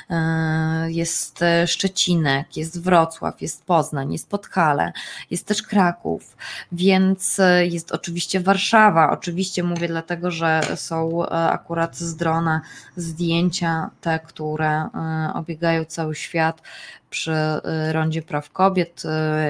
e, 0.09 0.91
jest 0.91 1.39
Szczecinek, 1.65 2.57
jest 2.57 2.81
Wrocław, 2.81 3.41
jest 3.41 3.65
Poznań, 3.65 4.13
jest 4.13 4.29
Podhale, 4.29 4.91
jest 5.31 5.47
też 5.47 5.63
Kraków, 5.63 6.37
więc 6.71 7.41
jest 7.61 7.91
oczywiście 7.91 8.39
Warszawa. 8.39 9.11
Oczywiście 9.11 9.63
mówię 9.63 9.87
dlatego, 9.87 10.31
że 10.31 10.61
są 10.75 11.25
e, 11.25 11.29
akurat 11.31 11.97
z 11.97 12.15
drona 12.15 12.61
zdjęcia 12.95 13.89
te, 14.01 14.19
które 14.19 14.89
obiegają 15.33 15.85
cały 15.85 16.15
świat 16.15 16.38
świat 16.39 16.61
przy 17.09 17.31
y, 17.31 17.93
rondzie 17.93 18.21
praw 18.21 18.49
kobiet, 18.51 19.03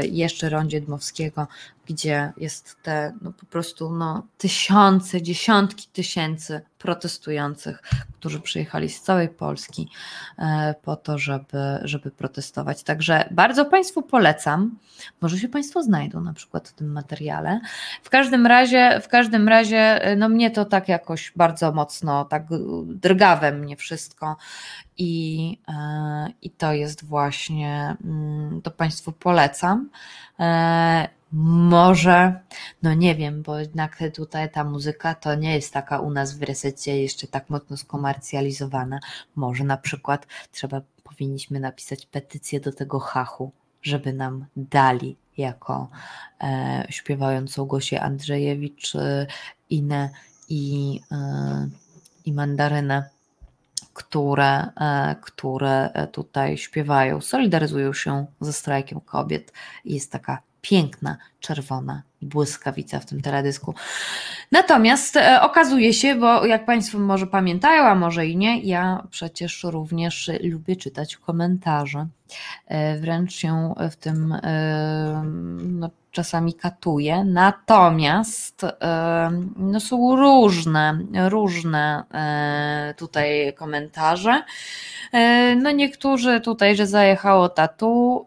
y, 0.04 0.08
jeszcze 0.08 0.50
rondzie 0.50 0.82
Dmowskiego, 0.82 1.48
gdzie 1.86 2.34
jest 2.38 2.78
te 2.84 3.14
no 3.22 3.32
po 3.32 3.46
prostu 3.46 3.92
no, 3.92 4.24
tysiące, 4.38 5.22
dziesiątki 5.22 5.88
tysięcy 5.94 6.62
protestujących, 6.80 7.84
którzy 8.14 8.40
przyjechali 8.40 8.90
z 8.90 9.02
całej 9.02 9.30
Polski 9.30 9.90
e, 10.38 10.76
po 10.84 10.96
to, 10.96 11.18
żeby, 11.18 11.80
żeby 11.84 12.12
protestować. 12.12 12.84
Także 12.84 13.30
bardzo 13.32 13.66
Państwu 13.66 14.02
polecam. 14.02 14.78
Może 15.22 15.38
się 15.38 15.48
Państwo 15.48 15.84
znajdą 15.84 16.22
na 16.22 16.34
przykład 16.34 16.70
w 16.70 16.74
tym 16.74 16.92
materiale. 16.92 17.60
W 18.04 18.10
każdym 18.10 18.48
razie, 18.48 19.00
w 19.04 19.08
każdym 19.08 19.48
razie, 19.48 20.00
no 20.18 20.30
mnie 20.30 20.52
to 20.52 20.66
tak 20.66 20.88
jakoś 20.88 21.34
bardzo 21.36 21.72
mocno, 21.72 22.26
tak 22.26 22.44
drgawe 22.86 23.52
mnie 23.52 23.76
wszystko 23.76 24.38
i, 25.00 25.58
e, 25.68 26.28
i 26.42 26.50
to 26.50 26.74
jest 26.74 27.06
właśnie, 27.06 27.98
mm, 28.06 28.62
to 28.62 28.72
Państwu 28.72 29.12
polecam. 29.12 29.90
Może, 31.32 32.40
no 32.84 32.94
nie 32.94 33.16
wiem, 33.16 33.42
bo 33.42 33.60
jednak 33.60 34.04
tutaj 34.16 34.52
ta 34.52 34.64
muzyka 34.64 35.16
to 35.16 35.36
nie 35.36 35.56
jest 35.56 35.74
taka 35.74 36.00
u 36.00 36.12
nas 36.12 36.38
w 36.38 36.44
resecie 36.44 37.02
jeszcze 37.02 37.28
tak 37.28 37.50
mocno 37.50 37.78
skomercjalizowana. 37.78 39.00
Może 39.36 39.64
na 39.64 39.78
przykład 39.78 40.28
trzeba, 40.52 40.82
powinniśmy 41.04 41.60
napisać 41.60 42.06
petycję 42.06 42.60
do 42.60 42.74
tego 42.74 43.00
hachu, 43.00 43.52
żeby 43.82 44.14
nam 44.14 44.46
dali 44.56 45.18
jako 45.38 45.90
e, 46.42 46.86
śpiewającą 46.90 47.66
Gosię 47.66 48.02
Andrzejewicz, 48.02 48.96
e, 48.96 49.28
Inę 49.70 50.10
i, 50.50 51.00
e, 51.12 51.70
i 52.26 52.34
Mandarynę 52.34 53.10
które, 54.00 54.72
e, 54.82 55.16
które 55.22 56.08
tutaj 56.12 56.58
śpiewają, 56.58 57.22
solidaryzują 57.22 57.94
się 57.94 58.26
ze 58.42 58.54
strajkiem 58.54 59.02
kobiet. 59.02 59.54
Jest 59.86 60.12
taka 60.12 60.42
piękna, 60.62 61.18
czerwona 61.40 62.02
błyskawica 62.22 63.00
w 63.00 63.06
tym 63.06 63.22
teledysku. 63.22 63.74
Natomiast 64.52 65.16
e, 65.16 65.42
okazuje 65.42 65.94
się, 65.94 66.16
bo 66.16 66.46
jak 66.46 66.66
Państwo 66.66 67.00
może 67.00 67.28
pamiętają, 67.28 67.84
a 67.84 67.96
może 67.96 68.28
i 68.28 68.38
nie, 68.38 68.62
ja 68.62 69.08
przecież 69.12 69.64
również 69.64 70.32
lubię 70.44 70.76
czytać 70.76 71.18
komentarze. 71.18 72.08
E, 72.68 73.00
wręcz 73.00 73.34
się 73.34 73.74
w 73.92 73.96
tym 73.96 74.34
e, 74.44 75.24
no, 75.64 75.90
czasami 76.12 76.54
katuje. 76.54 77.24
Natomiast 77.24 78.66
no, 79.56 79.80
są 79.80 80.16
różne, 80.16 81.00
różne 81.30 82.04
tutaj 82.98 83.54
komentarze. 83.58 84.44
No 85.58 85.72
niektórzy 85.72 86.42
tutaj, 86.42 86.76
że 86.76 86.88
zajechało 86.88 87.50
tatu, 87.50 88.26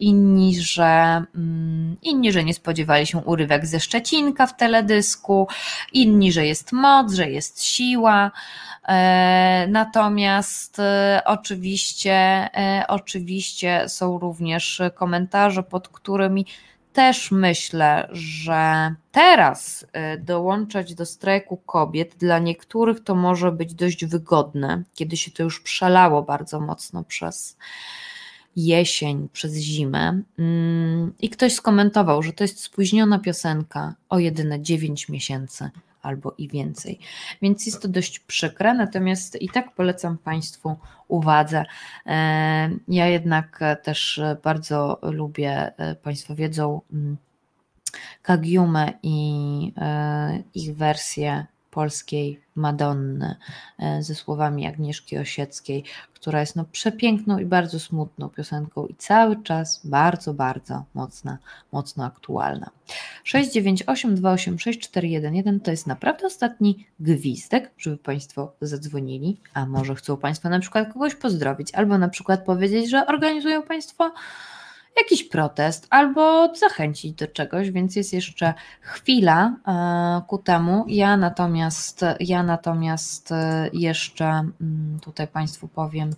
inni, 0.00 0.60
że 0.60 1.22
mm, 1.34 1.96
inni, 2.02 2.32
że 2.32 2.44
nie 2.44 2.54
spodziewali 2.54 3.06
się 3.06 3.18
urywek 3.18 3.66
ze 3.66 3.80
Szczecinka 3.80 4.46
w 4.46 4.56
teledysku, 4.56 5.48
inni, 5.92 6.32
że 6.32 6.46
jest 6.46 6.72
moc, 6.72 7.12
że 7.12 7.30
jest 7.30 7.62
siła. 7.62 8.30
E, 8.88 9.66
natomiast 9.68 10.78
e, 10.78 11.22
oczywiście, 11.24 12.12
e, 12.12 12.84
oczywiście 12.88 13.88
są 13.88 14.18
również 14.18 14.82
komentarze, 14.94 15.62
pod 15.62 15.88
którymi 15.88 16.46
też 16.92 17.30
myślę, 17.30 18.08
że 18.12 18.94
teraz 19.12 19.86
dołączać 20.18 20.94
do 20.94 21.06
strajku 21.06 21.56
kobiet 21.56 22.14
dla 22.18 22.38
niektórych 22.38 23.04
to 23.04 23.14
może 23.14 23.52
być 23.52 23.74
dość 23.74 24.04
wygodne, 24.04 24.82
kiedy 24.94 25.16
się 25.16 25.30
to 25.30 25.42
już 25.42 25.60
przelało 25.60 26.22
bardzo 26.22 26.60
mocno 26.60 27.04
przez 27.04 27.56
jesień, 28.56 29.28
przez 29.32 29.56
zimę. 29.56 30.22
Mm, 30.38 31.14
i 31.20 31.30
ktoś 31.30 31.54
skomentował, 31.54 32.22
że 32.22 32.32
to 32.32 32.44
jest 32.44 32.60
spóźniona 32.60 33.18
piosenka 33.18 33.94
o 34.08 34.18
jedyne 34.18 34.62
9 34.62 35.08
miesięcy 35.08 35.70
albo 36.02 36.34
i 36.38 36.48
więcej. 36.48 36.98
Więc 37.42 37.66
jest 37.66 37.82
to 37.82 37.88
dość 37.88 38.18
przykre, 38.18 38.74
natomiast 38.74 39.42
i 39.42 39.48
tak 39.48 39.74
polecam 39.74 40.18
Państwu 40.18 40.76
uwadze. 41.08 41.64
E, 42.06 42.70
ja 42.88 43.06
jednak 43.06 43.60
też 43.82 44.20
bardzo 44.42 44.98
lubię, 45.02 45.72
e, 45.78 45.94
Państwo 45.94 46.34
wiedzą, 46.34 46.80
mm, 46.92 47.16
Kagiumę 48.22 48.92
i 49.02 49.72
e, 49.76 50.42
ich 50.54 50.76
wersję 50.76 51.46
polskiej 51.70 52.40
Madonny 52.54 53.36
e, 53.78 54.02
ze 54.02 54.14
słowami 54.14 54.66
Agnieszki 54.66 55.18
Osieckiej, 55.18 55.84
która 56.14 56.40
jest 56.40 56.56
no 56.56 56.64
przepiękną 56.72 57.38
i 57.38 57.44
bardzo 57.44 57.80
smutną 57.80 58.28
piosenką 58.28 58.86
i 58.86 58.94
cały 58.94 59.42
czas 59.42 59.80
bardzo, 59.84 60.34
bardzo 60.34 60.84
mocna, 60.94 61.38
mocno 61.72 62.04
aktualna. 62.04 62.70
698286411 63.24 65.60
to 65.60 65.70
jest 65.70 65.86
naprawdę 65.86 66.26
ostatni 66.26 66.86
gwizdek, 67.00 67.70
żeby 67.78 67.96
Państwo 67.96 68.52
zadzwonili, 68.60 69.40
a 69.54 69.66
może 69.66 69.94
chcą 69.94 70.16
Państwo 70.16 70.48
na 70.48 70.60
przykład 70.60 70.92
kogoś 70.92 71.14
pozdrowić, 71.14 71.74
albo 71.74 71.98
na 71.98 72.08
przykład 72.08 72.44
powiedzieć, 72.44 72.90
że 72.90 73.06
organizują 73.06 73.62
Państwo 73.62 74.12
jakiś 74.96 75.24
protest 75.24 75.86
albo 75.90 76.54
zachęcić 76.54 77.12
do 77.12 77.26
czegoś, 77.26 77.70
więc 77.70 77.96
jest 77.96 78.12
jeszcze 78.12 78.54
chwila 78.80 79.56
e, 79.66 80.22
ku 80.26 80.38
temu. 80.38 80.84
Ja 80.88 81.16
natomiast, 81.16 82.04
ja 82.20 82.42
natomiast 82.42 83.32
e, 83.32 83.70
jeszcze 83.72 84.24
mm, 84.24 84.98
tutaj 85.02 85.28
Państwu 85.28 85.68
powiem, 85.68 86.10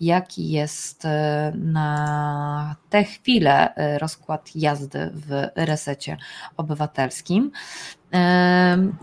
jaki 0.00 0.50
jest 0.50 1.04
e, 1.04 1.52
na 1.56 2.76
tę 2.90 3.04
chwilę 3.04 3.74
rozkład 4.00 4.50
jazdy 4.54 5.10
w 5.14 5.48
resecie 5.56 6.16
obywatelskim. 6.56 7.50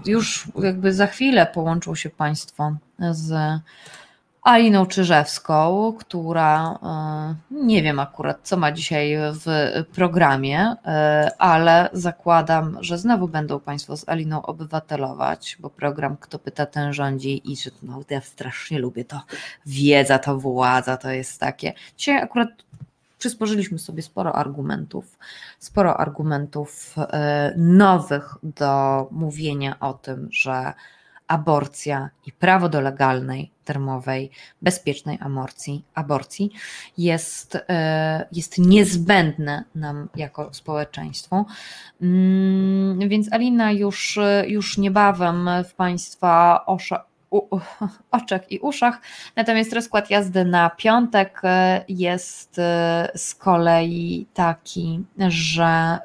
Już 0.06 0.48
jakby 0.64 0.94
za 0.94 1.08
chwilę 1.08 1.46
połączą 1.54 1.96
się 1.96 2.10
Państwo 2.10 2.76
z 3.12 3.60
Aliną 4.44 4.86
Czyżewską, 4.86 5.94
która 6.00 6.80
e, 6.84 7.36
nie 7.52 7.84
wiem 7.84 8.00
akurat, 8.00 8.40
co 8.44 8.58
ma 8.58 8.72
dzisiaj 8.72 9.16
w 9.18 9.46
programie, 9.96 10.76
e, 10.86 11.32
ale 11.38 11.90
zakładam, 11.94 12.78
że 12.82 12.98
znowu 12.98 13.28
będą 13.28 13.60
Państwo 13.60 13.98
z 13.98 14.10
Aliną 14.10 14.42
obywatelować, 14.42 15.58
bo 15.60 15.70
program 15.70 16.18
Kto 16.18 16.40
pyta, 16.40 16.66
ten 16.66 16.94
rządzi 16.94 17.52
i 17.52 17.58
że 17.58 17.70
no, 17.84 18.02
ja 18.10 18.22
strasznie 18.22 18.80
lubię 18.80 19.06
to. 19.06 19.22
Wiedza 19.66 20.20
to 20.20 20.38
władza, 20.38 20.98
to 20.98 21.12
jest 21.12 21.40
takie. 21.40 21.74
Dzisiaj 21.98 22.22
akurat 22.22 22.50
przysporzyliśmy 23.18 23.80
sobie 23.80 24.02
sporo 24.02 24.36
argumentów, 24.36 25.18
sporo 25.60 25.98
argumentów 25.98 26.96
e, 26.98 27.54
nowych 27.58 28.36
do 28.44 29.08
mówienia 29.12 29.80
o 29.80 29.94
tym, 29.94 30.30
że 30.32 30.74
aborcja 31.28 32.10
i 32.26 32.32
prawo 32.32 32.70
do 32.70 32.82
legalnej, 32.82 33.53
termowej, 33.66 34.32
bezpiecznej 34.62 35.18
aborcji, 35.22 35.84
aborcji 35.96 36.52
jest, 36.98 37.58
e, 37.70 38.26
jest 38.32 38.58
niezbędne 38.58 39.64
nam 39.76 40.10
jako 40.16 40.54
społeczeństwu. 40.54 41.46
Mm, 42.02 43.10
więc 43.10 43.34
Alina 43.34 43.72
już, 43.72 44.20
już 44.48 44.78
niebawem 44.78 45.50
w 45.70 45.74
Państwa 45.74 46.66
osza, 46.66 47.06
u, 47.34 47.60
oczach 48.12 48.52
i 48.52 48.60
uszach. 48.60 49.02
Natomiast 49.36 49.74
rozkład 49.74 50.10
jazdy 50.10 50.46
na 50.46 50.70
piątek 50.70 51.42
e, 51.44 51.86
jest 51.88 52.60
e, 52.60 53.12
z 53.16 53.36
kolei 53.36 54.28
taki, 54.34 55.04
że 55.28 56.00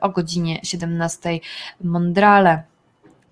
o 0.00 0.08
godzinie 0.08 0.60
17 0.62 1.40
Mondrale 1.84 2.69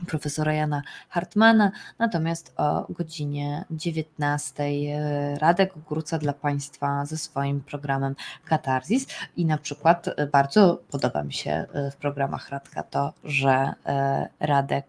profesora 0.07 0.53
Jana 0.53 0.83
Hartmana, 1.09 1.73
natomiast 1.99 2.53
o 2.57 2.87
godzinie 2.93 3.65
19 3.71 4.65
e, 4.65 5.39
Radek 5.39 5.73
Gruca 5.89 6.19
dla 6.19 6.33
Państwa 6.33 7.07
ze 7.07 7.17
swoim 7.17 7.61
programem 7.61 8.15
Katarzis 8.45 9.07
i 9.37 9.45
na 9.45 9.59
przykład 9.59 10.09
e, 10.09 10.27
bardzo 10.27 10.81
podoba 10.91 11.25
mi 11.25 11.33
się 11.33 11.51
e, 11.51 11.91
w 11.91 11.97
programach 11.97 12.51
Radka 12.51 12.83
to, 12.83 13.13
że 13.25 13.73
Radek 14.41 14.87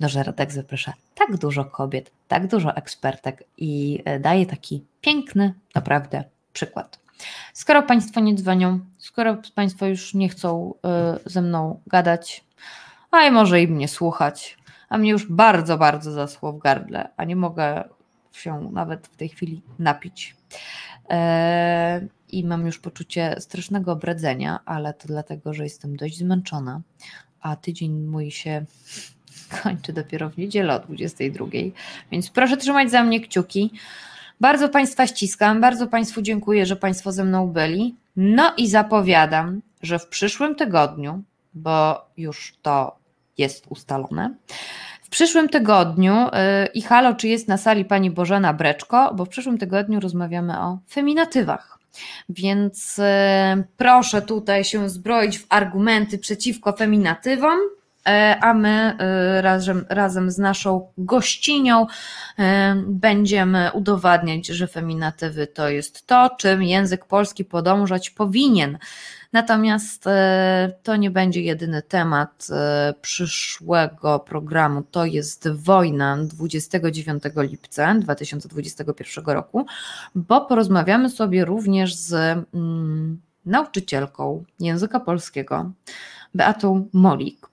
do 0.00 0.08
Żeradek 0.08 0.52
zaprasza 0.52 0.92
tak 1.14 1.36
dużo 1.36 1.64
kobiet, 1.64 2.10
tak 2.28 2.46
dużo 2.46 2.76
ekspertek 2.76 3.44
i 3.56 4.02
daje 4.20 4.46
taki 4.46 4.84
piękny, 5.00 5.54
naprawdę 5.74 6.24
przykład. 6.52 6.98
Skoro 7.52 7.82
Państwo 7.82 8.20
nie 8.20 8.34
dzwonią, 8.34 8.80
skoro 8.98 9.36
Państwo 9.54 9.86
już 9.86 10.14
nie 10.14 10.28
chcą 10.28 10.74
ze 11.26 11.42
mną 11.42 11.80
gadać, 11.86 12.44
a 13.10 13.22
i 13.22 13.30
może 13.30 13.62
im 13.62 13.78
nie 13.78 13.88
słuchać, 13.88 14.58
a 14.88 14.98
mnie 14.98 15.10
już 15.10 15.26
bardzo, 15.26 15.78
bardzo 15.78 16.12
zaschło 16.12 16.52
w 16.52 16.58
gardle, 16.58 17.08
a 17.16 17.24
nie 17.24 17.36
mogę 17.36 17.84
się 18.32 18.70
nawet 18.72 19.06
w 19.06 19.16
tej 19.16 19.28
chwili 19.28 19.62
napić. 19.78 20.36
E, 21.10 22.06
I 22.28 22.44
mam 22.44 22.66
już 22.66 22.78
poczucie 22.78 23.36
strasznego 23.38 23.92
obradzenia, 23.92 24.60
ale 24.64 24.94
to 24.94 25.08
dlatego, 25.08 25.54
że 25.54 25.64
jestem 25.64 25.96
dość 25.96 26.18
zmęczona, 26.18 26.80
a 27.40 27.56
tydzień 27.56 27.92
mój 27.92 28.30
się 28.30 28.64
kończy 29.62 29.92
dopiero 29.92 30.30
w 30.30 30.38
niedzielę 30.38 30.74
o 30.74 30.78
22. 30.80 31.46
Więc 32.12 32.30
proszę 32.30 32.56
trzymać 32.56 32.90
za 32.90 33.04
mnie 33.04 33.20
kciuki. 33.20 33.70
Bardzo 34.40 34.68
Państwa 34.68 35.06
ściskam, 35.06 35.60
bardzo 35.60 35.86
Państwu 35.86 36.22
dziękuję, 36.22 36.66
że 36.66 36.76
Państwo 36.76 37.12
ze 37.12 37.24
mną 37.24 37.46
byli. 37.46 37.94
No 38.16 38.54
i 38.56 38.68
zapowiadam, 38.68 39.62
że 39.82 39.98
w 39.98 40.08
przyszłym 40.08 40.54
tygodniu, 40.54 41.22
bo 41.54 42.06
już 42.16 42.54
to 42.62 42.99
jest 43.40 43.66
ustalone, 43.68 44.34
w 45.02 45.08
przyszłym 45.08 45.48
tygodniu, 45.48 46.14
yy, 46.14 46.66
i 46.74 46.82
halo, 46.82 47.14
czy 47.14 47.28
jest 47.28 47.48
na 47.48 47.56
sali 47.56 47.84
pani 47.84 48.10
Bożena 48.10 48.54
Breczko, 48.54 49.14
bo 49.14 49.24
w 49.24 49.28
przyszłym 49.28 49.58
tygodniu 49.58 50.00
rozmawiamy 50.00 50.60
o 50.60 50.78
feminatywach. 50.90 51.78
Więc 52.28 52.98
yy, 52.98 53.64
proszę 53.76 54.22
tutaj 54.22 54.64
się 54.64 54.88
zbroić 54.88 55.38
w 55.38 55.46
argumenty 55.48 56.18
przeciwko 56.18 56.72
feminatywom. 56.72 57.58
E, 58.06 58.38
a 58.40 58.54
my 58.54 58.96
e, 58.98 59.42
razem, 59.42 59.86
razem 59.88 60.30
z 60.30 60.38
naszą 60.38 60.92
gościnią 60.98 61.86
e, 62.38 62.74
będziemy 62.86 63.70
udowadniać, 63.72 64.46
że 64.46 64.66
feminatywy 64.66 65.46
to 65.46 65.68
jest 65.68 66.06
to, 66.06 66.30
czym 66.38 66.62
język 66.62 67.04
polski 67.04 67.44
podążać 67.44 68.10
powinien. 68.10 68.78
Natomiast 69.32 70.04
to 70.82 70.96
nie 70.96 71.10
będzie 71.10 71.42
jedyny 71.42 71.82
temat 71.82 72.48
przyszłego 73.00 74.18
programu. 74.18 74.82
To 74.82 75.04
jest 75.04 75.48
wojna 75.48 76.16
29 76.22 77.22
lipca 77.36 77.94
2021 77.94 79.24
roku, 79.24 79.66
bo 80.14 80.40
porozmawiamy 80.40 81.10
sobie 81.10 81.44
również 81.44 81.94
z 81.94 82.12
mm, 82.54 83.20
nauczycielką 83.46 84.44
języka 84.60 85.00
polskiego 85.00 85.70
Beatą 86.34 86.88
Molik, 86.92 87.49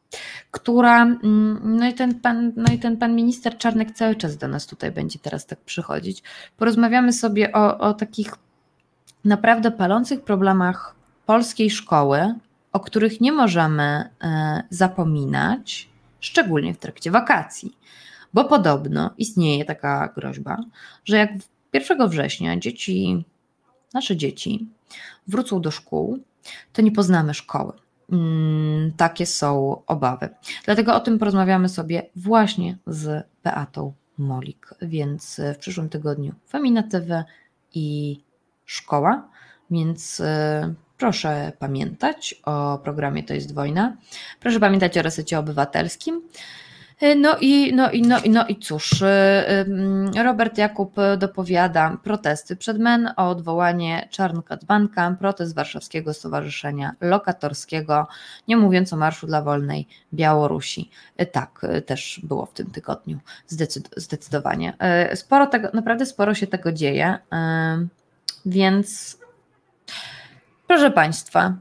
która, 0.52 1.02
mm, 1.04 1.60
no 1.64 1.88
i, 1.88 1.94
ten 1.94 2.20
pan, 2.20 2.54
no 2.56 2.74
i 2.74 2.80
ten 2.80 2.98
pan 2.98 3.16
minister 3.16 3.58
Czarnek 3.58 3.92
cały 3.92 4.16
czas 4.16 4.38
do 4.38 4.48
nas 4.48 4.68
tutaj 4.68 4.92
będzie 4.92 5.20
teraz 5.20 5.46
tak 5.46 5.60
przychodzić. 5.60 6.24
Porozmawiamy 6.58 7.14
sobie 7.14 7.52
o, 7.52 7.78
o 7.78 7.94
takich 7.94 8.36
naprawdę 9.26 9.72
palących 9.72 10.22
problemach 10.22 10.96
polskiej 11.26 11.70
szkoły, 11.70 12.36
o 12.72 12.80
których 12.80 13.22
nie 13.22 13.32
możemy 13.32 14.10
e, 14.22 14.64
zapominać, 14.70 15.90
szczególnie 16.20 16.74
w 16.74 16.78
trakcie 16.78 17.12
wakacji. 17.12 17.78
Bo 18.34 18.46
podobno 18.46 19.12
istnieje 19.18 19.66
taka 19.66 20.14
groźba, 20.16 20.58
że 21.06 21.18
jak 21.18 21.30
1 21.74 22.10
września 22.10 22.60
dzieci, 22.60 23.26
nasze 23.94 24.18
dzieci 24.18 24.68
wrócą 25.28 25.62
do 25.62 25.72
szkół, 25.72 26.20
to 26.74 26.82
nie 26.82 26.92
poznamy 26.92 27.34
szkoły 27.34 27.74
takie 28.98 29.26
są 29.26 29.82
obawy. 29.88 30.30
Dlatego 30.66 30.96
o 30.96 31.00
tym 31.00 31.20
porozmawiamy 31.20 31.70
sobie 31.70 32.10
właśnie 32.16 32.78
z 32.88 33.28
Beatą 33.44 33.94
Molik. 34.18 34.70
Więc 34.82 35.42
w 35.56 35.58
przyszłym 35.58 35.90
tygodniu 35.90 36.34
feminatywy 36.50 37.24
i 37.74 38.20
szkoła. 38.66 39.30
Więc 39.72 40.20
e, 40.20 40.74
proszę 40.98 41.52
pamiętać 41.60 42.42
o 42.46 42.80
programie 42.84 43.24
To 43.24 43.34
jest 43.34 43.54
wojna. 43.54 43.98
Proszę 44.40 44.60
pamiętać 44.60 44.98
o 44.98 45.02
resecie 45.02 45.40
obywatelskim. 45.40 46.22
E, 47.00 47.16
no 47.16 47.38
i, 47.42 47.74
no, 47.74 47.92
i, 47.92 48.02
no, 48.02 48.20
i, 48.20 48.30
no 48.30 48.48
i 48.48 48.60
cóż, 48.60 49.02
e, 49.02 49.66
Robert 50.24 50.58
Jakub 50.58 50.96
dopowiada 51.18 51.98
protesty 52.04 52.56
przed 52.56 52.80
MEN 52.80 53.10
o 53.18 53.30
odwołanie 53.30 54.08
Czarnkatbanka, 54.12 55.16
protest 55.20 55.56
Warszawskiego 55.56 56.14
Stowarzyszenia 56.14 56.92
Lokatorskiego, 57.02 58.08
nie 58.48 58.58
mówiąc 58.58 58.94
o 58.94 58.98
Marszu 58.98 59.28
dla 59.28 59.42
Wolnej 59.42 59.88
Białorusi. 60.14 60.90
Tak, 61.32 61.66
też 61.86 62.22
było 62.24 62.46
w 62.46 62.54
tym 62.54 62.72
tygodniu, 62.72 63.20
zdecydowanie. 63.98 64.74
Sporo 65.16 65.48
tego, 65.48 65.70
naprawdę 65.74 66.06
sporo 66.06 66.34
się 66.34 66.48
tego 66.48 66.72
dzieje, 66.72 67.18
więc 68.46 69.18
proszę 70.68 70.92
Państwa, 70.92 71.54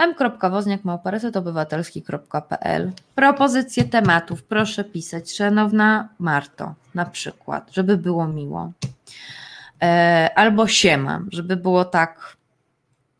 m.wozniak.małparesetobywatelski.pl 0.00 2.92
Propozycje 3.14 3.84
tematów 3.84 4.42
proszę 4.42 4.84
pisać. 4.84 5.36
Szanowna 5.36 6.08
Marto, 6.18 6.74
na 6.94 7.04
przykład, 7.04 7.70
żeby 7.72 7.96
było 7.96 8.28
miło. 8.28 8.72
E, 9.82 10.30
albo 10.34 10.66
siema, 10.66 11.20
żeby 11.32 11.56
było 11.56 11.84
tak 11.84 12.36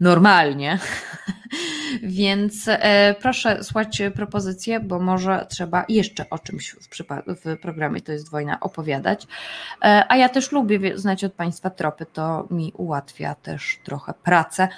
normalnie. 0.00 0.78
Więc 2.02 2.64
e, 2.68 3.14
proszę 3.20 3.64
słuchać 3.64 4.02
propozycje, 4.14 4.80
bo 4.80 5.00
może 5.00 5.46
trzeba 5.50 5.84
jeszcze 5.88 6.30
o 6.30 6.38
czymś 6.38 6.70
w, 6.70 6.86
w 7.44 7.60
programie 7.60 8.00
To 8.00 8.12
jest 8.12 8.30
wojna 8.30 8.60
opowiadać. 8.60 9.26
E, 9.82 10.04
a 10.08 10.16
ja 10.16 10.28
też 10.28 10.52
lubię 10.52 10.98
znać 10.98 11.24
od 11.24 11.32
Państwa 11.32 11.70
tropy, 11.70 12.06
to 12.06 12.48
mi 12.50 12.72
ułatwia 12.76 13.34
też 13.34 13.78
trochę 13.84 14.14
pracę, 14.14 14.68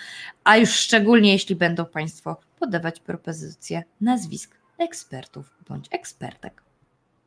a 0.44 0.56
już 0.56 0.70
szczególnie 0.70 1.32
jeśli 1.32 1.56
będą 1.56 1.84
Państwo 1.84 2.36
podawać 2.58 3.00
propozycje 3.00 3.82
nazwisk 4.00 4.56
ekspertów 4.78 5.50
bądź 5.68 5.88
ekspertek. 5.90 6.62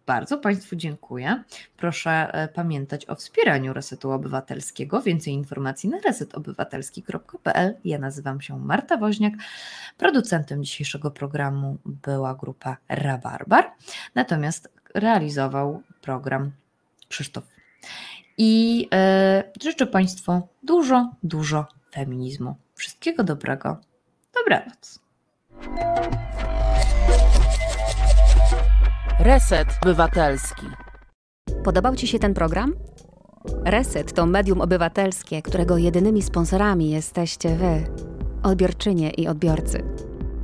Bardzo 0.06 0.38
Państwu 0.38 0.76
dziękuję. 0.76 1.44
Proszę 1.78 2.12
e, 2.12 2.48
pamiętać 2.48 3.10
o 3.10 3.16
wspieraniu 3.16 3.74
Resetu 3.74 4.12
Obywatelskiego. 4.12 5.02
Więcej 5.02 5.34
informacji 5.34 5.90
na 5.90 6.00
resetobywatelski.pl. 6.00 7.76
Ja 7.86 8.00
nazywam 8.00 8.42
się 8.42 8.60
Marta 8.60 8.98
Woźniak. 8.98 9.34
Producentem 9.98 10.64
dzisiejszego 10.64 11.12
programu 11.12 11.78
była 11.86 12.36
grupa 12.36 12.78
Rabarbar, 12.90 13.72
natomiast 14.16 14.70
realizował 14.94 15.82
program 16.02 16.52
Krzysztof. 17.10 17.44
I 18.38 18.88
e, 18.94 19.44
życzę 19.64 19.88
Państwu 19.88 20.48
dużo, 20.64 21.12
dużo 21.24 21.66
feminizmu. 21.94 22.56
Wszystkiego 22.76 23.24
dobrego. 23.24 23.78
Dobranoc. 24.34 25.00
Reset 29.20 29.68
Obywatelski. 29.82 30.66
Podobał 31.64 31.96
Ci 31.96 32.08
się 32.08 32.20
ten 32.20 32.34
program? 32.34 32.74
Reset 33.66 34.14
to 34.14 34.26
medium 34.26 34.62
obywatelskie, 34.62 35.42
którego 35.42 35.78
jedynymi 35.78 36.22
sponsorami 36.22 36.90
jesteście 36.90 37.56
Wy, 37.56 37.84
odbiorczynie 38.44 39.10
i 39.10 39.28
odbiorcy. 39.28 39.84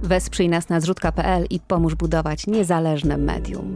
Wesprzyj 0.03 0.49
nas 0.49 0.69
na 0.69 0.80
zrzutka.pl 0.80 1.45
i 1.49 1.60
pomóż 1.60 1.95
budować 1.95 2.48
niezależne 2.48 3.18
medium. 3.18 3.76